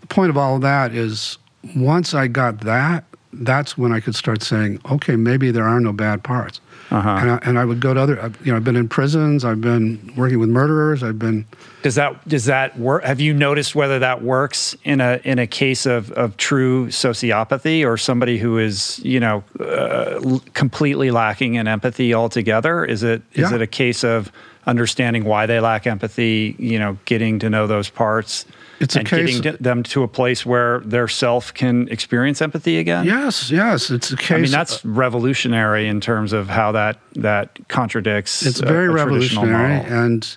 the 0.00 0.06
point 0.06 0.30
of 0.30 0.38
all 0.38 0.56
of 0.56 0.62
that 0.62 0.94
is 0.94 1.36
once 1.76 2.14
I 2.14 2.28
got 2.28 2.60
that, 2.60 3.04
that's 3.32 3.76
when 3.76 3.92
I 3.92 4.00
could 4.00 4.14
start 4.14 4.42
saying, 4.42 4.80
okay, 4.90 5.16
maybe 5.16 5.50
there 5.50 5.66
are 5.68 5.80
no 5.80 5.92
bad 5.92 6.22
parts. 6.24 6.60
Uh-huh. 6.90 7.08
And, 7.08 7.30
I, 7.30 7.38
and 7.42 7.58
I 7.58 7.64
would 7.64 7.80
go 7.80 7.94
to 7.94 8.00
other, 8.00 8.32
you 8.44 8.52
know, 8.52 8.56
I've 8.56 8.64
been 8.64 8.76
in 8.76 8.88
prisons, 8.88 9.44
I've 9.44 9.60
been 9.60 10.12
working 10.16 10.38
with 10.38 10.48
murderers, 10.50 11.02
I've 11.02 11.18
been, 11.18 11.44
Does 11.82 11.94
that 11.94 12.28
does 12.28 12.44
that 12.44 12.78
work? 12.78 13.02
Have 13.04 13.20
you 13.20 13.32
noticed 13.34 13.74
whether 13.74 13.98
that 13.98 14.22
works 14.22 14.76
in 14.84 15.00
a 15.00 15.18
in 15.24 15.38
a 15.38 15.46
case 15.46 15.86
of, 15.86 16.12
of 16.12 16.36
true 16.36 16.88
sociopathy 16.88 17.84
or 17.86 17.96
somebody 17.96 18.38
who 18.38 18.58
is 18.58 18.98
you 19.04 19.18
know 19.18 19.42
uh, 19.60 20.20
l- 20.24 20.42
completely 20.52 21.10
lacking 21.10 21.54
in 21.54 21.66
empathy 21.66 22.12
altogether? 22.14 22.84
Is 22.84 23.02
it 23.02 23.22
is 23.32 23.50
Yeah. 23.50 23.54
it 23.56 23.62
a 23.62 23.66
case 23.66 24.04
of 24.04 24.30
understanding 24.66 25.24
why 25.24 25.46
they 25.46 25.60
lack 25.60 25.86
empathy? 25.86 26.54
You 26.58 26.78
know, 26.78 26.98
getting 27.06 27.38
to 27.40 27.50
know 27.50 27.66
those 27.66 27.88
parts. 27.90 28.44
It's 28.80 28.96
a 28.96 29.00
and 29.00 29.08
case- 29.08 29.40
getting 29.40 29.62
them 29.62 29.82
to 29.84 30.02
a 30.02 30.08
place 30.08 30.44
where 30.44 30.80
their 30.80 31.08
self 31.08 31.54
can 31.54 31.88
experience 31.88 32.42
empathy 32.42 32.78
again. 32.78 33.04
yes, 33.04 33.50
yes, 33.50 33.90
it's 33.90 34.10
a 34.12 34.16
case. 34.16 34.30
I 34.32 34.40
mean 34.40 34.50
that's 34.50 34.84
revolutionary 34.84 35.86
in 35.86 36.00
terms 36.00 36.32
of 36.32 36.48
how 36.48 36.72
that 36.72 36.98
that 37.14 37.58
contradicts. 37.68 38.44
it's 38.44 38.60
a- 38.60 38.66
very 38.66 38.86
a 38.86 38.90
revolutionary 38.90 39.80
and 39.86 40.36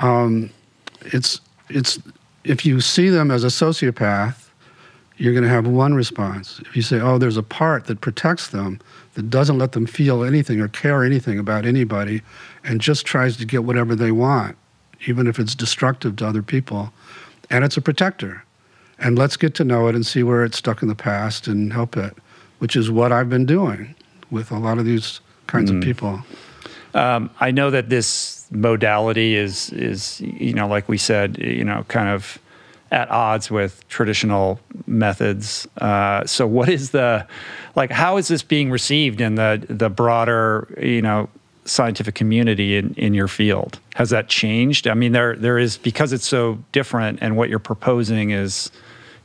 um, 0.00 0.50
it's 1.06 1.40
it's 1.68 1.98
if 2.44 2.64
you 2.64 2.80
see 2.80 3.08
them 3.08 3.30
as 3.30 3.44
a 3.44 3.48
sociopath 3.48 4.48
you're 5.16 5.32
going 5.32 5.42
to 5.44 5.50
have 5.50 5.66
one 5.66 5.94
response 5.94 6.60
if 6.66 6.76
you 6.76 6.82
say 6.82 7.00
oh 7.00 7.18
there's 7.18 7.36
a 7.36 7.42
part 7.42 7.86
that 7.86 8.00
protects 8.00 8.48
them 8.48 8.80
that 9.14 9.28
doesn't 9.28 9.58
let 9.58 9.72
them 9.72 9.84
feel 9.86 10.22
anything 10.22 10.60
or 10.60 10.68
care 10.68 11.02
anything 11.04 11.38
about 11.38 11.66
anybody 11.66 12.22
and 12.64 12.80
just 12.80 13.04
tries 13.04 13.36
to 13.36 13.44
get 13.44 13.64
whatever 13.64 13.94
they 13.96 14.12
want 14.12 14.56
even 15.06 15.26
if 15.26 15.38
it's 15.38 15.54
destructive 15.54 16.16
to 16.16 16.26
other 16.26 16.42
people 16.42 16.92
and 17.50 17.64
it's 17.64 17.76
a 17.76 17.82
protector 17.82 18.44
and 18.98 19.18
let's 19.18 19.36
get 19.36 19.54
to 19.56 19.64
know 19.64 19.88
it 19.88 19.94
and 19.94 20.04
see 20.04 20.22
where 20.22 20.44
it's 20.44 20.58
stuck 20.58 20.82
in 20.82 20.88
the 20.88 20.94
past 20.94 21.46
and 21.46 21.72
help 21.72 21.96
it, 21.96 22.14
which 22.58 22.76
is 22.76 22.90
what 22.90 23.12
I've 23.12 23.30
been 23.30 23.46
doing 23.46 23.94
with 24.30 24.50
a 24.50 24.58
lot 24.58 24.78
of 24.78 24.84
these 24.84 25.20
kinds 25.46 25.70
of 25.70 25.80
people. 25.80 26.20
Um, 26.94 27.30
I 27.40 27.50
know 27.50 27.70
that 27.70 27.88
this 27.88 28.46
modality 28.50 29.36
is 29.36 29.70
is 29.70 30.20
you 30.20 30.54
know 30.54 30.66
like 30.66 30.88
we 30.88 30.96
said 30.96 31.36
you 31.38 31.64
know 31.64 31.84
kind 31.88 32.08
of 32.08 32.38
at 32.90 33.10
odds 33.10 33.50
with 33.50 33.86
traditional 33.88 34.58
methods. 34.86 35.68
Uh, 35.78 36.24
so 36.24 36.46
what 36.46 36.68
is 36.68 36.90
the 36.90 37.26
like 37.76 37.90
how 37.90 38.16
is 38.16 38.28
this 38.28 38.42
being 38.42 38.70
received 38.70 39.20
in 39.20 39.34
the 39.34 39.64
the 39.68 39.90
broader 39.90 40.68
you 40.80 41.02
know 41.02 41.28
scientific 41.68 42.14
community 42.14 42.76
in, 42.76 42.94
in 42.94 43.14
your 43.14 43.28
field? 43.28 43.78
Has 43.94 44.10
that 44.10 44.28
changed? 44.28 44.86
I 44.86 44.94
mean 44.94 45.12
there 45.12 45.36
there 45.36 45.58
is 45.58 45.76
because 45.76 46.12
it's 46.12 46.26
so 46.26 46.58
different 46.72 47.18
and 47.20 47.36
what 47.36 47.48
you're 47.48 47.58
proposing 47.58 48.30
is 48.30 48.70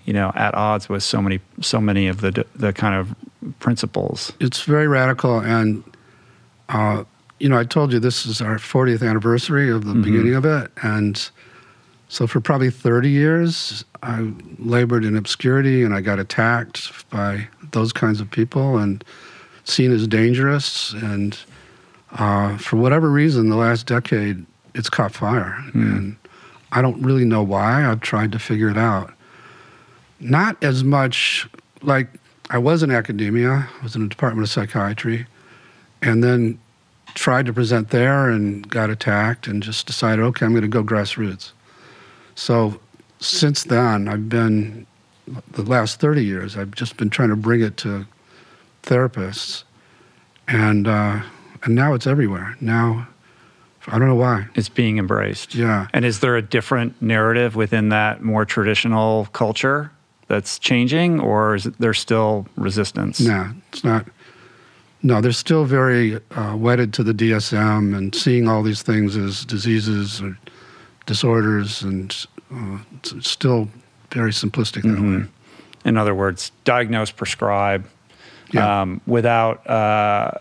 you 0.05 0.13
know 0.13 0.31
at 0.35 0.53
odds 0.53 0.89
with 0.89 1.03
so 1.03 1.21
many 1.21 1.39
so 1.61 1.79
many 1.79 2.07
of 2.07 2.21
the 2.21 2.45
the 2.55 2.73
kind 2.73 2.95
of 2.95 3.15
principles. 3.59 4.31
It's 4.39 4.61
very 4.61 4.87
radical 4.87 5.39
and 5.39 5.83
uh, 6.69 7.03
you 7.39 7.49
know, 7.49 7.57
I 7.57 7.65
told 7.65 7.91
you 7.91 7.99
this 7.99 8.25
is 8.25 8.41
our 8.41 8.55
40th 8.55 9.07
anniversary 9.07 9.69
of 9.69 9.83
the 9.83 9.91
mm-hmm. 9.91 10.01
beginning 10.01 10.33
of 10.35 10.45
it. 10.45 10.71
And 10.81 11.29
so 12.07 12.25
for 12.25 12.39
probably 12.39 12.69
30 12.69 13.09
years, 13.09 13.83
I 14.01 14.31
labored 14.59 15.03
in 15.03 15.17
obscurity 15.17 15.83
and 15.83 15.93
I 15.93 15.99
got 15.99 16.19
attacked 16.19 17.09
by 17.09 17.49
those 17.71 17.91
kinds 17.91 18.21
of 18.21 18.31
people 18.31 18.77
and 18.77 19.03
seen 19.65 19.91
as 19.91 20.07
dangerous. 20.07 20.93
And 20.93 21.37
uh, 22.13 22.57
for 22.57 22.77
whatever 22.77 23.09
reason, 23.09 23.49
the 23.49 23.55
last 23.55 23.87
decade, 23.87 24.45
it's 24.75 24.89
caught 24.89 25.13
fire. 25.13 25.55
Mm. 25.69 25.73
And 25.73 26.15
I 26.71 26.81
don't 26.81 27.01
really 27.01 27.25
know 27.25 27.43
why. 27.43 27.85
I've 27.85 28.01
tried 28.01 28.31
to 28.33 28.39
figure 28.39 28.69
it 28.69 28.77
out. 28.77 29.13
Not 30.19 30.61
as 30.63 30.83
much 30.83 31.47
like 31.81 32.07
I 32.49 32.57
was 32.57 32.83
in 32.83 32.91
academia, 32.91 33.67
I 33.79 33.83
was 33.83 33.95
in 33.95 34.03
the 34.03 34.09
Department 34.09 34.45
of 34.45 34.51
Psychiatry. 34.51 35.25
And 36.01 36.23
then 36.23 36.59
tried 37.13 37.45
to 37.45 37.53
present 37.53 37.89
there 37.89 38.29
and 38.29 38.67
got 38.69 38.89
attacked 38.89 39.47
and 39.47 39.63
just 39.63 39.87
decided, 39.87 40.23
okay, 40.23 40.45
I'm 40.45 40.51
going 40.51 40.63
to 40.63 40.67
go 40.67 40.83
grassroots. 40.83 41.51
So 42.35 42.79
since 43.19 43.63
then, 43.63 44.07
I've 44.07 44.29
been, 44.29 44.85
the 45.51 45.61
last 45.61 45.99
30 45.99 46.25
years, 46.25 46.57
I've 46.57 46.71
just 46.71 46.97
been 46.97 47.09
trying 47.09 47.29
to 47.29 47.35
bring 47.35 47.61
it 47.61 47.77
to 47.77 48.05
therapists. 48.83 49.63
And, 50.47 50.87
uh, 50.87 51.21
and 51.63 51.75
now 51.75 51.93
it's 51.93 52.07
everywhere. 52.07 52.55
Now, 52.61 53.07
I 53.87 53.99
don't 53.99 54.07
know 54.07 54.15
why. 54.15 54.47
It's 54.55 54.69
being 54.69 54.97
embraced. 54.97 55.55
Yeah. 55.55 55.87
And 55.93 56.05
is 56.05 56.19
there 56.19 56.35
a 56.35 56.41
different 56.41 57.01
narrative 57.01 57.55
within 57.55 57.89
that 57.89 58.21
more 58.21 58.45
traditional 58.45 59.27
culture 59.33 59.91
that's 60.27 60.57
changing, 60.57 61.19
or 61.19 61.55
is 61.55 61.65
there 61.65 61.93
still 61.93 62.47
resistance? 62.55 63.19
No, 63.19 63.51
it's 63.71 63.83
not. 63.83 64.07
No, 65.01 65.19
they're 65.19 65.33
still 65.33 65.65
very 65.65 66.19
uh, 66.31 66.55
wedded 66.55 66.93
to 66.93 67.03
the 67.03 67.13
DSM 67.13 67.95
and 67.95 68.15
seeing 68.15 68.47
all 68.47 68.63
these 68.63 68.81
things 68.81 69.17
as 69.17 69.43
diseases 69.43 70.21
or 70.21 70.37
disorders, 71.05 71.81
and 71.81 72.25
uh, 72.53 72.77
it's 72.95 73.29
still 73.29 73.67
very 74.11 74.31
simplistic 74.31 74.83
mm-hmm. 74.83 75.23
way. 75.23 75.27
In 75.83 75.97
other 75.97 76.15
words, 76.15 76.53
diagnose, 76.63 77.11
prescribe, 77.11 77.85
yeah. 78.53 78.81
um, 78.81 79.01
without 79.05 79.67
uh, 79.69 80.31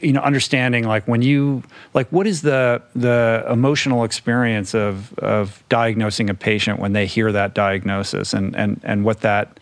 you 0.00 0.12
know 0.12 0.20
understanding 0.20 0.84
like 0.84 1.06
when 1.08 1.22
you 1.22 1.62
like 1.94 2.08
what 2.08 2.26
is 2.26 2.42
the 2.42 2.80
the 2.94 3.44
emotional 3.50 4.04
experience 4.04 4.74
of 4.74 5.12
of 5.18 5.62
diagnosing 5.68 6.30
a 6.30 6.34
patient 6.34 6.78
when 6.78 6.92
they 6.92 7.06
hear 7.06 7.32
that 7.32 7.54
diagnosis 7.54 8.32
and 8.32 8.54
and 8.56 8.80
and 8.84 9.04
what 9.04 9.20
that 9.20 9.58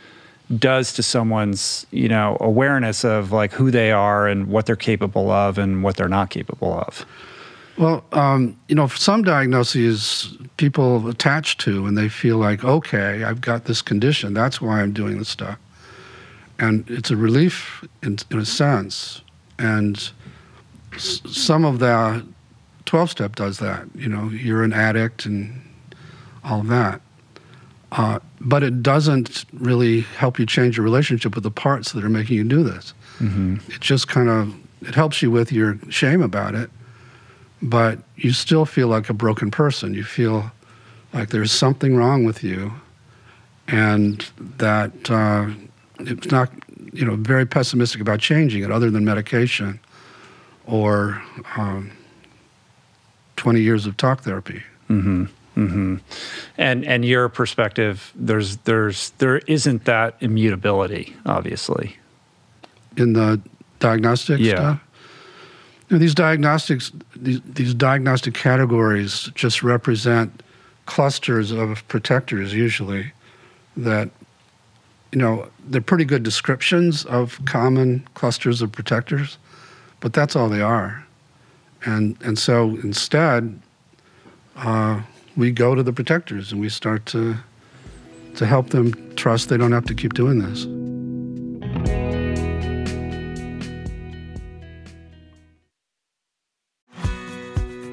does 0.59 0.93
to 0.93 1.03
someone's 1.03 1.87
you 1.91 2.09
know 2.09 2.37
awareness 2.41 3.05
of 3.05 3.33
like 3.33 3.53
who 3.53 3.71
they 3.71 3.91
are 3.91 4.29
and 4.29 4.47
what 4.49 4.67
they're 4.67 4.77
capable 4.77 5.31
of 5.31 5.59
and 5.59 5.83
what 5.83 5.97
they're 5.97 6.09
not 6.09 6.31
capable 6.31 6.73
of? 6.75 7.07
Well 7.79 8.05
um, 8.13 8.57
you 8.69 8.75
know 8.75 8.89
some 8.89 9.23
diagnoses 9.23 10.37
people 10.57 11.09
attach 11.09 11.57
to 11.59 11.87
and 11.87 11.97
they 11.97 12.09
feel 12.09 12.39
like 12.39 12.65
okay 12.65 13.25
i've 13.25 13.43
got 13.43 13.67
this 13.67 13.83
condition 13.83 14.33
that's 14.33 14.59
why 14.61 14.81
i'm 14.81 14.93
doing 14.93 15.19
this 15.19 15.29
stuff. 15.29 15.59
And 16.59 16.89
it's 16.89 17.11
a 17.11 17.17
relief 17.17 17.85
in, 18.03 18.17
in 18.31 18.39
a 18.39 18.47
sense. 18.47 19.21
And 19.59 20.11
s- 20.97 21.23
some 21.27 21.65
of 21.65 21.79
the 21.79 22.25
12 22.85 23.11
step 23.11 23.35
does 23.37 23.59
that 23.59 23.87
you 23.95 24.09
know 24.09 24.29
you're 24.29 24.63
an 24.63 24.73
addict 24.73 25.27
and 25.27 25.61
all 26.45 26.61
of 26.61 26.69
that 26.69 27.01
uh, 27.93 28.19
but 28.41 28.63
it 28.63 28.83
doesn't 28.83 29.45
really 29.53 30.01
help 30.01 30.39
you 30.39 30.47
change 30.47 30.77
your 30.77 30.85
relationship 30.85 31.35
with 31.35 31.45
the 31.45 31.51
parts 31.51 31.93
that 31.93 32.05
are 32.05 32.09
making 32.09 32.37
you 32.37 32.45
do 32.45 32.63
this. 32.63 32.93
Mm-hmm. 33.21 33.57
It 33.73 33.81
just 33.81 34.09
kind 34.09 34.29
of 34.29 34.55
it 34.83 34.95
helps 34.95 35.23
you 35.23 35.31
with 35.31 35.51
your 35.53 35.79
shame 35.89 36.21
about 36.21 36.55
it, 36.55 36.69
but 37.63 37.99
you 38.17 38.33
still 38.33 38.67
feel 38.67 38.89
like 38.89 39.09
a 39.09 39.15
broken 39.15 39.51
person. 39.51 39.95
You 39.95 40.05
feel 40.05 40.51
like 41.13 41.31
there's 41.31 41.53
something 41.53 41.97
wrong 41.97 42.25
with 42.25 42.43
you, 42.43 42.73
and 43.69 44.29
that 44.59 45.11
uh, 45.11 45.47
it's 46.01 46.31
not 46.31 46.51
you 46.93 47.05
know 47.05 47.17
very 47.17 47.47
pessimistic 47.47 48.01
about 48.01 48.19
changing 48.21 48.63
it, 48.63 48.71
other 48.71 48.91
than 48.91 49.05
medication 49.05 49.81
or 50.67 51.23
um, 51.57 51.93
20 53.37 53.61
years 53.61 53.87
of 53.87 53.97
talk 53.97 54.23
therapy. 54.23 54.63
Mm-hmm. 54.89 55.25
Mm-hmm. 55.57 55.97
And 56.59 56.85
and 56.85 57.05
your 57.05 57.31
perspective, 57.31 58.13
there's 58.15 58.59
there's 58.59 59.11
there 59.19 59.39
isn't 59.39 59.87
that 59.87 60.17
immutability, 60.21 61.17
obviously. 61.25 61.97
In 62.99 63.15
the 63.15 63.41
diagnostic 63.79 64.39
yeah. 64.39 64.55
stuff. 64.55 64.81
You 65.89 65.97
know, 65.97 65.99
these 65.99 66.15
diagnostics, 66.15 66.93
these, 67.15 67.41
these 67.43 67.73
diagnostic 67.73 68.35
categories 68.35 69.31
just 69.35 69.63
represent 69.63 70.43
clusters 70.87 71.51
of 71.53 71.87
protectors 71.89 72.53
usually 72.53 73.13
that 73.77 74.11
you 75.13 75.19
know 75.19 75.49
they're 75.67 75.81
pretty 75.81 76.05
good 76.05 76.23
descriptions 76.23 77.05
of 77.07 77.41
common 77.45 78.07
clusters 78.15 78.63
of 78.63 78.73
protectors 78.73 79.39
but 80.07 80.13
that's 80.13 80.37
all 80.37 80.49
they 80.49 80.61
are 80.61 81.05
and 81.85 82.17
and 82.23 82.39
so 82.39 82.79
instead 82.85 83.61
uh, 84.55 85.03
we 85.37 85.51
go 85.51 85.75
to 85.75 85.83
the 85.83 85.93
protectors 85.93 86.53
and 86.53 86.61
we 86.61 86.69
start 86.69 87.05
to 87.07 87.35
to 88.37 88.47
help 88.47 88.71
them 88.71 88.93
trust 89.17 89.49
they 89.49 89.57
don't 89.57 89.73
have 89.73 89.85
to 89.85 89.95
keep 89.97 90.15
doing 90.15 90.39
this. 90.39 90.65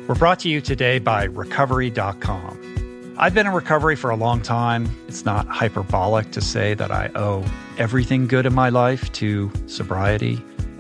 We're 0.08 0.14
brought 0.14 0.38
to 0.42 0.50
you 0.50 0.62
today 0.62 1.00
by 1.00 1.24
Recovery.com. 1.24 3.16
I've 3.18 3.34
been 3.34 3.48
in 3.48 3.54
recovery 3.54 3.96
for 3.96 4.12
a 4.12 4.16
long 4.16 4.40
time. 4.44 4.88
It's 5.08 5.26
not 5.26 5.48
hyperbolic 5.48 6.32
to 6.34 6.42
say 6.42 6.76
that 6.76 6.92
I 6.92 7.10
owe 7.16 7.44
everything 7.80 8.28
good 8.28 8.46
in 8.46 8.54
my 8.54 8.70
life 8.70 9.12
to 9.14 9.52
sobriety. 9.66 10.40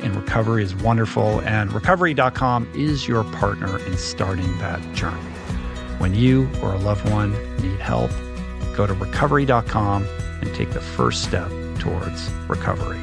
in 0.00 0.12
recovery 0.14 0.62
is 0.62 0.74
wonderful, 0.74 1.40
and 1.42 1.72
recovery.com 1.72 2.68
is 2.74 3.08
your 3.08 3.24
partner 3.24 3.78
in 3.86 3.96
starting 3.96 4.58
that 4.58 4.80
journey. 4.94 5.30
When 5.98 6.14
you 6.14 6.48
or 6.62 6.72
a 6.72 6.78
loved 6.78 7.08
one 7.10 7.32
need 7.62 7.80
help, 7.80 8.10
go 8.76 8.86
to 8.86 8.94
recovery.com 8.94 10.06
and 10.40 10.54
take 10.54 10.70
the 10.70 10.80
first 10.80 11.22
step 11.22 11.50
towards 11.78 12.30
recovery. 12.48 13.00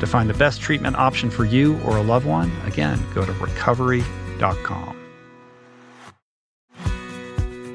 To 0.00 0.06
find 0.06 0.28
the 0.28 0.34
best 0.34 0.60
treatment 0.60 0.96
option 0.96 1.30
for 1.30 1.44
you 1.44 1.80
or 1.80 1.96
a 1.96 2.02
loved 2.02 2.26
one, 2.26 2.52
again, 2.66 3.00
go 3.14 3.24
to 3.24 3.32
recovery.com. 3.32 4.96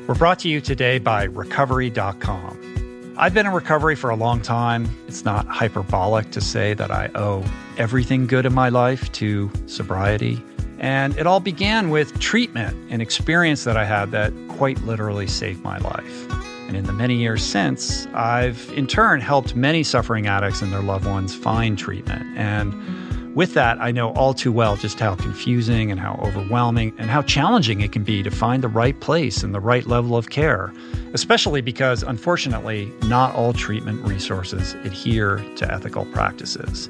We're 0.07 0.15
brought 0.15 0.39
to 0.39 0.49
you 0.49 0.61
today 0.61 0.99
by 0.99 1.23
recovery.com. 1.23 3.15
I've 3.17 3.33
been 3.33 3.45
in 3.45 3.53
recovery 3.53 3.95
for 3.95 4.09
a 4.09 4.15
long 4.15 4.41
time. 4.41 4.89
It's 5.07 5.23
not 5.23 5.47
hyperbolic 5.47 6.31
to 6.31 6.41
say 6.41 6.73
that 6.73 6.91
I 6.91 7.09
owe 7.15 7.43
everything 7.81 8.27
good 8.27 8.45
in 8.45 8.53
my 8.53 8.69
life 8.69 9.11
to 9.11 9.51
sobriety. 9.65 10.39
And 10.77 11.17
it 11.17 11.25
all 11.25 11.39
began 11.39 11.89
with 11.89 12.19
treatment, 12.19 12.77
an 12.91 13.01
experience 13.01 13.63
that 13.63 13.75
I 13.75 13.85
had 13.85 14.11
that 14.11 14.31
quite 14.49 14.79
literally 14.83 15.25
saved 15.25 15.63
my 15.63 15.79
life. 15.79 16.31
And 16.67 16.77
in 16.77 16.85
the 16.85 16.93
many 16.93 17.15
years 17.15 17.43
since, 17.43 18.05
I've 18.13 18.71
in 18.75 18.85
turn 18.85 19.19
helped 19.19 19.55
many 19.55 19.81
suffering 19.81 20.27
addicts 20.27 20.61
and 20.61 20.71
their 20.71 20.83
loved 20.83 21.07
ones 21.07 21.33
find 21.35 21.75
treatment. 21.75 22.23
And 22.37 23.35
with 23.35 23.55
that, 23.55 23.81
I 23.81 23.91
know 23.91 24.11
all 24.11 24.35
too 24.35 24.51
well 24.51 24.75
just 24.75 24.99
how 24.99 25.15
confusing 25.15 25.89
and 25.89 25.99
how 25.99 26.19
overwhelming 26.21 26.93
and 26.99 27.09
how 27.09 27.23
challenging 27.23 27.81
it 27.81 27.91
can 27.91 28.03
be 28.03 28.21
to 28.21 28.29
find 28.29 28.61
the 28.61 28.67
right 28.67 28.99
place 28.99 29.41
and 29.41 29.55
the 29.55 29.59
right 29.59 29.87
level 29.87 30.15
of 30.15 30.29
care, 30.29 30.71
especially 31.13 31.61
because, 31.61 32.03
unfortunately, 32.03 32.93
not 33.03 33.33
all 33.33 33.53
treatment 33.53 34.05
resources 34.07 34.75
adhere 34.83 35.37
to 35.55 35.73
ethical 35.73 36.05
practices. 36.05 36.89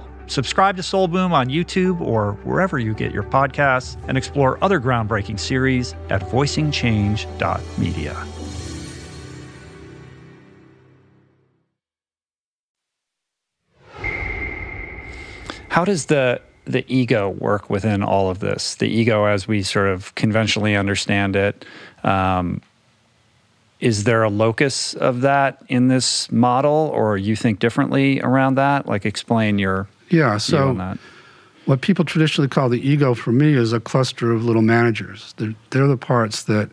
Subscribe 0.27 0.77
to 0.77 0.83
Soul 0.83 1.07
Boom 1.07 1.33
on 1.33 1.47
YouTube 1.47 1.99
or 2.01 2.33
wherever 2.43 2.79
you 2.79 2.93
get 2.93 3.11
your 3.11 3.23
podcasts 3.23 3.97
and 4.07 4.17
explore 4.17 4.63
other 4.63 4.79
groundbreaking 4.79 5.39
series 5.39 5.93
at 6.09 6.21
voicingchange.media. 6.21 8.27
How 15.71 15.85
does 15.85 16.07
the 16.07 16.41
the 16.65 16.85
ego 16.93 17.29
work 17.29 17.69
within 17.69 18.03
all 18.03 18.29
of 18.29 18.39
this? 18.39 18.75
The 18.75 18.87
ego, 18.87 19.25
as 19.25 19.47
we 19.47 19.63
sort 19.63 19.87
of 19.87 20.13
conventionally 20.15 20.75
understand 20.75 21.35
it, 21.35 21.65
um, 22.03 22.61
is 23.79 24.03
there 24.03 24.21
a 24.21 24.29
locus 24.29 24.93
of 24.93 25.21
that 25.21 25.63
in 25.69 25.87
this 25.87 26.29
model, 26.31 26.91
or 26.93 27.17
you 27.17 27.37
think 27.37 27.59
differently 27.59 28.21
around 28.21 28.55
that? 28.55 28.85
Like, 28.85 29.05
explain 29.05 29.59
your 29.59 29.87
yeah. 30.11 30.37
So, 30.37 30.97
what 31.65 31.81
people 31.81 32.05
traditionally 32.05 32.47
call 32.47 32.69
the 32.69 32.87
ego 32.87 33.13
for 33.13 33.31
me 33.31 33.53
is 33.53 33.71
a 33.71 33.79
cluster 33.79 34.31
of 34.31 34.43
little 34.43 34.61
managers. 34.61 35.33
They're, 35.37 35.53
they're 35.69 35.87
the 35.87 35.97
parts 35.97 36.43
that 36.43 36.69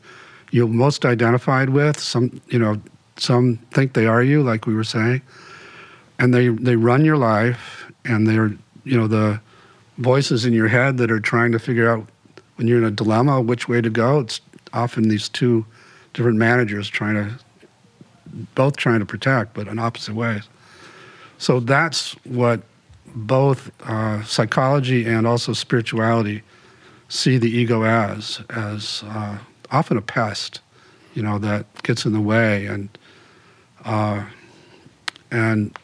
you're 0.50 0.66
most 0.66 1.04
identified 1.04 1.70
with. 1.70 2.00
Some, 2.00 2.40
you 2.48 2.58
know, 2.58 2.80
some 3.16 3.58
think 3.72 3.92
they 3.92 4.06
are 4.06 4.22
you, 4.22 4.42
like 4.42 4.66
we 4.66 4.74
were 4.74 4.84
saying, 4.84 5.22
and 6.18 6.32
they 6.32 6.48
they 6.48 6.76
run 6.76 7.04
your 7.04 7.16
life, 7.16 7.90
and 8.04 8.26
they're 8.26 8.52
you 8.84 8.96
know 8.96 9.06
the 9.06 9.40
voices 9.98 10.44
in 10.44 10.52
your 10.52 10.68
head 10.68 10.96
that 10.98 11.10
are 11.10 11.20
trying 11.20 11.52
to 11.52 11.58
figure 11.58 11.88
out 11.88 12.06
when 12.56 12.66
you're 12.66 12.78
in 12.78 12.84
a 12.84 12.90
dilemma 12.90 13.40
which 13.40 13.68
way 13.68 13.80
to 13.80 13.90
go. 13.90 14.20
It's 14.20 14.40
often 14.72 15.08
these 15.08 15.28
two 15.28 15.66
different 16.14 16.38
managers 16.38 16.88
trying 16.88 17.14
to 17.14 17.38
both 18.54 18.76
trying 18.76 19.00
to 19.00 19.06
protect, 19.06 19.54
but 19.54 19.68
in 19.68 19.78
opposite 19.78 20.14
ways. 20.14 20.48
So 21.38 21.60
that's 21.60 22.12
what 22.24 22.62
both 23.26 23.70
uh, 23.88 24.22
psychology 24.24 25.06
and 25.06 25.26
also 25.26 25.52
spirituality 25.52 26.42
see 27.08 27.38
the 27.38 27.50
ego 27.50 27.84
as 27.84 28.40
as 28.50 29.02
uh, 29.06 29.38
often 29.70 29.96
a 29.96 30.02
pest, 30.02 30.60
you 31.14 31.22
know, 31.22 31.38
that 31.38 31.66
gets 31.82 32.04
in 32.04 32.12
the 32.12 32.20
way 32.20 32.66
and 32.66 32.88
uh, 33.84 34.24
and 35.30 35.76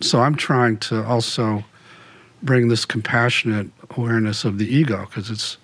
so 0.00 0.20
I'm 0.20 0.34
trying 0.34 0.78
to 0.78 1.04
also 1.04 1.64
bring 2.42 2.68
this 2.68 2.84
compassionate 2.84 3.68
awareness 3.96 4.44
of 4.44 4.58
the 4.58 4.66
ego 4.66 5.06
because 5.06 5.30
it's 5.30 5.58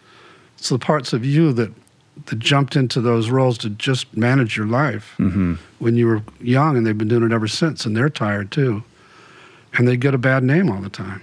it's 0.59 0.69
the 0.69 0.79
parts 0.79 1.13
of 1.13 1.25
you 1.25 1.53
that 1.53 1.73
that 2.27 2.39
jumped 2.39 2.77
into 2.77 3.01
those 3.01 3.31
roles 3.31 3.59
to 3.59 3.71
just 3.71 4.17
manage 4.17 4.57
your 4.57 4.67
life 4.67 5.15
mm-hmm. 5.19 5.55
when 5.79 5.97
you 5.97 6.07
were 6.07 6.23
young 6.41 6.77
and 6.77 6.87
they've 6.87 6.97
been 6.97 7.09
doing 7.09 7.23
it 7.23 7.33
ever 7.33 7.47
since 7.47 7.85
and 7.85 7.95
they're 7.97 8.09
tired 8.09 8.51
too 8.51 8.83
and 9.77 9.87
they 9.87 9.97
get 9.97 10.15
a 10.15 10.19
bad 10.19 10.43
name 10.43 10.71
all 10.71 10.81
the 10.81 10.91
time. 10.91 11.23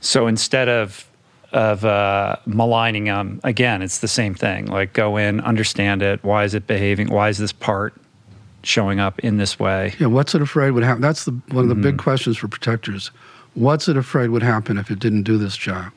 So 0.00 0.26
instead 0.26 0.68
of 0.68 1.08
of 1.52 1.84
uh, 1.84 2.36
maligning 2.46 3.04
them 3.04 3.38
again 3.44 3.82
it's 3.82 3.98
the 3.98 4.08
same 4.08 4.34
thing. 4.34 4.66
Like 4.66 4.94
go 4.94 5.16
in 5.16 5.40
understand 5.40 6.02
it. 6.02 6.22
Why 6.24 6.44
is 6.44 6.54
it 6.54 6.66
behaving? 6.66 7.10
Why 7.10 7.28
is 7.28 7.38
this 7.38 7.52
part 7.52 7.94
showing 8.62 9.00
up 9.00 9.18
in 9.18 9.36
this 9.36 9.58
way? 9.58 9.94
Yeah 9.98 10.06
what's 10.06 10.34
it 10.34 10.42
afraid 10.42 10.70
would 10.70 10.82
happen 10.82 11.02
that's 11.02 11.24
the 11.24 11.32
one 11.48 11.64
of 11.64 11.68
the 11.68 11.74
mm-hmm. 11.74 11.82
big 11.82 11.98
questions 11.98 12.36
for 12.38 12.48
protectors. 12.48 13.10
What's 13.54 13.86
it 13.86 13.98
afraid 13.98 14.30
would 14.30 14.42
happen 14.42 14.78
if 14.78 14.90
it 14.90 14.98
didn't 14.98 15.24
do 15.24 15.36
this 15.36 15.56
job? 15.56 15.92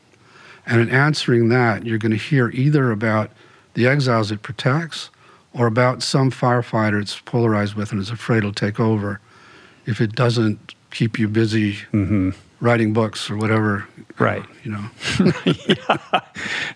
And 0.66 0.82
in 0.82 0.90
answering 0.90 1.50
that, 1.50 1.86
you're 1.86 2.00
going 2.00 2.12
to 2.12 2.18
hear 2.18 2.50
either 2.50 2.92
about 2.92 3.32
the 3.76 3.88
exiles 3.88 4.32
it 4.32 4.42
protects 4.42 5.10
or 5.54 5.68
about 5.68 6.04
some 6.04 6.32
firefighter 6.32 7.02
it's 7.02 7.20
polarized 7.22 7.76
with 7.76 7.92
and 7.92 8.02
is 8.02 8.10
afraid 8.10 8.40
it'll 8.40 8.52
take 8.52 8.80
over 8.80 9.22
if 9.86 10.02
it 10.02 10.14
doesn't 10.14 10.75
keep 10.96 11.20
you 11.20 11.28
busy 11.28 11.78
writing 12.62 12.94
books 12.94 13.30
or 13.30 13.36
whatever. 13.36 13.80
Mm-hmm. 13.80 14.24
Right. 14.24 14.46
You 14.64 14.72
know. 14.72 16.22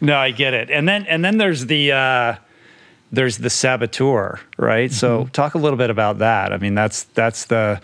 No, 0.02 0.18
I 0.18 0.32
get 0.32 0.54
it. 0.54 0.70
And 0.70 0.88
then 0.88 1.06
and 1.08 1.26
then 1.26 1.38
there's 1.38 1.66
the 1.66 1.92
uh, 1.92 2.36
there's 3.12 3.38
the 3.38 3.50
saboteur, 3.50 4.40
right? 4.58 4.92
So 4.92 5.26
talk 5.34 5.56
a 5.56 5.58
little 5.58 5.78
bit 5.78 5.90
about 5.90 6.20
that. 6.20 6.54
I 6.54 6.58
mean, 6.58 6.74
that's 6.74 7.04
that's 7.04 7.46
the 7.46 7.82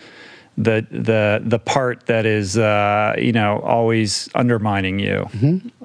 the 0.56 0.86
the 0.90 1.42
the 1.44 1.58
part 1.58 2.06
that 2.06 2.24
is 2.24 2.56
uh, 2.56 3.14
you 3.18 3.32
know 3.32 3.60
always 3.60 4.30
undermining 4.34 4.98
you 4.98 5.28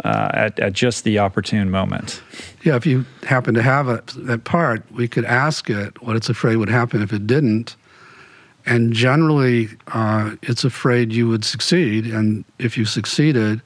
uh, 0.06 0.30
at 0.34 0.60
at 0.60 0.74
just 0.74 1.04
the 1.04 1.20
opportune 1.20 1.70
moment. 1.70 2.22
Yeah, 2.64 2.78
if 2.78 2.86
you 2.86 3.06
happen 3.24 3.54
to 3.56 3.62
have 3.62 3.90
a, 3.90 4.04
that 4.16 4.46
part, 4.46 4.84
we 4.92 5.08
could 5.08 5.26
ask 5.26 5.70
it 5.70 6.02
what 6.02 6.16
it's 6.16 6.30
afraid 6.30 6.56
would 6.58 6.70
happen 6.70 7.02
if 7.02 7.12
it 7.12 7.28
didn't. 7.28 7.76
And 8.66 8.94
generally, 8.94 9.70
uh, 9.88 10.36
it's 10.44 10.64
afraid 10.64 11.12
you 11.12 11.28
would 11.28 11.44
succeed. 11.44 12.06
And 12.06 12.46
if 12.60 12.78
you 12.78 12.86
succeeded, 12.86 13.62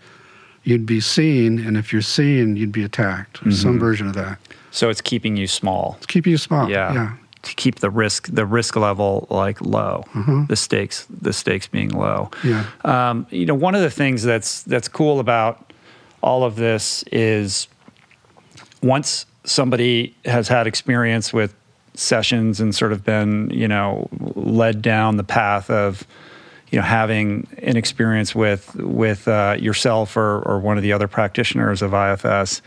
you'd 0.63 0.85
be 0.85 0.99
seen. 1.01 1.59
And 1.59 1.77
if 1.77 1.91
you're 1.91 2.01
seen, 2.01 2.55
you'd 2.55 2.71
be 2.71 2.83
attacked, 2.83 3.45
or 3.45 3.51
some 3.51 3.77
version 3.79 4.07
of 4.07 4.13
that. 4.15 4.39
So 4.71 4.89
it's 4.89 5.01
keeping 5.01 5.37
you 5.37 5.47
small. 5.47 5.95
It's 5.97 6.05
keeping 6.05 6.31
you 6.31 6.37
small. 6.37 6.69
yeah. 6.69 6.93
Yeah. 6.93 7.13
To 7.43 7.53
keep 7.53 7.79
the 7.79 7.91
risk 7.91 8.27
the 8.33 8.43
risk 8.43 8.75
level 8.75 9.27
like 9.29 9.61
low, 9.61 10.03
the 10.49 10.55
stakes 10.55 11.05
the 11.21 11.31
stakes 11.31 11.67
being 11.67 11.89
low. 11.89 12.31
Yeah. 12.43 12.65
Um, 12.83 13.27
you 13.29 13.45
know, 13.45 13.53
one 13.53 13.75
of 13.75 13.81
the 13.81 13.91
things 13.91 14.23
that's 14.23 14.63
that's 14.63 14.87
cool 14.87 15.19
about 15.19 15.71
all 16.23 16.43
of 16.43 16.55
this 16.55 17.03
is 17.11 17.67
once 18.81 19.27
somebody 19.43 20.15
has 20.25 20.47
had 20.47 20.65
experience 20.65 21.31
with 21.31 21.53
sessions 21.95 22.59
and 22.59 22.73
sort 22.75 22.91
of 22.91 23.03
been, 23.03 23.49
you 23.49 23.67
know, 23.67 24.07
led 24.35 24.81
down 24.81 25.17
the 25.17 25.23
path 25.23 25.69
of, 25.69 26.05
you 26.71 26.79
know, 26.79 26.85
having 26.85 27.47
an 27.59 27.77
experience 27.77 28.35
with 28.35 28.75
with 28.75 29.27
uh, 29.27 29.55
yourself 29.59 30.17
or 30.17 30.39
or 30.39 30.59
one 30.59 30.77
of 30.77 30.83
the 30.83 30.93
other 30.93 31.07
practitioners 31.07 31.81
of 31.81 31.93
IFS, 31.93 32.61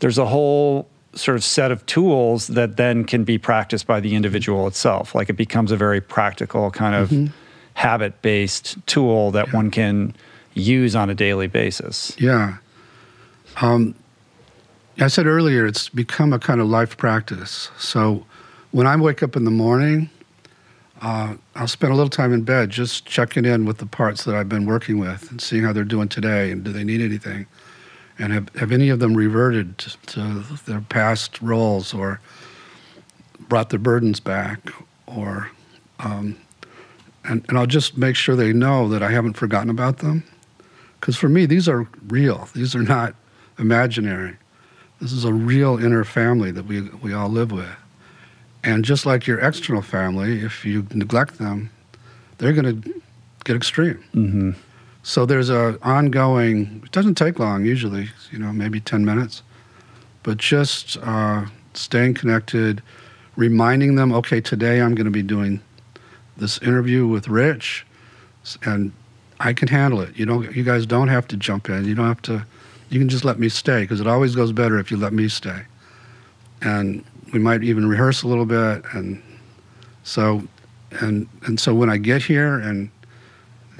there's 0.00 0.18
a 0.18 0.26
whole 0.26 0.88
sort 1.14 1.36
of 1.36 1.44
set 1.44 1.70
of 1.70 1.84
tools 1.86 2.46
that 2.48 2.76
then 2.76 3.04
can 3.04 3.24
be 3.24 3.38
practiced 3.38 3.86
by 3.86 4.00
the 4.00 4.14
individual 4.14 4.66
itself. 4.66 5.14
Like 5.14 5.28
it 5.28 5.34
becomes 5.34 5.70
a 5.70 5.76
very 5.76 6.00
practical 6.00 6.70
kind 6.70 6.94
of 6.94 7.32
habit 7.74 8.22
based 8.22 8.76
tool 8.86 9.30
that 9.32 9.52
one 9.52 9.70
can 9.70 10.14
use 10.54 10.94
on 10.96 11.10
a 11.10 11.14
daily 11.14 11.46
basis. 11.46 12.14
Yeah. 12.18 12.56
Um, 13.60 13.94
I 14.98 15.08
said 15.08 15.26
earlier, 15.26 15.66
it's 15.66 15.88
become 15.88 16.32
a 16.32 16.38
kind 16.38 16.60
of 16.60 16.68
life 16.68 16.96
practice. 16.96 17.70
So 17.78 18.24
when 18.72 18.86
I 18.86 18.96
wake 18.96 19.22
up 19.22 19.36
in 19.36 19.44
the 19.44 19.50
morning, 19.50 20.10
uh, 21.00 21.34
I'll 21.54 21.68
spend 21.68 21.92
a 21.92 21.96
little 21.96 22.10
time 22.10 22.32
in 22.32 22.42
bed 22.42 22.70
just 22.70 23.06
checking 23.06 23.44
in 23.44 23.64
with 23.64 23.78
the 23.78 23.86
parts 23.86 24.24
that 24.24 24.34
I've 24.34 24.48
been 24.48 24.66
working 24.66 24.98
with 24.98 25.30
and 25.30 25.40
seeing 25.40 25.62
how 25.62 25.72
they're 25.72 25.84
doing 25.84 26.08
today 26.08 26.50
and 26.50 26.64
do 26.64 26.72
they 26.72 26.84
need 26.84 27.00
anything. 27.00 27.46
And 28.18 28.32
have, 28.32 28.48
have 28.56 28.72
any 28.72 28.88
of 28.88 28.98
them 28.98 29.14
reverted 29.14 29.78
to, 29.78 29.96
to 30.06 30.44
their 30.66 30.80
past 30.80 31.40
roles 31.40 31.92
or 31.92 32.20
brought 33.48 33.70
their 33.70 33.78
burdens 33.78 34.20
back 34.20 34.60
or 35.06 35.50
um, 35.98 36.36
and, 37.24 37.44
and 37.48 37.58
I'll 37.58 37.66
just 37.66 37.96
make 37.96 38.16
sure 38.16 38.34
they 38.34 38.52
know 38.52 38.88
that 38.88 39.02
I 39.02 39.10
haven't 39.10 39.34
forgotten 39.34 39.70
about 39.70 39.98
them. 39.98 40.24
Because 41.00 41.16
for 41.16 41.28
me, 41.28 41.46
these 41.46 41.68
are 41.68 41.88
real. 42.08 42.48
These 42.54 42.74
are 42.74 42.82
not 42.82 43.14
imaginary. 43.58 44.36
This 45.00 45.12
is 45.12 45.24
a 45.24 45.32
real 45.32 45.78
inner 45.78 46.04
family 46.04 46.50
that 46.52 46.66
we, 46.66 46.82
we 46.82 47.12
all 47.12 47.28
live 47.28 47.52
with. 47.52 47.68
And 48.64 48.84
just 48.84 49.06
like 49.06 49.26
your 49.26 49.40
external 49.40 49.82
family, 49.82 50.40
if 50.40 50.64
you 50.64 50.86
neglect 50.94 51.38
them, 51.38 51.70
they're 52.38 52.52
going 52.52 52.82
to 52.82 53.00
get 53.44 53.56
extreme. 53.56 54.02
Mm-hmm. 54.14 54.50
So 55.02 55.26
there's 55.26 55.50
a 55.50 55.78
ongoing. 55.82 56.82
It 56.84 56.92
doesn't 56.92 57.16
take 57.16 57.38
long 57.38 57.64
usually, 57.64 58.10
you 58.30 58.38
know, 58.38 58.52
maybe 58.52 58.80
ten 58.80 59.04
minutes, 59.04 59.42
but 60.22 60.38
just 60.38 60.96
uh, 61.02 61.46
staying 61.74 62.14
connected, 62.14 62.82
reminding 63.34 63.96
them, 63.96 64.12
okay, 64.12 64.40
today 64.40 64.80
I'm 64.80 64.94
going 64.94 65.06
to 65.06 65.10
be 65.10 65.22
doing 65.22 65.60
this 66.36 66.58
interview 66.58 67.06
with 67.06 67.26
Rich, 67.26 67.84
and 68.64 68.92
I 69.40 69.52
can 69.52 69.66
handle 69.66 70.00
it. 70.00 70.16
You 70.16 70.24
don't. 70.24 70.54
You 70.54 70.62
guys 70.62 70.86
don't 70.86 71.08
have 71.08 71.26
to 71.28 71.36
jump 71.36 71.68
in. 71.68 71.84
You 71.84 71.96
don't 71.96 72.06
have 72.06 72.22
to. 72.22 72.46
You 72.88 73.00
can 73.00 73.08
just 73.08 73.24
let 73.24 73.40
me 73.40 73.48
stay 73.48 73.80
because 73.82 74.00
it 74.00 74.06
always 74.06 74.36
goes 74.36 74.52
better 74.52 74.78
if 74.78 74.90
you 74.92 74.96
let 74.96 75.12
me 75.12 75.28
stay. 75.28 75.62
And 76.60 77.04
we 77.32 77.38
might 77.38 77.62
even 77.62 77.88
rehearse 77.88 78.22
a 78.22 78.28
little 78.28 78.46
bit, 78.46 78.84
and 78.92 79.22
so, 80.02 80.42
and 80.90 81.28
and 81.46 81.58
so 81.58 81.74
when 81.74 81.90
I 81.90 81.96
get 81.96 82.22
here 82.22 82.58
and 82.58 82.90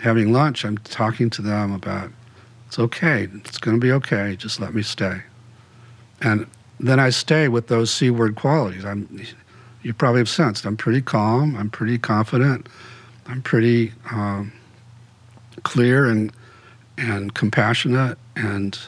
having 0.00 0.32
lunch, 0.32 0.64
I'm 0.64 0.78
talking 0.78 1.30
to 1.30 1.42
them 1.42 1.72
about 1.72 2.10
it's 2.66 2.78
okay, 2.78 3.28
it's 3.34 3.58
going 3.58 3.76
to 3.76 3.80
be 3.80 3.92
okay, 3.92 4.34
just 4.34 4.58
let 4.58 4.74
me 4.74 4.82
stay. 4.82 5.20
And 6.22 6.46
then 6.80 6.98
I 6.98 7.10
stay 7.10 7.48
with 7.48 7.66
those 7.66 7.92
C 7.92 8.08
word 8.08 8.34
qualities. 8.34 8.84
I'm, 8.84 9.06
you 9.82 9.92
probably 9.92 10.20
have 10.20 10.28
sensed, 10.28 10.64
I'm 10.64 10.76
pretty 10.76 11.02
calm, 11.02 11.54
I'm 11.54 11.68
pretty 11.68 11.98
confident, 11.98 12.68
I'm 13.26 13.42
pretty 13.42 13.92
um, 14.10 14.52
clear 15.64 16.06
and, 16.06 16.32
and 16.96 17.34
compassionate. 17.34 18.16
And 18.36 18.78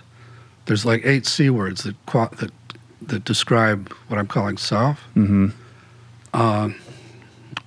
there's 0.65 0.86
like 0.86 1.03
eight 1.05 1.27
C 1.27 1.51
words 1.51 1.82
that, 1.85 1.95
that, 2.07 2.51
that 3.09 3.24
describe 3.24 3.93
what 4.09 4.18
I'm 4.18 4.26
calling 4.26 4.56
self. 4.56 5.01
Mm-hmm. 5.16 5.48
Uh, 6.32 6.70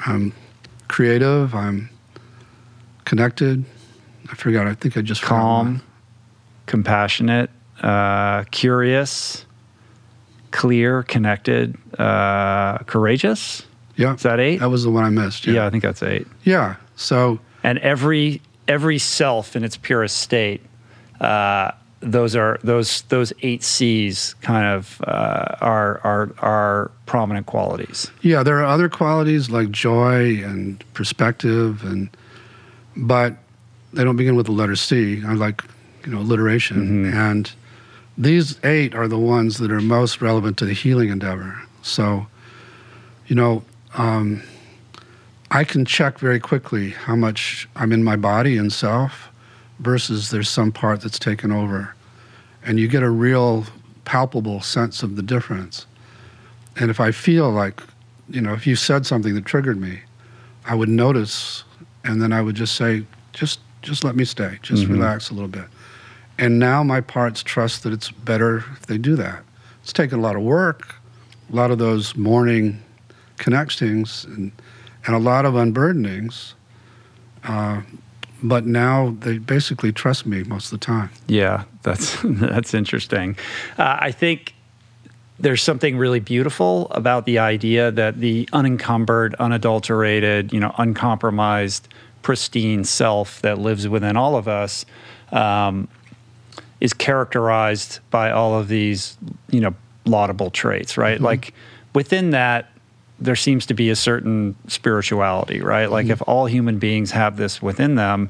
I'm 0.06 0.34
creative, 0.88 1.54
I'm 1.56 1.90
connected. 3.06 3.64
I 4.30 4.36
forgot. 4.36 4.68
I 4.68 4.74
think 4.74 4.98
I 4.98 5.02
just 5.02 5.22
Calm, 5.22 5.82
compassionate, 6.66 7.50
uh, 7.82 8.44
curious, 8.52 9.46
clear, 10.52 11.04
connected, 11.04 11.78
uh, 12.00 12.80
courageous. 12.80 13.64
Yeah, 13.96 14.14
Is 14.16 14.24
that 14.24 14.40
eight? 14.40 14.58
that 14.60 14.70
was 14.70 14.84
the 14.84 14.92
one 14.92 15.04
I 15.06 15.10
missed. 15.10 15.48
yeah. 15.48 15.54
Yeah, 15.54 15.66
I 15.66 15.70
think 15.70 15.84
that's 15.84 16.04
eight. 16.04 16.28
yeah. 16.44 16.76
So 16.96 17.40
And 17.64 17.78
every 17.80 18.42
every 18.68 18.98
self 18.98 19.56
in 19.56 19.64
its 19.64 19.78
purest 19.78 20.18
state, 20.18 20.62
uh, 21.22 21.72
those 22.12 22.36
are 22.36 22.60
those 22.64 23.02
those 23.04 23.34
eight 23.42 23.64
C's 23.64 24.36
kind 24.42 24.66
of 24.66 25.02
uh, 25.06 25.56
are 25.62 26.00
are 26.04 26.32
are 26.40 26.92
prominent 27.06 27.46
qualities. 27.46 28.10
yeah, 28.22 28.44
there 28.44 28.60
are 28.60 28.66
other 28.66 28.90
qualities 28.90 29.50
like 29.50 29.72
joy 29.72 30.44
and 30.44 30.84
perspective, 30.94 31.84
and 31.84 32.10
but 32.96 33.36
they 33.94 34.04
don't 34.04 34.18
begin 34.18 34.36
with 34.36 34.46
the 34.46 34.52
letter 34.52 34.76
C. 34.76 35.24
I 35.26 35.34
like 35.34 35.64
you 36.06 36.12
know 36.12 36.20
alliteration, 36.20 37.14
and 37.14 37.52
these 38.18 38.58
eight 38.64 38.96
are 38.96 39.08
the 39.08 39.20
ones 39.20 39.58
that 39.58 39.72
are 39.72 39.82
most 39.82 40.22
relevant 40.22 40.58
to 40.58 40.66
the 40.66 40.74
healing 40.74 41.10
endeavor. 41.10 41.62
So, 41.82 42.28
you 43.28 43.36
know. 43.36 43.64
Um, 43.94 44.44
I 45.50 45.64
can 45.64 45.86
check 45.86 46.20
very 46.20 46.40
quickly 46.40 46.90
how 46.90 47.16
much 47.16 47.70
I'm 47.76 47.94
in 47.94 48.04
my 48.04 48.18
body 48.18 48.58
and 48.58 48.72
self 48.72 49.32
versus 49.80 50.30
there's 50.30 50.50
some 50.50 50.72
part 50.72 51.02
that's 51.02 51.20
taken 51.20 51.52
over. 51.52 51.96
And 52.68 52.80
you 52.80 52.88
get 52.88 53.02
a 53.02 53.10
real 53.10 53.66
palpable 54.06 54.62
sense 54.62 55.02
of 55.02 55.16
the 55.16 55.24
difference. 55.24 55.88
And 56.76 56.92
if 56.92 57.00
I 57.00 57.12
feel 57.12 57.50
like, 57.50 57.82
you 58.30 58.42
know, 58.42 58.54
if 58.54 58.68
you 58.68 58.76
said 58.76 59.06
something 59.06 59.34
that 59.36 59.46
triggered 59.46 59.80
me, 59.80 60.02
I 60.66 60.76
would 60.76 60.90
notice 60.90 61.64
and 62.04 62.22
then 62.22 62.32
I 62.32 62.42
would 62.42 62.56
just 62.56 62.76
say, 62.76 63.06
just 63.34 63.60
just 63.82 64.04
let 64.04 64.16
me 64.16 64.26
stay. 64.26 64.60
Just 64.62 64.88
relax 64.88 65.30
a 65.30 65.34
little 65.34 65.48
bit. 65.48 65.66
And 66.38 66.60
now 66.60 66.84
my 66.84 67.02
parts 67.02 67.42
trust 67.42 67.84
that 67.84 67.94
it's 67.94 68.12
better 68.12 68.58
if 68.74 68.86
they 68.86 68.98
do 68.98 69.16
that. 69.16 69.44
It's 69.82 69.94
taken 69.94 70.20
a 70.20 70.22
lot 70.22 70.36
of 70.36 70.42
work, 70.42 70.96
a 71.52 71.56
lot 71.56 71.72
of 71.72 71.78
those 71.78 72.16
morning 72.16 72.82
connectings 73.38 74.26
and 74.26 74.52
and 75.06 75.16
a 75.16 75.20
lot 75.20 75.46
of 75.46 75.54
unburdenings. 75.56 76.54
Uh, 77.44 77.82
but 78.44 78.66
now 78.66 79.16
they 79.20 79.38
basically 79.38 79.92
trust 79.92 80.26
me 80.26 80.44
most 80.44 80.72
of 80.72 80.80
the 80.80 80.86
time. 80.86 81.10
Yeah, 81.28 81.64
that's 81.84 82.18
that's 82.24 82.74
interesting. 82.74 83.38
Uh, 83.78 83.98
I 84.00 84.12
think 84.12 84.54
there's 85.40 85.62
something 85.62 85.98
really 85.98 86.20
beautiful 86.20 86.88
about 86.92 87.26
the 87.26 87.40
idea 87.40 87.92
that 87.92 88.20
the 88.20 88.50
unencumbered, 88.54 89.36
unadulterated, 89.36 90.52
you 90.52 90.60
know, 90.60 90.74
uncompromised, 90.78 91.88
pristine 92.24 92.84
self 92.84 93.42
that 93.42 93.60
lives 93.60 93.88
within 93.88 94.18
all 94.18 94.36
of 94.36 94.48
us 94.48 94.86
um, 95.32 95.88
is 96.82 96.94
characterized 96.94 98.00
by 98.10 98.32
all 98.32 98.60
of 98.60 98.68
these, 98.68 99.18
you 99.50 99.60
know, 99.60 99.76
laudable 100.06 100.50
traits, 100.50 100.98
right? 100.98 101.22
Like 101.22 101.54
within 101.94 102.32
that, 102.32 102.70
there 103.20 103.36
seems 103.36 103.66
to 103.68 103.74
be 103.74 103.90
a 103.90 103.96
certain 103.96 104.56
spirituality, 104.68 105.62
right? 105.62 105.90
Like 105.90 106.06
mm-hmm. 106.06 106.14
if 106.14 106.22
all 106.28 106.46
human 106.46 106.80
beings 106.80 107.12
have 107.12 107.38
this 107.38 107.62
within 107.62 107.96
them, 107.96 108.30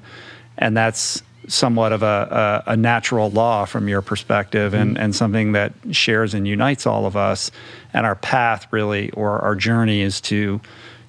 and 0.58 0.76
that's 0.76 1.22
somewhat 1.48 1.94
of 1.94 2.04
a, 2.04 2.64
a, 2.68 2.72
a 2.72 2.78
natural 2.78 3.30
law 3.30 3.66
from 3.66 3.88
your 3.88 4.02
perspective 4.02 4.74
and, 4.74 4.96
mm-hmm. 4.96 5.04
and 5.04 5.16
something 5.16 5.54
that 5.54 5.74
shares 5.92 6.34
and 6.34 6.48
unites 6.48 6.86
all 6.86 7.06
of 7.06 7.16
us. 7.16 7.52
And 7.94 8.06
our 8.06 8.16
path 8.16 8.68
really, 8.72 9.10
or 9.12 9.40
our 9.40 9.56
journey 9.56 10.02
is 10.02 10.20
to 10.22 10.60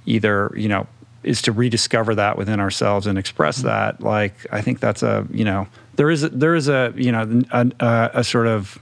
either, 0.07 0.53
you 0.57 0.69
know, 0.69 0.87
is 1.25 1.43
to 1.43 1.53
rediscover 1.53 2.15
that 2.15 2.39
within 2.39 2.61
ourselves 2.61 3.07
and 3.07 3.19
express 3.19 3.59
mm-hmm. 3.59 3.69
that. 3.69 4.01
Like 4.01 4.47
I 4.53 4.61
think 4.61 4.81
that's 4.81 5.03
a 5.03 5.27
you 5.31 5.45
know 5.45 5.67
there 5.97 6.11
is 6.11 6.23
a, 6.23 6.29
there 6.29 6.55
is 6.55 6.69
a 6.69 6.93
you 6.97 7.13
know 7.13 7.43
a, 7.51 7.71
a, 7.81 8.11
a 8.15 8.25
sort 8.25 8.47
of 8.47 8.79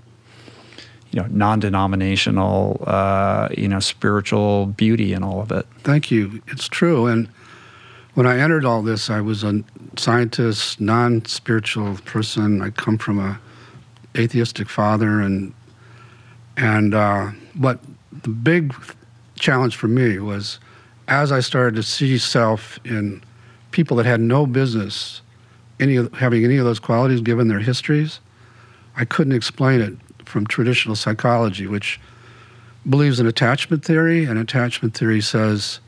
you 1.10 1.20
know 1.20 1.28
non-denominational 1.30 2.82
uh, 2.86 3.48
you 3.56 3.68
know 3.68 3.80
spiritual 3.80 4.66
beauty 4.66 5.12
in 5.12 5.22
all 5.22 5.40
of 5.40 5.52
it. 5.52 5.66
Thank 5.82 6.10
you. 6.10 6.42
It's 6.48 6.68
true. 6.68 7.06
And 7.06 7.28
when 8.14 8.26
I 8.26 8.38
entered 8.38 8.64
all 8.64 8.82
this, 8.82 9.10
I 9.10 9.20
was 9.20 9.44
a 9.44 9.62
scientist, 9.96 10.80
non-spiritual 10.80 11.98
person. 12.04 12.62
I 12.62 12.70
come 12.70 12.98
from 12.98 13.18
a 13.18 13.38
atheistic 14.16 14.68
father, 14.68 15.20
and 15.20 15.54
and 16.56 16.94
uh, 16.94 17.28
what 17.54 17.80
the 18.22 18.30
big 18.30 18.74
challenge 19.38 19.76
for 19.76 19.88
me 19.88 20.18
was 20.18 20.58
as 21.08 21.30
I 21.30 21.40
started 21.40 21.76
to 21.76 21.82
see 21.82 22.18
self 22.18 22.78
in 22.84 23.22
people 23.70 23.96
that 23.98 24.06
had 24.06 24.20
no 24.20 24.46
business 24.46 25.20
any 25.78 25.96
of, 25.96 26.12
having 26.14 26.44
any 26.44 26.56
of 26.56 26.64
those 26.64 26.80
qualities 26.80 27.20
given 27.20 27.48
their 27.48 27.60
histories, 27.60 28.20
I 28.96 29.04
couldn't 29.04 29.34
explain 29.34 29.80
it 29.80 29.94
from 30.28 30.46
traditional 30.46 30.96
psychology, 30.96 31.66
which 31.66 32.00
believes 32.88 33.18
in 33.18 33.26
attachment 33.26 33.84
theory, 33.84 34.24
and 34.24 34.38
attachment 34.38 34.96
theory 34.96 35.20
says 35.20 35.80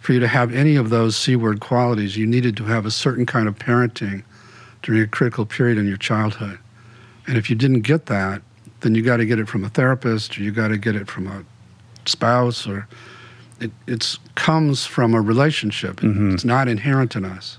for 0.00 0.14
you 0.14 0.20
to 0.20 0.28
have 0.28 0.54
any 0.54 0.76
of 0.76 0.90
those 0.90 1.16
C 1.16 1.36
word 1.36 1.60
qualities, 1.60 2.16
you 2.16 2.26
needed 2.26 2.56
to 2.56 2.64
have 2.64 2.86
a 2.86 2.90
certain 2.90 3.26
kind 3.26 3.46
of 3.46 3.58
parenting 3.58 4.22
during 4.82 5.02
a 5.02 5.06
critical 5.06 5.44
period 5.44 5.76
in 5.76 5.86
your 5.86 5.98
childhood. 5.98 6.58
And 7.26 7.36
if 7.36 7.50
you 7.50 7.56
didn't 7.56 7.82
get 7.82 8.06
that, 8.06 8.42
then 8.80 8.94
you 8.94 9.02
got 9.02 9.18
to 9.18 9.26
get 9.26 9.38
it 9.38 9.48
from 9.48 9.62
a 9.62 9.68
therapist 9.68 10.38
or 10.38 10.42
you 10.42 10.52
got 10.52 10.68
to 10.68 10.78
get 10.78 10.96
it 10.96 11.06
from 11.06 11.26
a 11.26 11.44
spouse 12.06 12.66
or 12.66 12.88
it 13.60 13.70
it's, 13.86 14.18
comes 14.36 14.86
from 14.86 15.14
a 15.14 15.20
relationship. 15.20 15.96
Mm-hmm. 15.96 16.34
It's 16.34 16.44
not 16.46 16.66
inherent 16.66 17.14
in 17.14 17.26
us. 17.26 17.58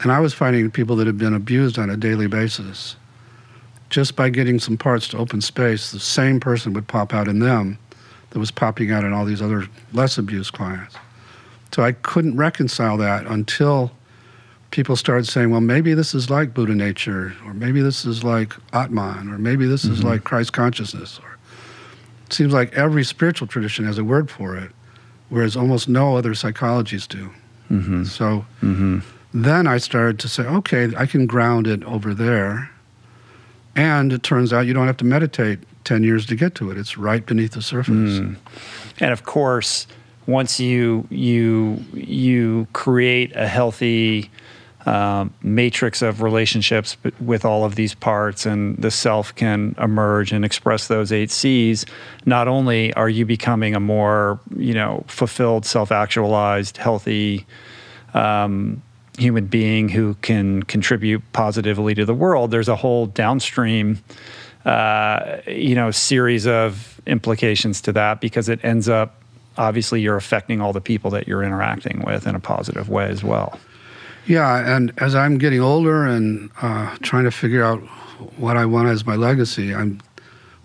And 0.00 0.10
I 0.10 0.18
was 0.20 0.32
finding 0.32 0.70
people 0.70 0.96
that 0.96 1.06
had 1.06 1.18
been 1.18 1.34
abused 1.34 1.78
on 1.78 1.90
a 1.90 1.96
daily 1.96 2.26
basis. 2.26 2.96
Just 3.90 4.16
by 4.16 4.30
getting 4.30 4.58
some 4.58 4.76
parts 4.78 5.08
to 5.08 5.18
open 5.18 5.40
space, 5.40 5.90
the 5.90 6.00
same 6.00 6.40
person 6.40 6.72
would 6.72 6.86
pop 6.88 7.12
out 7.12 7.28
in 7.28 7.40
them 7.40 7.78
that 8.30 8.38
was 8.38 8.50
popping 8.50 8.90
out 8.92 9.04
in 9.04 9.12
all 9.12 9.24
these 9.24 9.42
other 9.42 9.66
less 9.92 10.16
abused 10.16 10.52
clients. 10.52 10.94
So 11.72 11.82
I 11.82 11.92
couldn't 11.92 12.36
reconcile 12.36 12.96
that 12.98 13.26
until 13.26 13.90
people 14.70 14.94
started 14.94 15.26
saying, 15.26 15.50
well, 15.50 15.60
maybe 15.60 15.94
this 15.94 16.14
is 16.14 16.30
like 16.30 16.54
Buddha 16.54 16.74
nature, 16.74 17.34
or 17.44 17.52
maybe 17.52 17.80
this 17.80 18.04
is 18.04 18.22
like 18.22 18.54
Atman, 18.72 19.28
or 19.32 19.38
maybe 19.38 19.66
this 19.66 19.84
is 19.84 20.04
like 20.04 20.22
Christ 20.22 20.52
consciousness. 20.52 21.18
Or 21.20 21.38
it 22.26 22.32
seems 22.32 22.52
like 22.52 22.72
every 22.74 23.02
spiritual 23.04 23.48
tradition 23.48 23.84
has 23.86 23.98
a 23.98 24.04
word 24.04 24.30
for 24.30 24.56
it, 24.56 24.70
whereas 25.28 25.56
almost 25.56 25.88
no 25.88 26.16
other 26.16 26.30
psychologies 26.34 27.08
do. 27.08 27.30
Mm-hmm. 27.70 28.04
So 28.04 28.44
Mm-hmm. 28.62 28.98
then 29.34 29.66
I 29.66 29.78
started 29.78 30.20
to 30.20 30.28
say, 30.28 30.44
okay, 30.44 30.92
I 30.96 31.06
can 31.06 31.26
ground 31.26 31.66
it 31.66 31.82
over 31.84 32.14
there. 32.14 32.70
And 33.76 34.12
it 34.12 34.22
turns 34.22 34.52
out 34.52 34.66
you 34.66 34.74
don't 34.74 34.86
have 34.86 34.96
to 34.98 35.04
meditate 35.04 35.60
10 35.84 36.02
years 36.02 36.26
to 36.26 36.36
get 36.36 36.54
to 36.56 36.70
it. 36.70 36.78
It's 36.78 36.98
right 36.98 37.24
beneath 37.24 37.52
the 37.52 37.62
surface. 37.62 37.94
Mm. 37.94 38.36
And 38.98 39.12
of 39.12 39.24
course, 39.24 39.86
once 40.26 40.60
you 40.60 41.06
you 41.10 41.82
you 41.92 42.66
create 42.72 43.34
a 43.34 43.48
healthy 43.48 44.30
um, 44.86 45.34
matrix 45.42 46.00
of 46.00 46.22
relationships 46.22 46.96
with 47.20 47.44
all 47.44 47.64
of 47.64 47.74
these 47.74 47.94
parts, 47.94 48.46
and 48.46 48.76
the 48.78 48.90
self 48.90 49.34
can 49.34 49.74
emerge 49.78 50.32
and 50.32 50.44
express 50.44 50.88
those 50.88 51.12
eight 51.12 51.30
C's. 51.30 51.84
Not 52.24 52.48
only 52.48 52.92
are 52.94 53.08
you 53.08 53.26
becoming 53.26 53.74
a 53.74 53.80
more 53.80 54.40
you 54.56 54.74
know 54.74 55.04
fulfilled, 55.06 55.66
self-actualized, 55.66 56.76
healthy 56.76 57.46
um, 58.14 58.82
human 59.20 59.46
being 59.46 59.88
who 59.88 60.14
can 60.22 60.62
contribute 60.64 61.22
positively 61.32 61.94
to 61.94 62.04
the 62.04 62.14
world. 62.14 62.50
There's 62.50 62.68
a 62.68 62.76
whole 62.76 63.06
downstream 63.06 64.02
uh, 64.64 65.38
you 65.46 65.74
know 65.74 65.90
series 65.90 66.46
of 66.46 67.00
implications 67.06 67.80
to 67.82 67.92
that 67.92 68.20
because 68.20 68.48
it 68.48 68.62
ends 68.62 68.88
up 68.88 69.22
obviously 69.56 70.00
you're 70.00 70.16
affecting 70.16 70.60
all 70.60 70.72
the 70.72 70.80
people 70.80 71.10
that 71.10 71.26
you're 71.26 71.42
interacting 71.42 72.02
with 72.04 72.26
in 72.26 72.34
a 72.34 72.40
positive 72.40 72.88
way 72.88 73.06
as 73.06 73.22
well. 73.24 73.58
Yeah, 74.26 74.76
and 74.76 74.92
as 74.98 75.14
I'm 75.14 75.38
getting 75.38 75.60
older 75.60 76.04
and 76.04 76.50
uh, 76.60 76.96
trying 77.02 77.24
to 77.24 77.30
figure 77.30 77.64
out 77.64 77.80
what 78.36 78.56
I 78.56 78.66
want 78.66 78.88
as 78.88 79.06
my 79.06 79.16
legacy, 79.16 79.74
I'm 79.74 80.00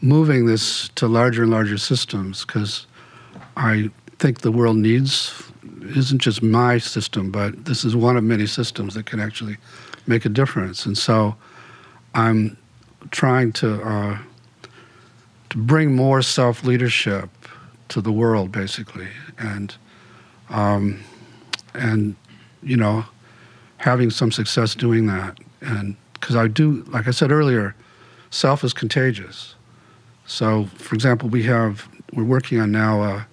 moving 0.01 0.45
this 0.45 0.89
to 0.95 1.07
larger 1.07 1.43
and 1.43 1.51
larger 1.51 1.77
systems 1.77 2.45
because 2.45 2.85
I 3.57 3.89
think 4.19 4.41
the 4.41 4.51
world 4.51 4.77
needs 4.77 5.44
isn't 5.85 6.19
just 6.19 6.41
my 6.41 6.77
system, 6.77 7.31
but 7.31 7.65
this 7.65 7.83
is 7.83 7.95
one 7.95 8.17
of 8.17 8.23
many 8.23 8.45
systems 8.45 8.93
that 8.93 9.05
can 9.05 9.19
actually 9.19 9.57
make 10.07 10.25
a 10.25 10.29
difference. 10.29 10.85
And 10.85 10.97
so 10.97 11.35
I'm 12.13 12.57
trying 13.11 13.51
to 13.53 13.81
uh, 13.81 14.17
to 15.49 15.57
bring 15.57 15.95
more 15.95 16.21
self 16.21 16.63
leadership 16.63 17.29
to 17.89 18.01
the 18.01 18.11
world, 18.11 18.51
basically, 18.51 19.07
and 19.37 19.75
um, 20.49 20.99
and 21.73 22.15
you 22.63 22.77
know 22.77 23.05
having 23.77 24.09
some 24.09 24.31
success 24.31 24.75
doing 24.75 25.07
that. 25.07 25.37
And 25.61 25.95
because 26.13 26.35
I 26.35 26.47
do, 26.47 26.83
like 26.87 27.07
I 27.07 27.11
said 27.11 27.31
earlier, 27.31 27.75
self 28.29 28.63
is 28.63 28.73
contagious. 28.73 29.55
So, 30.25 30.65
for 30.75 30.95
example, 30.95 31.29
we 31.29 31.43
have 31.43 31.87
we're 32.13 32.23
working 32.23 32.59
on 32.59 32.71
now 32.71 33.25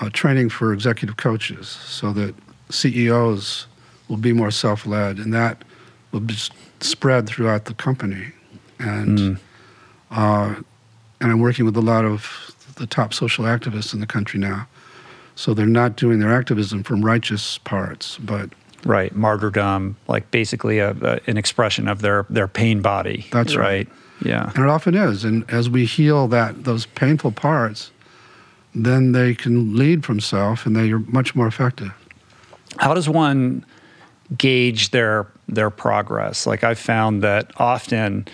a 0.00 0.10
training 0.10 0.48
for 0.48 0.72
executive 0.72 1.16
coaches 1.16 1.68
so 1.68 2.12
that 2.12 2.34
CEOs 2.70 3.66
will 4.08 4.16
be 4.16 4.32
more 4.32 4.50
self-led, 4.50 5.18
and 5.18 5.32
that 5.34 5.62
will 6.12 6.20
be 6.20 6.36
spread 6.80 7.26
throughout 7.26 7.66
the 7.66 7.74
company. 7.74 8.32
And 8.78 9.38
uh, 10.10 10.54
and 11.20 11.32
I'm 11.32 11.40
working 11.40 11.64
with 11.64 11.76
a 11.76 11.80
lot 11.80 12.04
of 12.04 12.54
the 12.76 12.86
top 12.86 13.12
social 13.12 13.44
activists 13.44 13.92
in 13.92 14.00
the 14.00 14.06
country 14.06 14.38
now. 14.38 14.68
So 15.34 15.52
they're 15.52 15.66
not 15.66 15.96
doing 15.96 16.20
their 16.20 16.32
activism 16.32 16.82
from 16.82 17.04
righteous 17.04 17.58
parts, 17.58 18.18
but 18.18 18.50
Right, 18.84 19.14
martyrdom, 19.14 19.96
like 20.06 20.30
basically 20.30 20.78
a, 20.78 20.90
a, 21.02 21.20
an 21.26 21.36
expression 21.36 21.88
of 21.88 22.00
their 22.00 22.26
their 22.30 22.46
pain 22.46 22.80
body. 22.80 23.26
That's 23.32 23.56
right. 23.56 23.88
Yeah. 24.24 24.52
And 24.54 24.64
it 24.64 24.68
often 24.68 24.94
is. 24.94 25.24
And 25.24 25.48
as 25.50 25.68
we 25.68 25.84
heal 25.84 26.28
that 26.28 26.64
those 26.64 26.86
painful 26.86 27.32
parts, 27.32 27.90
then 28.84 29.12
they 29.12 29.34
can 29.34 29.76
lead 29.76 30.04
from 30.04 30.20
self 30.20 30.66
and 30.66 30.76
they 30.76 30.90
are 30.90 30.98
much 30.98 31.34
more 31.34 31.46
effective. 31.46 31.92
How 32.78 32.94
does 32.94 33.08
one 33.08 33.64
gauge 34.36 34.90
their 34.90 35.26
their 35.48 35.70
progress? 35.70 36.46
Like 36.46 36.64
I've 36.64 36.78
found 36.78 37.22
that 37.22 37.50
often 37.56 38.26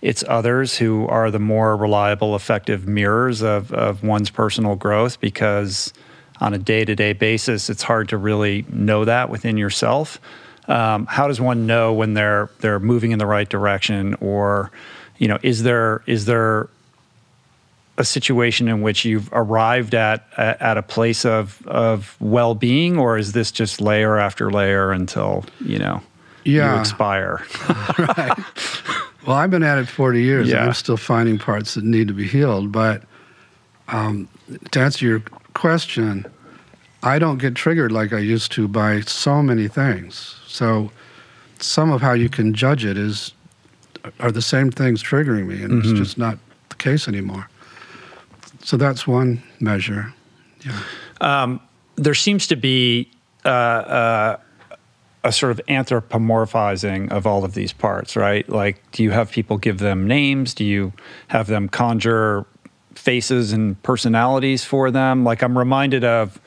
it's 0.00 0.24
others 0.26 0.76
who 0.76 1.06
are 1.06 1.30
the 1.30 1.38
more 1.38 1.76
reliable, 1.76 2.34
effective 2.34 2.88
mirrors 2.88 3.40
of, 3.42 3.72
of 3.72 4.02
one's 4.02 4.30
personal 4.30 4.74
growth 4.74 5.20
because 5.20 5.92
on 6.40 6.52
a 6.52 6.58
day 6.58 6.84
to 6.84 6.96
day 6.96 7.12
basis, 7.12 7.70
it's 7.70 7.84
hard 7.84 8.08
to 8.08 8.16
really 8.16 8.66
know 8.68 9.04
that 9.04 9.30
within 9.30 9.56
yourself. 9.56 10.20
Um, 10.66 11.06
how 11.06 11.28
does 11.28 11.40
one 11.40 11.66
know 11.66 11.92
when 11.92 12.14
they're 12.14 12.50
they're 12.58 12.80
moving 12.80 13.12
in 13.12 13.18
the 13.18 13.26
right 13.26 13.48
direction, 13.48 14.14
or 14.20 14.72
you 15.18 15.28
know, 15.28 15.38
is 15.42 15.62
there 15.62 16.02
is 16.06 16.24
there 16.24 16.68
a 18.02 18.04
situation 18.04 18.68
in 18.68 18.82
which 18.82 19.04
you've 19.04 19.28
arrived 19.32 19.94
at 19.94 20.26
at 20.36 20.76
a 20.76 20.82
place 20.82 21.24
of 21.24 21.62
of 21.66 22.16
well 22.20 22.54
being, 22.54 22.98
or 22.98 23.16
is 23.16 23.32
this 23.32 23.50
just 23.52 23.80
layer 23.80 24.18
after 24.18 24.50
layer 24.50 24.92
until 24.92 25.44
you 25.60 25.78
know 25.78 26.02
you 26.44 26.62
expire? 26.62 27.42
right. 27.98 28.38
Well, 29.26 29.36
I've 29.36 29.50
been 29.50 29.62
at 29.62 29.78
it 29.78 29.86
40 29.88 30.20
years 30.20 30.48
Yeah. 30.48 30.56
and 30.56 30.64
I'm 30.66 30.74
still 30.74 30.96
finding 30.96 31.38
parts 31.38 31.74
that 31.74 31.84
need 31.84 32.08
to 32.08 32.14
be 32.14 32.26
healed. 32.26 32.72
But 32.72 33.04
um, 33.88 34.28
to 34.72 34.80
answer 34.80 35.06
your 35.06 35.22
question, 35.54 36.26
I 37.04 37.20
don't 37.20 37.38
get 37.38 37.54
triggered 37.54 37.92
like 37.92 38.12
I 38.12 38.18
used 38.18 38.50
to 38.52 38.66
by 38.66 39.00
so 39.02 39.40
many 39.40 39.68
things. 39.68 40.36
So 40.48 40.90
some 41.60 41.92
of 41.92 42.00
how 42.00 42.14
you 42.14 42.28
can 42.28 42.52
judge 42.52 42.84
it 42.84 42.98
is 42.98 43.32
are 44.18 44.32
the 44.32 44.42
same 44.42 44.72
things 44.72 45.00
triggering 45.02 45.46
me, 45.46 45.62
and 45.62 45.84
it's 45.84 45.92
just 45.96 46.18
not 46.18 46.36
the 46.70 46.74
case 46.74 47.06
anymore. 47.06 47.46
So 48.62 48.76
that's 48.76 49.06
one 49.06 49.42
measure. 49.60 50.12
Yeah. 50.64 50.78
there 51.96 52.14
seems 52.14 52.46
to 52.48 52.56
be 52.56 53.10
uh, 53.44 53.48
uh, 53.48 54.36
a 55.24 55.32
sort 55.32 55.52
of 55.52 55.60
anthropomorphizing 55.68 57.10
of 57.10 57.26
all 57.26 57.44
of 57.44 57.54
these 57.54 57.72
parts, 57.72 58.16
right? 58.16 58.48
Like, 58.48 58.82
do 58.92 59.02
you 59.02 59.10
have 59.10 59.30
people 59.30 59.58
give 59.58 59.78
them 59.78 60.06
names? 60.06 60.54
Do 60.54 60.64
you 60.64 60.92
have 61.28 61.46
them 61.46 61.68
conjure 61.68 62.46
faces 62.94 63.52
and 63.52 63.80
personalities 63.82 64.64
for 64.64 64.90
them? 64.90 65.24
Like, 65.24 65.42
I'm 65.42 65.56
reminded 65.56 66.04
of 66.04 66.40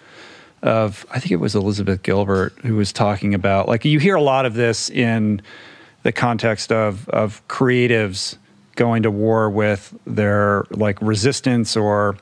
of 0.62 1.06
I 1.12 1.20
think 1.20 1.32
it 1.32 1.38
was 1.38 1.54
Elizabeth 1.54 2.02
Gilbert 2.02 2.54
who 2.64 2.76
was 2.76 2.92
talking 2.92 3.36
about 3.36 3.68
like 3.68 3.86
you 3.86 4.00
hear 4.00 4.16
a 4.16 4.22
lot 4.22 4.48
of 4.48 4.56
this 4.56 4.90
in 4.90 5.42
the 6.02 6.12
context 6.12 6.72
of 6.72 7.08
of 7.10 7.48
creatives 7.48 8.38
going 8.76 9.04
to 9.04 9.12
war 9.12 9.50
with 9.50 9.98
their 10.06 10.66
like 10.72 11.02
resistance 11.02 11.76
or 11.76 12.18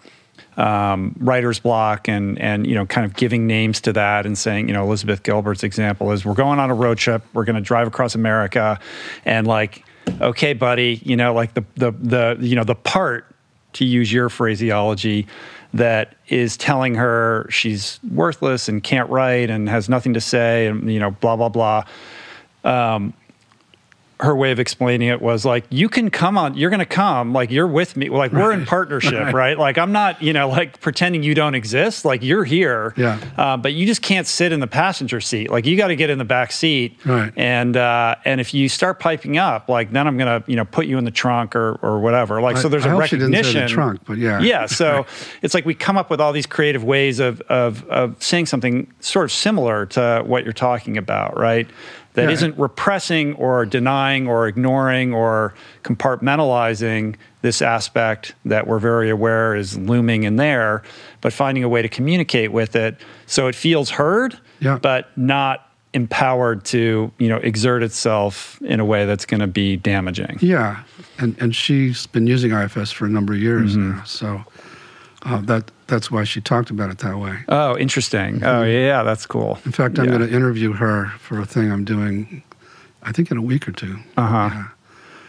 um, 0.58 1.16
writer's 1.20 1.60
block 1.60 2.08
and 2.08 2.40
and 2.40 2.68
you 2.68 2.76
know 2.76 2.86
kind 2.86 3.06
of 3.06 3.16
giving 3.16 3.48
names 3.48 3.82
to 3.82 3.94
that 3.94 4.26
and 4.26 4.38
saying 4.38 4.68
you 4.68 4.74
know 4.74 4.84
Elizabeth 4.84 5.24
Gilbert's 5.24 5.64
example 5.64 6.12
is 6.12 6.26
we're 6.26 6.34
going 6.34 6.60
on 6.60 6.70
a 6.70 6.76
road 6.76 6.98
trip. 6.98 7.24
We're 7.34 7.46
going 7.46 7.56
to 7.56 7.62
drive 7.62 7.88
across 7.88 8.16
America. 8.16 8.80
And 9.26 9.48
like 9.48 9.84
okay 10.20 10.52
buddy 10.52 11.02
you 11.06 11.16
know 11.16 11.34
like 11.34 11.54
the 11.54 11.64
the 11.76 11.92
the 11.92 12.38
you 12.42 12.56
know 12.56 12.66
the 12.66 12.76
part 12.76 13.26
to 13.72 13.86
use 13.86 14.12
your 14.12 14.30
phraseology 14.30 15.26
that 15.74 16.16
is 16.28 16.56
telling 16.58 16.94
her 16.96 17.48
she's 17.50 18.00
worthless 18.12 18.68
and 18.68 18.84
can't 18.84 19.10
write 19.10 19.50
and 19.50 19.68
has 19.70 19.90
nothing 19.90 20.14
to 20.14 20.22
say 20.22 20.68
and 20.68 20.92
you 20.92 21.00
know 21.00 21.12
blah 21.12 21.36
blah 21.36 21.50
blah. 21.50 21.84
Um, 22.64 23.14
her 24.20 24.36
way 24.36 24.52
of 24.52 24.60
explaining 24.60 25.08
it 25.08 25.22
was 25.22 25.46
like 25.46 25.66
you 25.70 25.90
can 25.90 26.10
come 26.10 26.38
on 26.38 26.56
you're 26.56 26.70
going 26.70 26.80
to 26.80 26.86
come 26.86 27.34
like 27.34 27.52
you're 27.52 27.68
with 27.68 27.98
me 27.98 28.10
like 28.10 28.32
we're 28.32 28.52
in 28.52 28.66
partnership 28.66 29.14
right. 29.14 29.34
right. 29.34 29.58
like 29.60 29.78
i'm 29.78 29.92
not 29.92 30.22
you 30.22 30.34
know 30.34 30.48
like 30.50 30.80
pretending 30.80 31.24
you 31.24 31.34
don't 31.34 31.56
exist 31.56 32.06
like 32.06 32.24
you're 32.24 32.44
here 32.44 32.94
yeah. 32.98 33.20
uh, 33.38 33.58
but 33.58 33.74
you 33.74 33.86
just 33.86 34.02
can't 34.02 34.28
sit 34.28 34.52
in 34.52 34.60
the 34.60 34.68
passenger 34.68 35.22
seat. 35.22 35.50
Like 35.50 35.66
you 35.66 35.78
got 35.78 35.88
to 35.88 35.96
get 35.96 36.10
in 36.10 36.18
the 36.18 36.26
back 36.26 36.52
seat 36.52 36.98
right. 37.06 37.34
and 37.36 37.76
uh, 37.76 38.16
and 38.26 38.40
if 38.40 38.54
you 38.54 38.70
start 38.70 39.00
piping 39.00 39.38
up 39.38 39.70
like 39.70 39.92
then 39.92 40.08
i'm 40.08 40.18
going 40.18 40.42
to 40.42 40.50
you 40.50 40.56
know 40.56 40.66
put 40.66 40.86
you 40.86 40.98
in 40.98 41.06
the 41.06 41.12
trunk 41.12 41.56
or 41.56 41.80
or 41.82 42.00
whatever. 42.00 42.42
Like 42.42 42.58
I, 42.58 42.62
so 42.62 42.70
there's 42.70 42.86
I 42.86 42.94
a 42.94 42.98
recognition 42.98 43.44
she 43.44 43.54
didn't 43.54 43.54
say 43.54 43.62
the 43.62 43.68
trunk 43.68 44.02
but 44.06 44.18
yeah. 44.18 44.40
Yeah 44.40 44.66
so 44.66 45.06
it's 45.42 45.54
like 45.54 45.66
we 45.66 45.74
come 45.74 45.98
up 45.98 46.10
with 46.10 46.22
all 46.22 46.32
these 46.32 46.46
creative 46.46 46.84
ways 46.84 47.20
of 47.20 47.42
of 47.42 47.86
of 47.90 48.22
saying 48.22 48.46
something 48.46 48.92
sort 49.00 49.26
of 49.26 49.32
similar 49.32 49.86
to 49.88 50.24
what 50.26 50.44
you're 50.44 50.54
talking 50.54 50.98
about 50.98 51.38
right 51.38 51.70
that 52.14 52.30
yeah. 52.30 52.48
not 52.48 52.60
repressing 52.60 53.34
or 53.36 53.66
denying 53.66 54.28
or 54.28 54.48
ignoring 54.48 55.14
or 55.14 55.54
compartmentalizing 55.84 57.16
this 57.42 57.62
aspect 57.62 58.36
that 58.46 58.68
we're 58.68 58.80
very 58.80 59.10
aware 59.10 59.56
is 59.56 59.78
looming 59.78 60.24
in 60.24 60.38
there, 60.38 60.84
but 61.22 61.34
finding 61.34 61.64
a 61.64 61.70
way 61.70 61.82
to 61.82 61.90
communicate 61.90 62.52
with 62.52 62.76
it 62.76 63.00
so 63.26 63.48
it 63.48 63.56
feels 63.56 63.90
heard, 63.90 64.40
yeah. 64.60 64.78
but 64.82 65.16
not 65.18 65.70
empowered 65.94 66.66
to 66.66 67.12
you 67.20 67.30
know 67.30 67.38
exert 67.38 67.84
itself 67.84 68.60
in 68.64 68.80
a 68.80 68.86
way 68.86 69.06
that's 69.06 69.26
going 69.26 69.40
to 69.40 69.48
be 69.48 69.76
damaging. 69.78 70.38
Yeah, 70.42 70.84
and 71.20 71.36
and 71.40 71.56
she's 71.56 72.08
been 72.08 72.28
using 72.28 72.52
IFS 72.52 72.92
for 72.92 73.06
a 73.06 73.10
number 73.10 73.34
of 73.34 73.40
years 73.40 73.76
mm-hmm. 73.76 73.98
now, 73.98 74.04
so 74.04 74.44
uh, 75.26 75.42
that 75.42 75.72
that's 75.88 76.12
why 76.12 76.24
she 76.24 76.42
talked 76.42 76.70
about 76.70 76.90
it 76.90 77.00
that 77.00 77.18
way. 77.18 77.40
Oh, 77.48 77.78
interesting. 77.78 78.36
Mm-hmm. 78.36 78.46
Oh, 78.46 78.64
yeah, 78.64 79.04
that's 79.04 79.26
cool. 79.26 79.60
In 79.66 79.72
fact, 79.72 80.00
I'm 80.00 80.06
yeah. 80.06 80.18
going 80.18 80.30
to 80.30 80.36
interview 80.36 80.74
her 80.74 81.08
for 81.20 81.40
a 81.40 81.46
thing 81.46 81.72
I'm 81.72 81.86
doing. 81.86 82.44
I 83.04 83.12
think 83.12 83.32
in 83.32 83.38
a 83.38 83.42
week 83.42 83.68
or 83.68 83.72
two. 83.72 83.98
Uh 84.18 84.28
huh. 84.28 84.50
Yeah. 84.52 84.68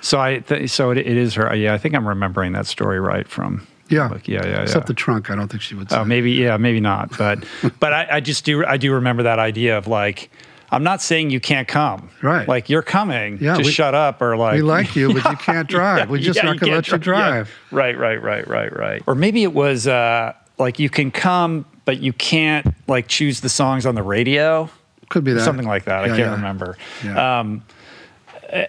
So 0.01 0.21
I 0.21 0.39
th- 0.39 0.71
so 0.71 0.91
it, 0.91 0.99
it 0.99 1.17
is 1.17 1.35
her. 1.35 1.55
Yeah, 1.55 1.75
I 1.75 1.79
think 1.79 1.95
I'm 1.95 2.07
remembering 2.07 2.53
that 2.53 2.67
story 2.67 3.01
right 3.01 3.27
from. 3.27 3.67
Yeah. 3.89 4.09
Like, 4.09 4.29
yeah, 4.29 4.47
yeah, 4.47 4.63
Except 4.63 4.87
the 4.87 4.95
trunk, 4.95 5.31
I 5.31 5.35
don't 5.37 5.49
think 5.49 5.63
she 5.63 5.75
would. 5.75 5.89
Oh, 5.93 5.97
say. 5.97 6.01
Oh, 6.01 6.05
maybe 6.05 6.33
yeah, 6.33 6.57
maybe 6.57 6.81
not. 6.81 7.17
But 7.17 7.45
but 7.81 7.93
I, 7.93 8.07
I 8.13 8.21
just 8.21 8.45
do 8.45 8.65
I 8.65 8.77
do 8.77 8.93
remember 8.93 9.23
that 9.25 9.39
idea 9.39 9.77
of 9.79 9.87
like 9.87 10.31
I'm 10.75 10.83
not 10.83 11.01
saying 11.01 11.31
you 11.31 11.41
can't 11.41 11.69
come. 11.69 12.11
Right. 12.21 12.49
Like 12.49 12.69
you're 12.69 12.83
coming. 12.83 13.39
Yeah. 13.41 13.57
Just 13.57 13.67
we, 13.67 13.73
shut 13.73 13.95
up 13.95 14.21
or 14.21 14.37
like 14.37 14.57
we 14.57 14.63
like 14.63 14.97
you, 14.97 15.15
but 15.15 15.25
you 15.31 15.37
can't 15.37 15.69
drive. 15.69 15.99
yeah, 15.99 16.07
we 16.07 16.21
just 16.21 16.37
yeah, 16.37 16.43
not 16.43 16.59
gonna 16.59 16.73
let 16.75 16.89
you 16.89 16.99
drive. 16.99 17.49
Yeah. 17.49 17.79
Right, 17.79 17.97
right, 17.97 18.21
right, 18.21 18.47
right, 18.49 18.77
right. 18.77 19.03
Or 19.07 19.15
maybe 19.15 19.45
it 19.45 19.55
was 19.55 19.87
uh, 19.87 20.33
like 20.59 20.79
you 20.79 20.91
can 20.91 21.11
come, 21.11 21.65
but 21.85 22.01
you 22.01 22.13
can't 22.13 22.75
like 22.89 23.07
choose 23.07 23.41
the 23.41 23.49
songs 23.49 23.87
on 23.87 23.95
the 23.95 24.03
radio. 24.03 24.69
Could 25.11 25.23
be 25.23 25.33
that. 25.33 25.45
Something 25.45 25.67
like 25.67 25.85
that. 25.85 26.05
I 26.05 26.09
can't 26.09 26.33
remember. 26.33 26.77
Um, 27.17 27.63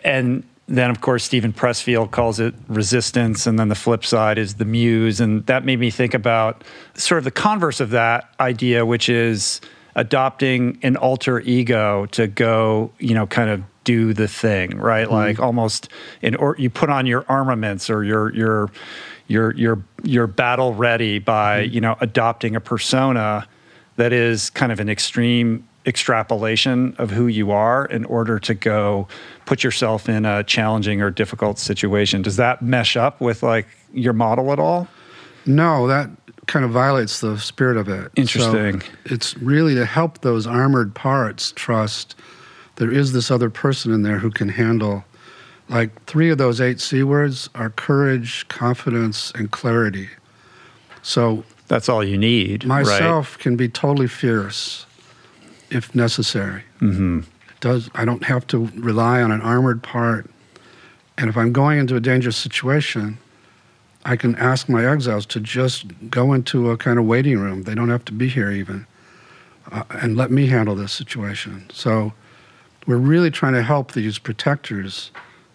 and 0.03 0.43
then 0.67 0.89
of 0.89 1.01
course 1.01 1.23
Steven 1.23 1.53
Pressfield 1.53 2.11
calls 2.11 2.39
it 2.39 2.53
resistance, 2.67 3.47
and 3.47 3.57
then 3.57 3.69
the 3.69 3.75
flip 3.75 4.05
side 4.05 4.37
is 4.37 4.55
the 4.55 4.65
muse, 4.65 5.19
and 5.19 5.45
that 5.47 5.65
made 5.65 5.79
me 5.79 5.89
think 5.89 6.13
about 6.13 6.63
sort 6.93 7.19
of 7.19 7.23
the 7.23 7.31
converse 7.31 7.79
of 7.79 7.91
that 7.91 8.29
idea, 8.39 8.85
which 8.85 9.09
is 9.09 9.61
adopting 9.95 10.77
an 10.83 10.97
alter 10.97 11.39
ego 11.41 12.05
to 12.07 12.27
go, 12.27 12.91
you 12.99 13.13
know, 13.13 13.25
kind 13.27 13.49
of 13.49 13.63
do 13.83 14.13
the 14.13 14.27
thing, 14.27 14.77
right? 14.77 15.05
Mm-hmm. 15.05 15.15
Like 15.15 15.39
almost 15.39 15.89
in 16.21 16.35
or 16.35 16.55
you 16.57 16.69
put 16.69 16.89
on 16.89 17.05
your 17.05 17.25
armaments 17.29 17.89
or 17.89 18.03
your 18.03 18.33
your 18.33 18.71
your 19.27 19.53
your 19.53 19.83
your 20.03 20.27
battle 20.27 20.73
ready 20.73 21.19
by, 21.19 21.63
mm-hmm. 21.63 21.73
you 21.73 21.81
know, 21.81 21.95
adopting 22.01 22.55
a 22.55 22.61
persona 22.61 23.47
that 23.95 24.11
is 24.11 24.49
kind 24.49 24.71
of 24.71 24.79
an 24.79 24.89
extreme 24.89 25.67
extrapolation 25.85 26.95
of 26.97 27.11
who 27.11 27.27
you 27.27 27.51
are 27.51 27.85
in 27.85 28.05
order 28.05 28.39
to 28.39 28.53
go 28.53 29.07
put 29.45 29.63
yourself 29.63 30.09
in 30.09 30.25
a 30.25 30.43
challenging 30.43 31.01
or 31.01 31.11
difficult 31.11 31.59
situation. 31.59 32.21
Does 32.21 32.37
that 32.37 32.61
mesh 32.61 32.97
up 32.97 33.21
with 33.21 33.43
like 33.43 33.67
your 33.93 34.13
model 34.13 34.51
at 34.51 34.59
all? 34.59 34.87
No, 35.45 35.87
that 35.87 36.09
kind 36.47 36.65
of 36.65 36.71
violates 36.71 37.21
the 37.21 37.37
spirit 37.37 37.77
of 37.77 37.89
it. 37.89 38.11
Interesting. 38.15 38.81
So 38.81 38.87
it's 39.05 39.37
really 39.37 39.75
to 39.75 39.85
help 39.85 40.21
those 40.21 40.45
armored 40.45 40.93
parts 40.93 41.51
trust 41.55 42.15
there 42.75 42.91
is 42.91 43.13
this 43.13 43.31
other 43.31 43.49
person 43.49 43.93
in 43.93 44.01
there 44.01 44.19
who 44.19 44.29
can 44.29 44.49
handle 44.49 45.05
like 45.69 46.03
three 46.05 46.29
of 46.29 46.37
those 46.37 46.61
eight 46.61 46.79
C 46.79 47.03
words 47.03 47.49
are 47.55 47.69
courage, 47.69 48.47
confidence, 48.49 49.31
and 49.31 49.49
clarity. 49.49 50.09
So 51.01 51.43
that's 51.67 51.89
all 51.89 52.03
you 52.03 52.17
need. 52.17 52.65
Myself 52.65 53.35
right? 53.35 53.43
can 53.43 53.55
be 53.55 53.67
totally 53.67 54.07
fierce 54.07 54.85
if 55.71 55.95
necessary. 55.95 56.63
Mm-hmm. 56.79 57.19
It 57.49 57.59
does 57.61 57.89
I 57.95 58.05
don't 58.05 58.23
have 58.25 58.45
to 58.47 58.69
rely 58.75 59.21
on 59.21 59.31
an 59.31 59.41
armored 59.41 59.81
part. 59.81 60.29
And 61.17 61.29
if 61.29 61.37
I'm 61.37 61.53
going 61.53 61.79
into 61.79 61.95
a 61.95 62.01
dangerous 62.01 62.37
situation, 62.37 63.17
I 64.05 64.15
can 64.15 64.35
ask 64.35 64.69
my 64.69 64.85
exiles 64.85 65.25
to 65.27 65.39
just 65.39 65.85
go 66.11 66.31
into 66.31 66.69
a 66.69 66.77
kind 66.77 66.99
of 66.99 67.05
waiting 67.05 67.39
room. 67.39 67.63
They 67.63 67.73
don't 67.73 67.89
have 67.89 68.05
to 68.05 68.13
be 68.13 68.29
here 68.29 68.51
even, 68.51 68.85
uh, 69.71 69.83
and 69.89 70.15
let 70.15 70.29
me 70.29 70.45
handle 70.45 70.75
this 70.75 70.93
situation. 70.93 71.65
So 71.73 72.13
we're 72.85 72.97
really 72.97 73.31
trying 73.31 73.53
to 73.53 73.63
help 73.63 73.93
these 73.93 74.19
protectors 74.19 75.09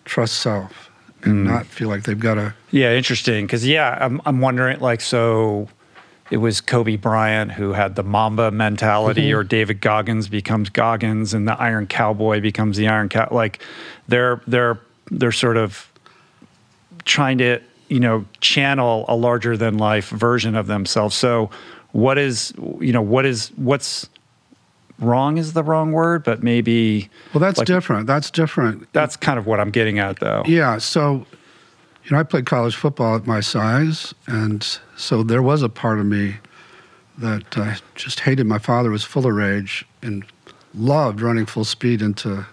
trust 0.05 0.39
self 0.39 0.91
and 1.23 1.47
mm. 1.47 1.51
not 1.51 1.67
feel 1.67 1.89
like 1.89 2.03
they've 2.03 2.19
got 2.19 2.35
to. 2.35 2.55
Yeah, 2.73 2.93
interesting. 2.95 3.47
Because 3.47 3.67
yeah, 3.67 3.97
I'm 4.01 4.21
I'm 4.27 4.41
wondering 4.41 4.81
like 4.81 5.01
so. 5.01 5.69
It 6.31 6.37
was 6.37 6.61
Kobe 6.61 6.95
Bryant 6.95 7.51
who 7.51 7.73
had 7.73 7.97
the 7.97 8.05
Mamba 8.05 8.53
mentality, 8.53 9.31
mm-hmm. 9.31 9.39
or 9.39 9.43
David 9.43 9.81
Goggins 9.81 10.29
becomes 10.29 10.71
Goggins, 10.71 11.35
and 11.35 11.47
the 11.49 11.61
Iron 11.61 11.89
Cowboy 11.89 12.41
becomes 12.41 12.77
the 12.77 12.87
Iron 12.87 13.09
Cow. 13.09 13.29
Like 13.31 13.61
they're 14.07 14.41
they're 14.47 14.79
they're 15.11 15.33
sort 15.33 15.57
of 15.57 15.93
trying 17.05 17.39
to 17.39 17.61
you 17.91 18.01
know 18.01 18.25
channel 18.41 19.05
a 19.09 19.17
larger 19.17 19.57
than 19.57 19.77
life 19.77 20.09
version 20.09 20.55
of 20.55 20.67
themselves. 20.67 21.15
So 21.15 21.51
what 21.93 22.17
is 22.17 22.55
you 22.81 22.93
know 22.93 23.03
what 23.03 23.27
is 23.27 23.49
what's 23.57 24.09
wrong 25.01 25.39
is 25.39 25.55
the 25.55 25.65
wrong 25.65 25.93
word 25.93 26.23
but 26.23 26.43
maybe 26.43 27.11
well 27.35 27.41
that's 27.41 27.59
like, 27.59 27.67
different. 27.67 28.07
That's 28.07 28.31
different. 28.31 28.91
That's 28.93 29.17
kind 29.17 29.39
of 29.39 29.47
what 29.47 29.61
i'm 29.61 29.71
getting 29.71 29.99
at 29.99 30.21
though. 30.21 30.43
Yeah. 30.47 30.79
So 30.79 31.27
you 32.05 32.11
know 32.13 32.19
i 32.19 32.23
played 32.23 32.47
college 32.47 32.77
football 32.77 33.17
at 33.17 33.27
my 33.27 33.41
size 33.41 34.15
and 34.27 34.79
so 34.97 35.23
there 35.23 35.43
was 35.43 35.63
a 35.63 35.69
part 35.69 35.99
of 35.99 36.07
me 36.07 36.37
that 37.19 37.59
i 37.59 37.77
just 37.97 38.21
hated. 38.21 38.47
My 38.47 38.59
father 38.59 38.91
was 38.91 39.05
full 39.05 39.27
of 39.27 39.35
rage 39.35 39.85
and 40.01 40.25
loved 40.75 41.21
running 41.21 41.47
full 41.47 41.65
speed 41.65 42.01
into 42.01 42.47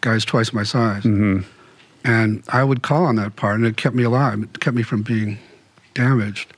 guys 0.00 0.24
twice 0.24 0.52
my 0.52 0.64
size. 0.64 1.04
Mm-hmm. 1.04 1.46
And 2.04 2.42
I 2.48 2.64
would 2.64 2.82
call 2.82 3.04
on 3.04 3.16
that 3.16 3.36
part, 3.36 3.56
and 3.56 3.66
it 3.66 3.76
kept 3.76 3.94
me 3.94 4.04
alive. 4.04 4.42
It 4.42 4.60
kept 4.60 4.74
me 4.74 4.82
from 4.82 5.02
being 5.02 5.38
damaged. 5.94 6.52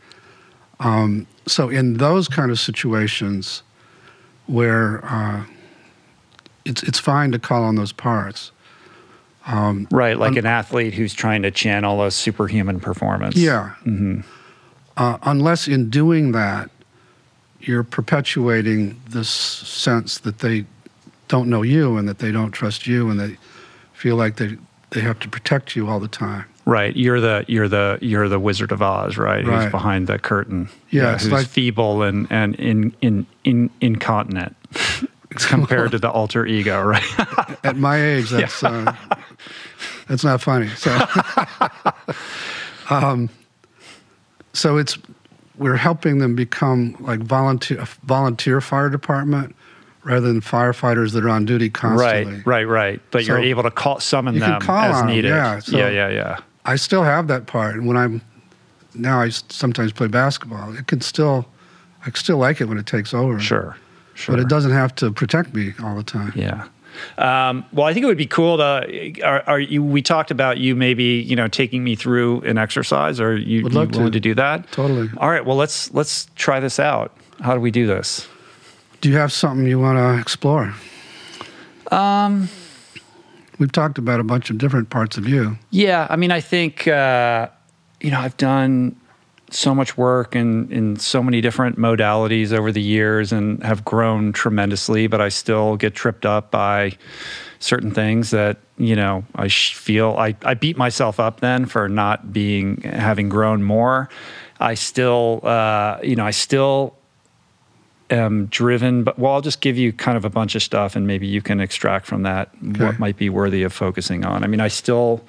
Um, 0.79 1.27
so 1.47 1.69
in 1.69 1.95
those 1.95 2.29
kind 2.29 2.51
of 2.51 2.61
situations, 2.61 3.63
where 4.47 5.05
uh, 5.05 5.45
it's 6.65 6.83
it's 6.83 6.99
fine 6.99 7.33
to 7.33 7.39
call 7.39 7.65
on 7.65 7.77
those 7.77 7.93
parts. 7.93 8.53
Um, 9.47 9.89
right, 9.91 10.17
like 10.17 10.33
un- 10.33 10.39
an 10.39 10.47
athlete 10.47 10.95
who's 10.95 11.15
trying 11.15 11.43
to 11.43 11.51
channel 11.51 12.05
a 12.05 12.11
superhuman 12.11 12.79
performance. 12.79 13.37
Yeah. 13.37 13.75
Mm-hmm. 13.85 14.21
Uh, 14.97 15.19
unless 15.23 15.67
in 15.67 15.91
doing 15.91 16.33
that, 16.33 16.71
you're 17.61 17.83
perpetuating 17.83 19.01
this 19.09 19.29
sense 19.29 20.19
that 20.19 20.41
they 20.41 20.67
don't 21.29 21.49
know 21.49 21.63
you 21.63 21.97
and 21.97 22.09
that 22.09 22.19
they 22.19 22.31
don't 22.31 22.53
trust 22.53 22.87
you 22.87 23.09
and 23.11 23.19
they 23.19 23.37
feel 23.95 24.17
like 24.17 24.37
they 24.37 24.57
they 24.93 25.01
have 25.01 25.19
to 25.21 25.29
protect 25.29 25.75
you 25.75 25.89
all 25.89 26.01
the 26.01 26.09
time. 26.09 26.45
Right. 26.65 26.95
You're 26.97 27.21
the 27.21 27.45
you're 27.49 27.69
the 27.69 27.99
you're 28.01 28.29
the 28.29 28.39
Wizard 28.39 28.73
of 28.73 28.83
Oz, 28.83 29.17
right? 29.17 29.45
right. 29.45 29.63
Who's 29.63 29.71
behind 29.71 30.07
the 30.07 30.19
curtain. 30.19 30.69
Yeah, 30.91 31.03
yeah 31.03 31.19
who's 31.19 31.33
like, 31.33 31.47
feeble 31.47 32.03
and 32.03 32.29
and 32.31 32.55
in 32.57 32.95
in 33.01 33.27
in 33.45 33.71
incontinent 33.81 34.55
compared 35.31 35.91
to 35.93 35.99
the 35.99 36.11
alter 36.11 36.47
ego, 36.47 36.83
right? 36.83 37.03
at 37.65 37.77
my 37.77 38.01
age, 38.01 38.31
that's 38.31 38.63
yeah. 38.63 38.95
uh, 39.11 39.17
that's 40.07 40.23
not 40.23 40.41
funny. 40.41 40.69
So, 40.69 40.97
um, 42.91 43.29
so 44.53 44.77
it's 44.77 44.99
we're 45.57 45.77
helping 45.77 46.19
them 46.19 46.37
become 46.37 46.97
like 47.01 47.21
volunteer 47.21 47.85
volunteer 48.05 48.61
fire 48.61 48.89
department 48.89 49.57
rather 50.05 50.27
than 50.27 50.41
firefighters 50.41 51.13
that 51.13 51.25
are 51.25 51.31
on 51.31 51.45
duty 51.45 51.71
constantly. 51.71 52.37
Right, 52.37 52.47
right, 52.47 52.65
right. 52.65 53.01
But 53.11 53.25
so 53.25 53.33
you're 53.33 53.43
able 53.43 53.63
to 53.63 53.71
call 53.71 54.01
summon 54.01 54.39
them 54.39 54.61
call 54.61 54.77
as 54.77 55.05
needed. 55.05 55.31
Them, 55.31 55.37
yeah, 55.37 55.59
so 55.61 55.77
yeah, 55.77 55.89
yeah, 55.89 56.09
yeah. 56.09 56.39
I 56.65 56.77
still 56.77 57.03
have 57.03 57.29
that 57.29 57.47
part. 57.47 57.75
And 57.75 57.87
when 57.87 57.97
I'm 57.97 58.23
now 58.95 59.21
I 59.21 59.31
sometimes 59.31 59.93
play 59.93 60.07
basketball. 60.07 60.77
It 60.77 60.87
can 60.87 61.01
still, 61.01 61.47
I 62.05 62.11
still 62.11 62.39
like 62.39 62.61
it 62.61 62.67
when 62.67 62.79
it 62.79 62.87
takes 62.87 63.15
over. 63.15 63.39
Sure. 63.39 63.77
Sure. 64.15 64.37
But 64.37 64.43
it 64.43 64.49
doesn't 64.49 64.73
have 64.73 64.95
to 64.97 65.11
protect 65.11 65.55
me 65.55 65.73
all 65.83 65.97
the 65.97 66.03
time. 66.03 66.33
Yeah. 66.37 66.69
Um, 67.17 67.65
well, 67.73 67.87
I 67.87 67.95
think 67.95 68.05
it 68.05 68.07
would 68.07 68.19
be 68.19 68.27
cool 68.27 68.59
to. 68.59 69.21
Are, 69.23 69.43
are 69.47 69.61
you? 69.61 69.83
We 69.83 70.03
talked 70.03 70.31
about 70.31 70.59
you 70.59 70.77
maybe 70.77 71.05
you 71.27 71.35
know 71.35 71.49
taking 71.49 71.83
me 71.83 71.97
through 71.97 72.43
an 72.43 72.59
exercise. 72.59 73.19
Are 73.19 73.35
you, 73.35 73.63
Would 73.63 73.73
you 73.73 73.79
love 73.79 73.93
to. 73.93 74.11
to 74.11 74.21
do 74.21 74.35
that? 74.35 74.71
Totally. 74.73 75.09
All 75.17 75.31
right. 75.31 75.45
Well, 75.45 75.57
let's 75.57 75.91
let's 75.95 76.27
try 76.37 76.61
this 76.61 76.79
out. 76.79 77.17
How 77.41 77.55
do 77.55 77.61
we 77.61 77.71
do 77.71 77.87
this? 77.87 78.29
Do 79.03 79.11
you 79.11 79.17
have 79.17 79.33
something 79.33 79.67
you 79.67 79.81
want 79.81 79.99
to 79.99 80.21
explore? 80.21 80.73
Um, 81.91 82.49
we've 83.59 83.73
talked 83.73 83.99
about 83.99 84.21
a 84.21 84.25
bunch 84.25 84.49
of 84.49 84.59
different 84.59 84.91
parts 84.91 85.19
of 85.19 85.29
you. 85.29 85.59
Yeah, 85.71 86.07
I 86.09 86.15
mean, 86.15 86.31
I 86.31 86.41
think 86.41 86.87
uh, 86.87 87.49
you 88.01 88.13
know 88.13 88.21
I've 88.21 88.37
done 88.37 88.95
so 89.51 89.75
much 89.75 89.99
work 89.99 90.37
in 90.37 90.71
in 90.71 91.01
so 91.01 91.21
many 91.21 91.41
different 91.41 91.79
modalities 91.79 92.53
over 92.53 92.71
the 92.71 92.81
years 92.81 93.33
and 93.33 93.61
have 93.65 93.85
grown 93.85 94.33
tremendously, 94.33 95.09
but 95.09 95.21
I 95.21 95.31
still 95.31 95.77
get 95.77 95.97
tripped 95.97 96.25
up 96.25 96.53
by 96.53 96.97
certain 97.59 97.91
things 97.91 98.31
that 98.31 98.59
you 98.79 98.95
know 98.95 99.25
I 99.35 99.49
sh- 99.49 99.75
feel 99.75 100.15
I, 100.17 100.37
I 100.45 100.55
beat 100.55 100.77
myself 100.77 101.19
up 101.19 101.41
then 101.41 101.67
for 101.67 101.89
not 101.89 102.33
being 102.33 102.83
having 102.83 103.29
grown 103.29 103.65
more. 103.65 104.09
I 104.61 104.75
still 104.75 105.41
uh, 105.43 105.99
you 106.05 106.15
know 106.15 106.25
I 106.25 106.31
still 106.31 106.97
am 108.13 108.47
driven, 108.47 109.03
but 109.05 109.19
well, 109.19 109.33
I'll 109.33 109.41
just 109.41 109.61
give 109.61 109.77
you 109.79 109.93
kind 109.93 110.17
of 110.17 110.25
a 110.25 110.31
bunch 110.31 110.55
of 110.55 110.63
stuff, 110.63 110.95
and 110.97 111.07
maybe 111.07 111.27
you 111.27 111.43
can 111.43 111.61
extract 111.61 112.07
from 112.07 112.23
that 112.23 112.51
Okay. 112.71 112.85
what 112.85 112.99
might 112.99 113.17
be 113.17 113.29
worthy 113.29 113.63
of 113.63 113.73
focusing 113.73 114.25
on. 114.25 114.45
I 114.45 114.47
mean, 114.47 114.61
I 114.61 114.69
still, 114.69 115.23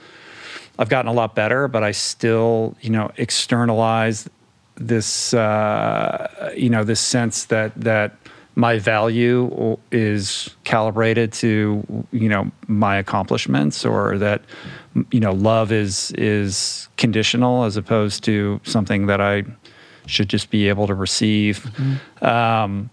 I've 0.77 0.89
gotten 0.89 1.09
a 1.09 1.13
lot 1.13 1.33
better, 1.35 1.67
but 1.67 1.83
I 1.83 1.91
still, 1.91 2.75
you 2.81 2.89
know, 2.89 3.11
externalize 3.17 4.29
this, 4.75 5.33
uh, 5.33 6.51
you 6.55 6.69
know, 6.69 6.83
this 6.83 6.99
sense 6.99 7.45
that 7.45 7.71
that 7.75 8.15
my 8.55 8.77
value 8.77 9.77
is 9.91 10.49
calibrated 10.63 11.33
to, 11.33 11.83
you 12.11 12.29
know, 12.29 12.51
my 12.67 12.97
accomplishments, 12.97 13.83
or 13.85 14.17
that, 14.19 14.41
you 15.11 15.19
know, 15.19 15.31
love 15.31 15.71
is 15.71 16.11
is 16.17 16.87
conditional 16.97 17.63
as 17.63 17.77
opposed 17.77 18.23
to 18.25 18.59
something 18.63 19.07
that 19.07 19.19
I 19.21 19.43
should 20.05 20.29
just 20.29 20.49
be 20.49 20.69
able 20.69 20.87
to 20.87 20.93
receive. 20.93 21.65
Um, 22.21 22.89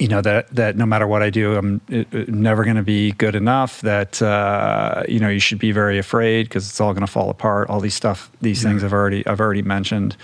you 0.00 0.08
know 0.08 0.22
that 0.22 0.48
that 0.56 0.76
no 0.76 0.86
matter 0.86 1.06
what 1.06 1.22
I 1.22 1.28
do, 1.28 1.56
I'm 1.56 1.80
uh, 1.92 1.98
uh, 1.98 2.24
never 2.26 2.64
going 2.64 2.76
to 2.76 2.82
be 2.82 3.12
good 3.12 3.34
enough. 3.34 3.82
That 3.82 4.20
uh, 4.22 5.02
you 5.06 5.20
know 5.20 5.28
you 5.28 5.38
should 5.38 5.58
be 5.58 5.72
very 5.72 5.98
afraid 5.98 6.44
because 6.44 6.68
it's 6.68 6.80
all 6.80 6.94
going 6.94 7.06
to 7.06 7.12
fall 7.12 7.28
apart. 7.28 7.68
All 7.68 7.80
these 7.80 7.94
stuff, 7.94 8.30
these 8.40 8.62
things 8.62 8.82
I've 8.82 8.94
already 8.94 9.26
I've 9.26 9.40
already 9.40 9.60
mentioned. 9.60 10.16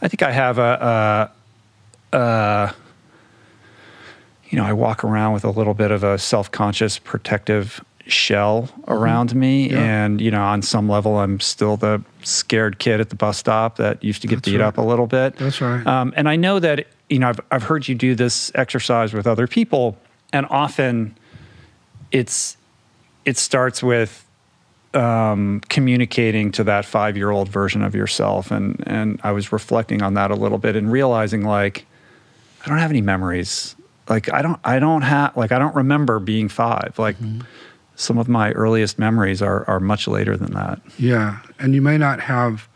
I 0.00 0.08
think 0.08 0.22
I 0.22 0.32
have 0.32 0.56
a, 0.58 1.30
a, 2.12 2.16
a 2.16 2.74
you 4.48 4.56
know 4.56 4.64
I 4.64 4.72
walk 4.72 5.04
around 5.04 5.34
with 5.34 5.44
a 5.44 5.50
little 5.50 5.74
bit 5.74 5.90
of 5.90 6.02
a 6.02 6.16
self 6.16 6.50
conscious 6.50 6.98
protective 6.98 7.84
shell 8.10 8.68
around 8.88 9.34
me, 9.34 9.70
Yeah. 9.70 9.78
and 9.80 10.20
you 10.20 10.30
know 10.30 10.42
on 10.42 10.62
some 10.62 10.88
level 10.88 11.18
I'm 11.18 11.40
still 11.40 11.76
the 11.76 12.02
scared 12.22 12.78
kid 12.78 13.00
at 13.00 13.08
the 13.10 13.16
bus 13.16 13.38
stop 13.38 13.76
that 13.76 14.02
used 14.04 14.22
to 14.22 14.28
get 14.28 14.36
That's 14.36 14.48
beat 14.50 14.58
right. 14.58 14.66
up 14.66 14.78
a 14.78 14.82
little 14.82 15.06
bit. 15.06 15.36
That's 15.36 15.60
right. 15.60 15.86
Um, 15.86 16.12
and 16.16 16.28
I 16.28 16.36
know 16.36 16.58
that 16.58 16.86
you 17.08 17.18
know 17.18 17.28
I've 17.28 17.40
I've 17.50 17.62
heard 17.62 17.88
you 17.88 17.94
do 17.94 18.14
this 18.14 18.50
exercise 18.54 19.12
with 19.14 19.26
other 19.26 19.46
people, 19.46 19.96
and 20.32 20.46
often 20.50 21.16
it's 22.12 22.56
it 23.24 23.36
starts 23.38 23.82
with 23.82 24.26
um, 24.94 25.60
communicating 25.68 26.50
to 26.52 26.64
that 26.64 26.84
five 26.84 27.16
year 27.16 27.30
old 27.30 27.48
version 27.48 27.82
of 27.82 27.94
yourself, 27.94 28.50
and 28.50 28.82
and 28.86 29.20
I 29.22 29.32
was 29.32 29.52
reflecting 29.52 30.02
on 30.02 30.14
that 30.14 30.30
a 30.30 30.34
little 30.34 30.58
bit 30.58 30.74
and 30.76 30.90
realizing 30.90 31.42
like 31.44 31.86
I 32.64 32.68
don't 32.68 32.78
have 32.78 32.90
any 32.90 33.00
memories. 33.02 33.76
Like 34.08 34.32
I 34.32 34.42
don't 34.42 34.58
I 34.64 34.80
don't 34.80 35.02
have 35.02 35.36
like 35.36 35.52
I 35.52 35.58
don't 35.60 35.74
remember 35.76 36.18
being 36.18 36.48
five. 36.48 36.94
Like 36.98 37.16
some 38.00 38.16
of 38.16 38.28
my 38.28 38.52
earliest 38.52 38.98
memories 38.98 39.42
are 39.42 39.68
are 39.68 39.78
much 39.78 40.08
later 40.08 40.36
than 40.36 40.52
that. 40.54 40.80
Yeah, 40.98 41.40
and 41.58 41.74
you 41.74 41.82
may 41.82 41.98
not 41.98 42.20
have 42.20 42.66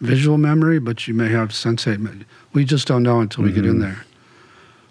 visual 0.00 0.38
memory, 0.38 0.80
but 0.80 1.06
you 1.06 1.14
may 1.14 1.28
have 1.28 1.50
sensate. 1.50 2.24
We 2.52 2.64
just 2.64 2.88
don't 2.88 3.04
know 3.04 3.20
until 3.20 3.44
we 3.44 3.52
get 3.52 3.64
in 3.64 3.74
mm-hmm. 3.74 3.82
there. 3.82 4.04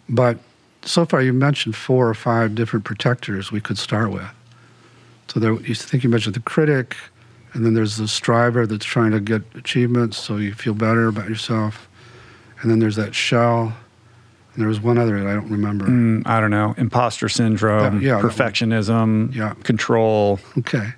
But 0.08 0.38
so 0.84 1.06
far, 1.06 1.22
you 1.22 1.34
mentioned 1.34 1.76
four 1.76 2.08
or 2.08 2.14
five 2.14 2.56
different 2.56 2.86
protectors 2.86 3.52
we 3.52 3.60
could 3.60 3.78
start 3.78 4.12
with. 4.12 4.30
So 5.28 5.40
there, 5.40 5.54
you 5.54 5.76
think 5.76 6.04
you 6.04 6.10
mentioned 6.10 6.36
the 6.36 6.42
critic, 6.42 6.96
and 7.54 7.66
then 7.66 7.74
there's 7.74 7.98
the 7.98 8.08
striver 8.08 8.66
that's 8.66 8.86
trying 8.86 9.12
to 9.12 9.20
get 9.20 9.42
achievements, 9.56 10.18
so 10.18 10.38
you 10.38 10.54
feel 10.54 10.74
better 10.74 11.08
about 11.08 11.28
yourself. 11.28 11.90
And 12.62 12.72
then 12.72 12.80
there's 12.80 12.96
that 12.96 13.14
shell. 13.14 13.74
And 14.54 14.62
there 14.62 14.68
was 14.68 14.82
one 14.82 14.98
other 14.98 15.18
that 15.20 15.28
I 15.28 15.34
don't 15.34 15.50
remember. 15.50 15.86
Mm, 15.86 16.24
I 16.28 16.40
don't 16.42 16.52
know, 16.52 16.74
imposter 16.78 17.30
syndrome, 17.30 18.02
Yeah, 18.02 18.18
yeah, 18.18 18.22
perfectionism, 18.22 19.34
Yeah. 19.34 19.54
control. 19.64 20.40
Okay, 20.58 20.90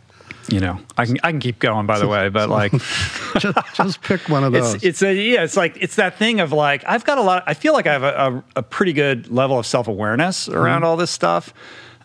You 0.49 0.59
know, 0.59 0.79
I 0.97 1.05
can 1.05 1.17
I 1.23 1.31
can 1.31 1.39
keep 1.39 1.59
going 1.59 1.85
by 1.85 1.99
the 1.99 2.07
way, 2.07 2.29
but 2.29 2.49
like 2.49 2.71
just, 3.39 3.57
just 3.75 4.01
pick 4.01 4.27
one 4.27 4.43
of 4.43 4.53
those. 4.53 4.73
it's 4.75 4.83
it's 4.83 5.01
a 5.03 5.13
yeah, 5.13 5.43
it's 5.43 5.55
like 5.55 5.77
it's 5.79 5.95
that 5.97 6.17
thing 6.17 6.39
of 6.39 6.51
like 6.51 6.83
I've 6.87 7.05
got 7.05 7.17
a 7.17 7.21
lot. 7.21 7.43
I 7.45 7.53
feel 7.53 7.73
like 7.73 7.85
I 7.87 7.93
have 7.93 8.03
a, 8.03 8.07
a, 8.55 8.59
a 8.59 8.63
pretty 8.63 8.93
good 8.93 9.29
level 9.31 9.59
of 9.59 9.65
self 9.65 9.87
awareness 9.87 10.49
around 10.49 10.77
Mm-hmm. 10.81 10.85
all 10.85 10.97
this 10.97 11.11
stuff. 11.11 11.53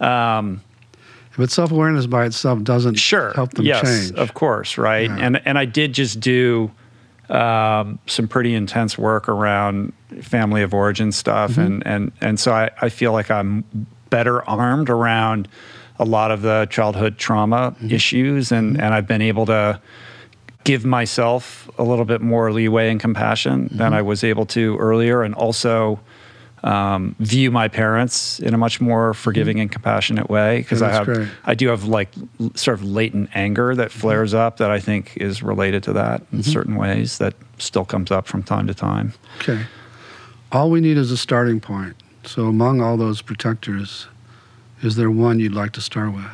Um, 0.00 0.60
but 1.36 1.50
self 1.50 1.70
awareness 1.72 2.06
by 2.06 2.26
itself 2.26 2.62
doesn't 2.62 2.96
sure, 2.96 3.32
help 3.34 3.52
them 3.54 3.64
yes, 3.64 4.08
change. 4.08 4.18
of 4.18 4.34
course, 4.34 4.76
right? 4.76 5.08
Yeah. 5.08 5.16
And 5.18 5.40
and 5.46 5.56
I 5.58 5.64
did 5.64 5.92
just 5.94 6.20
do 6.20 6.70
um, 7.30 7.98
some 8.06 8.26
pretty 8.28 8.54
intense 8.54 8.96
work 8.96 9.28
around 9.28 9.92
family 10.22 10.62
of 10.62 10.72
origin 10.74 11.12
stuff, 11.12 11.52
Mm-hmm. 11.52 11.60
and 11.60 11.86
and 11.86 12.12
and 12.20 12.40
so 12.40 12.52
I, 12.52 12.70
I 12.80 12.88
feel 12.88 13.12
like 13.12 13.30
I'm 13.30 13.64
better 14.10 14.42
armed 14.48 14.88
around 14.90 15.48
a 15.98 16.04
lot 16.04 16.30
of 16.30 16.42
the 16.42 16.66
childhood 16.70 17.18
trauma 17.18 17.72
Mm-hmm. 17.78 17.90
issues, 17.94 18.52
and 18.52 18.80
and 18.80 18.94
I've 18.94 19.06
been 19.06 19.22
able 19.22 19.46
to 19.46 19.80
give 20.64 20.84
myself 20.84 21.68
a 21.78 21.82
little 21.82 22.04
bit 22.04 22.20
more 22.20 22.52
leeway 22.52 22.90
and 22.90 23.00
compassion 23.00 23.64
Mm-hmm. 23.66 23.76
than 23.78 23.94
I 23.94 24.02
was 24.02 24.24
able 24.24 24.46
to 24.46 24.76
earlier, 24.78 25.22
and 25.22 25.34
also 25.34 26.00
um, 26.64 27.14
view 27.18 27.50
my 27.50 27.68
parents 27.68 28.40
in 28.40 28.54
a 28.54 28.58
much 28.58 28.80
more 28.80 29.14
forgiving 29.14 29.60
and 29.60 29.70
compassionate 29.70 30.28
way 30.28 30.58
because 30.58 30.82
I 30.82 30.90
have 30.90 31.06
great. 31.06 31.28
I 31.44 31.54
do 31.54 31.68
have 31.68 31.84
like 31.84 32.10
sort 32.54 32.78
of 32.78 32.84
latent 32.84 33.30
anger 33.34 33.74
that 33.74 33.92
flares 33.92 34.34
up 34.34 34.56
that 34.58 34.70
I 34.70 34.80
think 34.80 35.16
is 35.16 35.42
related 35.42 35.82
to 35.84 35.92
that 35.94 36.22
in 36.32 36.42
certain 36.42 36.76
ways 36.76 37.18
that 37.18 37.34
still 37.58 37.84
comes 37.84 38.10
up 38.10 38.26
from 38.26 38.42
time 38.42 38.66
to 38.66 38.74
time. 38.74 39.14
Okay. 39.40 39.64
All 40.50 40.70
we 40.70 40.80
need 40.80 40.96
is 40.96 41.10
a 41.10 41.16
starting 41.16 41.60
point. 41.60 41.94
So, 42.24 42.46
among 42.46 42.80
all 42.80 42.96
those 42.96 43.22
protectors, 43.22 44.06
is 44.82 44.96
there 44.96 45.10
one 45.10 45.40
you'd 45.40 45.54
like 45.54 45.72
to 45.72 45.80
start 45.80 46.12
with? 46.12 46.24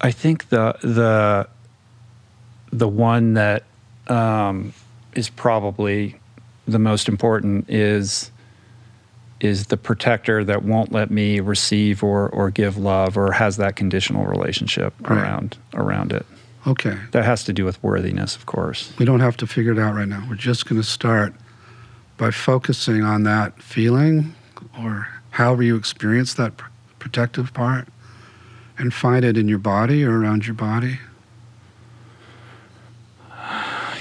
I 0.00 0.10
think 0.10 0.48
the 0.48 0.76
the 0.82 1.48
the 2.72 2.88
one 2.88 3.34
that 3.34 3.64
um, 4.08 4.72
is 5.14 5.28
probably 5.28 6.16
the 6.66 6.78
most 6.78 7.08
important 7.08 7.68
is 7.68 8.30
is 9.40 9.66
the 9.66 9.76
protector 9.76 10.44
that 10.44 10.62
won't 10.64 10.92
let 10.92 11.10
me 11.10 11.40
receive 11.40 12.02
or 12.02 12.28
or 12.30 12.50
give 12.50 12.76
love 12.76 13.16
or 13.16 13.32
has 13.32 13.56
that 13.56 13.76
conditional 13.76 14.24
relationship 14.26 14.94
Right. 15.00 15.18
around 15.18 15.56
around 15.74 16.12
it. 16.12 16.26
Okay. 16.66 16.96
That 17.12 17.24
has 17.24 17.44
to 17.44 17.52
do 17.54 17.64
with 17.64 17.82
worthiness, 17.82 18.36
of 18.36 18.44
course. 18.46 18.92
We 18.98 19.06
don't 19.06 19.20
have 19.20 19.36
to 19.38 19.46
figure 19.46 19.72
it 19.72 19.78
out 19.78 19.94
right 19.94 20.06
now. 20.08 20.26
We're 20.28 20.34
just 20.34 20.68
going 20.68 20.80
to 20.80 20.86
start 20.86 21.32
by 22.18 22.30
focusing 22.30 23.02
on 23.02 23.22
that 23.22 23.62
feeling 23.62 24.34
or 24.78 25.08
however 25.30 25.62
you 25.62 25.74
experience 25.76 26.34
that 26.34 26.58
pr- 26.58 26.68
protective 26.98 27.54
part 27.54 27.88
and 28.76 28.92
find 28.92 29.24
it 29.24 29.38
in 29.38 29.48
your 29.48 29.58
body 29.58 30.04
or 30.04 30.18
around 30.20 30.46
your 30.46 30.54
body. 30.54 30.98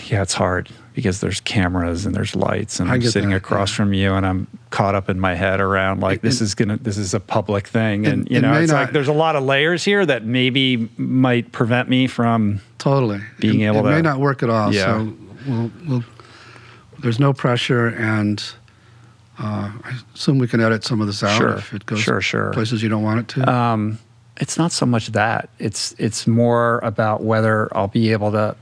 Yeah, 0.07 0.21
it's 0.23 0.33
hard 0.33 0.69
because 0.99 1.21
there's 1.21 1.39
cameras 1.39 2.05
and 2.05 2.13
there's 2.13 2.35
lights 2.35 2.79
and 2.79 2.91
I'm 2.91 3.01
sitting 3.01 3.29
that, 3.29 3.37
across 3.37 3.71
yeah. 3.71 3.75
from 3.77 3.93
you 3.93 4.13
and 4.13 4.25
I'm 4.25 4.47
caught 4.69 4.95
up 4.95 5.09
in 5.09 5.19
my 5.19 5.33
head 5.33 5.61
around 5.61 6.01
like 6.01 6.17
It- 6.17 6.21
this 6.23 6.41
it- 6.41 6.43
is 6.43 6.55
gonna 6.55 6.77
this 6.77 6.97
is 6.97 7.13
a 7.13 7.19
public 7.19 7.67
thing 7.67 8.05
and 8.05 8.25
It- 8.27 8.31
you 8.33 8.41
know 8.41 8.51
may 8.51 8.63
it's 8.63 8.71
like 8.73 8.91
there's 8.91 9.07
a 9.07 9.13
lot 9.13 9.35
of 9.35 9.43
layers 9.43 9.83
here 9.85 10.05
that 10.05 10.25
maybe 10.25 10.89
might 10.97 11.51
prevent 11.51 11.89
me 11.89 12.07
from 12.07 12.59
Totally. 12.77 13.21
Being 13.39 13.61
it, 13.61 13.67
able 13.67 13.87
it 13.87 13.91
may 13.91 14.01
not 14.01 14.19
work 14.19 14.43
at 14.43 14.49
all. 14.49 14.73
Yeah. 14.73 14.85
So, 14.85 15.13
we'll, 15.47 15.71
we'll, 15.87 16.03
there's 16.99 17.19
no 17.19 17.31
pressure, 17.33 17.87
and 17.87 18.41
uh, 19.37 19.71
I 19.83 19.99
assume 20.15 20.37
we 20.37 20.47
can 20.47 20.59
edit 20.61 20.83
some 20.83 20.99
of 21.01 21.07
this 21.07 21.23
out 21.23 21.37
Sure. 21.37 21.53
if 21.57 21.73
it 21.73 21.85
goes 21.85 21.99
Sure, 22.01 22.19
sure. 22.21 22.51
places 22.51 22.83
you 22.83 22.89
don't 22.89 23.03
want 23.03 23.19
it 23.21 23.27
to. 23.29 23.49
um, 23.49 23.99
it's 24.37 24.57
not 24.57 24.71
so 24.71 24.85
much 24.85 25.07
that 25.13 25.49
it's 25.59 25.93
it's 25.97 26.25
more 26.27 26.79
about 26.83 27.21
whether 27.23 27.67
I'll 27.75 27.87
be 27.89 28.11
able 28.11 28.31
to. 28.31 28.55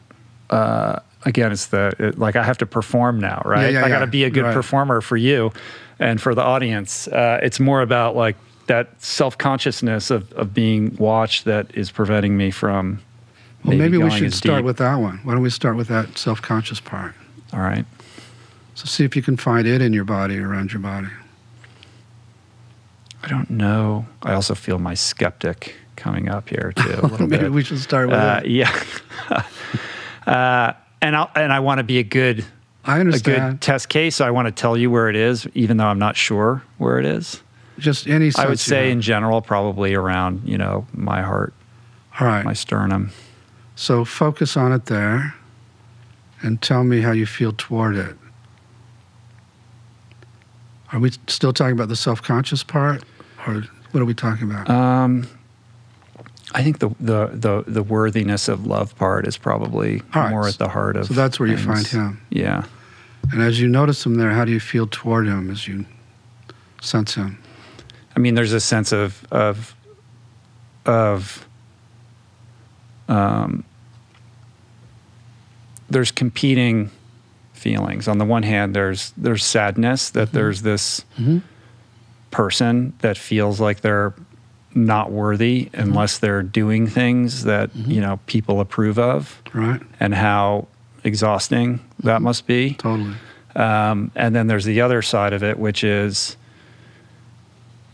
Uh, 0.50 1.00
again, 1.28 1.52
it's 1.52 1.68
the 1.68 1.94
it, 2.00 2.18
like 2.20 2.36
I 2.36 2.44
have 2.44 2.58
to 2.60 2.66
perform 2.66 3.20
now, 3.20 3.42
right? 3.46 3.72
yeah, 3.74 3.86
I 3.86 3.90
got 3.90 4.00
to 4.00 4.06
yeah. 4.06 4.12
be 4.12 4.24
a 4.24 4.30
good 4.30 4.44
Right. 4.46 4.54
performer 4.54 5.02
for 5.02 5.18
you 5.18 5.52
and 6.00 6.20
for 6.22 6.34
the 6.34 6.42
audience. 6.44 7.08
Uh, 7.08 7.40
it's 7.44 7.60
more 7.60 7.82
about 7.82 8.16
like 8.16 8.36
that 8.68 9.00
self 9.02 9.38
consciousness 9.38 10.10
of 10.12 10.32
of 10.34 10.54
being 10.54 10.96
watched 10.98 11.46
that 11.46 11.66
is 11.76 11.92
preventing 11.92 12.36
me 12.38 12.50
from 12.52 13.00
Well, 13.64 13.78
maybe, 13.78 13.98
we 13.98 14.10
should 14.12 14.34
start 14.34 14.60
deep. 14.60 14.66
with 14.66 14.78
that 14.78 14.96
one. 14.96 15.20
Why 15.24 15.34
don't 15.34 15.44
we 15.44 15.50
start 15.50 15.76
with 15.78 15.88
that 15.90 16.18
self 16.18 16.42
conscious 16.42 16.80
part? 16.80 17.14
All 17.54 17.60
right. 17.62 17.86
So 18.76 18.86
see 18.86 19.04
if 19.06 19.16
you 19.16 19.22
can 19.24 19.38
find 19.38 19.66
it 19.68 19.82
in 19.82 19.92
your 19.94 20.04
body, 20.06 20.38
around 20.40 20.72
your 20.74 20.82
body. 20.82 21.08
I 23.24 23.28
don't 23.28 23.50
know. 23.50 24.06
I 24.22 24.34
also 24.34 24.54
feel 24.56 24.78
my 24.80 24.94
skeptic 24.94 25.76
coming 25.96 26.30
up 26.30 26.48
here 26.50 26.72
too. 26.76 27.00
A 27.02 27.08
little 27.08 27.28
maybe 27.28 27.44
bit. 27.44 27.52
we 27.52 27.64
should 27.64 27.80
start 27.80 28.08
with 28.08 28.16
Uh, 28.18 28.42
that. 28.42 28.50
yeah. 28.50 28.72
uh, 30.28 30.74
and 31.02 31.16
I 31.16 31.30
and 31.36 31.52
I 31.54 31.60
want 31.60 31.80
to 31.80 31.84
be 31.84 32.00
a 32.00 32.04
good 32.04 32.46
I 32.86 32.98
a 32.98 33.00
understand. 33.02 33.54
good 33.54 33.62
test 33.62 33.90
case. 33.90 34.16
So 34.16 34.26
I 34.26 34.32
want 34.32 34.48
to 34.48 34.52
tell 34.52 34.78
you 34.78 34.90
where 34.90 35.10
it 35.10 35.16
is, 35.16 35.48
even 35.54 35.78
though 35.78 35.86
I'm 35.86 36.00
not 36.00 36.16
sure 36.16 36.64
where 36.78 37.00
it 37.00 37.06
is. 37.06 37.42
Just 37.78 38.08
any 38.08 38.32
I 38.36 38.48
would 38.48 38.60
say 38.60 38.92
in 38.92 39.02
general, 39.02 39.42
probably 39.42 39.94
around 39.94 40.42
you 40.46 40.58
know 40.58 40.88
my 40.94 41.22
heart, 41.22 41.54
All 42.20 42.28
right. 42.28 42.44
my 42.44 42.54
sternum. 42.54 43.12
So 43.76 44.04
focus 44.06 44.58
on 44.58 44.72
it 44.72 44.86
there 44.88 45.36
and 46.42 46.62
tell 46.62 46.84
me 46.84 47.02
how 47.02 47.12
you 47.12 47.26
feel 47.26 47.54
toward 47.56 47.96
it. 47.96 48.16
Are 50.92 51.00
we 51.00 51.12
still 51.28 51.54
talking 51.54 51.74
about 51.74 51.90
the 51.90 51.96
self 51.96 52.22
conscious 52.22 52.64
part? 52.64 53.04
Or 53.46 53.64
what 53.92 54.02
are 54.02 54.06
we 54.06 54.14
talking 54.14 54.50
about? 54.50 54.70
Um, 54.70 55.28
I 56.58 56.64
think 56.64 56.80
the, 56.80 56.90
the 57.00 57.28
the 57.34 57.64
the 57.68 57.84
worthiness 57.84 58.48
of 58.48 58.66
love 58.66 58.96
part 58.98 59.28
is 59.28 59.38
probably 59.38 60.02
more 60.16 60.48
at 60.48 60.58
the 60.58 60.68
heart 60.68 60.96
of. 60.98 61.06
so 61.06 61.14
that's 61.14 61.40
where 61.40 61.48
you 61.48 61.56
find 61.58 61.86
him. 61.86 62.20
Yeah. 62.32 62.64
And 63.32 63.42
as 63.44 63.60
you 63.60 63.68
notice 63.68 64.04
him 64.06 64.16
there, 64.16 64.32
how 64.32 64.44
do 64.44 64.52
you 64.52 64.60
feel 64.60 64.88
toward 64.88 65.28
him 65.28 65.52
as 65.52 65.68
you 65.68 65.86
sense 66.82 67.14
him? 67.14 67.38
I 68.16 68.20
mean, 68.20 68.34
there's 68.34 68.54
a 68.54 68.60
sense 68.60 68.92
of 68.92 69.24
of 69.32 69.76
of 70.88 71.48
um, 73.08 73.64
there's 75.90 76.12
competing 76.12 76.90
feelings. 77.54 78.08
On 78.08 78.18
the 78.18 78.26
one 78.26 78.44
hand, 78.44 78.76
there's 78.76 79.14
there's 79.16 79.46
sadness 79.46 80.10
that 80.12 80.32
there's 80.32 80.62
this 80.64 81.04
Mhm. 81.20 81.42
person 82.32 82.94
that 83.00 83.18
feels 83.18 83.60
like 83.60 83.82
they're 83.82 84.14
not 84.76 85.12
worthy 85.12 85.70
unless 85.74 86.18
they're 86.20 86.44
doing 86.44 86.88
things 86.88 87.44
that 87.46 87.76
you 87.76 88.00
know 88.02 88.20
people 88.28 88.60
approve 88.60 89.00
of, 89.00 89.42
Right? 89.54 89.82
and 90.00 90.14
how 90.14 90.68
exhausting 91.04 91.80
that 92.04 92.22
must 92.22 92.46
be. 92.48 92.74
Totally. 92.76 93.16
Um, 93.56 94.12
and 94.16 94.36
then 94.36 94.48
there's 94.48 94.66
the 94.66 94.82
other 94.82 95.02
side 95.02 95.34
of 95.34 95.44
it, 95.44 95.58
which 95.58 95.84
is, 95.84 96.38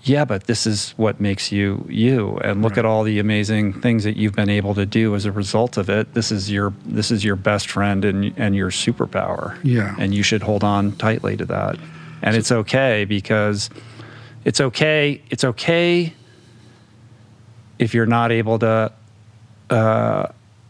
yeah, 0.04 0.26
but 0.26 0.44
this 0.45 0.68
is 0.68 0.94
what 0.98 1.22
makes 1.22 1.52
you 1.54 1.86
you. 1.90 2.38
And 2.44 2.62
look 2.62 2.72
Right. 2.72 2.80
at 2.80 2.86
all 2.86 3.04
the 3.04 3.20
amazing 3.20 3.72
things 3.80 4.04
that 4.04 4.18
you've 4.18 4.36
been 4.36 4.50
able 4.50 4.74
to 4.76 4.86
do 4.86 5.16
as 5.16 5.24
a 5.26 5.32
result 5.32 5.78
of 5.78 5.90
it. 5.90 6.14
This 6.14 6.32
is 6.32 6.52
your 6.52 6.74
this 6.86 7.12
is 7.12 7.24
your 7.24 7.38
best 7.38 7.70
friend 7.70 8.04
and 8.04 8.34
and 8.36 8.56
your 8.56 8.70
superpower. 8.72 9.56
Yeah. 9.64 9.95
And 9.98 10.14
you 10.14 10.22
should 10.24 10.44
hold 10.44 10.64
on 10.66 10.91
tightly 10.94 11.38
to 11.38 11.45
that. 11.45 11.78
And 12.22 12.36
it's 12.36 12.52
okay 12.52 13.06
because 13.06 13.70
it's 14.44 14.60
okay. 14.60 15.22
It's 15.30 15.45
okay 15.45 16.14
if 17.84 17.93
you're 17.93 18.05
not 18.05 18.31
able 18.31 18.57
to 18.60 18.91
uh, 19.69 20.27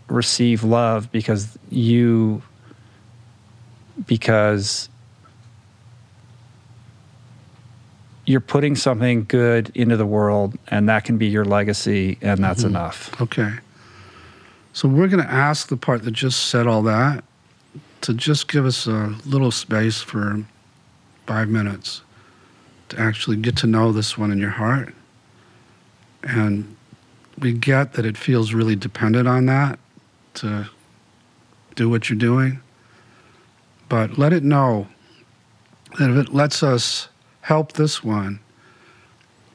receive 0.07 0.63
love 0.63 1.11
because 1.11 1.57
you 1.69 2.41
because 4.07 4.89
you're 8.25 8.39
putting 8.41 8.75
something 8.75 9.25
good 9.25 9.71
into 9.75 9.95
the 9.95 10.05
world 10.05 10.57
and 10.69 10.89
that 10.89 11.03
can 11.03 11.17
be 11.17 11.27
your 11.27 11.45
legacy 11.45 12.17
and 12.21 12.43
that's 12.43 12.63
enough 12.63 13.21
Okay. 13.21 13.53
So 14.75 14.87
we're 14.87 15.07
going 15.07 15.23
to 15.23 15.31
ask 15.31 15.67
the 15.67 15.77
part 15.77 16.03
that 16.03 16.11
just 16.11 16.47
said 16.47 16.65
all 16.65 16.81
that 16.83 17.23
to 18.01 18.13
just 18.13 18.47
give 18.47 18.65
us 18.65 18.87
a 18.87 19.15
little 19.23 19.51
space 19.51 20.01
for 20.01 20.43
five 21.27 21.47
minutes 21.47 22.01
to 22.89 22.99
actually 22.99 23.37
get 23.37 23.55
to 23.57 23.67
know 23.67 23.91
this 23.91 24.17
one 24.17 24.31
in 24.31 24.39
your 24.39 24.49
heart. 24.49 24.95
And 26.23 26.72
we 27.39 27.53
get 27.53 27.93
that 27.93 28.05
it 28.05 28.17
feels 28.17 28.53
really 28.53 28.75
dependent 28.75 29.27
on 29.27 29.45
that 29.47 29.79
to 30.35 30.69
do 31.75 31.89
what 31.89 32.09
you're 32.09 32.17
doing. 32.19 32.59
But 33.89 34.17
let 34.17 34.33
it 34.33 34.43
know 34.43 34.87
that 35.99 36.09
if 36.09 36.17
it 36.27 36.33
lets 36.33 36.63
us 36.63 37.09
help 37.41 37.73
this 37.73 38.03
one, 38.03 38.39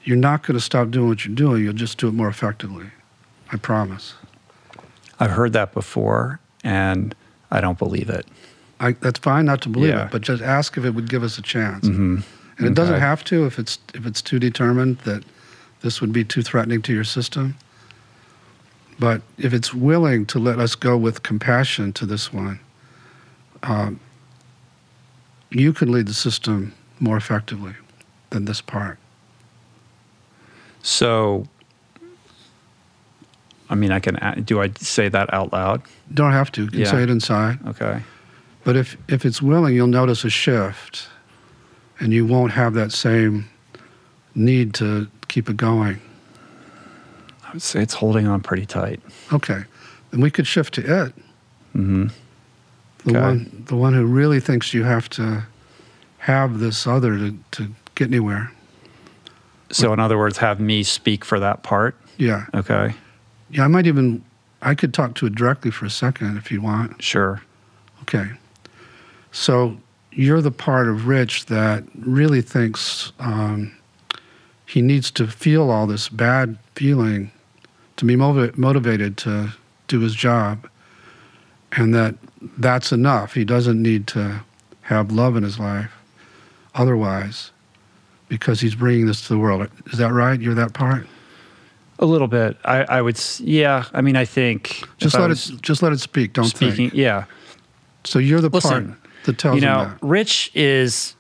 you're 0.05 0.17
not 0.17 0.43
going 0.47 0.57
to 0.57 0.61
stop 0.65 0.91
doing 0.91 1.09
what 1.09 1.25
you're 1.25 1.35
doing. 1.35 1.63
You'll 1.65 1.73
just 1.73 1.99
do 1.99 2.09
it 2.09 2.15
more 2.15 2.29
effectively. 2.29 2.87
I 3.51 3.57
promise. 3.57 4.15
i've 5.21 5.31
heard 5.31 5.53
that 5.55 5.73
before 5.73 6.39
and 6.63 7.15
i 7.51 7.61
don't 7.63 7.79
believe 7.79 8.11
it 8.11 8.27
I, 8.79 8.93
that's 8.93 9.19
fine 9.19 9.47
not 9.47 9.63
to 9.63 9.69
believe 9.71 9.89
Yeah. 9.95 10.05
it, 10.05 10.13
but 10.13 10.21
just 10.23 10.43
ask 10.43 10.77
if 10.77 10.85
it 10.85 10.91
would 10.95 11.09
give 11.09 11.23
us 11.25 11.39
a 11.39 11.43
chance. 11.43 11.87
hmm 11.89 12.19
And 12.59 12.67
it 12.67 12.75
doesn't 12.75 13.01
have 13.01 13.25
to 13.25 13.47
if 13.47 13.59
it's 13.59 13.79
if 13.95 14.05
it's 14.07 14.21
too 14.23 14.39
determined 14.39 14.99
that 14.99 15.25
this 15.81 16.01
would 16.03 16.13
be 16.13 16.25
too 16.25 16.43
threatening 16.43 16.83
to 16.83 16.93
your 16.93 17.05
system. 17.05 17.57
But 18.99 19.23
if 19.39 19.53
it's 19.53 19.73
willing 19.73 20.27
to 20.27 20.39
let 20.39 20.59
us 20.59 20.75
go 20.75 20.97
with 20.97 21.23
compassion 21.23 21.93
to 21.95 22.07
this 22.07 22.33
one, 22.33 22.59
um, 23.63 24.01
you 25.51 25.73
can 25.73 25.93
lead 25.93 26.07
the 26.09 26.15
system 26.15 26.75
more 27.01 27.17
effectively 27.17 27.75
than 28.31 28.45
this 28.45 28.61
part. 28.61 28.99
so 30.83 31.47
i 33.71 33.75
mean 33.75 33.91
i 33.93 33.99
can 34.01 34.15
do 34.45 34.61
i 34.63 34.71
say 34.79 35.09
that 35.09 35.33
out 35.35 35.53
loud 35.53 35.83
Don't 36.15 36.33
have 36.33 36.51
to. 36.53 36.63
You 36.65 36.71
can 36.71 36.81
Yeah. 36.81 36.91
say 36.91 37.03
it 37.03 37.11
inside. 37.11 37.59
okay 37.67 38.03
But 38.65 38.77
if 38.77 38.97
if 39.09 39.25
it's 39.25 39.41
willing, 39.43 39.75
you'll 39.75 39.87
notice 40.03 40.25
a 40.25 40.31
shift, 40.31 41.09
and 42.01 42.13
you 42.13 42.25
won't 42.27 42.53
have 42.53 42.75
that 42.75 42.93
same 42.93 43.45
need 44.35 44.73
to 44.75 45.09
keep 45.29 45.49
it 45.51 45.57
going. 45.57 45.99
I 47.49 47.53
would 47.53 47.63
say 47.63 47.81
it's 47.83 47.95
holding 47.95 48.27
on 48.27 48.41
pretty 48.41 48.67
tight 48.67 49.01
Okay, 49.33 49.63
then 50.11 50.21
we 50.21 50.31
could 50.31 50.47
shift 50.47 50.75
to 50.75 51.05
it. 51.07 51.15
hmm 51.73 52.07
The 53.05 53.11
Okay. 53.11 53.21
one, 53.21 53.65
the 53.67 53.77
one 53.77 53.95
who 53.95 54.05
really 54.07 54.41
thinks 54.41 54.73
you 54.75 54.85
have 54.85 55.09
to 55.11 55.45
have 56.19 56.59
this 56.59 56.87
other 56.87 57.17
to, 57.19 57.37
to 57.53 57.69
get 57.95 58.09
anywhere. 58.09 58.51
so 59.71 59.93
in 59.93 60.01
other 60.01 60.19
words 60.19 60.39
have 60.39 60.61
me 60.61 60.83
speak 60.83 61.25
for 61.25 61.39
that 61.41 61.63
part 61.63 61.97
Yeah, 62.17 62.47
okay 62.55 62.95
yeah. 63.51 63.65
I 63.65 63.69
might 63.69 63.87
even, 63.87 64.23
I 64.61 64.75
could 64.75 64.93
talk 64.93 65.15
to 65.15 65.27
it 65.27 65.35
directly 65.35 65.71
for 65.71 65.87
a 65.87 65.91
second 65.91 66.37
if 66.37 66.51
you 66.53 66.61
want. 66.61 67.03
sure 67.03 67.41
Okay, 68.03 68.29
so 69.33 69.77
you're 70.13 70.41
the 70.43 70.51
part 70.51 70.89
of 70.89 71.07
Rich 71.07 71.47
that 71.47 71.85
really 71.95 72.41
thinks 72.43 73.13
um, 73.19 73.75
he 74.67 74.81
needs 74.83 75.11
to 75.13 75.27
feel 75.27 75.71
all 75.71 75.87
this 75.87 76.09
bad 76.09 76.59
feeling 76.75 77.31
to 77.99 78.05
be 78.05 78.17
motiva- 78.17 78.57
motivated 78.57 79.17
to 79.19 79.53
do 79.87 80.01
his 80.01 80.15
job, 80.15 80.69
and 81.73 81.95
that 81.95 82.15
that's 82.57 82.91
enough. 82.93 83.35
He 83.35 83.45
doesn't 83.45 83.81
need 83.81 84.07
to 84.09 84.41
have 84.83 85.13
love 85.13 85.37
in 85.37 85.43
his 85.43 85.59
life 85.59 85.93
otherwise 86.75 87.51
because 88.29 88.61
he's 88.61 88.75
bringing 88.75 89.07
this 89.07 89.23
to 89.27 89.29
the 89.35 89.39
world. 89.39 89.69
Is 89.93 89.99
that 89.99 90.13
right? 90.13 90.41
You're 90.41 90.55
that 90.55 90.73
part? 90.73 91.07
a 92.01 92.07
little 92.07 92.29
bit 92.29 92.57
i, 92.65 92.85
I 92.85 93.03
would 93.03 93.21
yeah 93.41 93.85
i 93.93 94.01
mean 94.01 94.15
i 94.15 94.25
think 94.25 94.85
Just 94.99 95.19
let 95.19 95.33
it 95.33 95.51
just 95.61 95.83
let 95.83 95.93
it 95.93 95.99
speak. 95.99 96.33
Don't 96.33 96.45
speaking 96.45 96.91
think. 96.91 96.95
yeah 96.95 97.25
So 98.05 98.21
you're 98.21 98.41
the 98.41 98.51
Listen, 98.51 98.93
part 98.93 98.99
that 99.25 99.39
tells 99.39 99.57
you 99.57 99.63
know. 99.63 99.93
Rich 100.01 100.53
is 100.55 101.17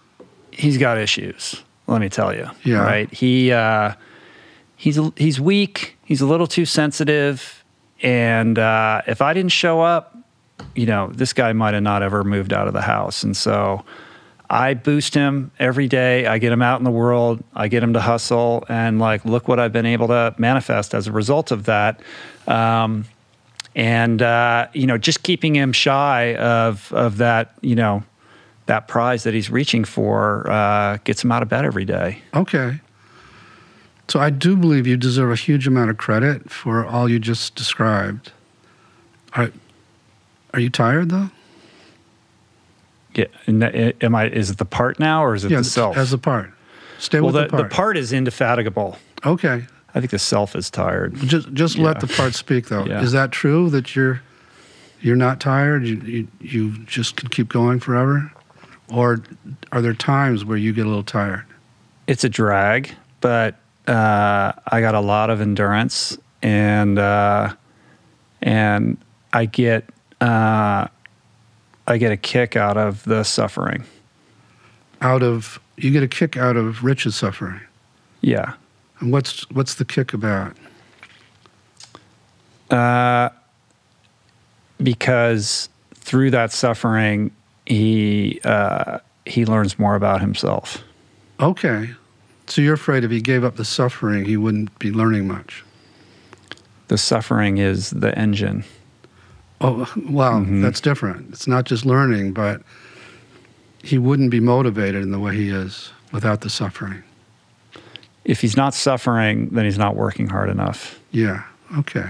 he's 0.52 0.78
got 0.78 0.96
issues. 0.96 1.60
Let 1.88 2.00
me 2.00 2.08
tell 2.08 2.32
you. 2.32 2.48
Yeah. 2.64 2.78
Right. 2.84 3.12
He 3.12 3.50
uh, 3.50 3.94
he's 4.78 4.98
he's 5.16 5.38
weak. 5.38 5.98
He's 6.06 6.22
a 6.22 6.26
little 6.26 6.46
too 6.46 6.64
sensitive, 6.64 7.62
and 8.00 8.58
uh, 8.58 9.02
if 9.06 9.20
I 9.20 9.34
didn't 9.34 9.52
show 9.52 9.82
up, 9.82 10.16
you 10.74 10.86
know, 10.86 11.08
this 11.08 11.34
guy 11.34 11.52
might 11.52 11.74
have 11.74 11.82
not 11.82 12.02
ever 12.02 12.24
moved 12.24 12.54
out 12.54 12.66
of 12.66 12.72
the 12.72 12.80
house. 12.80 13.22
And 13.22 13.36
so, 13.36 13.84
I 14.48 14.72
boost 14.72 15.12
him 15.12 15.50
every 15.58 15.88
day. 15.88 16.26
I 16.26 16.38
get 16.38 16.50
him 16.50 16.62
out 16.62 16.80
in 16.80 16.84
the 16.84 16.90
world. 16.90 17.44
I 17.54 17.68
get 17.68 17.82
him 17.82 17.92
to 17.92 18.00
hustle, 18.00 18.64
and 18.70 18.98
like, 18.98 19.26
look 19.26 19.48
what 19.48 19.60
I've 19.60 19.72
been 19.72 19.86
able 19.86 20.08
to 20.08 20.34
manifest 20.38 20.94
as 20.94 21.06
a 21.06 21.12
result 21.12 21.50
of 21.50 21.64
that. 21.64 22.00
Um, 22.46 23.04
and 23.74 24.22
uh, 24.22 24.68
you 24.72 24.86
know, 24.86 24.96
just 24.96 25.22
keeping 25.22 25.54
him 25.54 25.72
shy 25.72 26.36
of 26.36 26.90
of 26.94 27.18
that, 27.18 27.52
you 27.60 27.74
know, 27.74 28.02
that 28.66 28.88
prize 28.88 29.24
that 29.24 29.34
he's 29.34 29.50
reaching 29.50 29.84
for 29.84 30.50
uh, 30.50 30.98
gets 31.04 31.22
him 31.22 31.32
out 31.32 31.42
of 31.42 31.48
bed 31.48 31.64
every 31.64 31.84
day. 31.84 32.22
Okay. 32.32 32.80
So 34.08 34.20
I 34.20 34.30
do 34.30 34.56
believe 34.56 34.86
you 34.86 34.96
deserve 34.96 35.30
a 35.30 35.36
huge 35.36 35.66
amount 35.66 35.90
of 35.90 35.98
credit 35.98 36.50
for 36.50 36.84
all 36.84 37.10
you 37.10 37.18
just 37.18 37.54
described. 37.54 38.32
Are, 39.34 39.50
are 40.54 40.60
you 40.60 40.70
tired 40.70 41.10
though? 41.10 41.30
Yeah, 43.14 43.26
eh, 43.46 43.92
am 44.00 44.14
I? 44.14 44.28
Is 44.28 44.50
it 44.50 44.58
the 44.58 44.64
part 44.64 44.98
now, 44.98 45.24
or 45.24 45.34
is 45.34 45.44
it 45.44 45.50
yeah, 45.50 45.58
the 45.58 45.64
self? 45.64 45.96
as 45.96 46.12
a 46.12 46.18
part. 46.18 46.52
Stay 46.98 47.20
well, 47.20 47.32
with 47.32 47.34
the, 47.34 47.42
the 47.42 47.48
part. 47.48 47.70
the 47.70 47.74
part 47.74 47.96
is 47.96 48.12
indefatigable. 48.12 48.96
Okay. 49.24 49.66
I 49.94 50.00
think 50.00 50.10
the 50.10 50.18
self 50.18 50.54
is 50.54 50.70
tired. 50.70 51.16
Just 51.16 51.52
just 51.52 51.76
Yeah. 51.76 51.84
let 51.84 52.00
the 52.00 52.06
part 52.06 52.34
speak 52.34 52.68
though. 52.68 52.84
Yeah. 52.84 53.02
Is 53.02 53.12
that 53.12 53.32
true 53.32 53.70
that 53.70 53.96
you're 53.96 54.22
you're 55.00 55.16
not 55.16 55.40
tired? 55.40 55.86
You, 55.86 55.96
you 55.96 56.28
you 56.40 56.78
just 56.84 57.16
can 57.16 57.28
keep 57.28 57.48
going 57.48 57.80
forever, 57.80 58.30
or 58.88 59.22
are 59.72 59.82
there 59.82 59.94
times 59.94 60.44
where 60.44 60.58
you 60.58 60.72
get 60.72 60.86
a 60.86 60.88
little 60.88 61.02
tired? 61.02 61.44
It's 62.06 62.24
a 62.24 62.28
drag, 62.28 62.94
but 63.20 63.56
uh, 63.88 64.52
I 64.66 64.80
got 64.80 64.94
a 64.94 65.00
lot 65.00 65.30
of 65.30 65.40
endurance, 65.40 66.16
and 66.42 66.98
uh, 66.98 67.54
and 68.42 68.98
I 69.32 69.46
get 69.46 69.84
uh, 70.20 70.86
I 71.86 71.96
get 71.98 72.12
a 72.12 72.16
kick 72.16 72.54
out 72.56 72.76
of 72.76 73.02
the 73.04 73.24
suffering. 73.24 73.84
Out 75.00 75.22
of 75.22 75.58
you 75.76 75.90
get 75.90 76.02
a 76.02 76.08
kick 76.08 76.36
out 76.36 76.56
of 76.56 76.84
Rich's 76.84 77.16
suffering, 77.16 77.60
Yeah. 78.20 78.54
and 79.00 79.12
what's 79.12 79.48
what's 79.50 79.74
the 79.74 79.84
kick 79.84 80.12
about? 80.12 80.56
Uh, 82.70 83.30
because 84.82 85.68
through 85.94 86.30
that 86.32 86.52
suffering, 86.52 87.30
he 87.66 88.40
uh, 88.44 88.98
he 89.24 89.44
learns 89.46 89.78
more 89.78 89.94
about 89.94 90.20
himself. 90.20 90.82
Okay, 91.40 91.90
so 92.48 92.60
you're 92.62 92.74
afraid 92.74 93.04
if 93.04 93.10
he 93.10 93.20
gave 93.20 93.44
up 93.44 93.56
the 93.56 93.64
suffering, 93.64 94.24
he 94.24 94.36
wouldn't 94.36 94.76
be 94.78 94.90
learning 94.90 95.26
much. 95.28 95.64
The 96.88 96.98
suffering 96.98 97.58
is 97.58 97.90
the 97.90 98.16
engine. 98.18 98.64
Oh, 99.60 99.90
wow, 100.08 100.40
Mhm. 100.40 100.62
that's 100.62 100.80
different. 100.80 101.30
It's 101.30 101.46
not 101.46 101.64
just 101.64 101.84
learning, 101.84 102.32
but 102.32 102.62
he 103.82 103.98
wouldn't 103.98 104.30
be 104.30 104.40
motivated 104.40 105.02
in 105.02 105.10
the 105.10 105.18
way 105.18 105.36
he 105.36 105.50
is 105.50 105.90
without 106.12 106.40
the 106.42 106.50
suffering. 106.50 107.02
If 108.24 108.40
he's 108.40 108.56
not 108.56 108.74
suffering, 108.74 109.48
then 109.50 109.64
he's 109.64 109.78
not 109.78 109.96
working 109.96 110.28
hard 110.28 110.48
enough. 110.50 110.98
Yeah, 111.10 111.42
okay. 111.78 112.08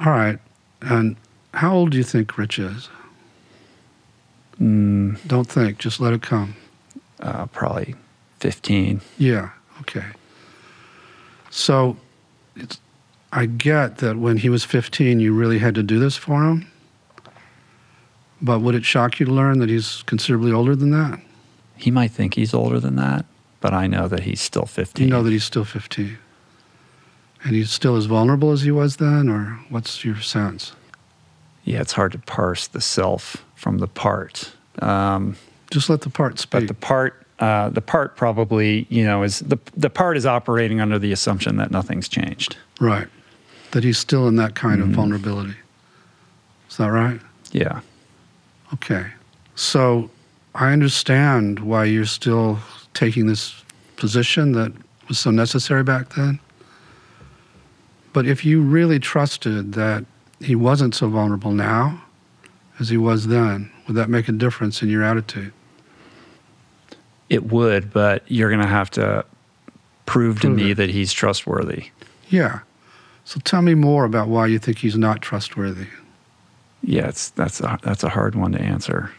All 0.00 0.12
right. 0.12 0.38
And 0.80 1.16
how 1.54 1.74
old 1.74 1.90
do 1.92 1.98
you 1.98 2.04
think 2.04 2.36
Rich 2.36 2.58
is? 2.58 2.88
Mm, 4.60 5.16
Don't 5.26 5.48
think, 5.48 5.78
just 5.78 6.00
let 6.00 6.12
it 6.12 6.22
come. 6.22 6.54
uh, 7.20 7.46
probably 7.46 7.94
fifteen. 8.42 9.00
Yeah, 9.18 9.50
okay. 9.82 10.04
So 11.50 11.96
it's, 12.56 12.80
I 13.32 13.46
get 13.46 13.98
that 13.98 14.16
when 14.16 14.38
he 14.38 14.48
was 14.48 14.64
15, 14.64 15.20
you 15.20 15.34
really 15.34 15.58
had 15.58 15.74
to 15.74 15.82
do 15.82 15.98
this 15.98 16.16
for 16.16 16.42
him. 16.44 16.66
But 18.40 18.60
would 18.60 18.74
it 18.74 18.84
shock 18.84 19.20
you 19.20 19.26
to 19.26 19.32
learn 19.32 19.58
that 19.60 19.68
he's 19.68 20.02
considerably 20.04 20.50
older 20.52 20.74
than 20.74 20.90
that? 20.90 21.20
He 21.76 21.90
might 21.90 22.10
think 22.10 22.34
he's 22.34 22.52
older 22.54 22.80
than 22.80 22.96
that, 22.96 23.24
but 23.60 23.72
I 23.72 23.86
know 23.86 24.08
that 24.08 24.20
he's 24.20 24.40
still 24.40 24.66
fifteen. 24.66 25.06
You 25.08 25.10
know 25.14 25.22
that 25.22 25.30
he's 25.30 25.44
still 25.44 25.64
15. 25.64 26.18
And 27.44 27.54
he's 27.56 27.70
still 27.70 27.96
as 27.96 28.06
vulnerable 28.06 28.52
as 28.52 28.62
he 28.62 28.70
was 28.70 28.96
then, 28.96 29.28
or 29.28 29.58
what's 29.68 30.04
your 30.04 30.20
sense? 30.20 30.72
yeah, 31.64 31.80
it's 31.80 31.92
hard 31.92 32.10
to 32.12 32.18
parse 32.18 32.66
the 32.66 32.80
self 32.80 33.44
from 33.54 33.78
the 33.78 33.86
part. 33.86 34.52
Um, 34.80 35.36
Just 35.70 35.88
let 35.88 36.00
the 36.00 36.10
part 36.10 36.38
speak. 36.40 36.50
but 36.50 36.66
the 36.68 36.74
part, 36.74 37.21
uh, 37.42 37.68
the 37.70 37.80
part 37.80 38.16
probably, 38.16 38.86
you 38.88 39.04
know, 39.04 39.24
is 39.24 39.40
the 39.40 39.58
the 39.76 39.90
part 39.90 40.16
is 40.16 40.24
operating 40.24 40.80
under 40.80 40.96
the 40.98 41.10
assumption 41.12 41.56
that 41.56 41.70
nothing's 41.72 42.08
changed. 42.08 42.56
right. 42.80 43.08
That 43.72 43.82
he's 43.84 43.98
still 43.98 44.28
in 44.28 44.36
that 44.36 44.54
kind 44.54 44.80
Mhm. 44.80 44.84
of 44.84 44.88
vulnerability. 44.90 45.56
Is 46.70 46.76
that 46.76 46.90
right? 46.92 47.20
Yeah. 47.52 47.80
Okay. 48.74 49.06
So 49.54 50.10
I 50.54 50.72
understand 50.72 51.58
why 51.60 51.84
you're 51.86 52.04
still 52.20 52.58
taking 52.94 53.26
this 53.26 53.54
position 53.96 54.52
that 54.52 54.72
was 55.08 55.18
so 55.18 55.30
necessary 55.30 55.82
back 55.82 56.14
then. 56.14 56.38
But 58.12 58.26
if 58.26 58.44
you 58.44 58.60
really 58.60 58.98
trusted 58.98 59.72
that 59.72 60.04
he 60.40 60.54
wasn't 60.54 60.94
so 60.94 61.08
vulnerable 61.08 61.52
now 61.52 62.02
as 62.78 62.90
he 62.90 62.98
was 62.98 63.26
then, 63.28 63.70
would 63.86 63.96
that 63.96 64.10
make 64.10 64.28
a 64.28 64.32
difference 64.32 64.82
in 64.82 64.88
your 64.90 65.02
attitude? 65.02 65.52
It 67.32 67.50
would, 67.50 67.92
but 67.92 68.22
you're 68.30 68.50
going 68.50 68.60
to 68.60 68.66
have 68.66 68.90
to 68.90 69.24
prove 70.04 70.36
to 70.40 70.48
Prove 70.48 70.56
me 70.56 70.70
it. 70.72 70.74
that 70.74 70.90
he's 70.90 71.12
trustworthy. 71.12 71.86
Yeah. 72.28 72.60
So 73.24 73.40
tell 73.40 73.62
me 73.62 73.74
more 73.74 74.04
about 74.04 74.28
why 74.28 74.46
you 74.48 74.58
think 74.58 74.78
he's 74.78 74.98
not 74.98 75.22
trustworthy. 75.22 75.86
Yeah, 76.82 77.08
it's 77.08 77.30
that's 77.30 77.60
a, 77.60 77.78
that's 77.82 78.02
a 78.02 78.08
hard 78.10 78.34
one 78.34 78.52
to 78.52 78.60
answer. 78.60 79.12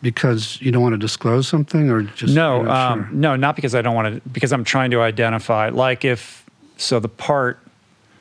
Because 0.00 0.60
you 0.60 0.72
don't 0.72 0.82
want 0.82 0.94
to 0.94 0.98
disclose 0.98 1.46
something 1.46 1.90
or 1.90 2.02
just 2.02 2.34
no, 2.34 2.62
not 2.62 2.92
um, 2.92 3.04
sure? 3.04 3.12
no, 3.12 3.36
not 3.36 3.54
because 3.56 3.74
I 3.74 3.82
don't 3.82 3.94
want 3.94 4.14
to. 4.22 4.28
Because 4.30 4.52
I'm 4.52 4.64
trying 4.64 4.90
to 4.92 5.00
identify, 5.00 5.68
like 5.68 6.04
if 6.04 6.44
so, 6.78 6.98
the 7.00 7.08
part, 7.08 7.58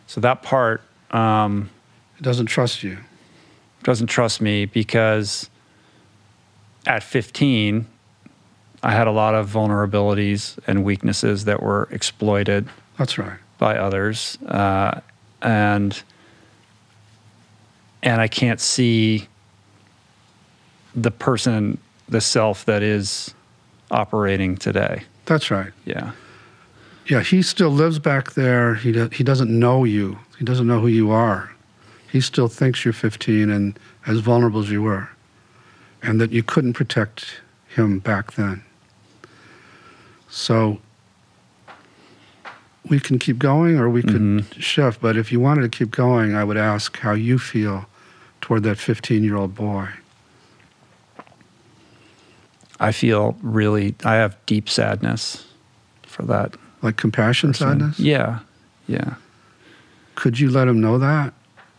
so 0.08 0.20
that 0.22 0.42
part 0.44 0.82
um, 1.12 1.70
He 2.18 2.24
doesn't 2.24 2.48
trust 2.48 2.84
you. 2.84 2.98
doesn't 3.84 4.08
trust 4.08 4.42
me 4.42 4.66
because 4.66 5.50
at 6.86 7.04
15, 7.04 7.86
I 8.84 8.92
had 8.92 9.08
a 9.08 9.12
lot 9.12 9.36
of 9.36 9.50
vulnerabilities 9.50 10.58
and 10.68 10.84
weaknesses 10.84 11.46
that 11.46 11.62
were 11.62 11.88
exploited 11.92 12.68
That's 12.98 13.18
right. 13.18 13.40
by 13.58 13.78
others, 13.78 14.38
uh, 14.48 15.02
and 15.42 16.02
and 18.04 18.22
I 18.22 18.28
can't 18.28 18.60
see 18.60 19.28
the 20.96 21.12
person, 21.12 21.78
the 22.08 22.22
self 22.22 22.66
that 22.66 22.84
is 22.84 23.34
operating 23.92 24.58
today. 24.58 25.04
That's 25.26 25.52
right. 25.52 25.72
Yeah, 25.86 26.12
Yeah, 27.08 27.22
he 27.22 27.42
still 27.42 27.70
lives 27.70 28.00
back 28.00 28.34
there. 28.34 28.76
He 28.76 28.92
do, 28.92 29.10
he 29.10 29.24
doesn't 29.24 29.50
know 29.50 29.84
you. 29.84 30.20
He 30.38 30.46
doesn't 30.46 30.68
know 30.68 30.80
who 30.80 30.88
you 30.88 31.12
are. 31.12 31.52
He 32.12 32.22
still 32.22 32.48
thinks 32.48 32.86
you're 32.86 32.94
15 32.94 33.50
and 33.50 33.78
as 34.06 34.20
vulnerable 34.20 34.62
as 34.62 34.70
you 34.72 34.82
were, 34.82 35.10
and 36.02 36.22
that 36.22 36.32
you 36.32 36.44
couldn't 36.44 36.74
protect 36.74 37.42
him 37.68 38.00
back 38.00 38.34
then. 38.34 38.64
So 40.30 40.80
we 42.88 43.00
can 43.00 43.20
keep 43.20 43.38
going, 43.40 43.78
or 43.78 43.90
we 43.90 44.02
could 44.02 44.22
Mhm. 44.22 44.46
shift. 44.62 45.02
But 45.02 45.18
if 45.18 45.32
you 45.32 45.40
wanted 45.40 45.62
to 45.64 45.70
keep 45.70 45.92
going, 45.92 46.36
I 46.36 46.44
would 46.44 46.58
ask 46.58 46.98
how 47.00 47.12
you 47.14 47.38
feel 47.38 47.86
toward 48.42 48.64
that 48.64 48.78
15 48.78 49.24
year 49.24 49.36
old 49.36 49.56
boy. 49.56 49.90
I 52.80 52.92
feel 52.92 53.36
really. 53.42 53.96
I 54.06 54.16
have 54.16 54.38
deep 54.46 54.70
sadness 54.70 55.46
for 56.04 56.24
that. 56.24 56.56
Like 56.82 56.96
compassion, 56.96 57.50
person. 57.50 57.80
sadness. 57.80 58.00
Yeah, 58.00 58.40
yeah. 58.88 59.16
Could 60.16 60.40
you 60.40 60.50
let 60.52 60.68
him 60.68 60.80
know 60.80 60.98
that, 61.00 61.34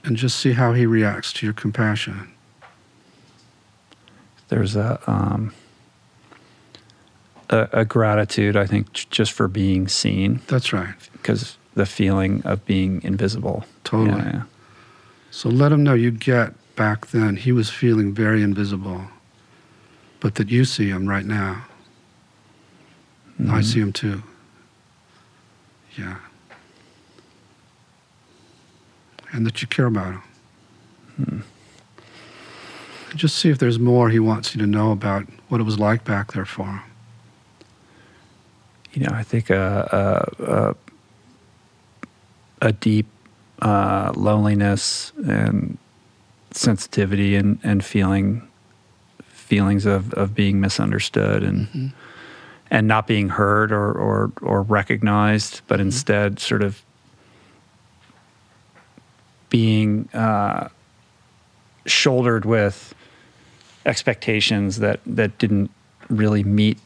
and 0.05 0.17
just 0.17 0.39
see 0.41 0.53
how 0.53 0.73
he 0.73 0.87
reacts 0.87 1.33
to 1.35 1.47
your 1.47 1.53
compassion? 1.55 2.29
there's 4.49 4.77
a 4.77 4.99
um, 5.07 5.53
a, 7.51 7.69
a 7.73 7.85
gratitude 7.85 8.57
I 8.57 8.67
think 8.67 8.93
just 8.93 9.33
for 9.33 9.49
being 9.49 9.89
seen 9.89 10.41
That's 10.49 10.73
right. 10.73 10.95
because 11.13 11.57
the 11.75 11.87
feeling 11.87 12.43
of 12.45 12.65
being 12.67 13.01
invisible. 13.05 13.65
Totally. 13.85 14.19
Yeah, 14.19 14.33
yeah. 14.33 14.43
So 15.31 15.49
let 15.49 15.71
him 15.73 15.83
know 15.85 15.95
you 15.95 16.11
get 16.11 16.53
back 16.77 17.09
then 17.09 17.37
he 17.37 17.53
was 17.53 17.71
feeling 17.71 18.13
very 18.15 18.43
invisible, 18.43 19.03
but 20.21 20.35
that 20.37 20.49
you 20.49 20.65
see 20.65 20.89
him 20.89 21.09
right 21.09 21.25
now. 21.27 21.65
I 23.41 23.43
Mhm. 23.61 23.65
see 23.65 23.81
him 23.81 23.93
too. 23.93 24.23
Yeah. 25.97 26.17
And 29.33 29.45
that 29.47 29.61
you 29.63 29.69
care 29.69 29.87
about 29.87 30.15
him. 30.15 30.23
Hmm. 31.17 31.39
Just 33.17 33.37
see 33.37 33.49
if 33.51 33.59
there's 33.59 33.79
more 33.79 34.11
he 34.11 34.19
wants 34.19 34.55
you 34.55 34.61
to 34.61 34.67
know 34.67 34.91
about 34.93 35.27
what 35.49 35.61
it 35.61 35.65
was 35.65 35.79
like 35.79 36.05
back 36.05 36.33
there 36.33 36.45
for 36.45 36.67
him. 36.67 36.81
You 38.99 39.07
know, 39.07 39.15
I 39.15 39.23
think 39.23 39.49
a 39.49 40.29
a, 40.41 40.45
a, 40.45 40.75
a 42.69 42.73
deep 42.73 43.07
uh, 43.63 44.13
loneliness 44.17 45.13
and 45.25 45.79
sensitivity 46.51 47.37
and, 47.37 47.61
and 47.63 47.85
feeling 47.85 48.43
feelings 49.23 49.87
of, 49.87 50.13
of 50.15 50.35
being 50.35 50.61
misunderstood 50.61 51.45
and 51.45 51.69
Mhm. 51.69 51.93
and 52.73 52.89
not 52.89 53.07
being 53.07 53.29
heard 53.29 53.71
or 53.71 53.93
or, 53.93 54.33
or 54.43 54.63
recognized, 54.63 55.61
but 55.69 55.79
instead 55.81 56.41
sort 56.41 56.65
of 56.65 56.83
being 59.49 60.09
uh, 60.13 60.71
shouldered 61.87 62.45
with 62.45 62.97
expectations 63.87 64.81
that 64.81 64.99
that 65.07 65.39
didn't 65.39 65.71
really 66.11 66.43
meet 66.43 66.79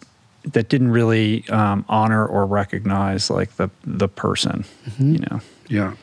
that 0.44 0.69
didn't 0.69 0.90
really 0.90 1.48
um, 1.51 1.85
honor 1.89 2.27
or 2.27 2.47
recognize 2.47 3.31
like 3.31 3.56
the 3.56 3.70
the 3.85 4.09
person 4.09 4.64
Mhm. 4.90 5.12
you 5.12 5.19
know 5.31 5.40
Yeah. 5.69 5.94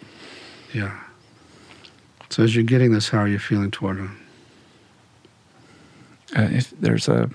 Yeah. 0.74 1.00
So 2.30 2.44
as 2.44 2.56
you're 2.56 2.64
getting 2.64 2.92
this, 2.94 3.10
how 3.10 3.20
are 3.20 3.28
you 3.28 3.40
feeling 3.40 3.72
toward 3.72 3.98
him? 3.98 4.18
uh, 6.38 6.48
if 6.52 6.70
there's 6.80 7.08
a 7.08 7.30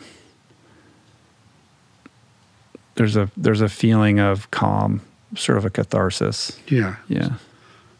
there's 2.95 3.17
a 3.17 3.29
there's 3.37 3.61
a 3.61 3.69
feeling 3.69 4.21
of 4.21 4.51
calm 4.51 5.01
sort 5.37 5.59
of 5.59 5.65
a 5.65 5.71
catharsis. 5.71 6.59
Yeah. 6.69 6.97
Yeah. 7.09 7.35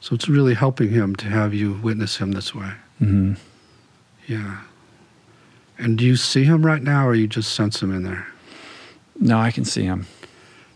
So 0.01 0.15
it's 0.15 0.29
really 0.29 0.55
helping 0.55 0.91
him 0.91 1.17
to 1.17 1.27
have 1.27 1.53
you 1.53 1.73
witness 1.83 2.19
him 2.19 2.33
this 2.33 2.55
way. 2.55 2.73
Mm-hmm. 3.03 3.35
Yeah. 4.29 4.59
And 5.79 5.99
do 5.99 6.05
you 6.05 6.15
see 6.17 6.45
him 6.45 6.65
right 6.65 6.83
now, 6.83 7.09
or 7.09 7.15
you 7.15 7.27
just 7.27 7.53
sense 7.55 7.83
him 7.83 7.91
in 7.93 8.05
there? 8.05 8.29
No, 9.19 9.39
I 9.39 9.51
can 9.51 9.65
see 9.65 9.85
him. 9.85 10.07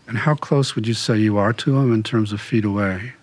And 0.07 0.17
how 0.17 0.33
close 0.35 0.75
would 0.75 0.87
you 0.87 0.93
say 0.93 1.17
you 1.17 1.37
are 1.37 1.53
to 1.53 1.77
him 1.77 1.93
in 1.93 2.03
terms 2.03 2.31
of 2.33 2.41
feet 2.41 2.65
away? 2.65 3.13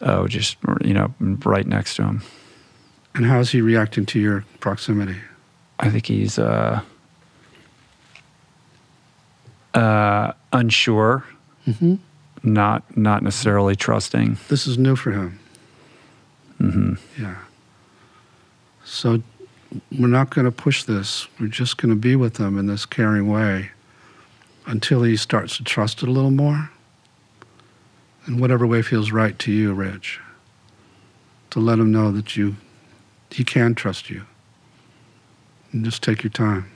Oh, 0.00 0.26
just 0.26 0.56
you 0.84 0.92
know, 0.94 1.14
right 1.20 1.66
next 1.66 1.96
to 1.96 2.02
him. 2.04 2.22
And 3.14 3.26
how 3.26 3.38
is 3.38 3.50
he 3.50 3.60
reacting 3.60 4.06
to 4.06 4.18
your 4.18 4.44
proximity? 4.60 5.16
I 5.78 5.88
think 5.90 6.06
he's 6.06 6.38
uh, 6.38 6.80
uh, 9.74 10.32
unsure, 10.52 11.24
Mm-hmm. 11.66 11.94
not 12.42 12.94
not 12.94 13.22
necessarily 13.22 13.74
trusting. 13.74 14.36
This 14.48 14.66
is 14.66 14.76
new 14.76 14.96
for 14.96 15.12
him. 15.12 15.38
Mm-hmm. 16.60 17.22
Yeah. 17.22 17.36
So 18.84 19.22
we're 19.98 20.08
not 20.08 20.28
going 20.28 20.44
to 20.44 20.50
push 20.52 20.82
this. 20.84 21.26
We're 21.40 21.46
just 21.48 21.78
going 21.78 21.88
to 21.88 21.96
be 21.98 22.16
with 22.16 22.36
him 22.36 22.58
in 22.58 22.66
this 22.66 22.84
caring 22.84 23.28
way 23.28 23.70
until 24.66 25.02
he 25.02 25.16
starts 25.16 25.56
to 25.56 25.64
trust 25.64 26.02
it 26.02 26.08
a 26.08 26.12
little 26.12 26.30
more. 26.30 26.70
In 28.26 28.38
whatever 28.38 28.66
way 28.66 28.82
feels 28.82 29.12
right 29.12 29.38
to 29.40 29.52
you, 29.52 29.74
Rich. 29.74 30.20
To 31.50 31.60
let 31.60 31.78
him 31.78 31.92
know 31.92 32.10
that 32.10 32.36
you 32.36 32.56
he 33.30 33.42
can 33.42 33.74
trust 33.74 34.10
you. 34.10 34.24
And 35.72 35.84
just 35.84 36.02
take 36.02 36.22
your 36.22 36.30
time. 36.30 36.70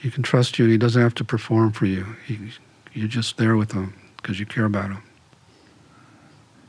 He 0.00 0.10
can 0.10 0.22
trust 0.22 0.58
you 0.58 0.64
and 0.64 0.72
he 0.72 0.78
doesn't 0.78 1.02
have 1.02 1.14
to 1.16 1.24
perform 1.24 1.72
for 1.72 1.84
you. 1.84 2.16
He, 2.26 2.38
you're 2.94 3.08
just 3.08 3.36
there 3.36 3.56
with 3.56 3.72
him 3.72 3.92
because 4.16 4.40
you 4.40 4.46
care 4.46 4.64
about 4.64 4.90
him. 4.90 5.02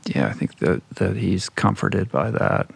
Yeah, 0.04 0.26
I 0.26 0.32
think 0.32 0.58
that 0.58 0.82
that 0.96 1.16
he's 1.16 1.48
comforted 1.48 2.10
by 2.10 2.30
that. 2.30 2.70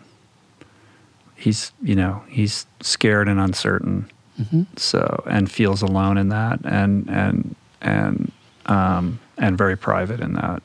He's 1.35 1.73
you 1.82 1.94
know 1.94 2.23
he's 2.28 2.66
scared 2.81 3.28
and 3.28 3.40
uncertain, 3.40 4.11
Mm-hmm. 4.41 4.63
so 4.77 5.23
and 5.29 5.51
feels 5.51 5.83
alone 5.83 6.17
in 6.17 6.31
that, 6.31 6.61
and 6.65 7.09
and 7.11 7.55
and 7.81 8.33
um, 8.67 9.21
and 9.37 9.59
very 9.59 9.77
private 9.77 10.21
in 10.21 10.35
that. 10.35 10.63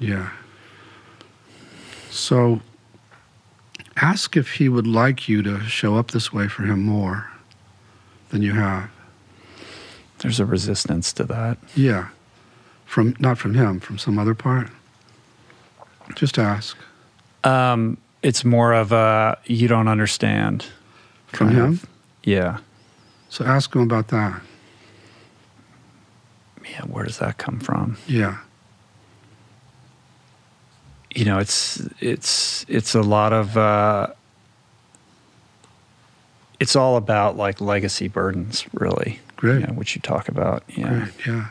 Yeah. 0.00 0.30
So 2.10 2.60
ask 3.96 4.36
if 4.36 4.52
he 4.54 4.68
would 4.68 4.86
like 4.86 5.28
you 5.28 5.42
to 5.42 5.60
show 5.60 5.96
up 5.96 6.10
this 6.10 6.32
way 6.32 6.48
for 6.48 6.64
him 6.64 6.82
more 6.82 7.30
than 8.30 8.42
you 8.42 8.52
have. 8.52 8.90
There's 10.18 10.40
a 10.40 10.46
resistance 10.46 11.12
to 11.14 11.24
that. 11.24 11.58
Yeah. 11.74 12.08
From 12.86 13.16
not 13.18 13.38
from 13.38 13.54
him, 13.54 13.80
from 13.80 13.98
some 13.98 14.18
other 14.18 14.34
part. 14.34 14.68
Just 16.14 16.38
ask. 16.38 16.76
Um, 17.42 17.98
it's 18.22 18.44
more 18.44 18.72
of 18.72 18.92
a 18.92 19.38
you 19.46 19.68
don't 19.68 19.88
understand. 19.88 20.66
From 21.28 21.50
him? 21.50 21.64
of. 21.64 21.86
Yeah. 22.22 22.58
So 23.34 23.44
ask 23.44 23.74
him 23.74 23.82
about 23.82 24.08
that. 24.08 24.40
Yeah. 26.70 26.82
Where 26.82 27.04
does 27.04 27.18
that 27.18 27.36
come 27.36 27.58
from? 27.58 27.96
Yeah. 28.06 28.38
You 31.12 31.24
know, 31.24 31.38
it's 31.38 31.82
it's 31.98 32.64
it's 32.68 32.94
a 32.94 33.00
lot 33.00 33.32
of. 33.32 33.56
Uh, 33.56 34.06
it's 36.60 36.76
all 36.76 36.96
about 36.96 37.36
like 37.36 37.60
legacy 37.60 38.06
burdens, 38.06 38.66
really. 38.72 39.18
Great. 39.34 39.62
You 39.62 39.66
know, 39.66 39.72
which 39.72 39.96
you 39.96 40.00
talk 40.00 40.28
about. 40.28 40.62
Yeah. 40.68 40.90
Great. 40.90 41.26
Yeah. 41.26 41.46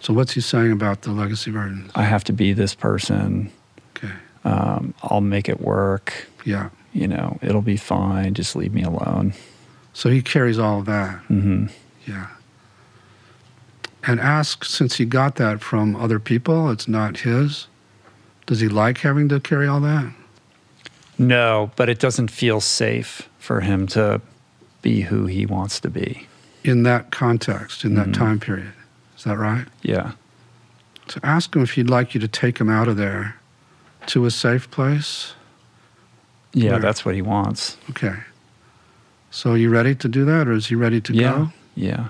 So 0.00 0.14
what's 0.14 0.32
he 0.32 0.40
saying 0.40 0.72
about 0.72 1.02
the 1.02 1.10
legacy 1.10 1.50
burdens? 1.50 1.92
I 1.94 2.04
have 2.04 2.24
to 2.24 2.32
be 2.32 2.54
this 2.54 2.74
person. 2.74 3.52
Okay. 3.94 4.14
Um, 4.44 4.94
I'll 5.02 5.20
make 5.20 5.50
it 5.50 5.60
work. 5.60 6.28
Yeah. 6.46 6.70
You 6.94 7.08
know, 7.08 7.38
it'll 7.42 7.60
be 7.60 7.76
fine. 7.76 8.32
Just 8.32 8.56
leave 8.56 8.72
me 8.72 8.84
alone. 8.84 9.34
So 9.96 10.10
he 10.10 10.20
carries 10.20 10.58
all 10.58 10.80
of 10.80 10.84
that. 10.86 11.20
hmm 11.28 11.68
Yeah. 12.04 12.26
And 14.04 14.20
ask, 14.20 14.62
since 14.62 14.96
he 14.96 15.06
got 15.06 15.36
that 15.36 15.62
from 15.62 15.96
other 15.96 16.18
people, 16.20 16.70
it's 16.70 16.86
not 16.86 17.20
his, 17.20 17.66
does 18.44 18.60
he 18.60 18.68
like 18.68 18.98
having 18.98 19.26
to 19.30 19.40
carry 19.40 19.66
all 19.66 19.80
that? 19.80 20.12
No, 21.18 21.70
but 21.76 21.88
it 21.88 21.98
doesn't 21.98 22.30
feel 22.30 22.60
safe 22.60 23.26
for 23.38 23.62
him 23.62 23.86
to 23.88 24.20
be 24.82 25.00
who 25.00 25.24
he 25.24 25.46
wants 25.46 25.80
to 25.80 25.88
be. 25.88 26.26
In 26.62 26.82
that 26.82 27.10
context, 27.10 27.82
in 27.82 27.94
that 27.94 28.08
Mhm. 28.08 28.12
time 28.14 28.38
period. 28.38 28.74
Is 29.16 29.24
that 29.24 29.38
right? 29.38 29.64
Yeah. 29.80 30.12
So 31.08 31.20
ask 31.22 31.56
him 31.56 31.62
if 31.62 31.70
he'd 31.72 31.88
like 31.88 32.14
you 32.14 32.20
to 32.20 32.28
take 32.28 32.58
him 32.60 32.68
out 32.68 32.86
of 32.86 32.98
there 32.98 33.36
to 34.08 34.26
a 34.26 34.30
safe 34.30 34.70
place. 34.70 35.32
Yeah, 36.52 36.72
Where? 36.72 36.80
that's 36.80 37.02
what 37.06 37.14
he 37.14 37.22
wants. 37.22 37.78
Okay. 37.90 38.16
So 39.36 39.50
are 39.50 39.56
you 39.58 39.68
ready 39.68 39.94
to 39.94 40.08
do 40.08 40.24
that, 40.24 40.48
or 40.48 40.52
is 40.52 40.68
he 40.68 40.74
ready 40.74 40.98
to 41.02 41.12
yeah. 41.12 41.30
go? 41.32 41.48
Yeah. 41.74 42.08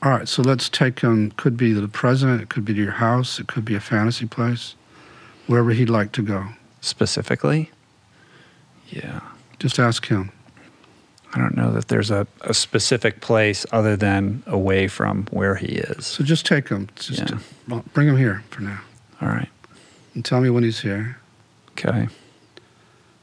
All 0.00 0.12
right, 0.12 0.28
so 0.28 0.42
let's 0.42 0.68
take 0.68 1.00
him. 1.00 1.32
Could 1.32 1.56
be 1.56 1.72
the 1.72 1.88
president. 1.88 2.40
it 2.40 2.48
could 2.48 2.64
be 2.64 2.72
to 2.72 2.80
your 2.80 2.92
house, 2.92 3.40
it 3.40 3.48
could 3.48 3.64
be 3.64 3.74
a 3.74 3.80
fantasy 3.80 4.26
place, 4.26 4.76
wherever 5.48 5.72
he'd 5.72 5.90
like 5.90 6.12
to 6.12 6.22
go. 6.22 6.46
Specifically? 6.80 7.72
Yeah. 8.90 9.18
Just 9.58 9.80
ask 9.80 10.06
him. 10.06 10.30
I 11.34 11.38
don't 11.38 11.56
know 11.56 11.72
that 11.72 11.88
there's 11.88 12.12
a, 12.12 12.28
a 12.42 12.54
specific 12.54 13.20
place 13.20 13.66
other 13.72 13.96
than 13.96 14.44
away 14.46 14.86
from 14.86 15.26
where 15.32 15.56
he 15.56 15.66
is. 15.66 16.06
So 16.06 16.22
just 16.22 16.46
take 16.46 16.68
him. 16.68 16.90
Just 16.94 17.28
Yeah. 17.28 17.80
bring 17.92 18.06
him 18.06 18.16
here 18.16 18.44
for 18.50 18.62
now, 18.62 18.80
All 19.20 19.26
right. 19.28 19.48
and 20.14 20.24
tell 20.24 20.40
me 20.40 20.48
when 20.48 20.62
he's 20.62 20.78
here. 20.78 21.16
Okay. 21.72 22.06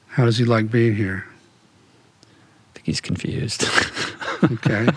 How 0.08 0.26
does 0.26 0.38
he 0.38 0.44
like 0.44 0.70
being 0.70 0.94
here? 0.94 1.24
He's 2.88 3.01
confused. 3.01 3.65
Okay. 4.43 4.88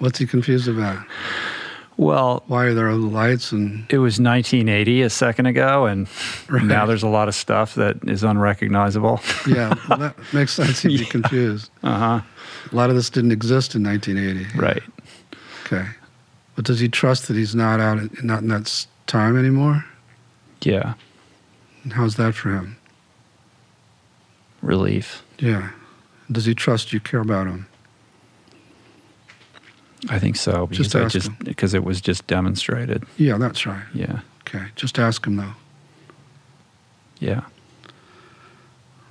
What's 0.00 0.18
he 0.18 0.26
confused 0.26 0.66
about? 0.66 0.98
well, 1.96 2.42
Why 2.48 2.64
are 2.64 2.74
there 2.74 2.92
lights 2.92 3.52
and 3.52 3.86
it 3.88 3.98
was 3.98 4.18
1980 4.18 5.02
a 5.02 5.08
second 5.10 5.46
ago, 5.46 5.86
and 5.86 6.08
Right. 6.48 6.64
now 6.64 6.84
there's 6.84 7.04
a 7.04 7.08
lot 7.08 7.28
of 7.28 7.36
stuff 7.36 7.76
that 7.76 7.98
is 8.08 8.24
unrecognizable. 8.24 9.20
yeah, 9.46 9.72
well, 9.88 9.98
that 10.00 10.16
makes 10.32 10.52
sense. 10.52 10.80
He'd 10.82 10.88
be 10.88 10.94
Yeah. 11.04 11.10
confused. 11.10 11.70
Uh 11.84 11.96
huh. 11.98 12.20
A 12.72 12.74
lot 12.74 12.90
of 12.90 12.96
this 12.96 13.08
didn't 13.08 13.30
exist 13.30 13.76
in 13.76 13.84
1980. 13.84 14.58
Right. 14.58 14.82
Okay. 15.64 15.86
But 16.56 16.64
does 16.64 16.80
he 16.80 16.88
trust 16.88 17.28
that 17.28 17.36
he's 17.36 17.54
not 17.54 17.78
out, 17.78 18.00
not 18.24 18.42
in 18.42 18.48
that 18.48 18.86
time 19.06 19.38
anymore? 19.38 19.84
Yeah. 20.62 20.94
And 21.84 21.92
how's 21.92 22.16
that 22.16 22.34
for 22.34 22.50
him? 22.52 22.76
Relief. 24.60 25.22
Yeah. 25.38 25.70
Does 26.30 26.46
he 26.46 26.54
trust 26.54 26.92
you 26.92 27.00
care 27.00 27.20
about 27.20 27.46
him? 27.46 27.66
I 30.08 30.18
think 30.18 30.36
so 30.36 30.66
because 30.66 30.86
Just 30.88 30.96
ask 30.96 31.12
just 31.12 31.28
him. 31.28 31.36
because 31.44 31.72
it 31.74 31.84
was 31.84 32.00
just 32.00 32.26
demonstrated. 32.26 33.04
Yeah, 33.16 33.38
that's 33.38 33.64
right. 33.66 33.84
Yeah. 33.94 34.20
Okay. 34.42 34.66
Just 34.76 34.98
ask 34.98 35.26
him 35.26 35.36
though. 35.36 35.54
Yeah. 37.18 37.42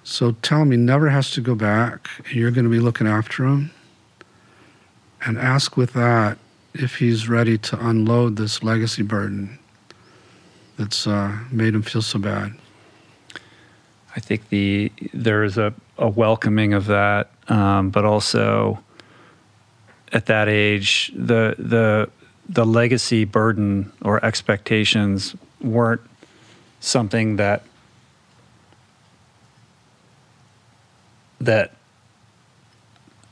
So 0.03 0.33
tell 0.41 0.61
him 0.61 0.71
he 0.71 0.77
never 0.77 1.09
has 1.09 1.31
to 1.31 1.41
go 1.41 1.55
back. 1.55 2.09
and 2.25 2.33
You're 2.35 2.51
going 2.51 2.65
to 2.65 2.69
be 2.69 2.79
looking 2.79 3.07
after 3.07 3.45
him. 3.45 3.71
And 5.25 5.37
ask 5.37 5.77
with 5.77 5.93
that 5.93 6.37
if 6.73 6.97
he's 6.97 7.29
ready 7.29 7.57
to 7.57 7.87
unload 7.87 8.35
this 8.35 8.61
legacy 8.61 9.03
burden 9.03 9.57
that's 10.77 11.07
uh, 11.07 11.37
made 11.51 11.73
him 11.73 11.81
feel 11.81 12.01
so 12.01 12.19
bad. 12.19 12.53
I 14.15 14.19
think 14.19 14.49
the 14.49 14.91
there 15.13 15.43
is 15.43 15.57
a, 15.57 15.73
a 15.97 16.09
welcoming 16.09 16.73
of 16.73 16.87
that, 16.87 17.31
um, 17.47 17.89
but 17.89 18.05
also 18.05 18.79
at 20.11 20.27
that 20.27 20.47
age, 20.49 21.11
the 21.15 21.55
the 21.57 22.09
the 22.47 22.65
legacy 22.65 23.25
burden 23.25 23.91
or 24.01 24.23
expectations 24.23 25.35
weren't 25.61 26.01
something 26.79 27.37
that 27.37 27.63
that 31.39 31.73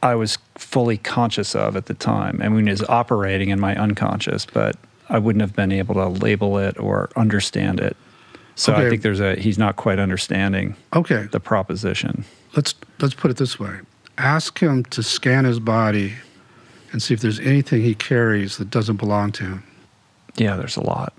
I 0.03 0.15
was 0.15 0.37
fully 0.55 0.97
conscious 0.97 1.55
of 1.55 1.75
at 1.75 1.85
the 1.85 1.93
time. 1.93 2.41
I 2.41 2.49
mean, 2.49 2.67
it 2.67 2.71
was 2.71 2.83
operating 2.83 3.49
in 3.49 3.59
my 3.59 3.75
unconscious, 3.75 4.45
but 4.45 4.75
I 5.09 5.19
wouldn't 5.19 5.41
have 5.41 5.55
been 5.55 5.71
able 5.71 5.95
to 5.95 6.07
label 6.07 6.57
it 6.57 6.79
or 6.79 7.09
understand 7.15 7.79
it. 7.79 7.95
So 8.55 8.73
I 8.73 8.89
think 8.89 9.01
there's 9.01 9.19
a 9.19 9.35
he's 9.35 9.57
not 9.57 9.75
quite 9.75 9.97
understanding 9.97 10.75
Okay, 10.93 11.27
the 11.31 11.39
proposition. 11.39 12.25
Let's 12.55 12.75
let's 12.99 13.13
put 13.13 13.31
it 13.31 13.37
this 13.37 13.59
way. 13.59 13.79
Ask 14.17 14.59
him 14.59 14.83
to 14.85 15.01
scan 15.01 15.45
his 15.45 15.59
body 15.59 16.13
and 16.91 17.01
see 17.01 17.13
if 17.13 17.21
there's 17.21 17.39
anything 17.39 17.81
he 17.81 17.95
carries 17.95 18.57
that 18.57 18.69
doesn't 18.69 18.97
belong 18.97 19.31
to 19.33 19.43
him. 19.43 19.63
Yeah, 20.35 20.55
there's 20.55 20.77
a 20.77 20.83
lot. 20.83 21.13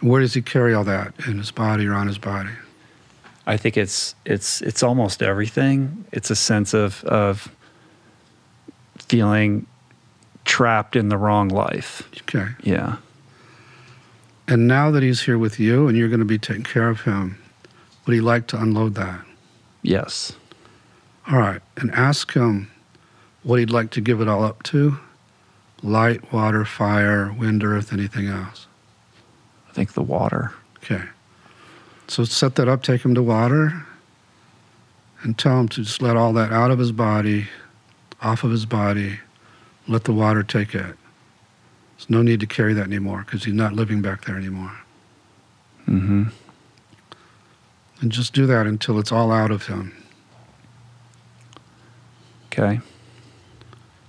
Where 0.00 0.20
does 0.20 0.34
he 0.34 0.42
carry 0.42 0.72
all 0.72 0.84
that 0.84 1.12
in 1.26 1.38
his 1.38 1.50
body 1.50 1.86
or 1.86 1.94
on 1.94 2.06
his 2.06 2.18
body? 2.18 2.50
I 3.46 3.56
think 3.56 3.76
it's 3.76 4.14
it's 4.24 4.62
it's 4.62 4.82
almost 4.82 5.22
everything. 5.22 6.04
It's 6.12 6.30
a 6.30 6.36
sense 6.36 6.72
of 6.72 7.04
of 7.04 7.50
feeling 8.98 9.66
trapped 10.44 10.96
in 10.96 11.08
the 11.08 11.18
wrong 11.18 11.48
life. 11.48 12.08
Okay. 12.22 12.46
Yeah. 12.62 12.96
And 14.48 14.66
now 14.66 14.90
that 14.90 15.02
he's 15.02 15.22
here 15.22 15.38
with 15.38 15.60
you 15.60 15.86
and 15.86 15.96
you're 15.96 16.08
going 16.08 16.20
to 16.20 16.24
be 16.24 16.38
taking 16.38 16.64
care 16.64 16.88
of 16.88 17.02
him, 17.02 17.38
would 18.04 18.14
he 18.14 18.20
like 18.20 18.48
to 18.48 18.60
unload 18.60 18.94
that? 18.96 19.20
Yes. 19.82 20.32
All 21.30 21.38
right. 21.38 21.60
And 21.76 21.90
ask 21.92 22.32
him 22.32 22.70
what 23.42 23.58
he'd 23.58 23.70
like 23.70 23.90
to 23.92 24.00
give 24.00 24.20
it 24.20 24.28
all 24.28 24.44
up 24.44 24.62
to 24.64 24.98
light, 25.82 26.32
water, 26.32 26.64
fire, 26.64 27.32
wind, 27.32 27.64
earth, 27.64 27.92
anything 27.92 28.26
else. 28.26 28.66
I 29.68 29.72
think 29.72 29.94
the 29.94 30.02
water. 30.02 30.52
Okay. 30.78 31.02
So 32.08 32.24
set 32.24 32.56
that 32.56 32.68
up, 32.68 32.82
take 32.82 33.04
him 33.04 33.14
to 33.14 33.22
water, 33.22 33.86
and 35.22 35.38
tell 35.38 35.60
him 35.60 35.68
to 35.68 35.82
just 35.82 36.02
let 36.02 36.16
all 36.16 36.32
that 36.32 36.52
out 36.52 36.70
of 36.70 36.78
his 36.78 36.92
body, 36.92 37.46
off 38.20 38.42
of 38.44 38.50
his 38.50 38.66
body, 38.66 39.20
let 39.86 40.04
the 40.04 40.12
water 40.12 40.42
take 40.42 40.74
it. 40.74 40.96
There's 41.96 42.10
no 42.10 42.22
need 42.22 42.40
to 42.40 42.46
carry 42.46 42.74
that 42.74 42.86
anymore 42.86 43.22
because 43.24 43.44
he's 43.44 43.54
not 43.54 43.74
living 43.74 44.02
back 44.02 44.24
there 44.24 44.36
anymore. 44.36 44.72
Mm-hmm. 45.88 46.24
And 48.00 48.10
just 48.10 48.32
do 48.32 48.46
that 48.46 48.66
until 48.66 48.98
it's 48.98 49.12
all 49.12 49.30
out 49.30 49.50
of 49.50 49.66
him. 49.66 49.94
Okay. 52.46 52.80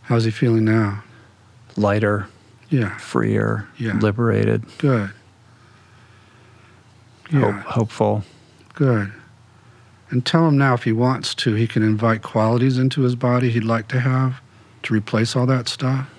How's 0.04 0.24
he 0.24 0.32
feeling 0.32 0.66
now? 0.66 1.04
Lighter, 1.78 2.28
Yeah, 2.70 2.98
freer, 2.98 3.68
Yeah. 3.78 3.94
liberated, 4.00 4.64
good. 4.78 5.10
hope, 7.32 7.34
Yeah, 7.34 7.62
hopeful. 7.64 8.24
good. 8.74 9.12
And 10.10 10.26
tell 10.26 10.48
him 10.48 10.58
now 10.58 10.74
if 10.74 10.84
he 10.84 10.92
wants 10.94 11.34
to, 11.36 11.54
he 11.56 11.68
can 11.68 11.84
invite 11.84 12.22
qualities 12.22 12.78
into 12.78 13.02
his 13.02 13.16
body 13.16 13.50
he'd 13.52 13.64
like 13.66 13.88
to 13.90 14.00
have 14.00 14.42
to 14.84 14.94
replace 14.94 15.36
all 15.36 15.46
that 15.48 15.68
stuff. 15.70 16.10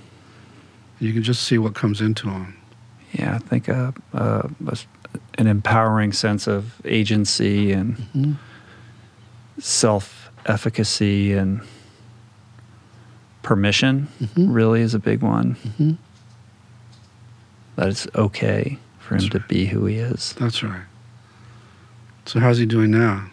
You 0.99 1.13
can 1.13 1.23
just 1.23 1.43
see 1.43 1.59
what 1.59 1.75
comes 1.75 2.01
into 2.01 2.29
him. 2.31 2.55
Yeah, 3.13 3.35
I 3.35 3.39
think 3.39 3.69
a, 3.69 3.93
a, 4.15 4.51
a, 4.67 4.77
an 5.39 5.47
empowering 5.47 6.13
sense 6.13 6.47
of 6.47 6.81
agency 6.85 7.73
and 7.73 7.97
Mhm. 8.15 8.37
self 9.59 10.31
efficacy 10.47 11.33
and 11.33 11.61
permission 13.43 14.09
Mhm. 14.21 14.55
really 14.55 14.81
is 14.81 14.95
a 14.95 14.99
big 14.99 15.23
one. 15.23 15.57
Mhm. 15.79 15.97
That 17.77 17.89
it's 17.89 18.07
okay 18.15 18.79
for 19.01 19.15
him 19.15 19.21
That's 19.21 19.31
to 19.33 19.39
right. 19.39 19.49
be 19.49 19.67
who 19.67 19.87
he 19.87 19.97
is. 19.97 20.35
That's 20.39 20.63
right. 20.63 20.83
So 22.27 22.39
how's 22.41 22.59
he 22.59 22.67
doing 22.67 22.91
now? 22.91 23.25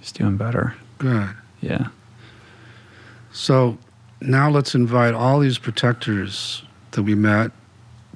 He's 0.00 0.12
doing 0.12 0.36
better. 0.36 0.74
Good. 0.98 1.30
Yeah. 1.60 1.88
So 3.32 3.78
now 4.20 4.50
let's 4.50 4.74
invite 4.74 5.14
all 5.14 5.38
these 5.40 5.58
protectors 5.58 6.62
that 6.90 7.02
we 7.02 7.14
met 7.14 7.52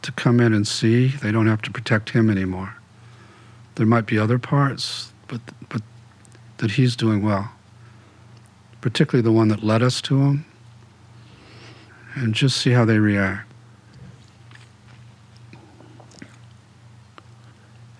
to 0.02 0.12
come 0.12 0.40
in 0.40 0.52
and 0.52 0.66
see. 0.66 1.08
They 1.08 1.32
don't 1.32 1.46
have 1.46 1.62
to 1.62 1.70
protect 1.70 2.10
him 2.10 2.28
anymore. 2.28 2.74
There 3.74 3.86
might 3.86 4.06
be 4.06 4.18
other 4.18 4.38
parts, 4.38 5.12
but 5.28 5.40
but 5.68 5.82
that 6.58 6.72
he's 6.72 6.96
doing 6.96 7.22
well. 7.22 7.50
Particularly 8.80 9.22
the 9.22 9.32
one 9.32 9.48
that 9.48 9.62
led 9.62 9.82
us 9.82 10.00
to 10.02 10.20
him. 10.20 10.46
And 12.14 12.34
just 12.34 12.58
see 12.58 12.70
how 12.70 12.84
they 12.84 12.98
react. 12.98 13.50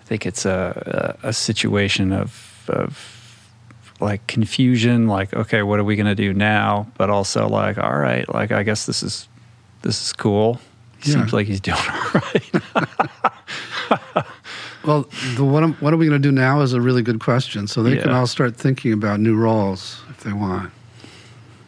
I 0.05 0.07
think 0.07 0.25
it's 0.25 0.45
a, 0.45 1.17
a, 1.23 1.29
a 1.29 1.33
situation 1.33 2.13
of, 2.13 2.63
of 2.69 3.51
like 3.99 4.25
confusion, 4.27 5.07
like, 5.07 5.33
okay, 5.33 5.63
what 5.63 5.79
are 5.79 5.83
we 5.83 5.95
going 5.95 6.05
to 6.05 6.15
do 6.15 6.33
now? 6.33 6.87
But 6.97 7.09
also 7.09 7.49
like, 7.49 7.77
all 7.77 7.97
right, 7.97 8.27
like, 8.33 8.51
I 8.51 8.63
guess 8.63 8.85
this 8.85 9.03
is, 9.03 9.27
this 9.81 10.01
is 10.01 10.13
cool. 10.13 10.61
Yeah. 11.03 11.13
Seems 11.13 11.33
like 11.33 11.47
he's 11.47 11.59
doing 11.59 11.77
all 11.89 12.11
right. 12.13 13.31
Well, 14.85 15.09
the 15.35 15.43
what, 15.43 15.63
am, 15.63 15.73
what 15.75 15.93
are 15.93 15.97
we 15.97 16.07
going 16.07 16.21
to 16.21 16.27
do 16.27 16.31
now 16.31 16.61
is 16.61 16.73
a 16.73 16.81
really 16.81 17.01
good 17.01 17.19
question. 17.19 17.67
So 17.67 17.81
they 17.83 17.97
can 17.97 18.11
all 18.11 18.27
start 18.27 18.55
thinking 18.55 18.93
about 18.93 19.19
new 19.19 19.35
roles 19.35 20.01
if 20.09 20.23
they 20.23 20.33
want. 20.33 20.71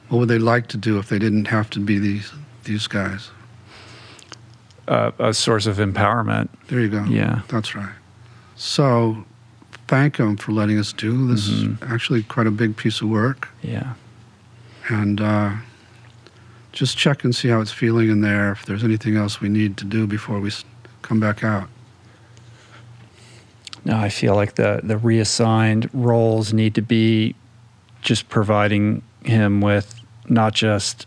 What 0.09 0.19
would 0.19 0.29
they 0.29 0.39
like 0.39 0.67
to 0.67 0.77
do 0.77 0.97
if 0.99 1.09
they 1.09 1.19
didn't 1.19 1.45
have 1.47 1.69
to 1.71 1.79
be 1.79 1.99
these 1.99 2.31
these 2.63 2.87
guys? 2.87 3.31
uh, 4.87 5.11
a 5.19 5.33
source 5.33 5.65
of 5.65 5.77
empowerment. 5.77 6.49
There 6.67 6.79
you 6.79 6.89
go. 6.89 7.03
Yeah. 7.05 7.41
That's 7.49 7.75
right. 7.75 7.93
So 8.55 9.25
thank 9.87 10.17
them 10.17 10.37
for 10.37 10.51
letting 10.51 10.77
us 10.79 10.93
do 10.93 11.27
this. 11.27 11.47
Is 11.47 11.67
actually 11.83 12.23
quite 12.23 12.47
a 12.47 12.51
big 12.51 12.75
piece 12.77 13.01
of 13.01 13.09
work, 13.09 13.49
Yeah. 13.61 13.93
and 14.89 15.21
uh, 15.21 15.51
just 16.71 16.97
check 16.97 17.23
and 17.23 17.35
see 17.35 17.49
how 17.49 17.61
it's 17.61 17.71
feeling 17.71 18.09
in 18.09 18.21
there. 18.21 18.51
If 18.51 18.65
there's 18.65 18.83
anything 18.83 19.15
else 19.17 19.41
we 19.41 19.49
need 19.49 19.77
to 19.77 19.85
do 19.85 20.07
before 20.07 20.39
we 20.39 20.51
come 21.01 21.19
back 21.19 21.43
out. 21.43 21.67
No, 23.85 23.95
I 23.97 24.09
feel 24.09 24.35
like 24.35 24.55
the 24.55 24.81
the 24.83 24.97
reassigned 24.97 25.89
roles 25.93 26.53
need 26.53 26.75
to 26.75 26.81
be 26.81 27.35
just 28.01 28.29
providing 28.29 29.01
him 29.23 29.61
with 29.61 29.99
not 30.29 30.53
just 30.53 31.05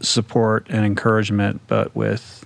support 0.00 0.66
and 0.70 0.84
encouragement, 0.84 1.60
but 1.66 1.94
with 1.94 2.44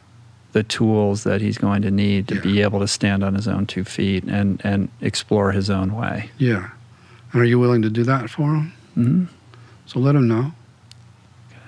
the 0.52 0.62
tools 0.62 1.24
that 1.24 1.40
he's 1.40 1.58
going 1.58 1.82
to 1.82 1.90
need 1.90 2.28
to 2.28 2.36
Yeah. 2.36 2.40
be 2.40 2.62
able 2.62 2.80
to 2.80 2.88
stand 2.88 3.22
on 3.24 3.34
his 3.34 3.46
own 3.48 3.66
two 3.66 3.84
feet 3.84 4.24
and 4.24 4.60
and 4.64 4.88
explore 5.00 5.52
his 5.52 5.68
own 5.70 5.94
way. 5.94 6.30
Yeah. 6.38 6.70
And 7.32 7.42
are 7.42 7.44
you 7.44 7.58
willing 7.58 7.82
to 7.82 7.90
do 7.90 8.04
that 8.04 8.30
for 8.30 8.52
them? 8.52 8.72
hmm 8.94 9.24
So 9.86 9.98
let 10.00 10.14
him 10.14 10.28
know. 10.28 10.52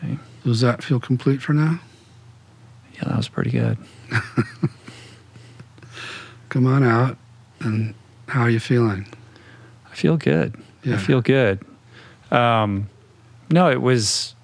Okay. 0.02 0.18
Does 0.44 0.60
that 0.60 0.82
feel 0.84 1.00
complete 1.00 1.42
for 1.42 1.52
now? 1.52 1.80
Yeah, 2.94 3.04
that 3.08 3.16
was 3.16 3.28
pretty 3.28 3.50
good. 3.50 3.76
Come 6.56 6.68
on 6.68 6.82
out. 6.82 7.18
And 7.60 7.94
how 8.28 8.40
are 8.40 8.48
you 8.48 8.60
feeling? 8.60 9.06
I 9.92 9.94
feel 9.94 10.16
good. 10.16 10.54
I 10.86 10.96
feel 10.96 11.20
good. 11.20 11.62
Um, 12.30 12.88
no, 13.50 13.70
it 13.70 13.82
was. 13.82 14.34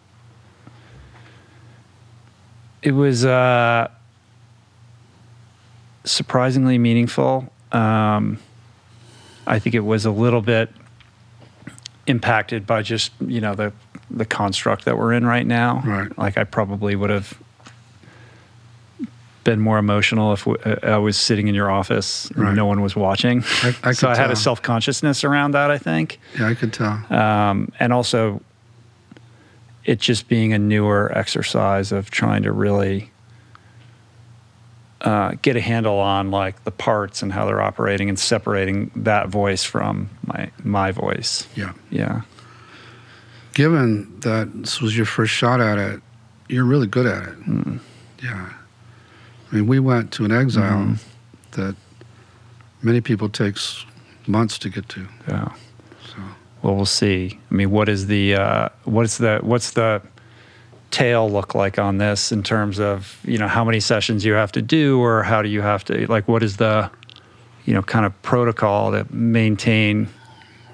It 2.82 2.92
was 2.92 3.24
uh, 3.24 3.88
surprisingly 6.04 6.76
meaningful. 6.76 7.50
Um, 7.72 8.38
I 9.46 9.58
think 9.58 9.74
it 9.74 9.80
was 9.80 10.04
a 10.04 10.10
little 10.10 10.42
bit 10.42 10.68
impacted 12.06 12.66
by 12.66 12.82
just 12.82 13.10
you 13.26 13.40
know 13.40 13.54
the 13.54 13.72
the 14.10 14.26
construct 14.26 14.84
that 14.84 14.98
we're 14.98 15.14
in 15.14 15.24
right 15.24 15.46
now. 15.46 15.82
Right. 15.82 16.18
Like 16.18 16.36
I 16.36 16.44
probably 16.44 16.94
would 16.94 17.08
have 17.08 17.38
been 19.44 19.60
more 19.60 19.78
emotional 19.78 20.32
if 20.32 20.46
uh, 20.46 20.54
I 20.82 20.96
was 20.98 21.16
sitting 21.16 21.48
in 21.48 21.54
your 21.54 21.70
office 21.70 22.30
and 22.30 22.38
Right. 22.44 22.54
no 22.54 22.66
one 22.66 22.80
was 22.80 22.94
watching. 22.94 23.42
I, 23.62 23.74
I 23.82 23.92
so 24.00 24.08
I 24.08 24.14
had 24.16 24.24
tell. 24.24 24.32
a 24.32 24.36
self 24.36 24.62
consciousness 24.62 25.24
around 25.24 25.52
that. 25.52 25.70
I 25.70 25.78
think, 25.78 26.18
Yeah, 26.38 26.48
I 26.48 26.54
could 26.54 26.72
tell. 26.72 27.02
um, 27.12 27.72
and 27.80 27.92
also 27.92 28.40
it 29.84 29.98
just 29.98 30.28
being 30.28 30.52
a 30.52 30.58
newer 30.58 31.10
exercise 31.16 31.90
of 31.92 32.10
trying 32.10 32.44
to 32.44 32.52
really 32.52 33.10
uh, 35.00 35.34
get 35.42 35.56
a 35.56 35.60
handle 35.60 35.98
on 35.98 36.30
like 36.30 36.62
the 36.64 36.70
parts 36.70 37.22
and 37.22 37.32
how 37.32 37.44
they're 37.44 37.60
operating 37.60 38.08
and 38.08 38.16
separating 38.18 38.90
that 38.94 39.28
voice 39.28 39.64
from 39.64 40.08
my 40.26 40.50
my 40.62 40.92
voice. 40.92 41.46
Yeah. 41.56 41.72
Yeah, 41.90 42.20
Given 43.54 44.20
that 44.20 44.48
this 44.62 44.80
was 44.80 44.96
your 44.96 45.06
first 45.06 45.32
shot 45.34 45.60
at 45.60 45.78
it, 45.78 46.00
you're 46.48 46.64
really 46.64 46.86
good 46.86 47.06
at 47.06 47.24
it. 47.24 47.40
Mm. 47.40 47.80
Yeah. 48.22 48.50
I 49.52 49.56
mean, 49.56 49.66
we 49.66 49.78
went 49.78 50.10
to 50.12 50.24
an 50.24 50.32
exile 50.32 50.78
Mm-hmm. 50.78 51.60
that 51.60 51.76
many 52.80 53.00
people 53.02 53.28
takes 53.28 53.84
months 54.26 54.58
to 54.58 54.68
get 54.70 54.88
to. 54.88 55.06
yeah. 55.28 55.52
So 56.06 56.16
Well, 56.62 56.74
we'll 56.76 56.86
see. 56.86 57.38
I 57.50 57.54
mean, 57.54 57.70
what 57.70 57.88
is 57.88 58.06
the 58.06 58.34
uh, 58.34 58.68
what's 58.84 59.18
the 59.18 59.40
what's 59.42 59.72
the 59.72 60.00
tail 60.90 61.30
look 61.30 61.54
like 61.54 61.78
on 61.78 61.98
this 61.98 62.32
in 62.32 62.42
terms 62.42 62.78
of 62.80 63.18
you 63.24 63.38
know 63.38 63.48
how 63.48 63.64
many 63.64 63.80
sessions 63.80 64.24
you 64.24 64.32
have 64.32 64.52
to 64.52 64.62
do, 64.62 65.00
or 65.00 65.22
how 65.22 65.42
do 65.42 65.48
you 65.48 65.60
have 65.60 65.84
to 65.84 66.06
like 66.06 66.26
what 66.28 66.42
is 66.42 66.56
the 66.56 66.90
you 67.66 67.74
know 67.74 67.82
kind 67.82 68.06
of 68.06 68.12
protocol 68.22 68.90
to 68.92 69.06
maintain 69.12 70.08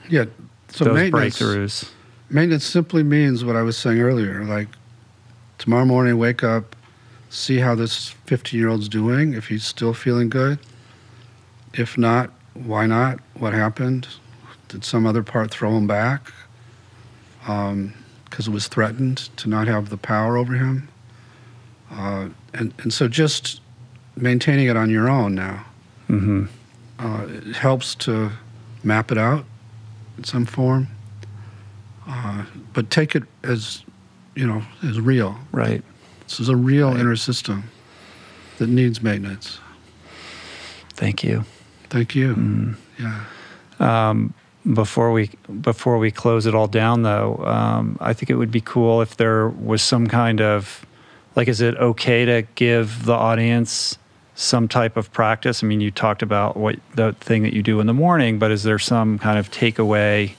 yeah. 0.08 0.24
So 0.70 0.84
those 0.84 0.94
maintenance, 0.94 1.38
breakthroughs? 1.38 1.90
maintenance 2.30 2.64
simply 2.64 3.02
means 3.02 3.44
what 3.44 3.56
I 3.56 3.62
was 3.62 3.76
saying 3.76 4.00
earlier. 4.00 4.44
Like 4.44 4.68
tomorrow 5.58 5.84
morning, 5.86 6.18
wake 6.18 6.44
up, 6.44 6.76
see 7.30 7.58
how 7.58 7.74
this 7.74 8.08
15 8.26 8.58
year 8.58 8.68
old's 8.68 8.88
doing. 8.88 9.34
If 9.34 9.48
he's 9.48 9.64
still 9.64 9.94
feeling 9.94 10.28
good. 10.28 10.58
If 11.74 11.98
not, 11.98 12.30
why 12.54 12.86
not? 12.86 13.20
What 13.34 13.52
happened? 13.52 14.08
Did 14.68 14.84
some 14.84 15.06
other 15.06 15.22
part 15.22 15.50
throw 15.50 15.76
him 15.76 15.86
back? 15.86 16.32
Because 17.40 18.48
it 18.48 18.50
was 18.50 18.68
threatened 18.68 19.16
to 19.36 19.48
not 19.48 19.68
have 19.68 19.90
the 19.90 19.96
power 19.96 20.36
over 20.36 20.54
him. 20.54 20.88
Uh, 21.90 22.28
and, 22.52 22.74
and 22.78 22.92
so 22.92 23.08
just 23.08 23.60
maintaining 24.16 24.66
it 24.66 24.76
on 24.76 24.90
your 24.90 25.08
own 25.08 25.34
now 25.34 25.64
hmm 26.08 26.44
uh, 26.98 27.26
it 27.28 27.54
helps 27.54 27.94
to 27.94 28.30
map 28.82 29.12
it 29.12 29.18
out 29.18 29.44
in 30.16 30.24
some 30.24 30.44
form. 30.44 30.88
Uh, 32.08 32.44
but 32.72 32.90
take 32.90 33.14
it 33.14 33.22
as, 33.44 33.84
you 34.34 34.46
know, 34.46 34.62
as 34.82 35.00
real. 35.00 35.38
Right. 35.52 35.84
Maintenance. 36.28 36.38
There's 36.38 36.48
a 36.48 36.56
real 36.56 36.96
inner 36.96 37.16
system 37.16 37.64
that 38.58 38.68
needs 38.68 39.02
maintenance. 39.02 39.60
Thank 40.94 41.22
you. 41.22 41.44
Thank 41.90 42.14
you. 42.14 42.34
Mm. 42.34 42.76
Yeah. 42.98 44.24
before 44.74 45.12
we 45.12 45.30
before 45.60 45.98
we 45.98 46.10
close 46.10 46.44
it 46.44 46.54
all 46.54 46.66
down 46.66 47.02
though 47.02 47.36
um, 47.46 47.96
i 48.00 48.12
think 48.12 48.28
it 48.28 48.34
would 48.34 48.50
be 48.50 48.60
cool 48.60 49.00
if 49.00 49.16
there 49.16 49.48
was 49.48 49.80
some 49.80 50.06
kind 50.08 50.40
of 50.40 50.84
like 51.36 51.48
is 51.48 51.60
it 51.60 51.76
okay 51.76 52.24
to 52.24 52.42
give 52.56 53.04
the 53.04 53.14
audience 53.14 53.96
some 54.34 54.68
type 54.68 54.96
of 54.96 55.10
practice 55.12 55.62
i 55.62 55.66
mean 55.66 55.80
you 55.80 55.90
talked 55.92 56.22
about 56.22 56.56
what 56.56 56.76
the 56.96 57.12
thing 57.20 57.44
that 57.44 57.54
you 57.54 57.62
do 57.62 57.80
in 57.80 57.86
the 57.86 57.94
morning 57.94 58.38
but 58.38 58.50
is 58.50 58.64
there 58.64 58.80
some 58.80 59.18
kind 59.18 59.38
of 59.38 59.48
takeaway 59.50 60.34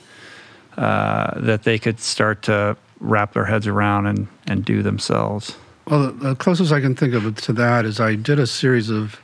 uh, 0.76 1.40
that 1.40 1.62
they 1.64 1.78
could 1.78 1.98
start 1.98 2.42
to 2.42 2.76
wrap 3.00 3.32
their 3.32 3.46
heads 3.46 3.66
around 3.66 4.06
and, 4.06 4.28
and 4.46 4.64
do 4.66 4.82
themselves 4.82 5.56
Well, 5.90 6.12
the, 6.12 6.34
closest 6.36 6.72
I 6.72 6.80
can 6.80 6.94
think 6.94 7.14
of 7.14 7.34
to 7.36 7.52
that 7.54 7.84
is 7.84 7.98
I 8.00 8.14
did 8.14 8.38
a 8.38 8.46
series 8.46 8.88
of 8.90 9.20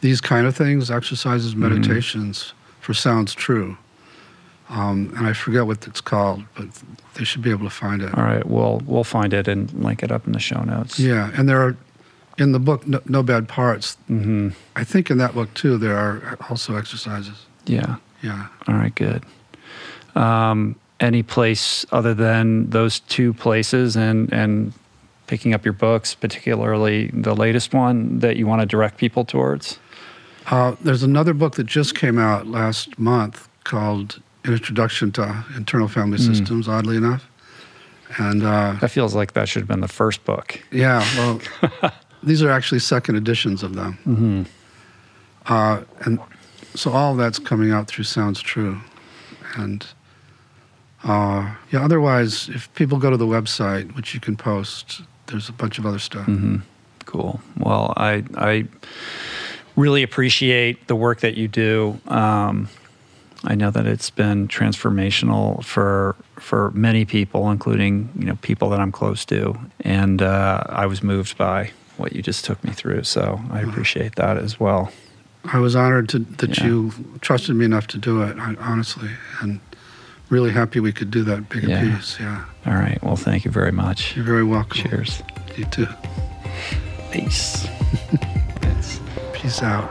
these 0.00 0.20
kind 0.20 0.46
of 0.46 0.56
things, 0.56 0.90
exercises, 0.90 1.54
meditations 1.54 2.54
for 2.80 2.94
Sounds 2.94 3.34
True. 3.34 3.76
Um, 4.70 5.12
and 5.16 5.26
I 5.26 5.32
forget 5.34 5.66
what 5.66 5.86
it's 5.86 6.00
called, 6.00 6.42
but 6.56 6.66
they 7.14 7.24
should 7.24 7.42
be 7.42 7.50
able 7.50 7.64
to 7.64 7.70
find 7.70 8.02
it. 8.02 8.12
all 8.16 8.24
right 8.24 8.44
we'll 8.44 8.82
we'll 8.84 9.04
find 9.04 9.32
it 9.32 9.46
and 9.46 9.72
link 9.74 10.02
it 10.02 10.10
up 10.10 10.26
in 10.26 10.32
the 10.32 10.40
show 10.40 10.60
notes 10.64 10.98
Yeah, 10.98 11.30
and 11.36 11.48
there 11.48 11.60
are 11.62 11.76
in 12.36 12.50
the 12.52 12.58
book 12.58 12.84
No, 12.86 13.00
no 13.06 13.22
Bad 13.22 13.46
Parts. 13.48 13.96
hmm 14.08 14.48
I 14.74 14.82
think 14.84 15.08
in 15.10 15.18
that 15.18 15.34
book 15.34 15.52
too 15.54 15.78
there 15.78 15.96
are 15.96 16.36
also 16.50 16.76
exercises. 16.76 17.46
yeah 17.66 17.96
Yeah. 18.22 18.48
All 18.66 18.74
right, 18.74 18.94
good. 18.94 19.22
Um, 20.16 20.74
any 20.98 21.22
place 21.22 21.86
other 21.92 22.14
than 22.14 22.70
those 22.70 23.00
two 23.00 23.34
places 23.34 23.96
and 23.96 24.32
and 24.32 24.72
picking 25.26 25.54
up 25.54 25.64
your 25.64 25.72
books, 25.74 26.14
particularly 26.14 27.08
the 27.12 27.34
latest 27.34 27.74
one 27.74 28.18
that 28.20 28.36
you 28.36 28.46
want 28.46 28.60
to 28.60 28.66
direct 28.66 28.96
people 28.98 29.24
towards? 29.24 29.78
Uh, 30.48 30.76
there's 30.80 31.02
another 31.02 31.34
book 31.34 31.56
that 31.56 31.64
just 31.66 31.94
came 31.96 32.18
out 32.18 32.46
last 32.46 32.98
month 32.98 33.48
called 33.64 34.20
Introduction 34.44 35.10
to 35.12 35.44
Internal 35.56 35.88
Family 35.88 36.18
Systems. 36.18 36.68
Oddly 36.68 36.96
enough, 36.96 37.28
and 38.18 38.44
uh, 38.44 38.76
That 38.80 38.90
feels 38.92 39.14
like 39.14 39.32
that 39.32 39.48
should 39.48 39.62
have 39.62 39.68
been 39.68 39.80
the 39.80 39.88
first 39.88 40.24
book. 40.24 40.60
yeah, 40.70 41.00
well, 41.16 41.40
these 42.22 42.42
are 42.42 42.50
actually 42.50 42.78
second 42.78 43.16
editions 43.16 43.62
of 43.64 43.74
them. 43.74 43.98
Mm-hmm. 44.06 44.42
Uh, 45.46 45.82
and 46.04 46.20
so 46.74 46.92
all 46.92 47.16
that's 47.16 47.38
coming 47.40 47.72
out 47.72 47.88
through 47.88 48.04
Sounds 48.04 48.40
True. 48.40 48.80
And 49.56 49.84
uh, 51.02 51.54
yeah, 51.72 51.84
otherwise, 51.84 52.48
if 52.50 52.72
people 52.74 52.98
go 52.98 53.10
to 53.10 53.16
the 53.16 53.26
website, 53.26 53.94
which 53.96 54.14
you 54.14 54.20
can 54.20 54.36
post, 54.36 55.02
there's 55.26 55.48
a 55.48 55.52
bunch 55.52 55.78
of 55.78 55.86
other 55.86 55.98
stuff. 55.98 56.26
Mm-hmm. 56.26 56.56
Cool. 57.04 57.40
Well, 57.58 57.92
I 57.96 58.24
I 58.36 58.66
really 59.76 60.02
appreciate 60.02 60.86
the 60.88 60.96
work 60.96 61.20
that 61.20 61.36
you 61.36 61.48
do. 61.48 62.00
Um, 62.08 62.68
I 63.44 63.54
know 63.54 63.70
that 63.70 63.86
it's 63.86 64.10
been 64.10 64.48
transformational 64.48 65.64
for 65.64 66.16
for 66.36 66.70
many 66.72 67.04
people, 67.04 67.50
including 67.50 68.08
you 68.18 68.24
know 68.26 68.36
people 68.42 68.70
that 68.70 68.80
I'm 68.80 68.92
close 68.92 69.24
to, 69.26 69.58
and 69.80 70.20
uh, 70.22 70.64
I 70.68 70.86
was 70.86 71.02
moved 71.02 71.36
by 71.38 71.70
what 71.96 72.12
you 72.12 72.22
just 72.22 72.44
took 72.44 72.62
me 72.64 72.72
through. 72.72 73.04
So 73.04 73.40
I 73.50 73.60
appreciate 73.60 74.16
that 74.16 74.36
as 74.36 74.58
well. 74.60 74.92
I 75.44 75.58
was 75.60 75.76
honored 75.76 76.08
to, 76.10 76.18
that 76.18 76.58
Yeah. 76.58 76.66
you 76.66 76.92
trusted 77.20 77.54
me 77.54 77.64
enough 77.64 77.86
to 77.88 77.98
do 77.98 78.20
it, 78.22 78.36
honestly, 78.38 79.10
and 79.40 79.60
really 80.28 80.50
happy 80.50 80.80
we 80.80 80.92
could 80.92 81.10
do 81.10 81.22
that 81.24 81.48
big 81.48 81.64
Yeah. 81.64 81.96
piece. 81.96 82.18
Yeah. 82.20 82.44
All 82.66 82.74
right. 82.74 83.02
Well, 83.02 83.16
thank 83.16 83.44
you 83.44 83.50
very 83.50 83.72
much. 83.72 84.16
You're 84.16 84.24
very 84.24 84.44
welcome. 84.44 84.76
Cheers. 84.88 85.22
You 85.56 85.64
too. 85.66 85.88
Peace. 87.12 87.66
It's- 88.62 89.00
Peace 89.32 89.62
out. 89.62 89.88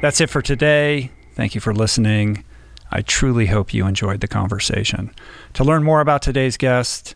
That's 0.00 0.20
it 0.20 0.30
for 0.30 0.42
today. 0.42 1.10
Thank 1.34 1.54
you 1.54 1.60
for 1.60 1.74
listening. 1.74 2.44
I 2.90 3.02
truly 3.02 3.46
hope 3.46 3.74
you 3.74 3.86
enjoyed 3.86 4.20
the 4.20 4.28
conversation. 4.28 5.10
To 5.54 5.64
learn 5.64 5.82
more 5.82 6.00
about 6.00 6.22
today's 6.22 6.56
guest, 6.56 7.15